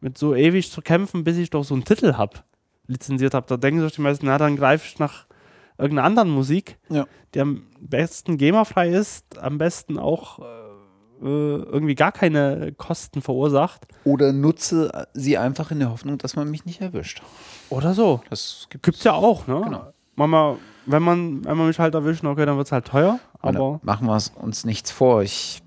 Mit 0.00 0.18
so 0.18 0.34
ewig 0.34 0.70
zu 0.72 0.82
kämpfen, 0.82 1.22
bis 1.22 1.36
ich 1.36 1.50
doch 1.50 1.62
so 1.62 1.74
einen 1.74 1.84
Titel 1.84 2.14
habe, 2.14 2.38
lizenziert 2.88 3.32
habe. 3.32 3.46
Da 3.48 3.56
denken 3.56 3.80
sich 3.82 3.92
die 3.94 4.00
meisten, 4.00 4.26
na, 4.26 4.38
dann 4.38 4.56
greife 4.56 4.84
ich 4.86 4.98
nach 4.98 5.26
irgendeiner 5.78 6.06
anderen 6.06 6.30
Musik, 6.30 6.78
Ja. 6.88 7.06
die 7.34 7.40
am 7.40 7.62
besten 7.80 8.38
GEMA-frei 8.38 8.88
ist, 8.90 9.38
am 9.38 9.58
besten 9.58 9.98
auch 9.98 10.40
äh, 10.40 11.22
irgendwie 11.22 11.94
gar 11.94 12.10
keine 12.10 12.72
Kosten 12.72 13.22
verursacht. 13.22 13.86
Oder 14.02 14.32
nutze 14.32 15.06
sie 15.14 15.38
einfach 15.38 15.70
in 15.70 15.78
der 15.78 15.90
Hoffnung, 15.90 16.18
dass 16.18 16.34
man 16.34 16.50
mich 16.50 16.64
nicht 16.64 16.80
erwischt. 16.80 17.22
Oder 17.70 17.94
so. 17.94 18.20
Das 18.30 18.66
gibt 18.70 18.84
Gibt's 18.84 19.04
ja 19.04 19.12
auch, 19.12 19.46
ne? 19.46 19.60
Genau. 19.64 19.92
Mama, 20.16 20.56
wenn 20.86 21.02
man, 21.04 21.44
wenn 21.44 21.56
man 21.56 21.68
mich 21.68 21.78
halt 21.78 21.94
erwischt, 21.94 22.24
okay, 22.24 22.46
dann 22.46 22.56
wird's 22.56 22.72
halt 22.72 22.86
teuer. 22.86 23.20
Aber 23.40 23.78
machen 23.84 24.08
wir 24.08 24.20
uns 24.42 24.64
nichts 24.64 24.90
vor. 24.90 25.22
Ich 25.22 25.62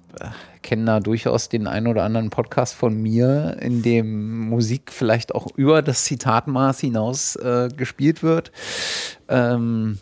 kenne 0.61 0.85
da 0.85 0.99
durchaus 0.99 1.49
den 1.49 1.67
einen 1.67 1.88
oder 1.88 2.03
anderen 2.03 2.29
Podcast 2.29 2.75
von 2.75 2.95
mir, 3.01 3.57
in 3.59 3.81
dem 3.81 4.49
Musik 4.49 4.91
vielleicht 4.91 5.33
auch 5.33 5.47
über 5.55 5.81
das 5.81 6.05
Zitatmaß 6.05 6.79
hinaus 6.79 7.35
äh, 7.35 7.69
gespielt 7.75 8.23
wird. 8.23 8.51
Ähm, 9.27 9.99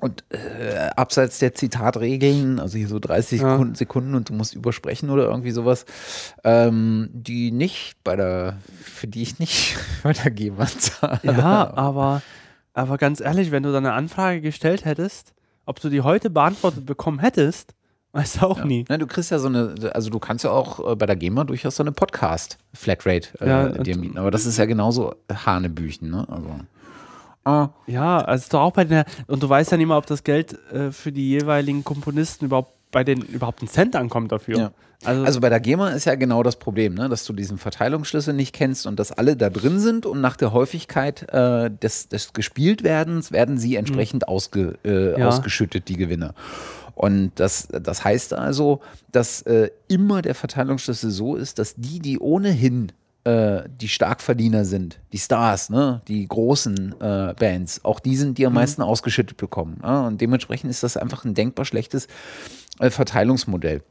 und 0.00 0.24
äh, 0.30 0.90
abseits 0.96 1.38
der 1.38 1.54
Zitatregeln, 1.54 2.58
also 2.58 2.76
hier 2.76 2.88
so 2.88 2.98
30 2.98 3.40
Ja. 3.40 3.52
Sekunden, 3.52 3.74
Sekunden 3.76 4.14
und 4.16 4.30
du 4.30 4.32
musst 4.32 4.52
übersprechen 4.52 5.10
oder 5.10 5.26
irgendwie 5.26 5.52
sowas, 5.52 5.84
ähm, 6.42 7.08
die 7.12 7.52
nicht 7.52 7.94
bei 8.02 8.16
der, 8.16 8.56
für 8.82 9.06
die 9.06 9.22
ich 9.22 9.38
nicht 9.38 9.76
GEMA 10.34 10.66
zahle. 10.66 11.20
Ja, 11.22 11.72
aber, 11.76 12.20
aber 12.74 12.98
ganz 12.98 13.20
ehrlich, 13.20 13.52
wenn 13.52 13.62
du 13.62 13.70
da 13.70 13.78
eine 13.78 13.92
Anfrage 13.92 14.40
gestellt 14.40 14.84
hättest, 14.84 15.34
ob 15.66 15.80
du 15.80 15.88
die 15.88 16.00
heute 16.00 16.30
beantwortet 16.30 16.84
bekommen 16.84 17.20
hättest, 17.20 17.72
weißt 18.12 18.42
du 18.42 18.46
auch 18.46 18.58
Ja. 18.58 18.64
nie. 18.64 18.84
Nein, 18.88 19.00
du 19.00 19.06
kriegst 19.06 19.30
ja 19.30 19.38
so 19.38 19.48
eine, 19.48 19.74
also 19.92 20.10
du 20.10 20.18
kannst 20.18 20.44
ja 20.44 20.50
auch 20.50 20.92
äh, 20.92 20.96
bei 20.96 21.06
der 21.06 21.16
GEMA 21.16 21.44
durchaus 21.44 21.76
so 21.76 21.82
eine 21.82 21.92
Podcast-Flatrate 21.92 23.40
äh, 23.40 23.48
Ja, 23.48 23.68
dir 23.68 23.96
mieten. 23.96 24.18
Aber 24.18 24.30
das 24.30 24.46
ist 24.46 24.58
ja 24.58 24.66
genauso 24.66 25.14
Hanebüchen, 25.32 26.10
ne? 26.10 26.26
Also. 26.28 26.50
Ah, 27.44 27.70
Ja, 27.86 28.18
also 28.18 28.46
doch 28.50 28.60
auch 28.60 28.72
bei 28.72 28.84
den, 28.84 29.04
und 29.26 29.42
du 29.42 29.48
weißt 29.48 29.72
ja 29.72 29.76
nicht 29.76 29.86
mal, 29.86 29.98
ob 29.98 30.06
das 30.06 30.22
Geld 30.22 30.56
äh, 30.72 30.92
für 30.92 31.10
die 31.10 31.28
jeweiligen 31.28 31.82
Komponisten 31.84 32.46
überhaupt 32.46 32.72
bei 32.92 33.02
denen 33.04 33.22
überhaupt 33.22 33.62
ein 33.62 33.68
Cent 33.68 33.96
ankommt 33.96 34.30
dafür. 34.30 34.56
Ja. 34.56 34.70
Also, 35.04 35.24
also, 35.24 35.40
bei 35.40 35.48
der 35.48 35.58
GEMA 35.58 35.88
ist 35.88 36.04
ja 36.04 36.14
genau 36.14 36.44
das 36.44 36.56
Problem, 36.56 36.94
ne? 36.94 37.08
dass 37.08 37.24
du 37.24 37.32
diesen 37.32 37.58
Verteilungsschlüssel 37.58 38.34
nicht 38.34 38.54
kennst 38.54 38.86
und 38.86 39.00
dass 39.00 39.10
alle 39.10 39.36
da 39.36 39.50
drin 39.50 39.80
sind 39.80 40.06
und 40.06 40.20
nach 40.20 40.36
der 40.36 40.52
Häufigkeit 40.52 41.28
äh, 41.32 41.70
des, 41.70 42.08
des 42.08 42.32
Gespieltwerdens 42.32 43.32
werden 43.32 43.58
sie 43.58 43.74
entsprechend 43.74 44.22
mhm. 44.22 44.28
ausge, 44.28 44.78
äh, 44.84 45.18
ja. 45.18 45.26
ausgeschüttet, 45.26 45.88
die 45.88 45.96
Gewinne. 45.96 46.34
Und 47.02 47.32
das, 47.34 47.66
das 47.66 48.04
heißt 48.04 48.32
also, 48.32 48.80
dass 49.10 49.42
äh, 49.42 49.70
immer 49.88 50.22
der 50.22 50.36
Verteilungsschlüssel 50.36 51.10
so 51.10 51.34
ist, 51.34 51.58
dass 51.58 51.74
die, 51.74 51.98
die 51.98 52.20
ohnehin 52.20 52.92
äh, 53.24 53.62
die 53.80 53.88
Starkverdiener 53.88 54.64
sind, 54.64 55.00
die 55.12 55.18
Stars, 55.18 55.68
ne, 55.68 56.00
die 56.06 56.24
großen 56.28 56.94
äh, 57.00 57.34
Bands, 57.36 57.84
auch 57.84 57.98
die 57.98 58.14
sind, 58.14 58.38
die 58.38 58.46
am 58.46 58.52
mhm. 58.52 58.60
meisten 58.60 58.82
ausgeschüttet 58.82 59.36
bekommen. 59.36 59.80
Ja? 59.82 60.06
Und 60.06 60.20
dementsprechend 60.20 60.70
ist 60.70 60.84
das 60.84 60.96
einfach 60.96 61.24
ein 61.24 61.34
denkbar 61.34 61.64
schlechtes 61.64 62.06
äh, 62.78 62.88
Verteilungsmodell. 62.88 63.82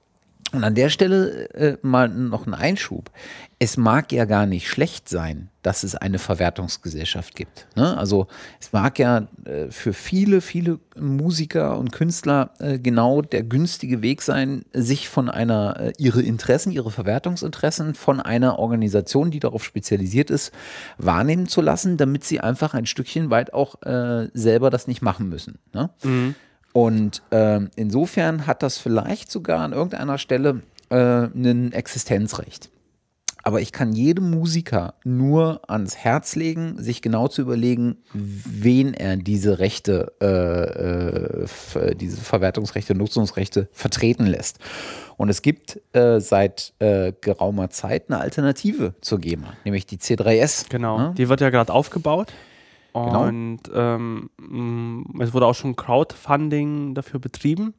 Und 0.53 0.63
an 0.65 0.75
der 0.75 0.89
Stelle 0.89 1.49
äh, 1.53 1.77
mal 1.81 2.09
noch 2.09 2.45
ein 2.45 2.53
Einschub. 2.53 3.09
Es 3.57 3.77
mag 3.77 4.11
ja 4.11 4.25
gar 4.25 4.45
nicht 4.45 4.67
schlecht 4.67 5.07
sein, 5.07 5.49
dass 5.61 5.83
es 5.83 5.95
eine 5.95 6.19
Verwertungsgesellschaft 6.19 7.35
gibt. 7.35 7.67
Ne? 7.75 7.95
Also 7.97 8.27
es 8.59 8.73
mag 8.73 8.99
ja 8.99 9.27
äh, 9.45 9.69
für 9.69 9.93
viele, 9.93 10.41
viele 10.41 10.79
Musiker 10.99 11.77
und 11.77 11.91
Künstler 11.91 12.51
äh, 12.59 12.79
genau 12.79 13.21
der 13.21 13.43
günstige 13.43 14.01
Weg 14.01 14.23
sein, 14.23 14.65
sich 14.73 15.07
von 15.07 15.29
einer, 15.29 15.79
äh, 15.79 15.93
ihre 15.97 16.21
Interessen, 16.21 16.71
ihre 16.71 16.91
Verwertungsinteressen 16.91 17.93
von 17.93 18.19
einer 18.19 18.59
Organisation, 18.59 19.31
die 19.31 19.39
darauf 19.39 19.63
spezialisiert 19.63 20.29
ist, 20.31 20.51
wahrnehmen 20.97 21.47
zu 21.47 21.61
lassen, 21.61 21.95
damit 21.95 22.25
sie 22.25 22.41
einfach 22.41 22.73
ein 22.73 22.87
Stückchen 22.87 23.29
weit 23.29 23.53
auch 23.53 23.81
äh, 23.83 24.27
selber 24.33 24.69
das 24.69 24.87
nicht 24.87 25.01
machen 25.01 25.29
müssen. 25.29 25.59
Ne? 25.73 25.91
Mhm. 26.03 26.35
Und 26.73 27.21
äh, 27.31 27.59
insofern 27.75 28.47
hat 28.47 28.63
das 28.63 28.77
vielleicht 28.77 29.31
sogar 29.31 29.59
an 29.59 29.73
irgendeiner 29.73 30.17
Stelle 30.17 30.61
äh, 30.89 31.25
ein 31.25 31.71
Existenzrecht. 31.73 32.69
Aber 33.43 33.59
ich 33.59 33.71
kann 33.71 33.93
jedem 33.93 34.29
Musiker 34.29 34.93
nur 35.03 35.61
ans 35.67 35.97
Herz 35.97 36.35
legen, 36.35 36.75
sich 36.77 37.01
genau 37.01 37.27
zu 37.27 37.41
überlegen, 37.41 37.97
wen 38.13 38.93
er 38.93 39.17
diese 39.17 39.59
Rechte, 39.59 40.13
äh, 40.21 41.79
äh, 41.79 41.95
diese 41.95 42.17
Verwertungsrechte, 42.17 42.93
Nutzungsrechte 42.93 43.67
vertreten 43.71 44.27
lässt. 44.27 44.59
Und 45.17 45.29
es 45.29 45.41
gibt 45.41 45.81
äh, 45.93 46.19
seit 46.19 46.73
äh, 46.79 47.13
geraumer 47.19 47.69
Zeit 47.71 48.09
eine 48.09 48.19
Alternative 48.19 48.93
zur 49.01 49.19
GEMA, 49.19 49.53
nämlich 49.65 49.85
die 49.87 49.97
C3S. 49.97 50.69
Genau, 50.69 50.97
ja? 50.99 51.13
die 51.17 51.27
wird 51.27 51.41
ja 51.41 51.49
gerade 51.49 51.73
aufgebaut. 51.73 52.31
Genau. 52.93 53.25
Und 53.25 53.59
ähm, 53.73 54.29
mm, 54.37 55.21
es 55.21 55.33
wurde 55.33 55.45
auch 55.45 55.55
schon 55.55 55.75
Crowdfunding 55.75 56.93
dafür 56.93 57.19
betrieben. 57.19 57.73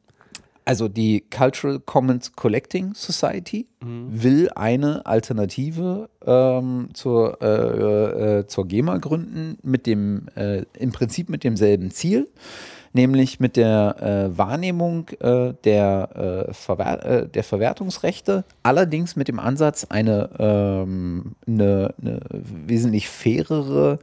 Also 0.65 0.87
die 0.87 1.25
Cultural 1.29 1.79
Commons 1.79 2.33
Collecting 2.33 2.93
Society 2.93 3.67
mhm. 3.81 4.07
will 4.09 4.49
eine 4.55 5.05
Alternative 5.05 6.09
ähm, 6.25 6.89
zur, 6.93 7.41
äh, 7.41 8.39
äh, 8.39 8.47
zur 8.47 8.67
GEMA 8.67 8.97
gründen, 8.97 9.57
mit 9.61 9.85
dem, 9.85 10.27
äh, 10.35 10.63
im 10.77 10.91
Prinzip 10.93 11.29
mit 11.29 11.43
demselben 11.43 11.91
Ziel, 11.91 12.29
nämlich 12.93 13.41
mit 13.41 13.57
der 13.57 14.31
äh, 14.31 14.37
Wahrnehmung 14.37 15.09
äh, 15.19 15.53
der, 15.65 16.47
äh, 16.47 16.53
Verwer 16.53 17.25
der 17.25 17.43
Verwertungsrechte, 17.43 18.45
allerdings 18.61 19.17
mit 19.17 19.27
dem 19.27 19.39
Ansatz, 19.39 19.85
eine, 19.89 20.29
ähm, 20.39 21.35
eine, 21.45 21.93
eine 22.01 22.19
wesentlich 22.31 23.09
fairere 23.09 23.99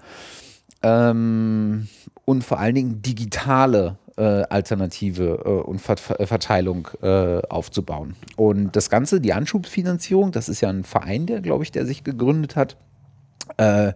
ähm, 0.82 1.88
und 2.24 2.44
vor 2.44 2.58
allen 2.58 2.74
Dingen 2.74 3.02
digitale 3.02 3.98
äh, 4.16 4.42
Alternative 4.50 5.42
äh, 5.44 5.48
und 5.48 5.80
Ver 5.80 5.96
Verteilung 5.96 6.88
äh, 7.02 7.40
aufzubauen. 7.48 8.16
Und 8.36 8.76
das 8.76 8.90
Ganze, 8.90 9.20
die 9.20 9.32
Anschubfinanzierung, 9.32 10.32
das 10.32 10.48
ist 10.48 10.60
ja 10.60 10.68
ein 10.68 10.84
Verein, 10.84 11.26
der, 11.26 11.40
glaube 11.40 11.64
ich, 11.64 11.72
der 11.72 11.86
sich 11.86 12.04
gegründet 12.04 12.56
hat. 12.56 12.76
Äh, 13.56 13.92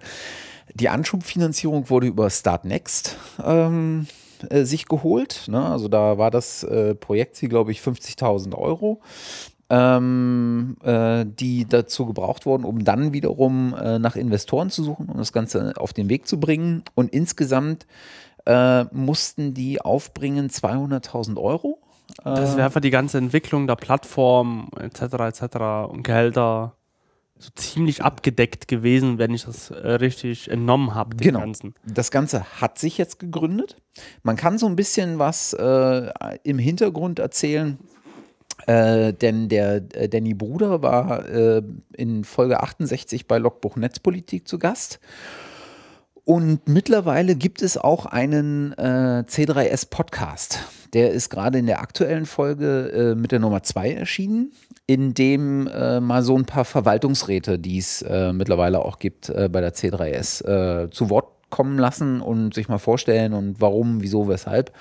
die 0.75 0.89
Anschubfinanzierung 0.89 1.91
wurde 1.91 2.07
über 2.07 2.31
Start 2.31 2.65
Next 2.65 3.17
ähm, 3.45 4.07
äh, 4.49 4.65
sich 4.65 4.87
geholt. 4.87 5.45
Ne? 5.47 5.65
Also 5.65 5.89
da 5.89 6.19
war 6.19 6.31
das 6.31 6.65
äh, 6.65 6.95
Projektziel, 6.95 7.49
glaube 7.49 7.71
ich, 7.71 7.81
50.000 7.81 8.55
Euro 8.57 9.01
ähm, 9.75 10.77
äh, 10.85 11.25
die 11.27 11.67
dazu 11.67 12.07
gebraucht 12.07 12.47
wurden, 12.47 12.65
um 12.65 12.85
dann 12.85 13.13
wiederum 13.13 13.75
äh, 13.75 13.99
nach 13.99 14.15
Investoren 14.15 14.71
zu 14.71 14.85
suchen, 14.85 15.09
um 15.09 15.19
das 15.19 15.33
Ganze 15.33 15.73
auf 15.77 15.93
den 15.93 16.09
Weg 16.09 16.29
zu 16.29 16.39
bringen. 16.39 16.85
Und 16.95 17.13
insgesamt 17.13 17.87
äh, 18.47 18.85
mussten 18.93 19.53
die 19.53 19.81
aufbringen 19.81 20.49
200.000 20.49 21.37
Euro. 21.39 21.81
Das 22.23 22.55
wäre 22.55 22.67
einfach 22.67 22.83
die 22.83 22.91
ganze 22.91 23.19
Entwicklung 23.19 23.67
der 23.67 23.77
Plattform 23.77 24.69
etc. 24.79 25.41
etc. 25.41 25.57
und 25.89 26.05
Gehälter 26.05 26.75
so 27.39 27.51
ziemlich 27.57 28.03
abgedeckt 28.05 28.69
gewesen, 28.69 29.19
wenn 29.19 29.33
ich 29.35 29.45
das 29.45 29.71
äh, 29.71 29.93
richtig 29.93 30.51
entnommen 30.51 30.95
habe. 30.95 31.17
Genau. 31.17 31.41
Ganzen. 31.41 31.75
Das 31.85 32.11
Ganze 32.11 32.61
hat 32.61 32.79
sich 32.79 32.99
jetzt 32.99 33.19
gegründet. 33.19 33.77
Man 34.23 34.37
kann 34.37 34.59
so 34.59 34.67
ein 34.67 34.77
bisschen 34.77 35.19
was 35.19 35.53
äh, 35.55 36.13
im 36.45 36.59
Hintergrund 36.59 37.19
erzählen. 37.19 37.79
Äh, 38.67 39.13
denn 39.13 39.49
der 39.49 39.83
äh, 39.95 40.09
Danny 40.09 40.35
Bruder 40.35 40.83
war 40.83 41.29
äh, 41.29 41.63
in 41.93 42.25
Folge 42.25 42.63
68 42.63 43.27
bei 43.27 43.39
Logbuch 43.39 43.77
Netzpolitik 43.77 44.49
zu 44.49 44.59
Gast. 44.59 45.01
Und 46.25 46.67
mittlerweile 46.69 47.35
gibt 47.35 47.61
es 47.61 47.77
auch 47.77 48.07
einen 48.07 48.73
äh, 48.79 49.25
C3S 49.27 49.91
Podcast. 49.91 50.61
Der 50.95 51.11
ist 51.11 51.29
gerade 51.29 51.59
in 51.59 51.67
der 51.67 51.81
aktuellen 51.81 52.25
Folge 52.25 53.13
äh, 53.13 53.15
mit 53.15 53.33
der 53.33 53.41
Nummer 53.41 53.63
2 53.63 53.93
erschienen, 53.93 54.53
in 54.87 55.13
dem 55.13 55.67
äh, 55.67 56.01
mal 56.01 56.23
so 56.23 56.35
ein 56.37 56.47
paar 56.47 56.65
Verwaltungsräte, 56.65 57.59
die 57.59 57.79
es 57.79 58.03
mittlerweile 58.33 58.85
auch 58.85 58.99
gibt 58.99 59.27
bei 59.35 59.61
der 59.61 59.75
C3S, 59.75 60.91
zu 60.91 61.11
Wort 61.11 61.27
kommen 61.55 61.79
lassen 61.79 62.21
und 62.21 62.53
sich 62.53 62.69
mal 62.69 62.79
vorstellen 62.79 63.33
und 63.33 63.61
warum, 63.61 64.03
wieso, 64.03 64.27
weshalb. 64.29 64.73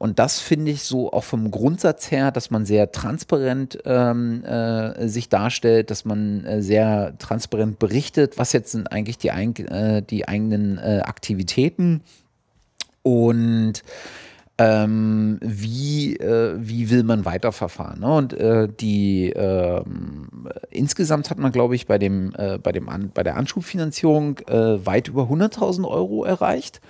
Und 0.00 0.18
das 0.18 0.40
finde 0.40 0.70
ich 0.70 0.84
so 0.84 1.12
auch 1.12 1.24
vom 1.24 1.50
Grundsatz 1.50 2.10
her, 2.10 2.30
dass 2.30 2.50
man 2.50 2.64
sehr 2.64 2.90
transparent 2.90 3.80
ähm, 3.84 4.42
äh, 4.44 5.06
sich 5.08 5.28
darstellt, 5.28 5.90
dass 5.90 6.06
man 6.06 6.46
äh, 6.46 6.62
sehr 6.62 7.12
transparent 7.18 7.78
berichtet, 7.78 8.38
was 8.38 8.54
jetzt 8.54 8.72
sind 8.72 8.90
eigentlich 8.90 9.18
die, 9.18 9.28
äh, 9.28 10.00
die 10.00 10.26
eigenen 10.26 10.78
äh, 10.78 11.02
Aktivitäten 11.04 12.00
und 13.02 13.82
ähm, 14.56 15.38
wie, 15.42 16.16
äh, 16.16 16.54
wie 16.56 16.88
will 16.88 17.02
man 17.02 17.26
weiterverfahren. 17.26 18.00
Ne? 18.00 18.14
Und 18.14 18.32
äh, 18.32 18.68
die 18.68 19.28
äh, 19.28 19.82
insgesamt 20.70 21.28
hat 21.28 21.36
man, 21.36 21.52
glaube 21.52 21.74
ich, 21.74 21.86
bei, 21.86 21.98
dem, 21.98 22.32
äh, 22.38 22.56
bei, 22.56 22.72
dem 22.72 22.88
An 22.88 23.10
bei 23.12 23.22
der 23.22 23.36
Anschubfinanzierung 23.36 24.38
äh, 24.48 24.86
weit 24.86 25.08
über 25.08 25.24
100.000 25.24 25.86
Euro 25.86 26.24
erreicht. 26.24 26.80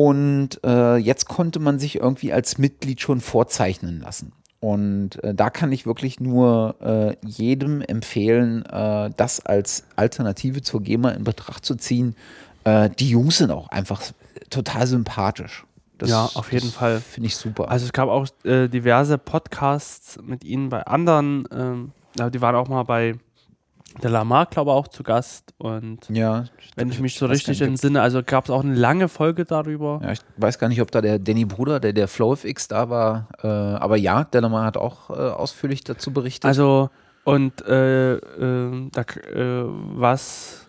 Und 0.00 0.60
äh, 0.62 0.94
jetzt 0.94 1.26
konnte 1.26 1.58
man 1.58 1.80
sich 1.80 1.96
irgendwie 1.96 2.32
als 2.32 2.56
Mitglied 2.56 3.00
schon 3.00 3.20
vorzeichnen 3.20 3.98
lassen. 3.98 4.30
Und 4.60 5.20
äh, 5.24 5.34
da 5.34 5.50
kann 5.50 5.72
ich 5.72 5.86
wirklich 5.86 6.20
nur 6.20 6.76
äh, 6.80 7.16
jedem 7.26 7.82
empfehlen, 7.82 8.64
äh, 8.66 9.10
das 9.16 9.44
als 9.44 9.82
Alternative 9.96 10.62
zur 10.62 10.82
GEMA 10.82 11.10
in 11.10 11.24
Betracht 11.24 11.64
zu 11.64 11.74
ziehen. 11.74 12.14
Äh, 12.62 12.90
die 12.90 13.10
Jungs 13.10 13.38
sind 13.38 13.50
auch 13.50 13.70
einfach 13.70 14.00
total 14.50 14.86
sympathisch. 14.86 15.64
Das, 15.98 16.10
ja, 16.10 16.30
auf 16.32 16.52
jeden 16.52 16.70
Fall. 16.70 17.00
Finde 17.00 17.26
ich 17.26 17.34
super. 17.34 17.68
Also 17.68 17.84
es 17.84 17.92
gab 17.92 18.08
auch 18.08 18.28
äh, 18.44 18.68
diverse 18.68 19.18
Podcasts 19.18 20.16
mit 20.22 20.44
ihnen 20.44 20.68
bei 20.68 20.86
anderen. 20.86 21.48
Ähm, 21.50 21.90
die 22.32 22.40
waren 22.40 22.54
auch 22.54 22.68
mal 22.68 22.84
bei 22.84 23.16
der 24.02 24.10
Lamar, 24.10 24.46
glaube 24.46 24.70
ich, 24.70 24.74
auch 24.74 24.88
zu 24.88 25.02
Gast. 25.02 25.54
Und 25.58 26.08
ja, 26.08 26.44
wenn 26.76 26.90
ich 26.90 27.00
mich 27.00 27.18
so 27.18 27.26
richtig 27.26 27.60
entsinne, 27.60 28.00
also 28.00 28.22
gab 28.22 28.44
es 28.44 28.50
auch 28.50 28.62
eine 28.62 28.74
lange 28.74 29.08
Folge 29.08 29.44
darüber. 29.44 30.00
Ja, 30.02 30.12
ich 30.12 30.20
weiß 30.36 30.58
gar 30.58 30.68
nicht, 30.68 30.80
ob 30.80 30.90
da 30.90 31.00
der 31.00 31.18
Danny 31.18 31.44
Bruder, 31.44 31.80
der 31.80 31.92
der 31.92 32.08
FlowFX 32.08 32.68
da 32.68 32.90
war. 32.90 33.28
Äh, 33.42 33.46
aber 33.46 33.96
ja, 33.96 34.24
der 34.24 34.42
Lamar 34.42 34.64
hat 34.64 34.76
auch 34.76 35.10
äh, 35.10 35.14
ausführlich 35.14 35.84
dazu 35.84 36.12
berichtet. 36.12 36.46
Also, 36.46 36.90
und 37.24 37.66
äh, 37.66 38.14
äh 38.14 38.90
da, 38.92 39.02
äh, 39.02 39.64
was 39.94 40.66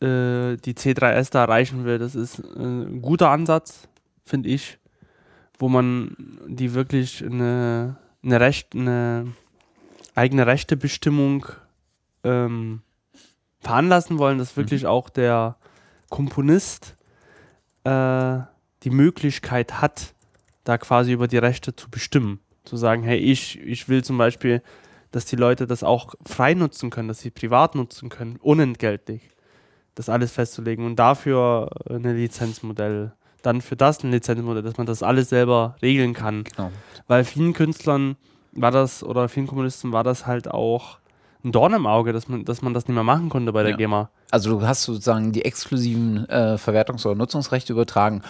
äh, 0.00 0.56
die 0.56 0.74
C3S 0.74 1.30
da 1.30 1.42
erreichen 1.42 1.84
will, 1.84 1.98
das 1.98 2.14
ist 2.14 2.38
ein 2.38 3.00
guter 3.02 3.30
Ansatz, 3.30 3.88
finde 4.24 4.48
ich, 4.48 4.78
wo 5.58 5.68
man 5.68 6.16
die 6.46 6.74
wirklich 6.74 7.24
eine, 7.24 7.96
eine 8.22 8.40
Recht, 8.40 8.74
eine 8.74 9.28
eigene 10.14 10.46
Rechtebestimmung 10.46 11.46
ähm, 12.24 12.82
veranlassen 13.60 14.18
wollen, 14.18 14.38
dass 14.38 14.56
wirklich 14.56 14.82
mhm. 14.82 14.88
auch 14.88 15.08
der 15.08 15.56
Komponist 16.10 16.96
äh, 17.84 18.38
die 18.82 18.90
Möglichkeit 18.90 19.80
hat, 19.80 20.14
da 20.64 20.78
quasi 20.78 21.12
über 21.12 21.28
die 21.28 21.38
Rechte 21.38 21.74
zu 21.74 21.90
bestimmen. 21.90 22.40
Zu 22.64 22.76
sagen, 22.76 23.02
hey, 23.02 23.18
ich, 23.18 23.58
ich 23.60 23.88
will 23.88 24.04
zum 24.04 24.18
Beispiel, 24.18 24.62
dass 25.10 25.24
die 25.24 25.36
Leute 25.36 25.66
das 25.66 25.82
auch 25.82 26.14
frei 26.24 26.54
nutzen 26.54 26.90
können, 26.90 27.08
dass 27.08 27.20
sie 27.20 27.30
privat 27.30 27.74
nutzen 27.74 28.08
können, 28.08 28.36
unentgeltlich. 28.36 29.22
Das 29.94 30.08
alles 30.08 30.32
festzulegen 30.32 30.86
und 30.86 30.96
dafür 30.96 31.70
ein 31.90 32.02
Lizenzmodell, 32.02 33.12
dann 33.42 33.60
für 33.60 33.76
das 33.76 34.02
ein 34.02 34.10
Lizenzmodell, 34.10 34.62
dass 34.62 34.78
man 34.78 34.86
das 34.86 35.02
alles 35.02 35.28
selber 35.28 35.76
regeln 35.82 36.14
kann. 36.14 36.44
Genau. 36.44 36.72
Weil 37.08 37.24
vielen 37.24 37.52
Künstlern 37.52 38.16
war 38.52 38.70
das, 38.70 39.02
oder 39.02 39.28
vielen 39.28 39.46
Kommunisten 39.46 39.92
war 39.92 40.04
das 40.04 40.26
halt 40.26 40.48
auch 40.48 40.98
ein 41.44 41.52
Dorn 41.52 41.74
im 41.74 41.86
Auge, 41.86 42.12
dass 42.12 42.28
man, 42.28 42.44
dass 42.44 42.62
man 42.62 42.74
das 42.74 42.86
nicht 42.86 42.94
mehr 42.94 43.04
machen 43.04 43.28
konnte 43.28 43.52
bei 43.52 43.62
der 43.62 43.72
Ja. 43.72 43.76
GEMA. 43.76 44.10
Also 44.30 44.58
du 44.58 44.66
hast 44.66 44.84
sozusagen 44.84 45.32
die 45.32 45.44
exklusiven 45.44 46.28
äh, 46.28 46.54
Verwertungs- 46.56 47.04
oder 47.06 47.14
Nutzungsrechte 47.14 47.72
übertragen. 47.72 48.22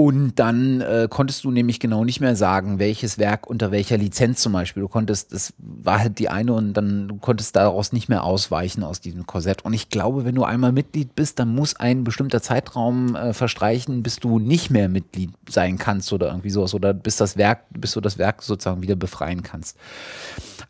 Und 0.00 0.38
dann 0.38 0.80
äh, 0.80 1.08
konntest 1.10 1.42
du 1.42 1.50
nämlich 1.50 1.80
genau 1.80 2.04
nicht 2.04 2.20
mehr 2.20 2.36
sagen, 2.36 2.78
welches 2.78 3.18
Werk 3.18 3.48
unter 3.48 3.72
welcher 3.72 3.98
Lizenz 3.98 4.40
zum 4.40 4.52
Beispiel. 4.52 4.80
Du 4.80 4.88
konntest, 4.88 5.32
das 5.32 5.54
war 5.58 5.98
halt 5.98 6.20
die 6.20 6.28
eine 6.28 6.52
und 6.52 6.72
dann 6.74 7.08
du 7.08 7.16
konntest 7.16 7.56
daraus 7.56 7.92
nicht 7.92 8.08
mehr 8.08 8.22
ausweichen 8.22 8.84
aus 8.84 9.00
diesem 9.00 9.26
Korsett. 9.26 9.64
Und 9.64 9.72
ich 9.72 9.88
glaube, 9.88 10.24
wenn 10.24 10.36
du 10.36 10.44
einmal 10.44 10.70
Mitglied 10.70 11.16
bist, 11.16 11.40
dann 11.40 11.52
muss 11.52 11.74
ein 11.74 12.04
bestimmter 12.04 12.40
Zeitraum 12.40 13.16
äh, 13.16 13.32
verstreichen, 13.32 14.04
bis 14.04 14.20
du 14.20 14.38
nicht 14.38 14.70
mehr 14.70 14.88
Mitglied 14.88 15.32
sein 15.48 15.78
kannst 15.78 16.12
oder 16.12 16.28
irgendwie 16.28 16.50
sowas 16.50 16.74
oder 16.74 16.94
bis 16.94 17.16
das 17.16 17.36
Werk, 17.36 17.64
bis 17.70 17.90
du 17.90 18.00
das 18.00 18.18
Werk 18.18 18.44
sozusagen 18.44 18.82
wieder 18.82 18.94
befreien 18.94 19.42
kannst. 19.42 19.76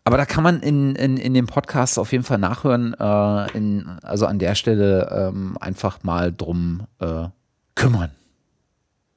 Aber 0.09 0.17
da 0.17 0.25
kann 0.25 0.43
man 0.43 0.61
in, 0.61 0.97
in, 0.97 1.19
in 1.19 1.35
dem 1.35 1.45
Podcast 1.45 1.99
auf 1.99 2.13
jeden 2.13 2.25
Fall 2.25 2.39
nachhören. 2.39 2.95
Äh, 2.95 3.53
in, 3.55 3.87
also 4.01 4.25
an 4.25 4.39
der 4.39 4.55
Stelle 4.55 5.07
ähm, 5.13 5.59
einfach 5.61 6.03
mal 6.03 6.33
drum 6.33 6.87
äh, 6.99 7.29
kümmern 7.75 8.13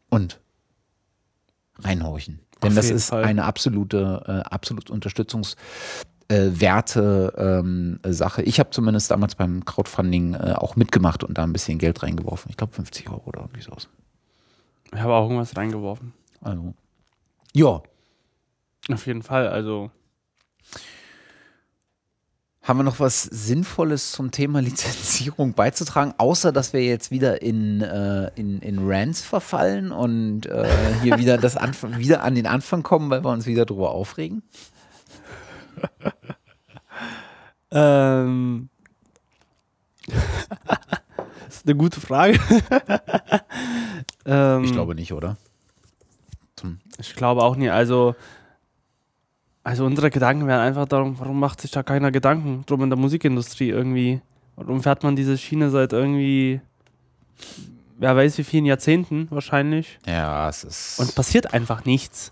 und 0.10 0.42
reinhorchen. 1.80 2.42
Denn 2.62 2.72
Auf 2.72 2.76
das 2.76 2.90
ist 2.90 3.12
Fall. 3.12 3.24
eine 3.24 3.46
absolute, 3.46 4.22
äh, 4.28 4.50
absolut 4.50 4.90
Unterstützungs- 4.90 5.56
äh, 6.28 6.60
Werte 6.60 7.34
ähm, 7.38 8.02
Sache. 8.06 8.42
Ich 8.42 8.60
habe 8.60 8.72
zumindest 8.72 9.12
damals 9.12 9.36
beim 9.36 9.64
Crowdfunding 9.64 10.34
äh, 10.34 10.56
auch 10.58 10.76
mitgemacht 10.76 11.24
und 11.24 11.38
da 11.38 11.44
ein 11.44 11.54
bisschen 11.54 11.78
Geld 11.78 12.04
reingeworfen. 12.04 12.50
Ich 12.50 12.58
glaube 12.58 12.74
50 12.74 13.10
Euro 13.10 13.24
oder 13.28 13.40
irgendwie 13.40 13.62
sowas. 13.62 13.88
Ich 14.94 15.00
habe 15.00 15.14
auch 15.14 15.24
irgendwas 15.24 15.56
reingeworfen. 15.56 16.12
Also, 16.42 16.74
ja, 17.54 17.82
Auf 18.92 19.08
jeden 19.08 19.24
Fall, 19.24 19.48
also 19.48 19.90
Haben 22.64 22.80
wir 22.80 22.84
noch 22.84 23.00
was 23.00 23.24
Sinnvolles 23.24 24.12
zum 24.12 24.32
Thema 24.32 24.60
Lizenzierung 24.62 25.54
beizutragen, 25.54 26.14
außer 26.18 26.52
dass 26.52 26.74
wir 26.74 26.84
jetzt 26.84 27.10
wieder 27.12 27.42
in, 27.42 27.82
äh, 27.82 28.30
in, 28.36 28.60
in 28.62 28.80
Rants 28.88 29.22
verfallen 29.22 29.92
und 29.92 30.46
äh, 30.46 30.68
hier 31.02 31.18
wieder, 31.18 31.38
das 31.38 31.58
Anf 31.58 31.84
wieder 31.98 32.24
an 32.24 32.36
den 32.36 32.48
Anfang 32.48 32.84
kommen, 32.84 33.10
weil 33.10 33.24
wir 33.24 33.32
uns 33.32 33.46
wieder 33.46 33.66
drüber 33.66 33.92
aufregen? 33.92 34.44
Ähm. 37.74 38.68
das 40.08 41.56
ist 41.56 41.66
eine 41.66 41.76
gute 41.76 42.02
Frage. 42.02 42.38
ähm, 44.26 44.66
Ich 44.66 44.74
glaube 44.74 44.94
nicht, 44.94 45.14
oder? 45.14 45.38
Ich 47.00 47.16
glaube 47.16 47.44
auch 47.44 47.56
nicht. 47.56 47.72
Also, 47.72 48.14
also 49.64 49.86
unsere 49.86 50.10
Gedanken 50.10 50.48
wären 50.48 50.62
einfach 50.62 50.88
darum, 50.88 51.20
warum 51.20 51.40
macht 51.40 51.62
sich 51.62 51.72
da 51.72 51.84
keiner 51.84 52.12
Gedanken 52.12 52.64
drum 52.66 52.84
in 52.84 52.90
der 52.90 52.98
Musikindustrie 52.98 53.70
irgendwie? 53.70 54.22
Warum 54.56 54.82
fährt 54.82 55.04
man 55.04 55.16
diese 55.16 55.38
Schiene 55.38 55.70
seit 55.70 55.94
irgendwie, 55.94 56.62
wer 57.98 58.16
weiß 58.16 58.38
wie 58.38 58.44
vielen 58.44 58.66
Jahrzehnten 58.66 59.28
wahrscheinlich? 59.30 60.00
Ja, 60.06 60.50
es 60.50 60.64
ist. 60.64 61.00
Und 61.00 61.16
passiert 61.16 61.54
einfach 61.54 61.86
nichts. 61.86 62.32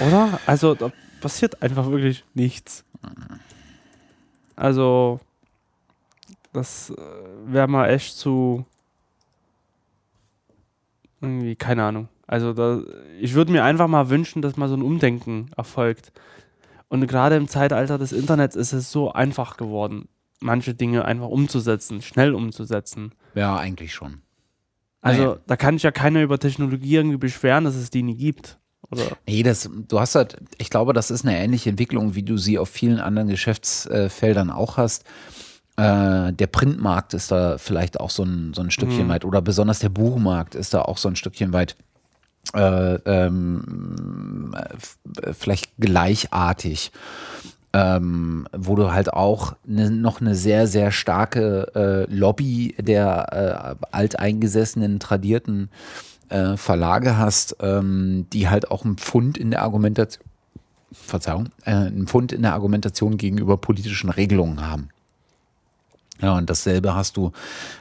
Oder? 0.00 0.38
Also, 0.46 0.74
da 0.74 0.92
passiert 1.20 1.60
einfach 1.62 1.90
wirklich 1.90 2.24
nichts. 2.34 2.84
Also, 4.54 5.20
das 6.52 6.90
äh, 6.90 6.96
wäre 7.46 7.66
mal 7.66 7.88
echt 7.88 8.16
zu. 8.16 8.64
Irgendwie, 11.20 11.56
keine 11.56 11.84
Ahnung. 11.84 12.08
Also, 12.32 12.54
da, 12.54 12.80
ich 13.20 13.34
würde 13.34 13.52
mir 13.52 13.62
einfach 13.62 13.88
mal 13.88 14.08
wünschen, 14.08 14.40
dass 14.40 14.56
mal 14.56 14.68
so 14.68 14.74
ein 14.74 14.80
Umdenken 14.82 15.50
erfolgt. 15.54 16.12
Und 16.88 17.06
gerade 17.06 17.36
im 17.36 17.46
Zeitalter 17.46 17.98
des 17.98 18.12
Internets 18.12 18.56
ist 18.56 18.72
es 18.72 18.90
so 18.90 19.12
einfach 19.12 19.58
geworden, 19.58 20.08
manche 20.40 20.72
Dinge 20.74 21.04
einfach 21.04 21.28
umzusetzen, 21.28 22.00
schnell 22.00 22.34
umzusetzen. 22.34 23.12
ja, 23.34 23.56
eigentlich 23.56 23.92
schon. 23.92 24.22
Also 25.02 25.22
Naja. 25.22 25.36
da 25.46 25.56
kann 25.56 25.74
sich 25.74 25.82
ja 25.82 25.90
keiner 25.90 26.22
über 26.22 26.38
Technologie 26.38 26.94
irgendwie 26.96 27.18
beschweren, 27.18 27.64
dass 27.64 27.74
es 27.74 27.90
die 27.90 28.02
nie 28.02 28.16
gibt. 28.16 28.58
Oder? 28.90 29.02
Nee, 29.26 29.42
das, 29.42 29.68
du 29.88 30.00
hast 30.00 30.14
halt, 30.14 30.36
ich 30.58 30.70
glaube, 30.70 30.92
das 30.94 31.10
ist 31.10 31.26
eine 31.26 31.36
ähnliche 31.36 31.68
Entwicklung, 31.68 32.14
wie 32.14 32.22
du 32.22 32.38
sie 32.38 32.58
auf 32.58 32.68
vielen 32.70 32.98
anderen 33.00 33.28
Geschäftsfeldern 33.28 34.50
auch 34.50 34.76
hast. 34.78 35.04
Äh, 35.76 36.32
der 36.32 36.46
Printmarkt 36.46 37.12
ist 37.14 37.30
da 37.30 37.58
vielleicht 37.58 38.00
auch 38.00 38.10
so 38.10 38.22
ein, 38.22 38.54
so 38.54 38.62
ein 38.62 38.70
Stückchen 38.70 39.08
weit 39.08 39.24
oder 39.26 39.42
besonders 39.42 39.80
der 39.80 39.88
Buchmarkt 39.90 40.54
ist 40.54 40.72
da 40.72 40.82
auch 40.82 40.96
so 40.98 41.08
ein 41.08 41.16
Stückchen 41.16 41.52
weit 41.52 41.76
äh, 42.54 42.94
ähm, 43.06 44.54
äh, 44.54 45.28
äh, 45.28 45.32
vielleicht 45.32 45.76
gleichartig. 45.78 46.92
Ähm, 47.74 48.46
wo 48.54 48.76
du 48.76 48.92
halt 48.92 49.14
auch 49.14 49.54
ne, 49.64 49.90
noch 49.90 50.20
eine 50.20 50.34
sehr, 50.34 50.66
sehr 50.66 50.90
starke 50.90 51.72
äh, 51.74 52.14
Lobby 52.14 52.74
der 52.78 53.78
äh, 53.80 53.86
alteingesessenen, 53.92 55.00
tradierten 55.00 55.70
äh, 56.28 56.58
Verlage 56.58 57.16
hast, 57.16 57.56
ähm, 57.60 58.26
die 58.30 58.50
halt 58.50 58.70
auch 58.70 58.84
einen 58.84 58.98
Pfund 58.98 59.38
in 59.38 59.50
der 59.50 59.62
Argumentation, 59.62 60.26
Verzeihung, 60.92 61.48
äh, 61.64 61.70
einen 61.70 62.06
Pfund 62.06 62.32
in 62.32 62.42
der 62.42 62.52
Argumentation 62.52 63.16
gegenüber 63.16 63.56
politischen 63.56 64.10
Regelungen 64.10 64.60
haben. 64.60 64.88
Ja, 66.22 66.38
und 66.38 66.48
dasselbe 66.48 66.94
hast 66.94 67.16
du 67.16 67.32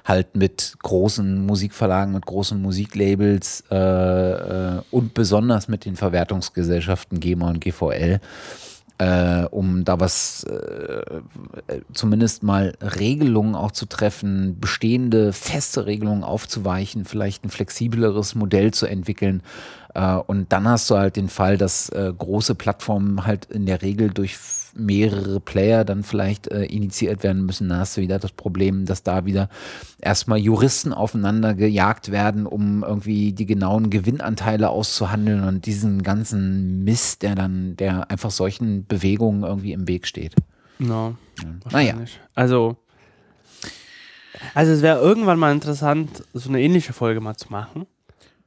halt 0.03 0.35
mit 0.35 0.75
großen 0.81 1.45
Musikverlagen, 1.45 2.13
mit 2.13 2.25
großen 2.25 2.59
Musiklabels 2.59 3.63
äh, 3.69 3.75
äh, 3.75 4.81
und 4.89 5.13
besonders 5.13 5.67
mit 5.67 5.85
den 5.85 5.95
Verwertungsgesellschaften 5.95 7.19
GEMA 7.19 7.49
und 7.49 7.61
GVL, 7.61 8.19
äh, 8.97 9.43
um 9.51 9.85
da 9.85 9.99
was 9.99 10.43
äh, 10.45 10.53
äh, 11.67 11.81
zumindest 11.93 12.41
mal 12.41 12.73
Regelungen 12.81 13.53
auch 13.53 13.73
zu 13.73 13.85
treffen, 13.85 14.59
bestehende 14.59 15.33
feste 15.33 15.85
Regelungen 15.85 16.23
aufzuweichen, 16.23 17.05
vielleicht 17.05 17.45
ein 17.45 17.51
flexibleres 17.51 18.33
Modell 18.33 18.73
zu 18.73 18.87
entwickeln. 18.87 19.43
Und 20.27 20.53
dann 20.53 20.69
hast 20.69 20.89
du 20.89 20.95
halt 20.95 21.17
den 21.17 21.27
Fall, 21.27 21.57
dass 21.57 21.91
große 21.91 22.55
Plattformen 22.55 23.25
halt 23.25 23.43
in 23.47 23.65
der 23.65 23.81
Regel 23.81 24.09
durch 24.09 24.37
mehrere 24.73 25.39
Player 25.39 25.83
dann 25.83 26.03
vielleicht 26.03 26.47
äh, 26.47 26.65
initiiert 26.65 27.23
werden 27.23 27.45
müssen. 27.45 27.69
Da 27.69 27.77
hast 27.77 27.97
du 27.97 28.01
wieder 28.01 28.19
das 28.19 28.31
Problem, 28.31 28.85
dass 28.85 29.03
da 29.03 29.25
wieder 29.25 29.49
erstmal 29.99 30.37
Juristen 30.37 30.93
aufeinander 30.93 31.53
gejagt 31.53 32.11
werden, 32.11 32.45
um 32.45 32.83
irgendwie 32.83 33.33
die 33.33 33.45
genauen 33.45 33.89
Gewinnanteile 33.89 34.69
auszuhandeln 34.69 35.43
und 35.43 35.65
diesen 35.65 36.03
ganzen 36.03 36.83
Mist, 36.83 37.21
der 37.21 37.35
dann, 37.35 37.75
der 37.77 38.09
einfach 38.09 38.31
solchen 38.31 38.85
Bewegungen 38.85 39.43
irgendwie 39.43 39.73
im 39.73 39.87
Weg 39.87 40.07
steht. 40.07 40.35
No, 40.79 41.15
Naja, 41.71 41.93
wahrscheinlich. 41.93 42.19
Also, 42.33 42.77
also 44.53 44.71
es 44.71 44.81
wäre 44.81 44.99
irgendwann 44.99 45.37
mal 45.37 45.51
interessant, 45.51 46.23
so 46.33 46.49
eine 46.49 46.61
ähnliche 46.61 46.93
Folge 46.93 47.21
mal 47.21 47.35
zu 47.35 47.51
machen. 47.51 47.85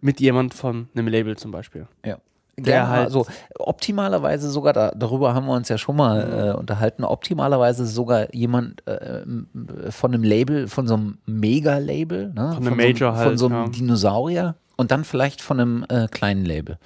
Mit 0.01 0.21
jemand 0.21 0.53
von 0.53 0.89
einem 0.95 1.09
Label 1.09 1.37
zum 1.37 1.51
Beispiel. 1.51 1.87
ja. 2.05 2.19
Der 2.57 2.89
halt- 2.89 3.07
also 3.07 3.27
optimalerweise 3.59 4.51
sogar, 4.51 4.73
da, 4.73 4.93
darüber 4.95 5.35
haben 5.35 5.47
wir 5.47 5.55
uns 5.55 5.69
ja 5.69 5.79
schon 5.79 5.97
mal 5.97 6.53
äh, 6.55 6.59
unterhalten, 6.59 7.05
optimalerweise 7.05 7.87
sogar 7.87 8.33
jemand 8.35 8.87
äh, 8.87 9.23
m- 9.23 9.49
von 9.91 10.15
einem 10.15 10.23
Label, 10.23 10.69
von 10.69 10.87
so 10.87 10.95
einem 10.95 11.19
Mega-Label, 11.27 12.33
ne? 12.35 12.35
Von 12.35 12.45
einem 12.45 12.63
so 12.65 12.69
einem- 12.71 12.77
Major 12.77 13.13
von 13.15 13.25
halt, 13.25 13.39
so 13.39 13.47
einem 13.47 13.65
ja. 13.65 13.69
Dinosaurier 13.69 14.55
und 14.77 14.91
dann 14.91 15.05
vielleicht 15.05 15.41
von 15.43 15.61
einem 15.61 15.87
äh, 15.89 16.07
kleinen 16.09 16.45
Label. 16.45 16.79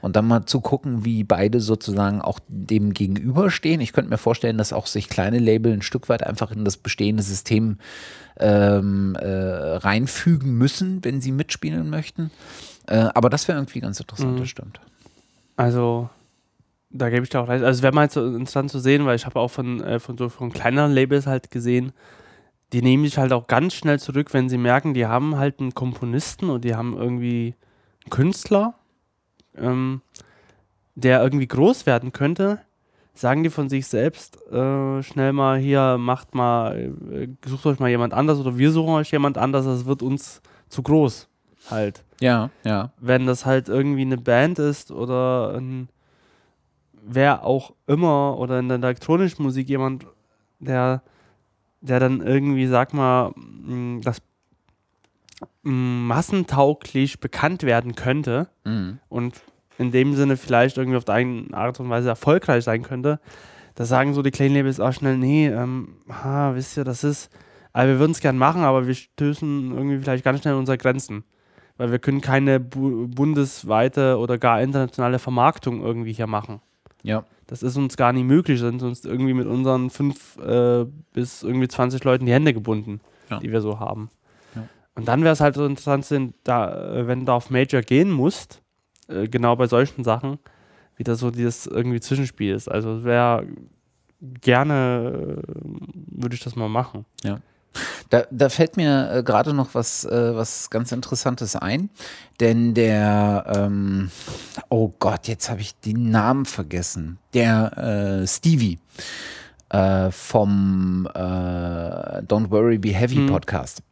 Und 0.00 0.16
dann 0.16 0.26
mal 0.26 0.44
zu 0.46 0.60
gucken, 0.60 1.04
wie 1.04 1.22
beide 1.24 1.60
sozusagen 1.60 2.20
auch 2.20 2.38
dem 2.48 2.92
gegenüberstehen. 2.92 3.80
Ich 3.80 3.92
könnte 3.92 4.10
mir 4.10 4.18
vorstellen, 4.18 4.58
dass 4.58 4.72
auch 4.72 4.86
sich 4.86 5.08
kleine 5.08 5.38
Label 5.38 5.72
ein 5.72 5.82
Stück 5.82 6.08
weit 6.08 6.24
einfach 6.26 6.50
in 6.52 6.64
das 6.64 6.76
bestehende 6.76 7.22
System 7.22 7.78
ähm, 8.40 9.14
äh, 9.20 9.26
reinfügen 9.28 10.56
müssen, 10.56 11.04
wenn 11.04 11.20
sie 11.20 11.32
mitspielen 11.32 11.88
möchten. 11.90 12.30
Äh, 12.86 13.08
aber 13.14 13.30
das 13.30 13.46
wäre 13.46 13.58
irgendwie 13.58 13.80
ganz 13.80 14.00
interessant, 14.00 14.34
Mhm. 14.34 14.38
das 14.40 14.48
stimmt. 14.48 14.80
Also, 15.56 16.08
da 16.90 17.10
gebe 17.10 17.22
ich 17.22 17.30
dir 17.30 17.40
auch 17.40 17.48
recht. 17.48 17.64
Also, 17.64 17.78
es 17.78 17.82
wäre 17.82 17.94
mal 17.94 18.04
interessant 18.04 18.70
zu 18.70 18.78
sehen, 18.78 19.06
weil 19.06 19.16
ich 19.16 19.26
habe 19.26 19.40
auch 19.40 19.50
von, 19.50 19.82
äh, 19.82 19.98
von 19.98 20.16
so 20.16 20.28
von 20.28 20.52
kleineren 20.52 20.92
Labels 20.92 21.26
halt 21.26 21.50
gesehen, 21.50 21.92
die 22.72 22.82
nehmen 22.82 23.04
sich 23.04 23.18
halt 23.18 23.32
auch 23.32 23.46
ganz 23.46 23.74
schnell 23.74 23.98
zurück, 23.98 24.32
wenn 24.32 24.48
sie 24.48 24.58
merken, 24.58 24.94
die 24.94 25.06
haben 25.06 25.36
halt 25.36 25.60
einen 25.60 25.74
Komponisten 25.74 26.48
und 26.48 26.64
die 26.64 26.74
haben 26.74 26.96
irgendwie 26.96 27.54
einen 28.04 28.10
Künstler, 28.10 28.74
ähm, 29.56 30.00
der 30.94 31.22
irgendwie 31.22 31.46
groß 31.46 31.84
werden 31.86 32.12
könnte, 32.12 32.60
sagen 33.14 33.42
die 33.42 33.50
von 33.50 33.68
sich 33.68 33.86
selbst 33.86 34.38
äh, 34.50 35.02
schnell 35.02 35.32
mal 35.32 35.58
hier, 35.58 35.98
macht 35.98 36.34
mal, 36.34 36.94
äh, 37.12 37.28
sucht 37.46 37.66
euch 37.66 37.78
mal 37.78 37.90
jemand 37.90 38.14
anders 38.14 38.38
oder 38.38 38.56
wir 38.56 38.70
suchen 38.70 38.94
euch 38.94 39.10
jemand 39.12 39.36
anders, 39.36 39.66
das 39.66 39.84
wird 39.84 40.02
uns 40.02 40.40
zu 40.68 40.82
groß 40.82 41.28
halt 41.70 42.04
Ja, 42.22 42.50
ja. 42.64 42.92
wenn 43.00 43.26
das 43.26 43.44
halt 43.44 43.68
irgendwie 43.68 44.02
eine 44.02 44.16
Band 44.16 44.58
ist 44.58 44.90
oder 44.90 45.54
ein, 45.56 45.88
wer 47.04 47.44
auch 47.44 47.72
immer 47.86 48.38
oder 48.38 48.58
in 48.58 48.68
der 48.68 48.78
elektronischen 48.78 49.42
Musik 49.42 49.68
jemand, 49.68 50.06
der, 50.60 51.02
der 51.80 52.00
dann 52.00 52.20
irgendwie, 52.20 52.66
sag 52.66 52.94
mal, 52.94 53.32
das 54.02 54.22
massentauglich 55.62 57.20
bekannt 57.20 57.62
werden 57.62 57.94
könnte 57.94 58.48
Mhm. 58.64 58.98
und 59.08 59.40
in 59.78 59.90
dem 59.90 60.14
Sinne 60.14 60.36
vielleicht 60.36 60.76
irgendwie 60.76 60.96
auf 60.96 61.04
der 61.04 61.16
eigene 61.16 61.56
Art 61.56 61.80
und 61.80 61.88
Weise 61.90 62.08
erfolgreich 62.08 62.64
sein 62.64 62.82
könnte, 62.82 63.20
da 63.74 63.84
sagen 63.84 64.12
so 64.14 64.22
die 64.22 64.30
kleinen 64.30 64.54
Labels 64.54 64.80
auch 64.80 64.92
schnell, 64.92 65.16
nee, 65.16 65.48
ähm, 65.48 65.96
ha, 66.08 66.54
wisst 66.54 66.76
ihr, 66.76 66.84
das 66.84 67.04
ist, 67.04 67.30
aber 67.72 67.88
wir 67.88 67.98
würden 67.98 68.12
es 68.12 68.20
gern 68.20 68.36
machen, 68.36 68.62
aber 68.62 68.86
wir 68.86 68.94
stößen 68.94 69.72
irgendwie 69.74 69.98
vielleicht 69.98 70.24
ganz 70.24 70.40
schnell 70.40 70.54
an 70.54 70.60
unsere 70.60 70.78
Grenzen. 70.78 71.24
Weil 71.78 71.90
wir 71.90 71.98
können 71.98 72.20
keine 72.20 72.60
bu 72.60 73.08
bundesweite 73.08 74.18
oder 74.18 74.38
gar 74.38 74.60
internationale 74.62 75.18
Vermarktung 75.18 75.80
irgendwie 75.82 76.12
hier 76.12 76.26
machen. 76.26 76.60
Ja. 77.02 77.24
Das 77.46 77.62
ist 77.62 77.76
uns 77.76 77.96
gar 77.96 78.12
nicht 78.12 78.24
möglich, 78.24 78.60
sind 78.60 78.82
uns 78.82 79.04
irgendwie 79.04 79.34
mit 79.34 79.46
unseren 79.46 79.90
fünf 79.90 80.38
äh, 80.38 80.84
bis 81.12 81.42
irgendwie 81.42 81.68
20 81.68 82.04
Leuten 82.04 82.26
die 82.26 82.32
Hände 82.32 82.54
gebunden, 82.54 83.00
Ja. 83.30 83.38
die 83.40 83.50
wir 83.52 83.60
so 83.60 83.80
haben. 83.80 84.10
Ja. 84.54 84.62
Und 84.94 85.08
dann 85.08 85.22
wäre 85.22 85.32
es 85.32 85.40
halt 85.40 85.54
so 85.56 85.66
interessant, 85.66 86.04
sind, 86.04 86.34
da, 86.44 86.94
äh, 86.94 87.06
wenn 87.06 87.26
du 87.26 87.32
auf 87.32 87.50
Major 87.50 87.80
gehen 87.82 88.10
musst, 88.10 88.62
äh, 89.08 89.28
genau 89.28 89.56
bei 89.56 89.66
solchen 89.66 90.04
Sachen, 90.04 90.38
wie 90.96 91.04
das 91.04 91.18
so 91.18 91.30
dieses 91.30 91.66
irgendwie 91.66 92.00
Zwischenspiel 92.00 92.54
ist. 92.54 92.68
Also 92.70 93.02
wäre 93.04 93.46
gerne, 94.40 95.38
äh, 95.42 95.60
würde 96.20 96.34
ich 96.34 96.42
das 96.44 96.56
mal 96.56 96.68
machen. 96.68 97.04
Da, 98.10 98.24
da 98.30 98.48
fällt 98.48 98.76
mir 98.76 99.10
äh, 99.10 99.22
gerade 99.22 99.54
noch 99.54 99.74
was, 99.74 100.04
äh, 100.04 100.36
was 100.36 100.68
ganz 100.70 100.92
Interessantes 100.92 101.56
ein, 101.56 101.88
denn 102.40 102.74
der, 102.74 103.44
ähm, 103.56 104.10
oh 104.68 104.92
Gott, 104.98 105.28
jetzt 105.28 105.48
habe 105.48 105.62
ich 105.62 105.74
den 105.80 106.10
Namen 106.10 106.44
vergessen, 106.44 107.18
der 107.32 108.22
äh, 108.22 108.26
Stevie 108.26 108.78
äh, 109.70 110.10
vom 110.10 111.08
äh, 111.14 111.18
Don't 111.18 112.50
Worry 112.50 112.78
Be 112.78 112.90
Heavy 112.90 113.16
Hm. 113.16 113.26
Podcast. 113.28 113.82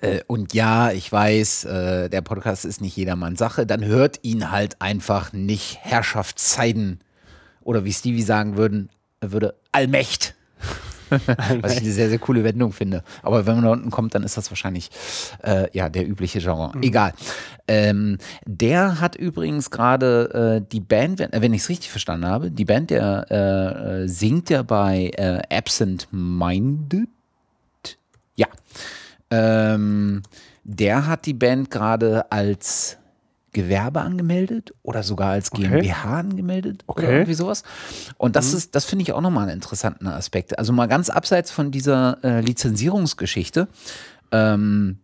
Äh, 0.00 0.20
Und 0.26 0.52
ja, 0.52 0.90
ich 0.90 1.10
weiß, 1.10 1.62
der 1.70 2.20
Podcast 2.22 2.64
ist 2.64 2.80
nicht 2.80 2.96
jedermanns 2.96 3.38
Sache, 3.38 3.66
dann 3.66 3.84
hört 3.84 4.18
ihn 4.22 4.50
halt 4.50 4.80
einfach 4.82 5.32
nicht 5.32 5.78
Herrschaftszeiten 5.80 7.00
oder 7.62 7.84
wie 7.84 7.92
Stevie 7.92 8.22
sagen 8.22 8.56
würden, 8.56 8.90
würde, 9.20 9.54
Allmächt. 9.72 10.34
Was 11.60 11.74
ich 11.74 11.82
eine 11.82 11.92
sehr, 11.92 12.08
sehr 12.08 12.18
coole 12.18 12.44
Wendung 12.44 12.72
finde. 12.72 13.02
Aber 13.22 13.46
wenn 13.46 13.56
man 13.56 13.64
da 13.64 13.70
unten 13.70 13.90
kommt, 13.90 14.14
dann 14.14 14.22
ist 14.22 14.36
das 14.36 14.50
wahrscheinlich 14.50 14.90
äh, 15.42 15.66
ja 15.72 15.88
der 15.88 16.08
übliche 16.08 16.40
Genre. 16.40 16.72
Egal. 16.82 17.12
Ähm, 17.66 18.18
der 18.44 19.00
hat 19.00 19.16
übrigens 19.16 19.70
gerade 19.70 20.60
äh, 20.62 20.68
die 20.70 20.80
Band, 20.80 21.18
wenn, 21.18 21.30
wenn 21.32 21.54
ich 21.54 21.62
es 21.62 21.68
richtig 21.68 21.90
verstanden 21.90 22.26
habe, 22.26 22.50
die 22.50 22.64
Band, 22.64 22.90
der 22.90 23.26
äh, 23.30 24.02
äh, 24.04 24.08
singt 24.08 24.50
ja 24.50 24.62
bei 24.62 25.10
äh, 25.16 25.40
Absent 25.54 26.08
Minded. 26.10 27.08
Ja. 28.36 28.48
Ähm, 29.30 30.22
der 30.64 31.06
hat 31.06 31.26
die 31.26 31.34
Band 31.34 31.70
gerade 31.70 32.30
als 32.30 32.98
Gewerbe 33.54 34.02
angemeldet 34.02 34.74
oder 34.82 35.02
sogar 35.02 35.30
als 35.30 35.50
Okay. 35.50 35.62
GmbH 35.62 36.18
angemeldet 36.20 36.84
oder 36.86 37.04
Okay. 37.04 37.12
irgendwie 37.14 37.32
sowas. 37.34 37.62
Und 38.18 38.36
das 38.36 38.52
ist, 38.52 38.74
das 38.74 38.84
finde 38.84 39.04
ich 39.04 39.12
auch 39.14 39.22
nochmal 39.22 39.44
einen 39.44 39.54
interessanten 39.54 40.06
Aspekt. 40.08 40.58
Also 40.58 40.74
mal 40.74 40.86
ganz 40.88 41.08
abseits 41.08 41.50
von 41.50 41.70
dieser 41.70 42.18
äh, 42.22 42.40
Lizenzierungsgeschichte. 42.42 43.68
Ähm, 44.30 44.98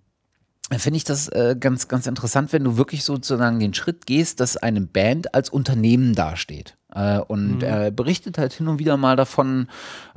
finde 0.77 0.99
ich 0.99 1.05
das 1.05 1.29
äh, 1.29 1.57
ganz, 1.59 1.89
ganz 1.89 2.07
interessant, 2.07 2.53
wenn 2.53 2.63
du 2.63 2.77
wirklich 2.77 3.03
sozusagen 3.05 3.59
den 3.59 3.75
Schritt 3.75 4.07
gehst, 4.07 4.39
dass 4.41 4.57
eine 4.57 4.81
Band 4.81 5.35
als 5.35 5.51
Unternehmen 5.51 6.15
dasteht. 6.15 6.77
Äh, 6.95 7.19
und 7.19 7.63
er 7.63 7.91
berichtet 7.91 8.39
halt 8.39 8.53
hin 8.53 8.69
und 8.69 8.79
wieder 8.79 8.97
mal 8.97 9.17
davon, 9.17 9.69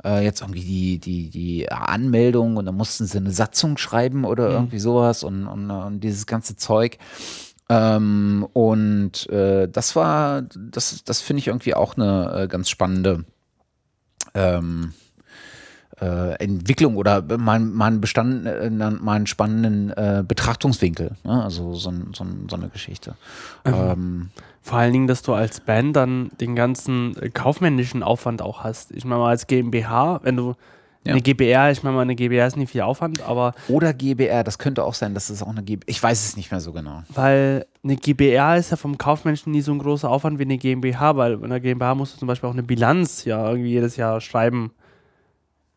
äh, 0.04 0.24
jetzt 0.24 0.42
irgendwie 0.42 0.60
die, 0.62 0.98
die, 0.98 1.30
die 1.30 1.70
Anmeldung 1.72 2.56
und 2.56 2.66
dann 2.66 2.76
mussten 2.76 3.06
sie 3.06 3.18
eine 3.18 3.32
Satzung 3.32 3.78
schreiben 3.78 4.24
oder 4.24 4.48
irgendwie 4.50 4.78
sowas 4.78 5.24
und, 5.24 5.46
und, 5.46 5.70
und 5.70 6.00
dieses 6.00 6.26
ganze 6.26 6.56
Zeug. 6.56 6.98
Ähm, 7.68 8.46
und 8.52 9.28
äh, 9.30 9.68
das 9.68 9.96
war, 9.96 10.42
das, 10.42 11.02
das 11.04 11.20
finde 11.20 11.40
ich 11.40 11.46
irgendwie 11.48 11.74
auch 11.74 11.96
eine 11.96 12.42
äh, 12.42 12.48
ganz 12.48 12.68
spannende 12.68 13.24
ähm, 14.34 14.92
äh, 16.00 16.34
Entwicklung 16.42 16.96
oder 16.96 17.22
mal, 17.38 17.56
einen 17.56 18.00
Bestand, 18.00 18.46
äh, 18.46 18.70
mal 18.70 19.14
einen 19.14 19.26
spannenden 19.26 19.90
äh, 19.90 20.24
Betrachtungswinkel. 20.26 21.12
Ne? 21.24 21.42
Also 21.42 21.74
so, 21.74 21.90
so, 22.12 22.26
so 22.48 22.56
eine 22.56 22.68
Geschichte. 22.68 23.16
Ähm, 23.64 24.30
Vor 24.60 24.78
allen 24.78 24.92
Dingen, 24.92 25.06
dass 25.06 25.22
du 25.22 25.34
als 25.34 25.60
Band 25.60 25.96
dann 25.96 26.30
den 26.40 26.54
ganzen 26.54 27.16
äh, 27.16 27.30
kaufmännischen 27.30 28.02
Aufwand 28.02 28.42
auch 28.42 28.64
hast. 28.64 28.90
Ich 28.92 29.04
meine 29.04 29.20
mal 29.20 29.30
als 29.30 29.46
GmbH, 29.46 30.20
wenn 30.22 30.36
du 30.36 30.54
Ja. 31.04 31.12
eine 31.12 31.20
GbR, 31.20 31.70
ich 31.70 31.82
meine 31.82 31.96
mal 31.96 32.02
eine 32.02 32.14
GbR 32.14 32.46
ist 32.46 32.56
nicht 32.56 32.72
viel 32.72 32.80
Aufwand, 32.80 33.20
aber 33.22 33.54
oder 33.68 33.92
GBR, 33.92 34.42
das 34.42 34.58
könnte 34.58 34.84
auch 34.84 34.94
sein, 34.94 35.12
dass 35.12 35.28
es 35.28 35.42
auch 35.42 35.50
eine 35.50 35.62
GBR, 35.62 35.88
ich 35.88 36.02
weiß 36.02 36.24
es 36.26 36.36
nicht 36.36 36.50
mehr 36.50 36.60
so 36.60 36.72
genau. 36.72 37.02
weil 37.10 37.66
eine 37.82 37.96
GbR 37.96 38.56
ist 38.56 38.70
ja 38.70 38.78
vom 38.78 38.96
Kaufmännischen 38.96 39.52
nie 39.52 39.60
so 39.60 39.72
ein 39.72 39.78
großer 39.78 40.08
Aufwand 40.08 40.38
wie 40.38 40.44
eine 40.44 40.56
GmbH, 40.56 41.16
weil 41.16 41.36
bei 41.36 41.44
einer 41.44 41.60
GmbH 41.60 41.94
musst 41.94 42.14
du 42.14 42.18
zum 42.18 42.28
Beispiel 42.28 42.48
auch 42.48 42.54
eine 42.54 42.62
Bilanz 42.62 43.24
ja 43.26 43.46
irgendwie 43.48 43.70
jedes 43.70 43.96
Jahr 43.96 44.20
schreiben 44.22 44.72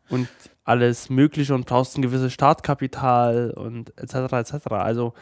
und 0.08 0.28
alles 0.64 1.10
Mögliche 1.10 1.54
und 1.54 1.66
brauchst 1.66 1.96
ein 1.96 2.02
gewisses 2.02 2.32
Startkapital 2.32 3.50
und 3.50 3.92
etc. 3.98 4.32
etc. 4.32 4.66
Also 4.70 5.14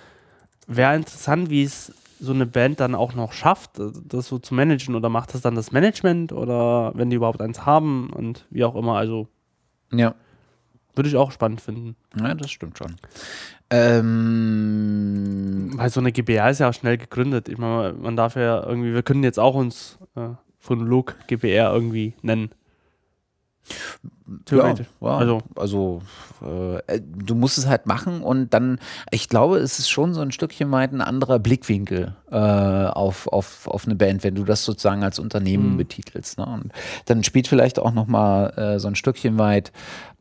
wäre 0.66 0.96
interessant, 0.96 1.50
wie 1.50 1.62
es 1.62 1.92
so 2.18 2.32
eine 2.32 2.46
Band 2.46 2.80
dann 2.80 2.94
auch 2.94 3.14
noch 3.14 3.32
schafft, 3.32 3.72
das 3.76 4.26
so 4.26 4.38
zu 4.38 4.54
managen 4.54 4.94
oder 4.94 5.08
macht 5.08 5.34
das 5.34 5.42
dann 5.42 5.54
das 5.54 5.70
Management 5.72 6.32
oder 6.32 6.92
wenn 6.94 7.10
die 7.10 7.16
überhaupt 7.16 7.42
eins 7.42 7.66
haben 7.66 8.10
und 8.10 8.46
wie 8.50 8.64
auch 8.64 8.74
immer. 8.74 8.96
Also 8.96 9.28
Ja. 9.92 10.14
würde 10.94 11.08
ich 11.08 11.16
auch 11.16 11.30
spannend 11.30 11.60
finden. 11.60 11.96
Ja, 12.18 12.34
das 12.34 12.50
stimmt 12.50 12.78
schon. 12.78 12.96
Ähm, 13.70 15.72
Weil 15.74 15.90
so 15.90 16.00
eine 16.00 16.12
GbR 16.12 16.50
ist 16.50 16.60
ja 16.60 16.70
auch 16.70 16.74
schnell 16.74 16.98
gegründet. 16.98 17.48
Ich 17.48 17.58
meine, 17.58 17.94
man 17.94 18.16
darf 18.16 18.36
ja 18.36 18.64
irgendwie, 18.64 18.94
wir 18.94 19.02
können 19.02 19.24
jetzt 19.24 19.38
auch 19.38 19.54
uns 19.54 19.98
äh, 20.14 20.28
von 20.58 20.80
Look 20.80 21.16
GbR 21.26 21.72
irgendwie 21.72 22.14
nennen. 22.22 22.50
Theoretisch. 24.44 24.88
Ja, 25.00 25.08
ja. 25.08 25.16
Also- 25.18 25.40
Also, 25.54 26.02
also 26.40 26.82
äh, 26.88 27.00
du 27.00 27.34
musst 27.34 27.58
es 27.58 27.66
halt 27.66 27.86
machen 27.86 28.22
und 28.22 28.52
dann, 28.52 28.78
ich 29.10 29.28
glaube, 29.28 29.58
es 29.58 29.78
ist 29.78 29.88
schon 29.88 30.14
so 30.14 30.20
ein 30.20 30.32
Stückchen 30.32 30.70
weit 30.72 30.92
ein 30.92 31.00
anderer 31.00 31.38
Blickwinkel 31.38 32.16
äh, 32.30 32.36
auf, 32.36 33.28
auf, 33.28 33.68
auf 33.68 33.86
eine 33.86 33.94
Band, 33.94 34.24
wenn 34.24 34.34
du 34.34 34.44
das 34.44 34.64
sozusagen 34.64 35.04
als 35.04 35.18
Unternehmen 35.20 35.72
Mhm. 35.72 35.76
betitelst. 35.76 36.38
Ne? 36.38 36.46
Und 36.46 36.72
dann 37.06 37.22
spielt 37.24 37.46
vielleicht 37.48 37.78
auch 37.78 37.92
nochmal 37.92 38.52
äh, 38.58 38.78
so 38.80 38.88
ein 38.88 38.96
Stückchen 38.96 39.38
weit 39.38 39.70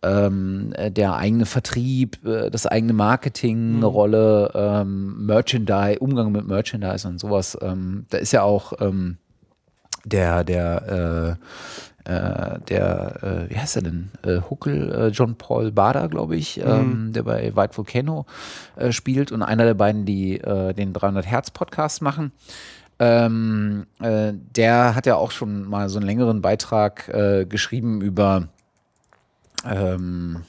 ähm, 0.04 0.72
äh, 0.76 0.92
der 0.92 1.16
eigene 1.16 1.46
Vertrieb, 1.48 2.24
äh, 2.26 2.52
das 2.52 2.68
eigene 2.68 2.94
Marketing 2.94 3.78
eine 3.78 3.86
Rolle, 3.88 4.52
ähm, 4.54 5.26
Merchandise, 5.26 5.98
Umgang 6.00 6.32
mit 6.32 6.48
Merchandise 6.48 7.08
und 7.08 7.20
sowas. 7.20 7.58
Ähm, 7.62 8.06
da 8.12 8.20
ist 8.20 8.32
ja 8.34 8.44
auch 8.44 8.74
ähm, 8.80 9.18
der, 10.06 10.44
der, 10.44 11.38
äh, 12.06 12.60
der, 12.70 13.24
äh, 13.24 13.50
wie 13.50 13.58
heißt 13.58 13.78
er 13.78 13.82
denn? 13.82 14.12
Äh, 14.24 14.42
Huckel, 14.50 14.92
äh, 14.92 15.08
John 15.08 15.36
Paul 15.36 15.72
Bader, 15.72 16.08
glaube 16.08 16.36
ich, 16.36 16.60
ähm, 16.60 17.12
der 17.14 17.24
bei 17.24 17.56
White 17.56 17.76
Volcano 17.76 18.26
äh, 18.76 18.92
spielt 18.92 19.32
und 19.32 19.42
einer 19.42 19.66
der 19.66 19.74
beiden, 19.74 20.06
die 20.06 20.40
äh, 20.40 20.74
den 20.74 20.94
300 20.94 21.26
Hertz 21.26 21.50
Podcast 21.52 22.02
machen. 22.02 22.32
Ähm, 23.00 23.88
äh, 24.00 24.34
der 24.34 24.96
hat 24.96 25.06
ja 25.06 25.16
auch 25.16 25.32
schon 25.32 25.68
mal 25.68 25.90
so 25.90 25.98
einen 25.98 26.06
längeren 26.06 26.42
Beitrag 26.42 27.12
geschrieben 27.50 28.02
über 28.02 28.48
ähm, 29.66 30.44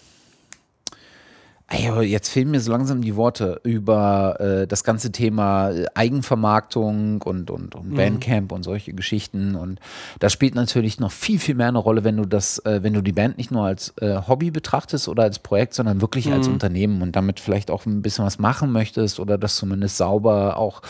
Ey, 1.69 1.91
jetzt 2.05 2.29
fehlen 2.29 2.53
mir 2.53 2.61
so 2.61 2.71
langsam 2.71 3.03
die 3.03 3.17
Worte 3.17 3.61
über 3.65 4.37
äh, 4.39 4.67
das 4.69 4.85
ganze 4.85 5.11
Thema 5.11 5.71
äh, 5.71 5.87
Eigenvermarktung 5.95 7.21
und, 7.23 7.51
und, 7.51 7.75
und 7.75 7.97
Bandcamp 7.97 8.53
und 8.53 8.63
solche 8.63 8.93
Geschichten. 8.93 9.57
Und 9.57 9.81
das 10.21 10.33
spielt 10.33 10.55
natürlich 10.55 11.01
noch 11.01 11.11
viel, 11.11 11.41
viel 11.41 11.57
mehr 11.57 11.67
eine 11.67 11.79
Rolle, 11.79 12.05
wenn 12.05 12.19
du 12.19 12.25
das, 12.25 12.61
äh, 12.61 12.85
wenn 12.85 12.93
du 12.93 13.03
die 13.03 13.11
Band 13.11 13.37
nicht 13.37 13.51
nur 13.51 13.65
als 13.65 13.93
äh, 14.01 14.17
Hobby 14.29 14.53
betrachtest 14.53 15.09
oder 15.09 15.25
als 15.25 15.41
Projekt, 15.41 15.75
sondern 15.75 16.01
wirklich 16.01 16.31
als 16.31 16.47
Unternehmen 16.47 17.03
und 17.03 17.17
damit 17.17 17.41
vielleicht 17.41 17.73
auch 17.73 17.85
ein 17.85 18.01
bisschen 18.01 18.25
was 18.25 18.39
machen 18.39 18.71
möchtest 18.71 19.19
oder 19.19 19.37
das 19.37 19.57
zumindest 19.57 19.97
sauber 19.97 20.59
auch 20.59 20.83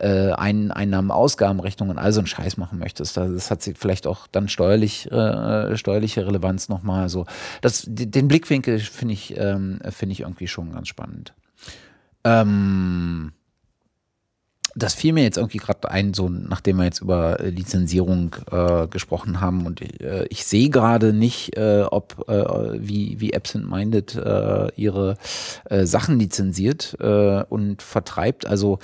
äh, 0.00 0.32
Ein 0.32 0.72
Einnahmen, 0.72 1.12
Ausgabenrechnung 1.12 1.90
und 1.90 1.98
all 1.98 2.12
so 2.12 2.18
einen 2.18 2.26
Scheiß 2.26 2.56
machen 2.56 2.80
möchtest. 2.80 3.16
Das, 3.16 3.52
hat 3.52 3.62
vielleicht 3.76 4.08
auch 4.08 4.26
dann 4.32 4.48
steuerlich, 4.48 5.10
äh, 5.12 5.76
steuerliche 5.76 6.26
Relevanz 6.26 6.68
nochmal. 6.68 7.02
Also 7.02 7.24
das, 7.60 7.84
den 7.86 8.26
Blickwinkel 8.26 8.80
finde 8.80 9.14
ich, 9.14 9.38
ähm, 9.38 9.78
finde 9.90 10.12
ich 10.12 10.23
irgendwie 10.24 10.48
schon 10.48 10.72
ganz 10.72 10.88
spannend. 10.88 11.34
Ähm, 12.24 13.13
das 14.76 14.94
fiel 14.94 15.12
mir 15.12 15.22
jetzt 15.22 15.36
irgendwie 15.36 15.58
gerade 15.58 15.90
ein, 15.90 16.14
so 16.14 16.28
nachdem 16.28 16.78
wir 16.78 16.84
jetzt 16.84 17.00
über 17.00 17.40
äh, 17.40 17.50
Lizenzierung 17.50 18.34
äh, 18.50 18.88
gesprochen 18.88 19.40
haben 19.40 19.66
und 19.66 19.80
äh, 19.80 20.26
ich 20.30 20.44
sehe 20.44 20.68
gerade 20.68 21.12
nicht, 21.12 21.56
äh, 21.56 21.82
ob 21.82 22.28
äh, 22.28 22.78
wie, 22.80 23.20
wie 23.20 23.34
Absent 23.34 23.70
Minded 23.70 24.14
äh, 24.16 24.68
ihre 24.76 25.16
Sachen 25.82 26.18
lizenziert 26.18 26.94
und 26.94 27.82
vertreibt. 27.82 28.46
Also 28.46 28.78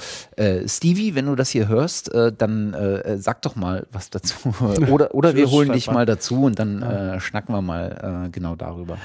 Stevie, 0.66 1.14
wenn 1.14 1.26
du 1.26 1.34
das 1.34 1.50
hier 1.50 1.68
hörst, 1.68 2.10
dann 2.38 2.76
sag 3.16 3.42
doch 3.42 3.56
mal 3.56 3.86
was 3.92 4.10
dazu. 4.10 4.34
oder 4.90 5.14
oder 5.14 5.34
wir 5.34 5.50
holen 5.50 5.72
dich 5.72 5.90
mal 5.90 6.06
dazu 6.06 6.44
und 6.44 6.58
dann 6.58 7.18
schnacken 7.20 7.54
wir 7.54 7.62
mal 7.62 8.28
genau 8.32 8.56
darüber. 8.56 8.98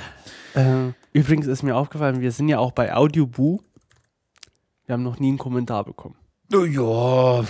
Übrigens 1.13 1.47
ist 1.47 1.63
mir 1.63 1.75
aufgefallen, 1.75 2.21
wir 2.21 2.31
sind 2.31 2.49
ja 2.49 2.59
auch 2.59 2.71
bei 2.71 2.93
Audioboo. 2.93 3.61
Wir 4.85 4.93
haben 4.93 5.03
noch 5.03 5.19
nie 5.19 5.29
einen 5.29 5.37
Kommentar 5.37 5.83
bekommen. 5.83 6.15
Ja, 6.51 7.43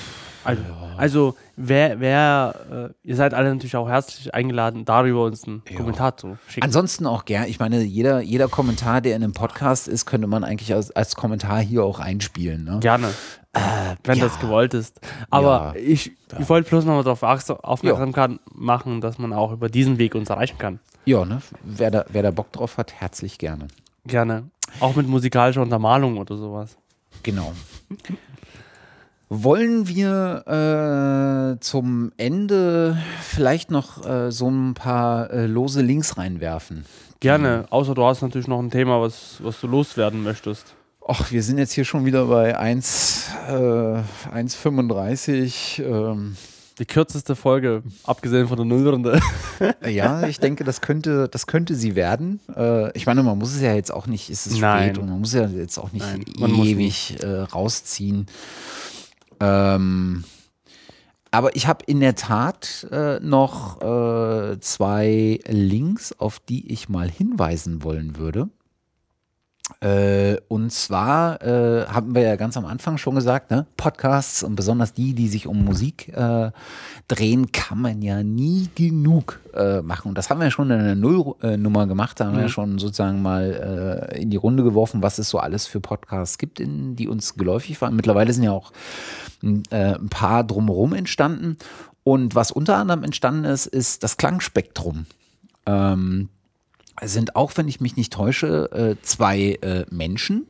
Also, 0.43 0.63
also 0.97 1.35
wer, 1.55 1.99
wer 1.99 2.93
äh, 3.03 3.07
ihr 3.07 3.15
seid 3.15 3.33
alle 3.33 3.51
natürlich 3.53 3.75
auch 3.75 3.89
herzlich 3.89 4.33
eingeladen, 4.33 4.85
darüber 4.85 5.23
uns 5.25 5.43
einen 5.45 5.63
Ja. 5.69 5.77
Kommentar 5.77 6.15
zu 6.17 6.37
schicken. 6.47 6.63
Ansonsten 6.65 7.05
auch 7.07 7.25
gern. 7.25 7.45
Ich 7.47 7.59
meine, 7.59 7.81
jeder, 7.83 8.21
jeder 8.21 8.47
Kommentar, 8.47 9.01
der 9.01 9.15
in 9.15 9.23
einem 9.23 9.33
Podcast 9.33 9.87
ist, 9.87 10.05
könnte 10.05 10.27
man 10.27 10.43
eigentlich 10.43 10.73
als, 10.73 10.91
als 10.91 11.15
Kommentar 11.15 11.59
hier 11.59 11.83
auch 11.83 11.99
einspielen. 11.99 12.63
Ne? 12.63 12.79
Gerne, 12.79 13.09
wenn 14.03 14.17
ja. 14.17 14.23
das 14.25 14.39
gewollt 14.39 14.73
ist. 14.73 15.01
Aber 15.29 15.73
Ja. 15.75 15.81
ich, 15.81 16.11
ich 16.39 16.49
wollte 16.49 16.69
bloß 16.69 16.85
noch 16.85 16.93
mal 16.95 17.03
darauf 17.03 17.23
aufmerksam 17.63 18.39
machen, 18.53 19.01
dass 19.01 19.17
man 19.17 19.33
auch 19.33 19.51
über 19.51 19.67
diesen 19.69 19.97
Weg 19.97 20.15
uns 20.15 20.29
erreichen 20.29 20.57
kann. 20.57 20.79
Ja, 21.05 21.25
ne? 21.25 21.41
Wer 21.63 21.91
da, 21.91 22.05
wer 22.09 22.23
da 22.23 22.31
Bock 22.31 22.51
drauf 22.51 22.77
hat, 22.77 22.93
herzlich 22.93 23.37
gerne. 23.37 23.67
Gerne. 24.05 24.49
Auch 24.79 24.95
mit 24.95 25.07
musikalischer 25.07 25.61
Untermalung 25.61 26.17
oder 26.17 26.37
sowas. 26.37 26.77
Genau. 27.23 27.53
Wollen 29.29 29.87
wir 29.87 31.55
äh, 31.55 31.59
zum 31.59 32.11
Ende 32.17 32.97
vielleicht 33.21 33.71
noch 33.71 34.05
äh, 34.05 34.31
so 34.31 34.49
ein 34.49 34.75
paar 34.75 35.31
äh, 35.31 35.47
lose 35.47 35.81
Links 35.81 36.17
reinwerfen? 36.17 36.85
Gerne, 37.19 37.65
außer 37.71 37.95
du 37.95 38.05
hast 38.05 38.21
natürlich 38.21 38.47
noch 38.47 38.59
ein 38.59 38.69
Thema, 38.69 39.01
was, 39.01 39.37
was 39.41 39.59
du 39.61 39.67
loswerden 39.67 40.21
möchtest. 40.21 40.75
Ach, 41.07 41.31
wir 41.31 41.41
sind 41.41 41.57
jetzt 41.57 41.71
hier 41.71 41.85
schon 41.85 42.05
wieder 42.05 42.25
bei 42.25 42.57
1, 42.57 43.29
äh, 43.47 43.51
1,35. 43.51 45.83
Ähm, 45.83 46.35
Die 46.77 46.85
kürzeste 46.85 47.35
Folge, 47.35 47.83
abgesehen 48.03 48.47
von 48.47 48.57
der 48.57 48.65
Nullrunde. 48.65 49.19
ja, 49.87 50.27
ich 50.27 50.39
denke, 50.39 50.63
das 50.63 50.81
könnte, 50.81 51.29
das 51.29 51.47
könnte 51.47 51.73
sie 51.73 51.95
werden. 51.95 52.41
Äh, 52.55 52.95
ich 52.97 53.05
meine, 53.05 53.23
man 53.23 53.37
muss 53.37 53.55
es 53.55 53.61
ja 53.61 53.73
jetzt 53.73 53.93
auch 53.93 54.07
nicht, 54.07 54.29
ist 54.29 54.45
es 54.45 54.59
Nein. 54.59 54.89
spät 54.89 54.97
und 54.97 55.09
man 55.09 55.19
muss 55.19 55.33
ja 55.33 55.47
jetzt 55.47 55.77
auch 55.77 55.93
nicht 55.93 56.05
Nein, 56.37 56.55
ewig 56.63 57.17
äh, 57.23 57.41
rausziehen. 57.41 58.27
Ähm, 59.45 60.23
aber 61.31 61.55
ich 61.55 61.67
habe 61.67 61.83
in 61.85 61.99
der 61.99 62.15
Tat 62.15 62.87
äh, 62.91 63.19
noch 63.19 63.81
äh, 63.81 64.59
zwei 64.59 65.39
Links, 65.47 66.13
auf 66.13 66.39
die 66.39 66.71
ich 66.71 66.89
mal 66.89 67.09
hinweisen 67.09 67.83
wollen 67.83 68.17
würde. 68.17 68.49
Äh, 69.79 70.37
und 70.47 70.71
zwar 70.71 71.41
äh, 71.41 71.85
haben 71.87 72.13
wir 72.13 72.21
ja 72.21 72.35
ganz 72.35 72.57
am 72.57 72.65
Anfang 72.65 72.97
schon 72.97 73.15
gesagt, 73.15 73.51
ne? 73.51 73.65
Podcasts 73.77 74.43
und 74.43 74.55
besonders 74.55 74.93
die, 74.93 75.13
die 75.13 75.27
sich 75.27 75.47
um 75.47 75.63
Musik 75.63 76.09
äh, 76.09 76.51
drehen, 77.07 77.51
kann 77.51 77.81
man 77.81 78.01
ja 78.01 78.23
nie 78.23 78.69
genug 78.75 79.39
äh, 79.53 79.81
machen. 79.81 80.09
Und 80.09 80.17
das 80.17 80.29
haben 80.29 80.39
wir 80.39 80.45
ja 80.45 80.51
schon 80.51 80.69
in 80.71 80.83
der 80.83 80.95
Nullnummer 80.95 81.87
gemacht. 81.87 82.19
Da 82.19 82.25
haben 82.25 82.35
wir 82.35 82.43
ja 82.43 82.49
schon 82.49 82.77
sozusagen 82.79 83.21
mal 83.21 84.09
äh, 84.13 84.21
in 84.21 84.29
die 84.29 84.37
Runde 84.37 84.63
geworfen, 84.63 85.01
was 85.01 85.17
es 85.17 85.29
so 85.29 85.39
alles 85.39 85.67
für 85.67 85.79
Podcasts 85.79 86.37
gibt, 86.37 86.59
in, 86.59 86.95
die 86.95 87.07
uns 87.07 87.35
geläufig 87.35 87.81
waren. 87.81 87.95
Mittlerweile 87.95 88.33
sind 88.33 88.43
ja 88.43 88.51
auch 88.51 88.71
ein, 89.41 89.63
äh, 89.71 89.95
ein 89.95 90.09
paar 90.09 90.43
drumherum 90.43 90.93
entstanden. 90.93 91.57
Und 92.03 92.35
was 92.35 92.51
unter 92.51 92.77
anderem 92.77 93.03
entstanden 93.03 93.45
ist, 93.45 93.65
ist 93.65 94.03
das 94.03 94.17
Klangspektrum. 94.17 95.07
Ähm, 95.65 96.29
sind 97.03 97.35
auch, 97.35 97.51
wenn 97.55 97.67
ich 97.67 97.81
mich 97.81 97.95
nicht 97.97 98.13
täusche, 98.13 98.71
äh, 98.71 98.95
zwei 99.01 99.57
äh, 99.61 99.85
Menschen. 99.89 100.47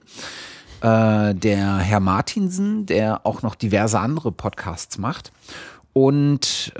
Äh, 0.81 1.33
der 1.33 1.77
Herr 1.77 1.99
Martinsen, 1.99 2.85
der 2.85 3.25
auch 3.25 3.41
noch 3.41 3.55
diverse 3.55 3.99
andere 3.99 4.31
Podcasts 4.31 4.97
macht. 4.97 5.31
Und 5.93 6.73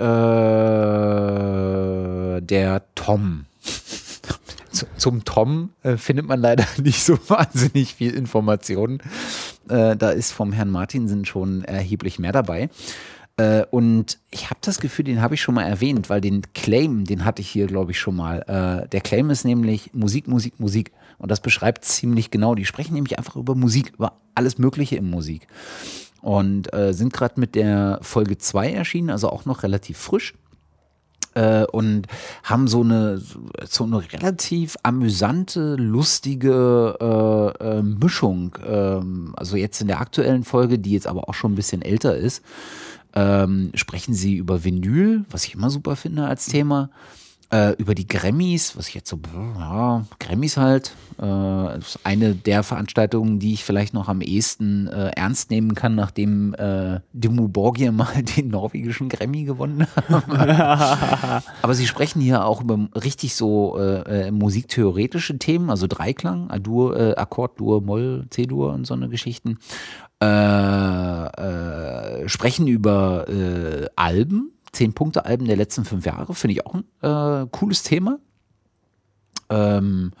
der 2.40 2.82
Tom. 2.94 3.46
Zu- 4.70 4.86
Zum 4.98 5.24
Tom 5.24 5.70
findet 5.96 6.26
man 6.26 6.38
leider 6.40 6.66
nicht 6.82 7.02
so 7.02 7.18
wahnsinnig 7.28 7.94
viel 7.94 8.12
Informationen. 8.14 8.98
Da 9.66 10.10
ist 10.10 10.32
vom 10.32 10.52
Herrn 10.52 10.70
Martinsen 10.70 11.24
schon 11.24 11.64
erheblich 11.64 12.18
mehr 12.18 12.32
dabei. 12.32 12.68
Äh, 13.36 13.64
und 13.70 14.18
ich 14.30 14.48
habe 14.50 14.60
das 14.62 14.80
Gefühl, 14.80 15.04
den 15.04 15.20
habe 15.20 15.34
ich 15.34 15.42
schon 15.42 15.54
mal 15.54 15.64
erwähnt, 15.64 16.08
weil 16.08 16.20
den 16.20 16.42
Claim, 16.54 17.04
den 17.04 17.24
hatte 17.24 17.42
ich 17.42 17.48
hier, 17.48 17.66
glaube 17.66 17.90
ich, 17.90 17.98
schon 17.98 18.16
mal. 18.16 18.40
Äh, 18.86 18.88
der 18.88 19.00
Claim 19.00 19.30
ist 19.30 19.44
nämlich 19.44 19.92
Musik, 19.92 20.26
Musik, 20.26 20.58
Musik. 20.58 20.92
Und 21.18 21.30
das 21.30 21.40
beschreibt 21.40 21.84
ziemlich 21.84 22.30
genau. 22.30 22.54
Die 22.54 22.64
sprechen 22.64 22.94
nämlich 22.94 23.18
einfach 23.18 23.36
über 23.36 23.54
Musik, 23.54 23.92
über 23.94 24.20
alles 24.34 24.58
Mögliche 24.58 24.96
in 24.96 25.10
Musik. 25.10 25.46
Und 26.22 26.72
äh, 26.74 26.92
sind 26.92 27.12
gerade 27.12 27.38
mit 27.38 27.54
der 27.54 27.98
Folge 28.02 28.38
2 28.38 28.72
erschienen, 28.72 29.10
also 29.10 29.28
auch 29.30 29.44
noch 29.44 29.62
relativ 29.62 29.98
frisch 29.98 30.34
äh, 31.36 31.64
und 31.66 32.06
haben 32.42 32.66
so 32.66 32.80
eine, 32.80 33.20
so 33.68 33.84
eine 33.84 34.12
relativ 34.12 34.76
amüsante, 34.82 35.76
lustige 35.76 36.96
äh, 37.60 37.78
äh, 37.78 37.82
Mischung. 37.82 38.56
Ähm, 38.66 39.34
also 39.36 39.56
jetzt 39.56 39.80
in 39.80 39.86
der 39.86 40.00
aktuellen 40.00 40.42
Folge, 40.42 40.78
die 40.78 40.92
jetzt 40.92 41.06
aber 41.06 41.28
auch 41.28 41.34
schon 41.34 41.52
ein 41.52 41.56
bisschen 41.56 41.82
älter 41.82 42.16
ist, 42.16 42.42
ähm, 43.16 43.70
sprechen 43.74 44.14
sie 44.14 44.36
über 44.36 44.62
Vinyl, 44.62 45.24
was 45.30 45.46
ich 45.46 45.54
immer 45.54 45.70
super 45.70 45.96
finde 45.96 46.26
als 46.26 46.46
Thema. 46.46 46.90
Äh, 47.48 47.74
über 47.78 47.94
die 47.94 48.08
Grammys, 48.08 48.76
was 48.76 48.88
ich 48.88 48.94
jetzt 48.94 49.08
so, 49.08 49.20
ja, 49.56 50.04
Grammys 50.18 50.56
halt. 50.56 50.88
Äh, 51.16 51.22
das 51.22 51.94
ist 51.94 52.00
eine 52.02 52.34
der 52.34 52.64
Veranstaltungen, 52.64 53.38
die 53.38 53.52
ich 53.52 53.64
vielleicht 53.64 53.94
noch 53.94 54.08
am 54.08 54.20
ehesten 54.20 54.88
äh, 54.88 55.10
ernst 55.10 55.50
nehmen 55.50 55.76
kann, 55.76 55.94
nachdem 55.94 56.54
äh, 56.54 56.98
Dimmu 57.12 57.46
Borgir 57.46 57.92
mal 57.92 58.22
den 58.36 58.48
norwegischen 58.48 59.08
Grammy 59.08 59.44
gewonnen 59.44 59.86
hat. 59.94 61.44
Aber 61.62 61.74
sie 61.74 61.86
sprechen 61.86 62.20
hier 62.20 62.44
auch 62.44 62.62
über 62.62 62.88
richtig 62.96 63.36
so 63.36 63.78
äh, 63.78 64.26
äh, 64.26 64.30
musiktheoretische 64.32 65.38
Themen, 65.38 65.70
also 65.70 65.86
Dreiklang, 65.86 66.50
A-Dur, 66.50 66.98
äh, 66.98 67.14
Akkord, 67.14 67.60
Dur, 67.60 67.80
Moll, 67.80 68.26
C-Dur 68.30 68.72
und 68.72 68.88
so 68.88 68.94
eine 68.94 69.08
Geschichten. 69.08 69.58
Äh, 70.18 70.26
sprechen 72.26 72.66
über 72.68 73.28
äh, 73.28 73.86
Alben, 73.96 74.52
zehn 74.72 74.92
Punkte 74.92 75.24
Alben 75.24 75.46
der 75.46 75.56
letzten 75.56 75.84
fünf 75.84 76.04
Jahre, 76.06 76.34
finde 76.34 76.52
ich 76.52 76.66
auch 76.66 76.74
ein 76.74 76.84
äh, 77.02 77.46
cooles 77.50 77.82
Thema. 77.82 78.18
Ähm, 79.48 80.12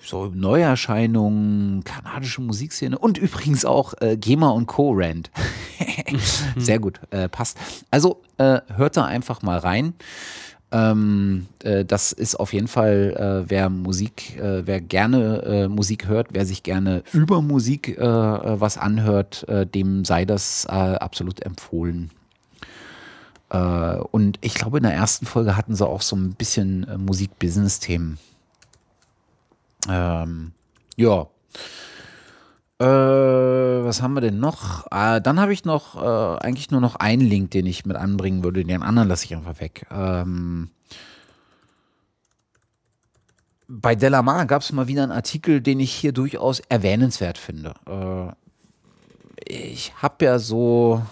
so 0.00 0.26
Neuerscheinungen, 0.26 1.82
kanadische 1.84 2.42
Musikszene 2.42 2.98
und 2.98 3.18
übrigens 3.18 3.64
auch 3.64 3.94
äh, 4.00 4.16
GEMA 4.16 4.50
und 4.50 4.66
Co-Rand. 4.66 5.30
Sehr 6.56 6.78
gut, 6.78 7.00
äh, 7.10 7.28
passt. 7.28 7.58
Also 7.90 8.22
äh, 8.38 8.60
hört 8.74 8.96
da 8.96 9.04
einfach 9.04 9.42
mal 9.42 9.58
rein. 9.58 9.94
Ähm, 10.74 11.46
äh, 11.62 11.84
das 11.84 12.10
ist 12.10 12.34
auf 12.34 12.52
jeden 12.52 12.66
Fall, 12.66 13.44
äh, 13.46 13.48
wer 13.48 13.70
Musik, 13.70 14.36
äh, 14.38 14.66
wer 14.66 14.80
gerne 14.80 15.42
äh, 15.44 15.68
Musik 15.68 16.08
hört, 16.08 16.28
wer 16.32 16.44
sich 16.44 16.64
gerne 16.64 17.04
über 17.12 17.40
Musik 17.42 17.96
äh, 17.96 18.02
äh, 18.02 18.60
was 18.60 18.76
anhört, 18.76 19.46
dem 19.48 20.04
sei 20.04 20.24
das 20.24 20.66
absolut 20.66 21.42
empfohlen. 21.42 22.10
Und 23.50 24.38
ich 24.40 24.54
glaube, 24.54 24.78
in 24.78 24.82
der 24.82 24.94
ersten 24.94 25.26
Folge 25.26 25.56
hatten 25.56 25.76
sie 25.76 25.86
auch 25.86 26.02
so 26.02 26.16
ein 26.16 26.34
bisschen 26.34 26.86
Musik-Business-Themen. 26.98 28.18
Ähm, 29.88 30.52
ja. 30.96 31.26
Äh, 32.80 32.84
was 32.84 34.02
haben 34.02 34.14
wir 34.14 34.20
denn 34.20 34.40
noch? 34.40 34.86
Äh, 34.90 35.20
dann 35.20 35.38
habe 35.38 35.52
ich 35.52 35.64
noch 35.64 35.94
äh, 35.96 36.38
eigentlich 36.44 36.70
nur 36.70 36.80
noch 36.80 36.96
einen 36.96 37.22
Link, 37.22 37.52
den 37.52 37.66
ich 37.66 37.86
mit 37.86 37.96
anbringen 37.96 38.42
würde. 38.42 38.64
Den 38.64 38.82
anderen 38.82 39.08
lasse 39.08 39.26
ich 39.26 39.34
einfach 39.34 39.60
weg. 39.60 39.86
Ähm, 39.90 40.70
bei 43.68 43.94
Delamar 43.94 44.46
gab 44.46 44.62
es 44.62 44.72
mal 44.72 44.88
wieder 44.88 45.04
einen 45.04 45.12
Artikel, 45.12 45.60
den 45.60 45.80
ich 45.80 45.92
hier 45.92 46.12
durchaus 46.12 46.60
erwähnenswert 46.68 47.38
finde. 47.38 47.74
Äh, 47.86 48.32
ich 49.46 49.94
habe 50.00 50.24
ja 50.24 50.38
so. 50.38 51.02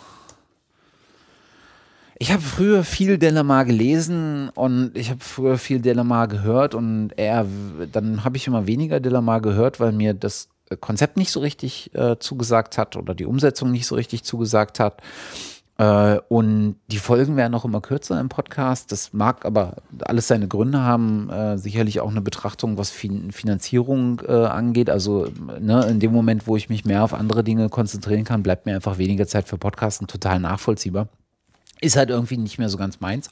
Ich 2.19 2.31
habe 2.31 2.43
früher 2.43 2.85
viel 2.85 3.19
Delamar 3.19 3.65
gelesen 3.65 4.49
und 4.51 4.97
ich 4.97 5.11
habe 5.11 5.21
früher 5.21 5.59
viel 5.59 5.81
Delamar 5.81 6.29
gehört 6.29 6.77
und 6.77 7.11
er, 7.17 7.47
dann 7.91 8.23
habe 8.23 8.37
ich 8.37 8.47
immer 8.47 8.69
weniger 8.69 9.01
Delamar 9.01 9.41
gehört, 9.41 9.81
weil 9.81 9.91
mir 9.91 10.15
das 10.15 10.49
Konzept 10.77 11.17
nicht 11.17 11.31
so 11.31 11.41
richtig 11.41 11.95
äh, 11.95 12.19
zugesagt 12.19 12.79
hat 12.79 12.97
oder 12.97 13.15
die 13.15 13.27
Umsetzung 13.27 13.71
nicht 13.71 13.87
so 13.87 13.95
richtig 13.95 14.25
zugesagt 14.25 14.81
hat. 14.81 15.03
Äh, 15.79 16.21
und 16.29 16.77
die 16.89 16.99
Folgen 16.99 17.37
werden 17.37 17.55
auch 17.55 17.65
immer 17.65 17.81
kürzer 17.81 18.21
im 18.21 18.29
Podcast. 18.29 18.93
Das 18.93 19.13
mag 19.13 19.45
aber 19.45 19.77
alles 20.01 20.29
seine 20.29 20.47
Gründe 20.47 20.81
haben. 20.81 21.31
Äh, 21.31 21.59
sicherlich 21.59 22.01
auch 22.01 22.11
eine 22.11 22.21
Betrachtung, 22.21 22.79
was 22.79 22.91
fin 22.91 23.33
Finanzierung 23.33 24.21
äh, 24.27 24.33
angeht. 24.33 24.91
Also 24.91 25.29
ne, 25.61 25.87
in 25.87 25.99
dem 25.99 26.13
Moment, 26.13 26.47
wo 26.47 26.57
ich 26.57 26.69
mich 26.69 26.85
mehr 26.85 27.03
auf 27.03 27.15
andere 27.15 27.43
Dinge 27.43 27.69
konzentrieren 27.69 28.25
kann, 28.25 28.43
bleibt 28.43 28.67
mir 28.67 28.75
einfach 28.75 28.99
weniger 28.99 29.27
Zeit 29.27 29.49
für 29.49 29.59
Podcasten. 29.59 30.07
Total 30.07 30.39
nachvollziehbar. 30.39 31.09
Ist 31.81 31.97
halt 31.97 32.11
irgendwie 32.11 32.37
nicht 32.37 32.59
mehr 32.59 32.69
so 32.69 32.79
ganz 32.79 33.01
meins. 33.01 33.31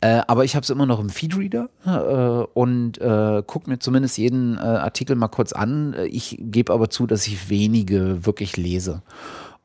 Äh, 0.00 0.22
aber 0.28 0.44
ich 0.44 0.54
habe 0.54 0.62
es 0.62 0.70
immer 0.70 0.86
noch 0.86 1.00
im 1.00 1.10
Feedreader 1.10 1.68
äh, 1.84 2.46
und 2.54 2.98
äh, 2.98 3.42
gucke 3.44 3.68
mir 3.68 3.78
zumindest 3.80 4.16
jeden 4.16 4.56
äh, 4.56 4.60
Artikel 4.60 5.16
mal 5.16 5.28
kurz 5.28 5.52
an. 5.52 5.92
Äh, 5.94 6.06
Ich 6.06 6.38
gebe 6.40 6.72
aber 6.72 6.88
zu, 6.88 7.06
dass 7.06 7.26
ich 7.26 7.50
wenige 7.50 8.24
wirklich 8.24 8.56
lese. 8.56 9.02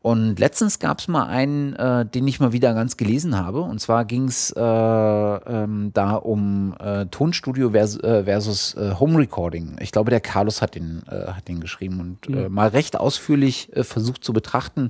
Und 0.03 0.37
letztens 0.37 0.79
gab 0.79 0.99
es 0.99 1.07
mal 1.07 1.27
einen, 1.27 1.71
äh, 1.77 2.05
den 2.05 2.27
ich 2.27 2.41
mal 2.41 2.51
wieder 2.51 2.73
ganz 2.73 2.97
gelesen 2.97 3.37
habe. 3.39 3.61
Und 3.61 3.79
zwar 3.79 4.03
ging 4.03 4.25
es 4.25 4.51
äh, 4.51 4.59
ähm, 4.59 5.91
da 5.93 6.15
um 6.15 6.75
äh, 6.77 7.05
Tonstudio 7.05 7.69
vers 7.69 7.97
äh, 8.03 8.25
versus 8.25 8.73
äh, 8.73 8.95
Home 8.99 9.17
Recording. 9.17 9.77
Ich 9.79 9.93
glaube, 9.93 10.09
der 10.09 10.19
Carlos 10.19 10.61
hat 10.61 10.75
den, 10.75 11.03
äh, 11.09 11.31
hat 11.31 11.47
den 11.47 11.61
geschrieben 11.61 12.01
und 12.01 12.27
Mhm. 12.27 12.53
mal 12.53 12.67
recht 12.67 12.97
ausführlich 12.99 13.69
versucht 13.73 14.25
zu 14.25 14.33
betrachten, 14.33 14.89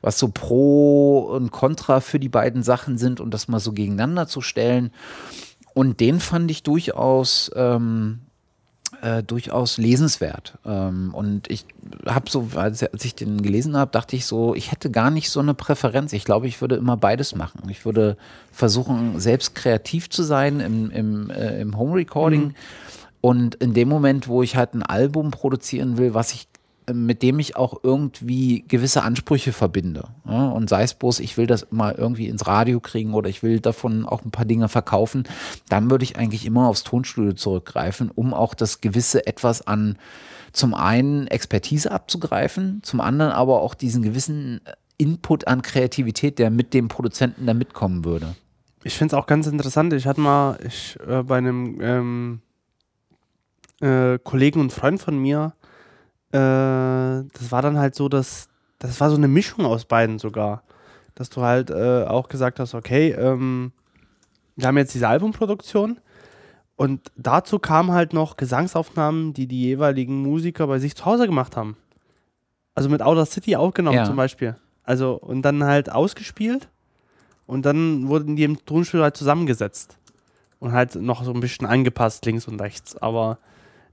was 0.00 0.20
so 0.20 0.28
Pro 0.28 1.18
und 1.34 1.50
Contra 1.50 2.00
für 2.00 2.20
die 2.20 2.28
beiden 2.28 2.62
Sachen 2.62 2.98
sind 2.98 3.18
und 3.18 3.34
das 3.34 3.48
mal 3.48 3.58
so 3.58 3.72
gegeneinander 3.72 4.28
zu 4.28 4.42
stellen. 4.42 4.92
Und 5.74 5.98
den 5.98 6.20
fand 6.20 6.48
ich 6.52 6.62
durchaus 6.62 7.50
ähm, 7.56 8.20
äh, 9.02 9.22
durchaus 9.22 9.78
lesenswert. 9.78 10.58
Ähm, 10.64 11.10
und 11.12 11.50
ich 11.50 11.66
habe 12.06 12.30
so, 12.30 12.48
als, 12.54 12.82
als 12.82 13.04
ich 13.04 13.14
den 13.14 13.42
gelesen 13.42 13.76
habe, 13.76 13.90
dachte 13.90 14.16
ich 14.16 14.26
so, 14.26 14.54
ich 14.54 14.70
hätte 14.70 14.90
gar 14.90 15.10
nicht 15.10 15.28
so 15.30 15.40
eine 15.40 15.54
Präferenz. 15.54 16.12
Ich 16.12 16.24
glaube, 16.24 16.46
ich 16.46 16.60
würde 16.60 16.76
immer 16.76 16.96
beides 16.96 17.34
machen. 17.34 17.68
Ich 17.68 17.84
würde 17.84 18.16
versuchen, 18.52 19.18
selbst 19.18 19.54
kreativ 19.54 20.08
zu 20.08 20.22
sein 20.22 20.60
im, 20.60 20.90
im, 20.90 21.30
äh, 21.30 21.60
im 21.60 21.76
Home 21.76 21.96
Recording. 21.96 22.54
Und 23.20 23.56
in 23.56 23.74
dem 23.74 23.88
Moment, 23.88 24.28
wo 24.28 24.42
ich 24.42 24.56
halt 24.56 24.74
ein 24.74 24.82
Album 24.82 25.30
produzieren 25.30 25.98
will, 25.98 26.14
was 26.14 26.32
ich 26.32 26.48
mit 26.92 27.22
dem 27.22 27.38
ich 27.38 27.56
auch 27.56 27.80
irgendwie 27.82 28.64
gewisse 28.66 29.02
Ansprüche 29.02 29.52
verbinde. 29.52 30.08
Ja, 30.26 30.48
und 30.48 30.68
sei 30.68 30.82
es 30.82 30.94
bloß, 30.94 31.20
ich 31.20 31.36
will 31.36 31.46
das 31.46 31.68
mal 31.70 31.94
irgendwie 31.96 32.28
ins 32.28 32.46
Radio 32.46 32.80
kriegen 32.80 33.14
oder 33.14 33.28
ich 33.28 33.42
will 33.42 33.60
davon 33.60 34.06
auch 34.06 34.24
ein 34.24 34.30
paar 34.30 34.44
Dinge 34.44 34.68
verkaufen, 34.68 35.24
dann 35.68 35.90
würde 35.90 36.04
ich 36.04 36.16
eigentlich 36.16 36.44
immer 36.44 36.68
aufs 36.68 36.82
Tonstudio 36.84 37.34
zurückgreifen, 37.34 38.10
um 38.14 38.34
auch 38.34 38.54
das 38.54 38.80
gewisse 38.80 39.26
etwas 39.26 39.66
an 39.66 39.96
zum 40.52 40.74
einen 40.74 41.26
Expertise 41.28 41.90
abzugreifen, 41.90 42.80
zum 42.82 43.00
anderen 43.00 43.32
aber 43.32 43.62
auch 43.62 43.74
diesen 43.74 44.02
gewissen 44.02 44.60
Input 44.98 45.46
an 45.46 45.62
Kreativität, 45.62 46.38
der 46.38 46.50
mit 46.50 46.74
dem 46.74 46.88
Produzenten 46.88 47.46
da 47.46 47.54
mitkommen 47.54 48.04
würde. 48.04 48.34
Ich 48.84 48.94
finde 48.94 49.14
es 49.14 49.20
auch 49.20 49.26
ganz 49.26 49.46
interessant. 49.46 49.92
Ich 49.92 50.06
hatte 50.06 50.20
mal 50.20 50.58
ich, 50.66 50.98
äh, 51.06 51.22
bei 51.22 51.38
einem 51.38 51.80
ähm, 51.80 52.40
äh, 53.80 54.18
Kollegen 54.18 54.60
und 54.60 54.72
Freund 54.72 55.00
von 55.00 55.18
mir, 55.18 55.54
äh, 56.32 56.38
das 57.32 57.50
war 57.50 57.62
dann 57.62 57.78
halt 57.78 57.94
so, 57.94 58.08
dass 58.08 58.48
das 58.78 59.00
war 59.00 59.10
so 59.10 59.16
eine 59.16 59.28
Mischung 59.28 59.64
aus 59.64 59.84
beiden 59.84 60.18
sogar. 60.18 60.62
Dass 61.14 61.28
du 61.30 61.42
halt 61.42 61.70
äh, 61.70 62.04
auch 62.04 62.28
gesagt 62.28 62.58
hast, 62.58 62.74
okay, 62.74 63.10
ähm, 63.10 63.72
wir 64.56 64.66
haben 64.66 64.78
jetzt 64.78 64.94
diese 64.94 65.08
Albumproduktion 65.08 65.98
und 66.76 67.00
dazu 67.16 67.58
kamen 67.58 67.92
halt 67.92 68.12
noch 68.12 68.36
Gesangsaufnahmen, 68.36 69.34
die 69.34 69.46
die 69.46 69.60
jeweiligen 69.62 70.22
Musiker 70.22 70.66
bei 70.66 70.78
sich 70.78 70.96
zu 70.96 71.04
Hause 71.04 71.26
gemacht 71.26 71.56
haben. 71.56 71.76
Also 72.74 72.88
mit 72.88 73.02
Outer 73.02 73.26
City 73.26 73.56
aufgenommen 73.56 73.98
Ja. 73.98 74.04
zum 74.04 74.16
Beispiel. 74.16 74.56
Also 74.84 75.14
und 75.14 75.42
dann 75.42 75.62
halt 75.64 75.92
ausgespielt 75.92 76.68
und 77.46 77.66
dann 77.66 78.08
wurden 78.08 78.34
die 78.36 78.44
im 78.44 78.64
Tonstudio 78.64 79.04
halt 79.04 79.16
zusammengesetzt 79.16 79.98
und 80.58 80.72
halt 80.72 80.94
noch 80.96 81.22
so 81.24 81.32
ein 81.32 81.40
bisschen 81.40 81.66
angepasst 81.66 82.24
links 82.24 82.48
und 82.48 82.60
rechts. 82.60 82.96
Aber 82.96 83.38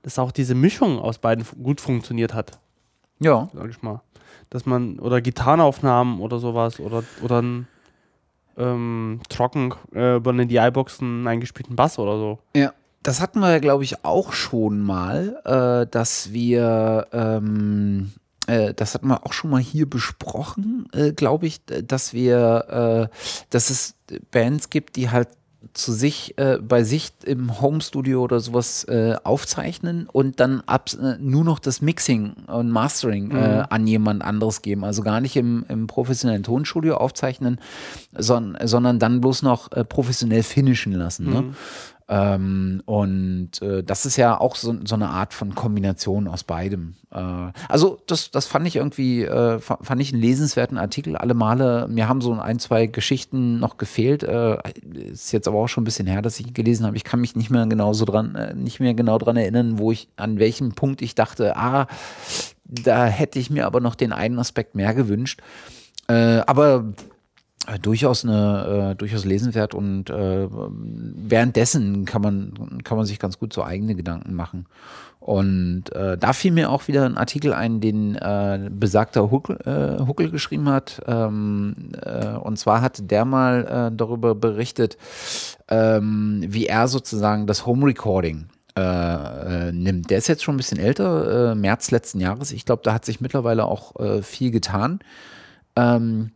dass 0.02 0.20
auch 0.20 0.32
diese 0.32 0.56
Mischung 0.56 1.00
aus 1.00 1.18
beiden 1.18 1.46
gut 1.62 1.82
funktioniert 1.82 2.34
hat, 2.34 2.60
Ja, 3.20 3.50
sag 3.54 3.70
ich 3.70 3.82
mal. 3.82 4.02
Dass 4.50 4.66
man, 4.66 5.00
oder 5.00 5.22
Gitarrenaufnahmen 5.22 6.20
oder 6.20 6.40
sowas, 6.40 6.80
oder, 6.80 7.04
oder 7.22 7.42
ein 7.42 7.68
ähm, 8.58 9.22
trocken 9.30 9.74
äh, 9.94 10.18
über 10.18 10.32
eine 10.32 10.46
DI-Boxen 10.46 11.28
eingespielten 11.28 11.76
Bass 11.76 11.98
oder 11.98 12.18
so. 12.18 12.40
Ja, 12.56 12.74
das 13.04 13.22
hatten 13.22 13.40
wir, 13.40 13.60
glaube 13.60 13.84
ich, 13.84 14.04
auch 14.04 14.34
schon 14.34 14.82
mal, 14.82 15.42
äh, 15.46 15.90
dass 15.90 16.34
wir, 16.34 17.08
ähm, 17.14 18.12
äh, 18.48 18.74
das 18.74 18.94
hatten 18.94 19.08
wir 19.08 19.26
auch 19.26 19.34
schon 19.34 19.50
mal 19.50 19.62
hier 19.62 19.90
besprochen, 19.90 20.88
äh, 20.94 21.14
glaube 21.14 21.48
ich, 21.48 21.62
dass 21.66 22.14
wir, 22.14 23.10
äh, 23.10 23.16
dass 23.50 23.70
es 23.70 23.96
Bands 24.32 24.70
gibt, 24.70 24.98
die 24.98 25.10
halt 25.10 25.30
zu 25.74 25.92
sich, 25.92 26.38
äh, 26.38 26.58
bei 26.62 26.84
sich 26.84 27.12
im 27.26 27.60
Homestudio 27.62 28.24
oder 28.24 28.40
sowas 28.40 28.86
äh, 28.86 29.16
aufzeichnen 29.24 30.08
und 30.12 30.40
dann 30.40 30.62
ab, 30.66 30.90
äh, 30.94 31.18
nur 31.20 31.44
noch 31.44 31.60
das 31.60 31.82
Mixing 31.82 32.34
und 32.48 32.72
Mastering 32.72 33.32
äh, 33.32 33.66
an 33.70 33.86
jemand 33.86 34.24
anderes 34.24 34.62
geben. 34.62 34.86
Also 34.86 35.04
gar 35.04 35.20
nicht 35.20 35.36
im, 35.36 35.66
im 35.68 35.88
professionellen 35.88 36.44
Tonstudio 36.44 36.96
aufzeichnen, 36.96 37.60
son, 38.18 38.58
sondern 38.64 39.00
dann 39.00 39.20
bloß 39.20 39.44
noch 39.44 39.72
äh, 39.74 39.84
professionell 39.84 40.44
finishen 40.44 40.94
lassen. 40.94 41.30
Ne? 41.30 41.54
Ähm, 42.12 42.82
und 42.86 43.62
äh, 43.62 43.84
das 43.84 44.08
ist 44.08 44.18
ja 44.18 44.40
auch 44.40 44.56
so, 44.56 44.76
so 44.84 44.96
eine 44.96 45.10
Art 45.10 45.32
von 45.32 45.54
Kombination 45.54 46.28
aus 46.28 46.44
beidem. 46.44 46.96
Äh, 47.12 47.52
also 47.68 48.02
das, 48.08 48.32
das 48.32 48.48
fand 48.48 48.66
ich 48.66 48.78
irgendwie, 48.78 49.24
äh, 49.26 49.60
fa- 49.60 49.78
fand 49.84 50.02
ich 50.02 50.12
einen 50.12 50.22
lesenswerten 50.22 50.80
Artikel. 50.80 51.16
Alle 51.16 51.36
Male, 51.36 51.88
mir 51.88 52.10
haben 52.10 52.22
so 52.22 52.34
ein, 52.34 52.58
zwei 52.58 52.88
Geschichten 52.88 53.60
noch 53.60 53.78
gefehlt. 53.78 54.24
Äh, 54.24 54.58
ist 55.12 55.32
jetzt 55.32 55.48
aber 55.48 55.60
auch 55.60 55.68
schon 55.68 55.84
ein 55.84 55.86
bisschen 55.86 56.08
her, 56.08 56.24
dass 56.24 56.40
ich 56.40 56.48
ihn 56.48 56.54
gelesen 56.56 56.88
habe. 56.88 56.98
Ich 56.98 57.04
kann 57.04 57.22
mich 57.22 57.36
nicht 57.36 57.52
mehr 57.52 57.68
genau 57.68 57.94
so 57.94 58.06
dran, 58.06 58.34
äh, 58.34 58.56
nicht 58.56 58.80
mehr 58.80 58.96
genau 58.96 59.20
dran 59.20 59.38
erinnern, 59.38 59.78
wo 59.78 59.92
ich, 59.92 60.08
an 60.16 60.40
welchem 60.40 60.72
Punkt 60.72 61.04
ich 61.04 61.14
dachte, 61.14 61.58
ah, 61.58 61.86
da 62.66 63.06
hätte 63.06 63.38
ich 63.38 63.52
mir 63.52 63.68
aber 63.68 63.82
noch 63.82 63.94
den 63.94 64.14
einen 64.14 64.40
Aspekt 64.40 64.74
mehr 64.74 64.96
gewünscht. 64.96 65.42
Äh, 66.08 66.42
aber 66.48 66.86
äh, 67.70 67.80
durchaus 67.80 68.24
eine 68.24 68.92
äh, 68.92 68.96
durchaus 68.96 69.26
lesenswert 69.26 69.74
und 69.74 70.10
äh, 70.10 70.48
währenddessen 70.50 72.06
kann 72.06 72.22
man 72.22 72.82
kann 72.84 72.98
man 72.98 73.06
sich 73.06 73.20
ganz 73.20 73.40
gut 73.40 73.54
so 73.54 73.64
eigene 73.64 73.96
Gedanken 73.96 74.34
machen 74.34 74.66
und 75.20 75.94
äh, 75.94 76.18
da 76.18 76.34
fiel 76.34 76.52
mir 76.52 76.70
auch 76.70 76.88
wieder 76.88 77.06
ein 77.06 77.18
Artikel 77.18 77.54
ein, 77.54 77.82
den 77.82 78.16
äh, 78.16 78.70
besagter 78.72 79.30
Huckel, 79.30 80.00
Huckel 80.08 80.32
geschrieben 80.32 80.70
hat. 80.70 81.02
Ähm, 81.08 81.92
äh, 82.02 82.30
und 82.30 82.58
zwar 82.58 82.82
hatte 82.82 83.04
der 83.04 83.26
mal 83.26 83.92
darüber 83.94 84.34
berichtet, 84.34 84.98
ähm, 85.68 86.42
wie 86.48 86.68
er 86.68 86.88
sozusagen 86.88 87.48
das 87.48 87.66
Home 87.66 87.86
Recording 87.86 88.46
äh, 88.80 89.72
nimmt. 89.72 90.10
Der 90.10 90.18
ist 90.18 90.28
jetzt 90.28 90.44
schon 90.44 90.56
ein 90.56 90.58
bisschen 90.58 90.80
älter, 90.80 91.52
äh, 91.52 91.56
März 91.56 91.92
letzten 91.92 92.20
Jahres. 92.20 92.52
Ich 92.52 92.66
glaube, 92.66 92.82
da 92.84 92.94
hat 92.94 93.06
sich 93.06 93.22
mittlerweile 93.22 93.66
auch 93.66 94.00
äh, 94.00 94.22
viel 94.22 94.52
getan. 94.52 95.00
Ähm, 95.76 96.32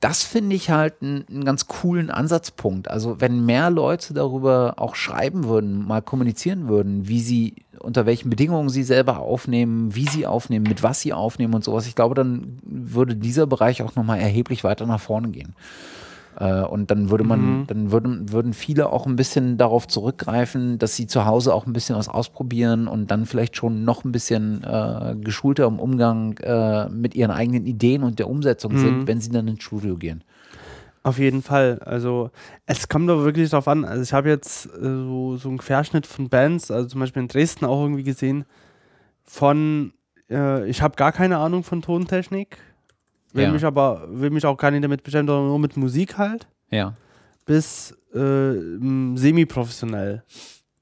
das 0.00 0.22
finde 0.22 0.54
ich 0.54 0.70
halt 0.70 1.02
einen, 1.02 1.44
ganz 1.44 1.66
coolen 1.66 2.10
Ansatzpunkt. 2.10 2.88
Also 2.88 3.20
wenn 3.20 3.44
mehr 3.44 3.70
Leute 3.70 4.14
darüber 4.14 4.74
auch 4.76 4.94
schreiben 4.94 5.44
würden, 5.44 5.86
mal 5.86 6.02
kommunizieren 6.02 6.68
würden, 6.68 7.08
wie 7.08 7.20
sie, 7.20 7.56
unter 7.80 8.06
welchen 8.06 8.30
Bedingungen 8.30 8.68
sie 8.68 8.84
selber 8.84 9.18
aufnehmen, 9.18 9.94
wie 9.94 10.06
sie 10.06 10.26
aufnehmen, 10.26 10.66
mit 10.68 10.84
was 10.84 11.00
sie 11.00 11.12
aufnehmen 11.12 11.54
und 11.54 11.64
sowas, 11.64 11.86
ich 11.86 11.96
glaube, 11.96 12.14
dann 12.14 12.58
würde 12.62 13.16
dieser 13.16 13.48
Bereich 13.48 13.82
auch 13.82 13.96
nochmal 13.96 14.20
erheblich 14.20 14.62
weiter 14.62 14.86
nach 14.86 15.00
vorne 15.00 15.30
gehen. 15.30 15.54
Äh, 16.38 16.62
Und 16.62 16.90
dann 16.90 17.10
würde 17.10 17.24
man, 17.24 17.66
dann 17.66 17.90
würden, 17.90 18.30
würden 18.32 18.52
viele 18.52 18.92
auch 18.92 19.06
ein 19.06 19.16
bisschen 19.16 19.56
darauf 19.58 19.88
zurückgreifen, 19.88 20.78
dass 20.78 20.94
sie 20.94 21.06
zu 21.06 21.24
Hause 21.24 21.52
auch 21.52 21.66
ein 21.66 21.72
bisschen 21.72 21.96
was 21.96 22.08
ausprobieren 22.08 22.86
und 22.86 23.10
dann 23.10 23.26
vielleicht 23.26 23.56
schon 23.56 23.84
noch 23.84 24.04
ein 24.04 24.12
bisschen 24.12 24.62
äh, 24.62 25.16
geschulter 25.20 25.66
im 25.66 25.80
Umgang 25.80 26.36
äh, 26.38 26.88
mit 26.90 27.14
ihren 27.14 27.30
eigenen 27.32 27.66
Ideen 27.66 28.02
und 28.04 28.18
der 28.18 28.28
Umsetzung 28.28 28.76
sind, 28.78 29.06
wenn 29.08 29.20
sie 29.20 29.30
dann 29.30 29.48
ins 29.48 29.62
Studio 29.64 29.96
gehen. 29.96 30.22
Auf 31.02 31.18
jeden 31.18 31.42
Fall. 31.42 31.80
Also 31.84 32.30
es 32.66 32.88
kommt 32.88 33.08
doch 33.08 33.24
wirklich 33.24 33.50
darauf 33.50 33.66
an. 33.68 33.84
Also 33.84 34.02
ich 34.02 34.12
habe 34.12 34.28
jetzt 34.28 34.66
äh, 34.66 34.80
so, 34.80 35.36
so 35.36 35.48
einen 35.48 35.58
Querschnitt 35.58 36.06
von 36.06 36.28
Bands, 36.28 36.70
also 36.70 36.88
zum 36.88 37.00
Beispiel 37.00 37.22
in 37.22 37.28
Dresden 37.28 37.64
auch 37.64 37.82
irgendwie 37.82 38.02
gesehen, 38.04 38.44
von 39.24 39.92
äh, 40.30 40.68
ich 40.68 40.82
habe 40.82 40.96
gar 40.96 41.12
keine 41.12 41.38
Ahnung 41.38 41.64
von 41.64 41.82
Tontechnik, 41.82 42.58
will 43.32 43.44
Ja. 43.44 43.52
mich 43.52 43.64
aber 43.64 44.08
will 44.10 44.30
mich 44.30 44.44
auch 44.46 44.56
gar 44.56 44.70
nicht 44.70 44.82
damit 44.84 45.02
beschäftigen, 45.02 45.28
sondern 45.28 45.46
nur 45.48 45.58
mit 45.58 45.76
Musik 45.76 46.16
halt, 46.18 46.48
Ja. 46.70 46.94
bis 47.46 47.92
äh, 48.14 48.52
semi-professionell. 49.16 50.22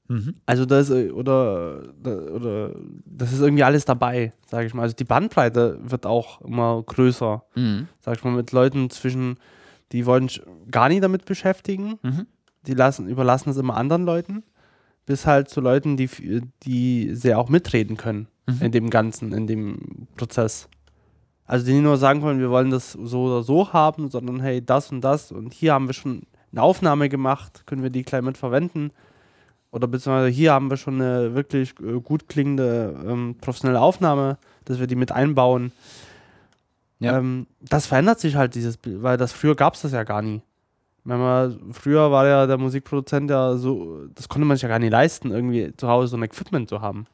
Mhm. 0.07 0.35
Also 0.45 0.65
das 0.65 0.89
äh, 0.89 1.09
oder, 1.11 1.81
oder 2.03 2.71
das 3.05 3.33
ist 3.33 3.41
irgendwie 3.41 3.63
alles 3.63 3.83
dabei, 3.83 4.31
sage 4.49 4.67
ich 4.67 4.73
mal. 4.73 4.83
Also 4.83 4.95
die 4.95 5.03
Bandbreite 5.03 5.79
wird 5.83 6.05
auch 6.05 6.39
immer 6.41 6.81
größer, 6.83 7.43
Mhm. 7.55 7.87
sag 7.99 8.17
ich 8.17 8.23
mal, 8.23 8.31
mit 8.31 8.51
Leuten 8.53 8.89
zwischen, 8.89 9.35
die 9.91 10.05
wollen 10.05 10.29
sich 10.29 10.41
gar 10.71 10.87
nicht 10.87 11.03
damit 11.03 11.25
beschäftigen, 11.25 11.99
Mhm. 12.03 12.25
die 12.65 12.73
lassen, 12.73 13.07
überlassen 13.09 13.49
es 13.49 13.57
immer 13.57 13.75
anderen 13.75 14.05
Leuten, 14.05 14.43
bis 15.05 15.25
halt 15.25 15.49
zu 15.49 15.59
Leuten, 15.59 15.97
die, 15.97 16.09
die 16.63 17.13
sehr 17.13 17.37
auch 17.39 17.49
mitreden 17.49 17.97
können 17.97 18.27
Mhm. 18.47 18.61
in 18.61 18.71
dem 18.71 18.89
Ganzen, 18.89 19.33
in 19.33 19.45
dem 19.47 20.07
Prozess. 20.15 20.69
Also 21.47 21.65
die 21.65 21.73
nicht 21.73 21.83
nur 21.83 21.97
sagen 21.97 22.21
wollen, 22.21 22.39
wir 22.39 22.49
wollen 22.49 22.69
das 22.69 22.91
so 22.91 23.23
oder 23.23 23.41
so 23.41 23.71
haben, 23.71 24.11
sondern 24.11 24.41
hey, 24.41 24.63
das 24.63 24.91
und 24.91 25.01
das 25.01 25.31
und 25.31 25.53
hier 25.53 25.73
haben 25.73 25.87
wir 25.87 25.93
schon 25.93 26.23
eine 26.51 26.61
Aufnahme 26.61 27.09
gemacht, 27.09 27.63
können 27.65 27.83
wir 27.83 27.89
die 27.89 28.03
gleich 28.03 28.21
mit 28.21 28.37
verwenden. 28.37 28.91
Oder 29.71 29.87
beziehungsweise 29.87 30.29
hier 30.29 30.53
haben 30.53 30.69
wir 30.69 30.77
schon 30.77 31.01
eine 31.01 31.35
wirklich 31.35 31.73
äh, 31.79 31.99
gut 32.01 32.27
klingende 32.27 32.95
ähm, 33.05 33.35
professionelle 33.39 33.79
Aufnahme, 33.79 34.37
dass 34.65 34.79
wir 34.79 34.87
die 34.87 34.95
mit 34.95 35.11
einbauen. 35.11 35.71
Ja. 36.99 37.17
Ähm, 37.17 37.47
das 37.61 37.85
verändert 37.85 38.19
sich 38.19 38.35
halt, 38.35 38.55
dieses 38.55 38.77
Bild, 38.77 39.03
weil 39.03 39.17
das 39.17 39.33
früher 39.33 39.55
gab 39.55 39.75
es 39.75 39.81
das 39.81 39.91
ja 39.91 40.03
gar 40.03 40.21
nie. 40.21 40.41
Wenn 41.03 41.19
man, 41.19 41.73
früher 41.73 42.11
war 42.11 42.27
ja 42.27 42.47
der 42.47 42.57
Musikproduzent 42.57 43.29
ja 43.29 43.55
so, 43.55 44.07
das 44.13 44.27
konnte 44.27 44.45
man 44.45 44.57
sich 44.57 44.63
ja 44.63 44.69
gar 44.69 44.79
nicht 44.79 44.91
leisten, 44.91 45.31
irgendwie 45.31 45.71
zu 45.77 45.87
Hause 45.87 46.09
so 46.09 46.17
ein 46.17 46.23
Equipment 46.23 46.67
zu 46.67 46.81
haben. 46.81 47.07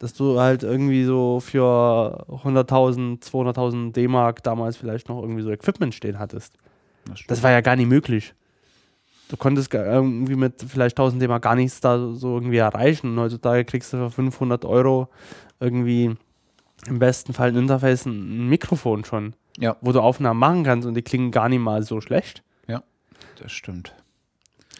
Ja. 0.00 0.06
Dass 0.06 0.14
du 0.14 0.40
halt 0.40 0.62
irgendwie 0.62 1.04
so 1.04 1.40
für 1.40 2.24
100.000, 2.28 3.20
200.000 3.22 3.92
D-Mark 3.92 4.42
damals 4.42 4.76
vielleicht 4.76 5.08
noch 5.08 5.20
irgendwie 5.22 5.42
so 5.42 5.50
Equipment 5.50 5.94
stehen 5.94 6.18
hattest. 6.18 6.54
Das, 7.04 7.20
das 7.28 7.42
war 7.42 7.50
ja 7.50 7.60
gar 7.60 7.76
nicht 7.76 7.88
möglich. 7.88 8.34
Du 9.28 9.36
konntest 9.36 9.72
irgendwie 9.72 10.34
mit 10.34 10.54
vielleicht 10.66 10.98
1000 10.98 11.22
D-Mark 11.22 11.42
gar 11.42 11.54
nichts 11.54 11.80
da 11.80 12.12
so 12.14 12.34
irgendwie 12.34 12.56
erreichen. 12.56 13.12
Und 13.12 13.20
heutzutage 13.20 13.64
kriegst 13.64 13.92
du 13.92 13.98
für 13.98 14.10
500 14.10 14.64
Euro 14.64 15.08
irgendwie 15.60 16.16
im 16.86 16.98
besten 16.98 17.32
Fall 17.34 17.50
ein 17.50 17.56
Interface, 17.56 18.06
ein 18.06 18.48
Mikrofon 18.48 19.04
schon, 19.04 19.34
Ja, 19.58 19.76
wo 19.82 19.92
du 19.92 20.00
Aufnahmen 20.00 20.40
machen 20.40 20.64
kannst 20.64 20.88
und 20.88 20.94
die 20.94 21.02
klingen 21.02 21.30
gar 21.30 21.48
nicht 21.50 21.60
mal 21.60 21.82
so 21.82 22.00
schlecht. 22.00 22.42
das 23.40 23.52
stimmt. 23.52 23.94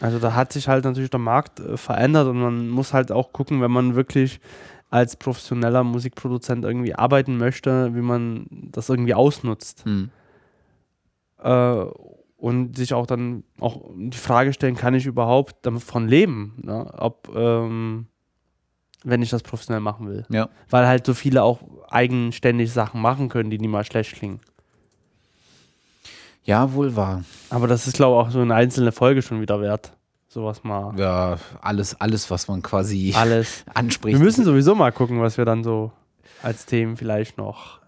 Also 0.01 0.17
da 0.19 0.33
hat 0.35 0.51
sich 0.53 0.67
halt 0.67 0.83
natürlich 0.83 1.09
der 1.11 1.19
Markt 1.19 1.59
äh, 1.59 1.77
verändert 1.77 2.27
und 2.27 2.39
man 2.41 2.69
muss 2.69 2.93
halt 2.93 3.11
auch 3.11 3.31
gucken, 3.33 3.61
wenn 3.61 3.71
man 3.71 3.95
wirklich 3.95 4.39
als 4.91 5.15
professioneller 5.15 5.83
Musikproduzent 5.83 6.65
irgendwie 6.65 6.93
arbeiten 6.93 7.37
möchte, 7.37 7.95
wie 7.95 8.01
man 8.01 8.45
das 8.49 8.89
irgendwie 8.89 9.13
ausnutzt. 9.15 9.85
Hm. 9.85 10.11
Äh, 11.39 11.85
und 12.37 12.75
sich 12.75 12.93
auch 12.93 13.07
dann 13.07 13.43
auch 13.59 13.81
die 13.95 14.17
Frage 14.17 14.51
stellen, 14.51 14.75
kann 14.75 14.93
ich 14.93 15.05
überhaupt 15.05 15.65
davon 15.65 16.07
leben? 16.07 16.55
Ne? 16.61 16.91
Ob, 16.97 17.31
ähm, 17.33 18.07
wenn 19.03 19.21
ich 19.21 19.29
das 19.29 19.43
professionell 19.43 19.79
machen 19.79 20.09
will. 20.09 20.25
Ja. 20.29 20.49
Weil 20.69 20.87
halt 20.87 21.05
so 21.05 21.13
viele 21.13 21.43
auch 21.43 21.61
eigenständig 21.89 22.73
Sachen 22.73 22.99
machen 23.01 23.29
können, 23.29 23.49
die 23.49 23.59
nie 23.59 23.67
mal 23.67 23.85
schlecht 23.85 24.15
klingen. 24.15 24.41
Ja, 26.43 26.73
wohl 26.73 26.95
wahr. 26.95 27.23
Aber 27.49 27.67
das 27.67 27.87
ist, 27.87 27.95
glaube 27.95 28.19
ich, 28.19 28.27
auch 28.27 28.31
so 28.31 28.41
eine 28.41 28.55
einzelne 28.55 28.91
Folge 28.91 29.21
schon 29.21 29.39
wieder 29.39 29.61
wert. 29.61 29.93
Sowas 30.33 30.63
mal. 30.63 30.97
Ja, 30.97 31.35
alles, 31.59 31.99
alles, 31.99 32.31
was 32.31 32.47
man 32.47 32.61
quasi 32.61 33.13
Alles. 33.17 33.65
anspricht. 33.73 34.17
Wir 34.17 34.23
müssen 34.23 34.45
sowieso 34.45 34.75
mal 34.75 34.93
gucken, 34.93 35.19
was 35.21 35.37
wir 35.37 35.43
dann 35.43 35.61
so 35.61 35.91
als 36.41 36.65
Themen 36.65 36.95
vielleicht 36.95 37.37
noch 37.37 37.81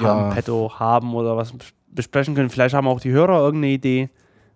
haben, 0.00 0.34
petto 0.34 0.72
haben 0.78 1.14
oder 1.14 1.36
was 1.36 1.52
bes- 1.52 1.74
besprechen 1.88 2.34
können. 2.34 2.48
Vielleicht 2.48 2.74
haben 2.74 2.86
auch 2.88 3.00
die 3.00 3.10
Hörer 3.10 3.38
irgendeine 3.40 3.74
Idee, 3.74 4.08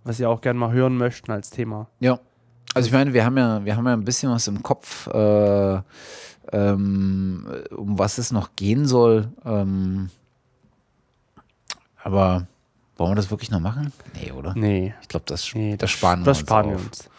was 0.05 0.16
sie 0.16 0.24
auch 0.24 0.40
gerne 0.40 0.59
mal 0.59 0.73
hören 0.73 0.97
möchten 0.97 1.31
als 1.32 1.51
Thema. 1.51 1.89
Ja. 2.01 2.18
Also 2.73 2.86
ich 2.86 2.94
meine, 2.94 3.12
wir 3.12 3.27
haben 3.27 3.36
ja, 3.36 3.62
wir 3.62 3.77
haben 3.77 3.85
ja 3.86 3.93
ein 3.93 4.05
bisschen 4.05 4.31
was 4.32 4.48
im 4.48 4.62
Kopf, 4.62 5.06
äh, 5.09 5.81
ähm, 6.52 7.47
um 7.77 7.98
was 7.98 8.16
es 8.16 8.32
noch 8.32 8.56
gehen 8.56 8.86
soll. 8.86 9.28
Ähm, 9.44 10.09
aber 12.02 12.47
wollen 12.97 13.10
wir 13.12 13.14
das 13.16 13.31
wirklich 13.31 13.51
noch 13.51 13.60
machen? 13.60 13.93
Nee, 14.20 14.32
oder? 14.32 14.52
Nee, 14.56 14.94
Ich 15.02 15.09
glaube, 15.09 15.24
das, 15.27 15.55
nee 15.55 15.77
das 15.77 15.90
sparen 15.90 16.20
wir 16.20 16.24
das 16.27 16.39
uns 16.40 16.47
sparen 16.48 16.66
auf. 16.66 16.81
wir 16.81 16.86
uns. 16.86 17.10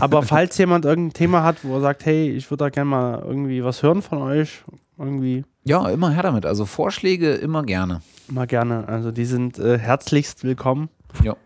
Aber 0.00 0.22
falls 0.22 0.56
jemand 0.58 0.84
irgendein 0.84 1.12
Thema 1.12 1.42
hat, 1.42 1.64
wo 1.64 1.74
er 1.76 1.80
sagt, 1.80 2.04
hey, 2.06 2.30
ich 2.30 2.50
würde 2.50 2.64
da 2.64 2.68
gerne 2.70 2.88
mal 2.90 3.18
irgendwie 3.26 3.64
was 3.64 3.82
hören 3.82 4.00
von 4.02 4.18
euch, 4.18 4.62
irgendwie 4.96 5.44
Ja, 5.64 5.88
immer 5.88 6.10
her 6.10 6.22
damit. 6.22 6.46
Also 6.46 6.64
Vorschläge 6.66 7.34
immer 7.34 7.62
gerne. 7.64 8.00
mal 8.28 8.46
gerne. 8.46 8.86
Also 8.88 9.10
die 9.10 9.24
sind 9.24 9.58
äh, 9.58 9.78
herzlichst 9.78 10.44
willkommen. 10.44 10.88
Ja. 11.22 11.36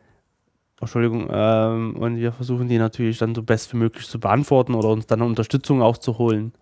Entschuldigung, 0.80 1.28
ähm, 1.32 1.96
und 1.96 2.16
wir 2.18 2.32
versuchen 2.32 2.68
die 2.68 2.76
natürlich 2.76 3.16
dann 3.16 3.34
so 3.34 3.42
best 3.42 3.72
wie 3.72 3.78
möglich 3.78 4.06
zu 4.06 4.20
beantworten 4.20 4.74
oder 4.74 4.88
uns 4.90 5.06
dann 5.06 5.22
Unterstützung 5.22 5.80
auch 5.80 5.96
zu 5.96 6.18
holen. 6.18 6.52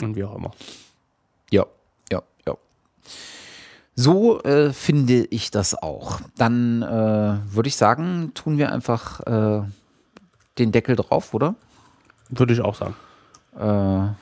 Und 0.00 0.14
wie 0.14 0.22
auch 0.22 0.36
immer. 0.36 0.52
Ja, 1.50 1.66
ja, 2.12 2.22
ja. 2.46 2.54
So 4.02 4.42
äh, 4.44 4.72
finde 4.72 5.26
ich 5.26 5.50
das 5.50 5.74
auch. 5.74 6.20
Dann 6.38 6.80
äh, 6.82 6.86
würde 7.54 7.68
ich 7.68 7.76
sagen, 7.76 8.32
tun 8.34 8.56
wir 8.56 8.72
einfach 8.72 9.20
äh, 9.26 9.62
den 10.58 10.72
Deckel 10.72 10.96
drauf, 10.96 11.34
oder? 11.34 11.54
Würde 12.30 12.54
ich 12.54 12.62
auch 12.62 12.74
sagen. 12.74 12.94
Äh, 13.58 14.14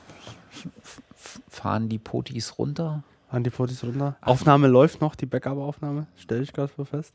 fahren 1.47 1.87
die 1.87 1.97
Potis 1.99 2.57
runter? 2.57 3.03
Antipotis 3.29 3.83
runter. 3.83 4.17
Aufnahme 4.21 4.67
läuft 4.67 4.99
noch, 5.01 5.15
die 5.15 5.27
Backup-Aufnahme, 5.27 6.07
stelle 6.17 6.41
ich 6.41 6.51
gerade 6.51 6.71
so 6.75 6.83
fest. 6.83 7.13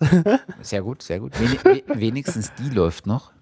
Sehr 0.63 0.81
gut, 0.83 1.03
sehr 1.03 1.19
gut. 1.21 1.33
Wen, 1.41 1.51
we- 1.65 1.83
wenigstens 2.01 2.53
die 2.55 2.71
läuft 2.71 3.07
noch. 3.07 3.33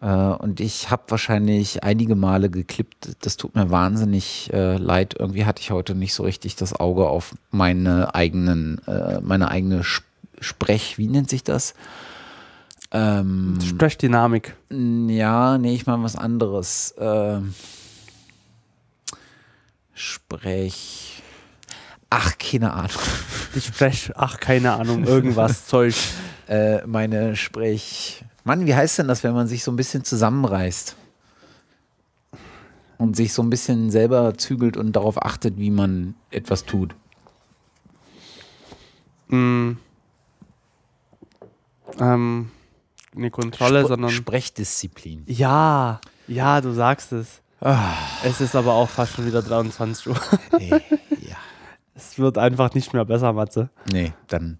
Äh, 0.00 0.06
und 0.06 0.60
ich 0.60 0.90
habe 0.90 1.02
wahrscheinlich 1.08 1.82
einige 1.84 2.14
Male 2.16 2.50
geklippt. 2.50 3.16
Das 3.20 3.36
tut 3.36 3.54
mir 3.54 3.70
wahnsinnig 3.70 4.50
äh, 4.52 4.76
leid. 4.76 5.14
Irgendwie 5.18 5.44
hatte 5.44 5.60
ich 5.62 5.70
heute 5.70 5.94
nicht 5.94 6.14
so 6.14 6.22
richtig 6.24 6.56
das 6.56 6.72
Auge 6.74 7.06
auf 7.08 7.34
meine 7.50 8.14
eigenen, 8.14 8.80
äh, 8.86 9.20
meine 9.20 9.48
eigene 9.50 9.80
Sp- 9.86 10.04
Sprech, 10.40 10.98
wie 10.98 11.06
nennt 11.06 11.30
sich 11.30 11.42
das? 11.44 11.74
Ähm, 12.90 13.58
Sprechdynamik. 13.64 14.56
ja, 14.70 15.56
nee, 15.58 15.74
ich 15.74 15.86
meine 15.86 16.02
was 16.02 16.16
anderes. 16.16 16.94
Ähm, 16.98 17.54
Sprech. 19.94 21.22
Ach, 22.10 22.36
keine 22.38 22.72
Ahnung. 22.72 22.90
Ich 23.54 23.66
spreche, 23.66 24.12
ach, 24.16 24.38
keine 24.40 24.72
Ahnung, 24.72 25.04
irgendwas 25.04 25.66
Zeug. 25.68 25.94
Äh, 26.48 26.84
meine 26.86 27.36
Sprech. 27.36 28.23
Mann, 28.44 28.66
wie 28.66 28.74
heißt 28.74 28.98
denn 28.98 29.08
das, 29.08 29.24
wenn 29.24 29.34
man 29.34 29.46
sich 29.46 29.64
so 29.64 29.70
ein 29.72 29.76
bisschen 29.76 30.04
zusammenreißt? 30.04 30.96
Und 32.98 33.16
sich 33.16 33.32
so 33.32 33.42
ein 33.42 33.50
bisschen 33.50 33.90
selber 33.90 34.34
zügelt 34.38 34.76
und 34.76 34.92
darauf 34.92 35.20
achtet, 35.22 35.58
wie 35.58 35.70
man 35.70 36.14
etwas 36.30 36.64
tut. 36.64 36.94
Mm. 39.28 39.72
Ähm, 41.98 42.50
eine 43.16 43.30
Kontrolle, 43.30 43.82
Spr- 43.84 43.88
sondern. 43.88 44.10
Sprechdisziplin. 44.10 45.24
Ja, 45.26 46.00
ja, 46.28 46.60
du 46.60 46.72
sagst 46.72 47.12
es. 47.12 47.40
Ah, 47.60 47.94
Es 48.24 48.40
ist 48.40 48.54
aber 48.54 48.74
auch 48.74 48.88
fast 48.90 49.14
schon 49.14 49.26
wieder 49.26 49.42
23 49.42 50.08
Uhr. 50.08 50.20
ja. 50.60 50.78
Es 51.94 52.18
wird 52.18 52.38
einfach 52.38 52.74
nicht 52.74 52.92
mehr 52.92 53.04
besser, 53.04 53.32
Matze. 53.32 53.70
Nee, 53.92 54.12
dann 54.28 54.58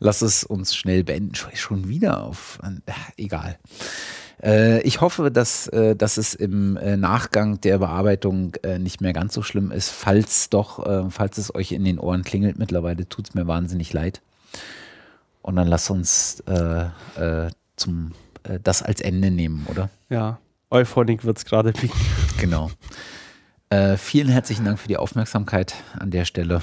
lass 0.00 0.22
es 0.22 0.44
uns 0.44 0.76
schnell 0.76 1.02
beenden. 1.04 1.34
Schon, 1.34 1.88
wieder 1.88 2.22
auf. 2.24 2.58
äh, 2.62 2.92
Egal. 3.16 3.58
Äh, 4.42 4.82
ich 4.82 5.00
hoffe, 5.00 5.30
dass, 5.30 5.66
äh, 5.68 5.96
dass 5.96 6.18
es 6.18 6.34
im 6.34 6.74
Nachgang 6.74 7.60
der 7.60 7.78
Bearbeitung 7.78 8.52
nicht 8.78 9.00
mehr 9.00 9.12
ganz 9.12 9.32
so 9.34 9.42
schlimm 9.42 9.70
ist. 9.70 9.90
Falls 9.90 10.50
doch, 10.50 11.10
falls 11.10 11.38
es 11.38 11.54
euch 11.54 11.72
in 11.72 11.84
den 11.84 11.98
Ohren 11.98 12.22
klingelt, 12.22 12.58
mittlerweile 12.58 13.08
tut 13.08 13.28
es 13.28 13.34
mir 13.34 13.46
wahnsinnig 13.46 13.92
leid. 13.92 14.20
Und 15.44 15.56
dann 15.56 15.68
lass 15.68 15.90
uns 15.90 16.40
äh, 16.46 16.86
äh, 17.20 17.50
zum, 17.76 18.12
äh, 18.44 18.58
das 18.62 18.82
als 18.82 19.02
Ende 19.02 19.30
nehmen, 19.30 19.66
oder? 19.70 19.90
Ja, 20.08 20.38
Euphonic 20.70 21.24
wird 21.24 21.36
es 21.36 21.44
gerade 21.44 21.72
bieten. 21.72 21.92
Genau. 22.38 22.70
Äh, 23.74 23.96
vielen 23.96 24.28
herzlichen 24.28 24.64
Dank 24.64 24.78
für 24.78 24.86
die 24.86 24.98
Aufmerksamkeit 24.98 25.74
an 25.98 26.12
der 26.12 26.24
Stelle, 26.26 26.62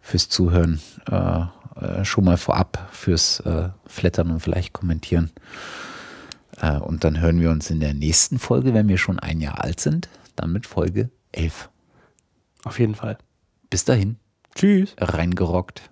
fürs 0.00 0.28
Zuhören, 0.28 0.80
äh, 1.08 1.42
äh, 1.80 2.04
schon 2.04 2.24
mal 2.24 2.36
vorab 2.36 2.88
fürs 2.90 3.38
äh, 3.40 3.68
Flattern 3.86 4.32
und 4.32 4.40
vielleicht 4.40 4.72
kommentieren. 4.72 5.30
Äh, 6.60 6.78
und 6.78 7.04
dann 7.04 7.20
hören 7.20 7.38
wir 7.40 7.52
uns 7.52 7.70
in 7.70 7.78
der 7.78 7.94
nächsten 7.94 8.40
Folge, 8.40 8.74
wenn 8.74 8.88
wir 8.88 8.98
schon 8.98 9.20
ein 9.20 9.40
Jahr 9.40 9.62
alt 9.62 9.78
sind, 9.78 10.08
dann 10.34 10.50
mit 10.50 10.66
Folge 10.66 11.08
11. 11.30 11.70
Auf 12.64 12.80
jeden 12.80 12.96
Fall. 12.96 13.16
Bis 13.70 13.84
dahin, 13.84 14.16
Tschüss. 14.56 14.96
reingerockt. 14.98 15.91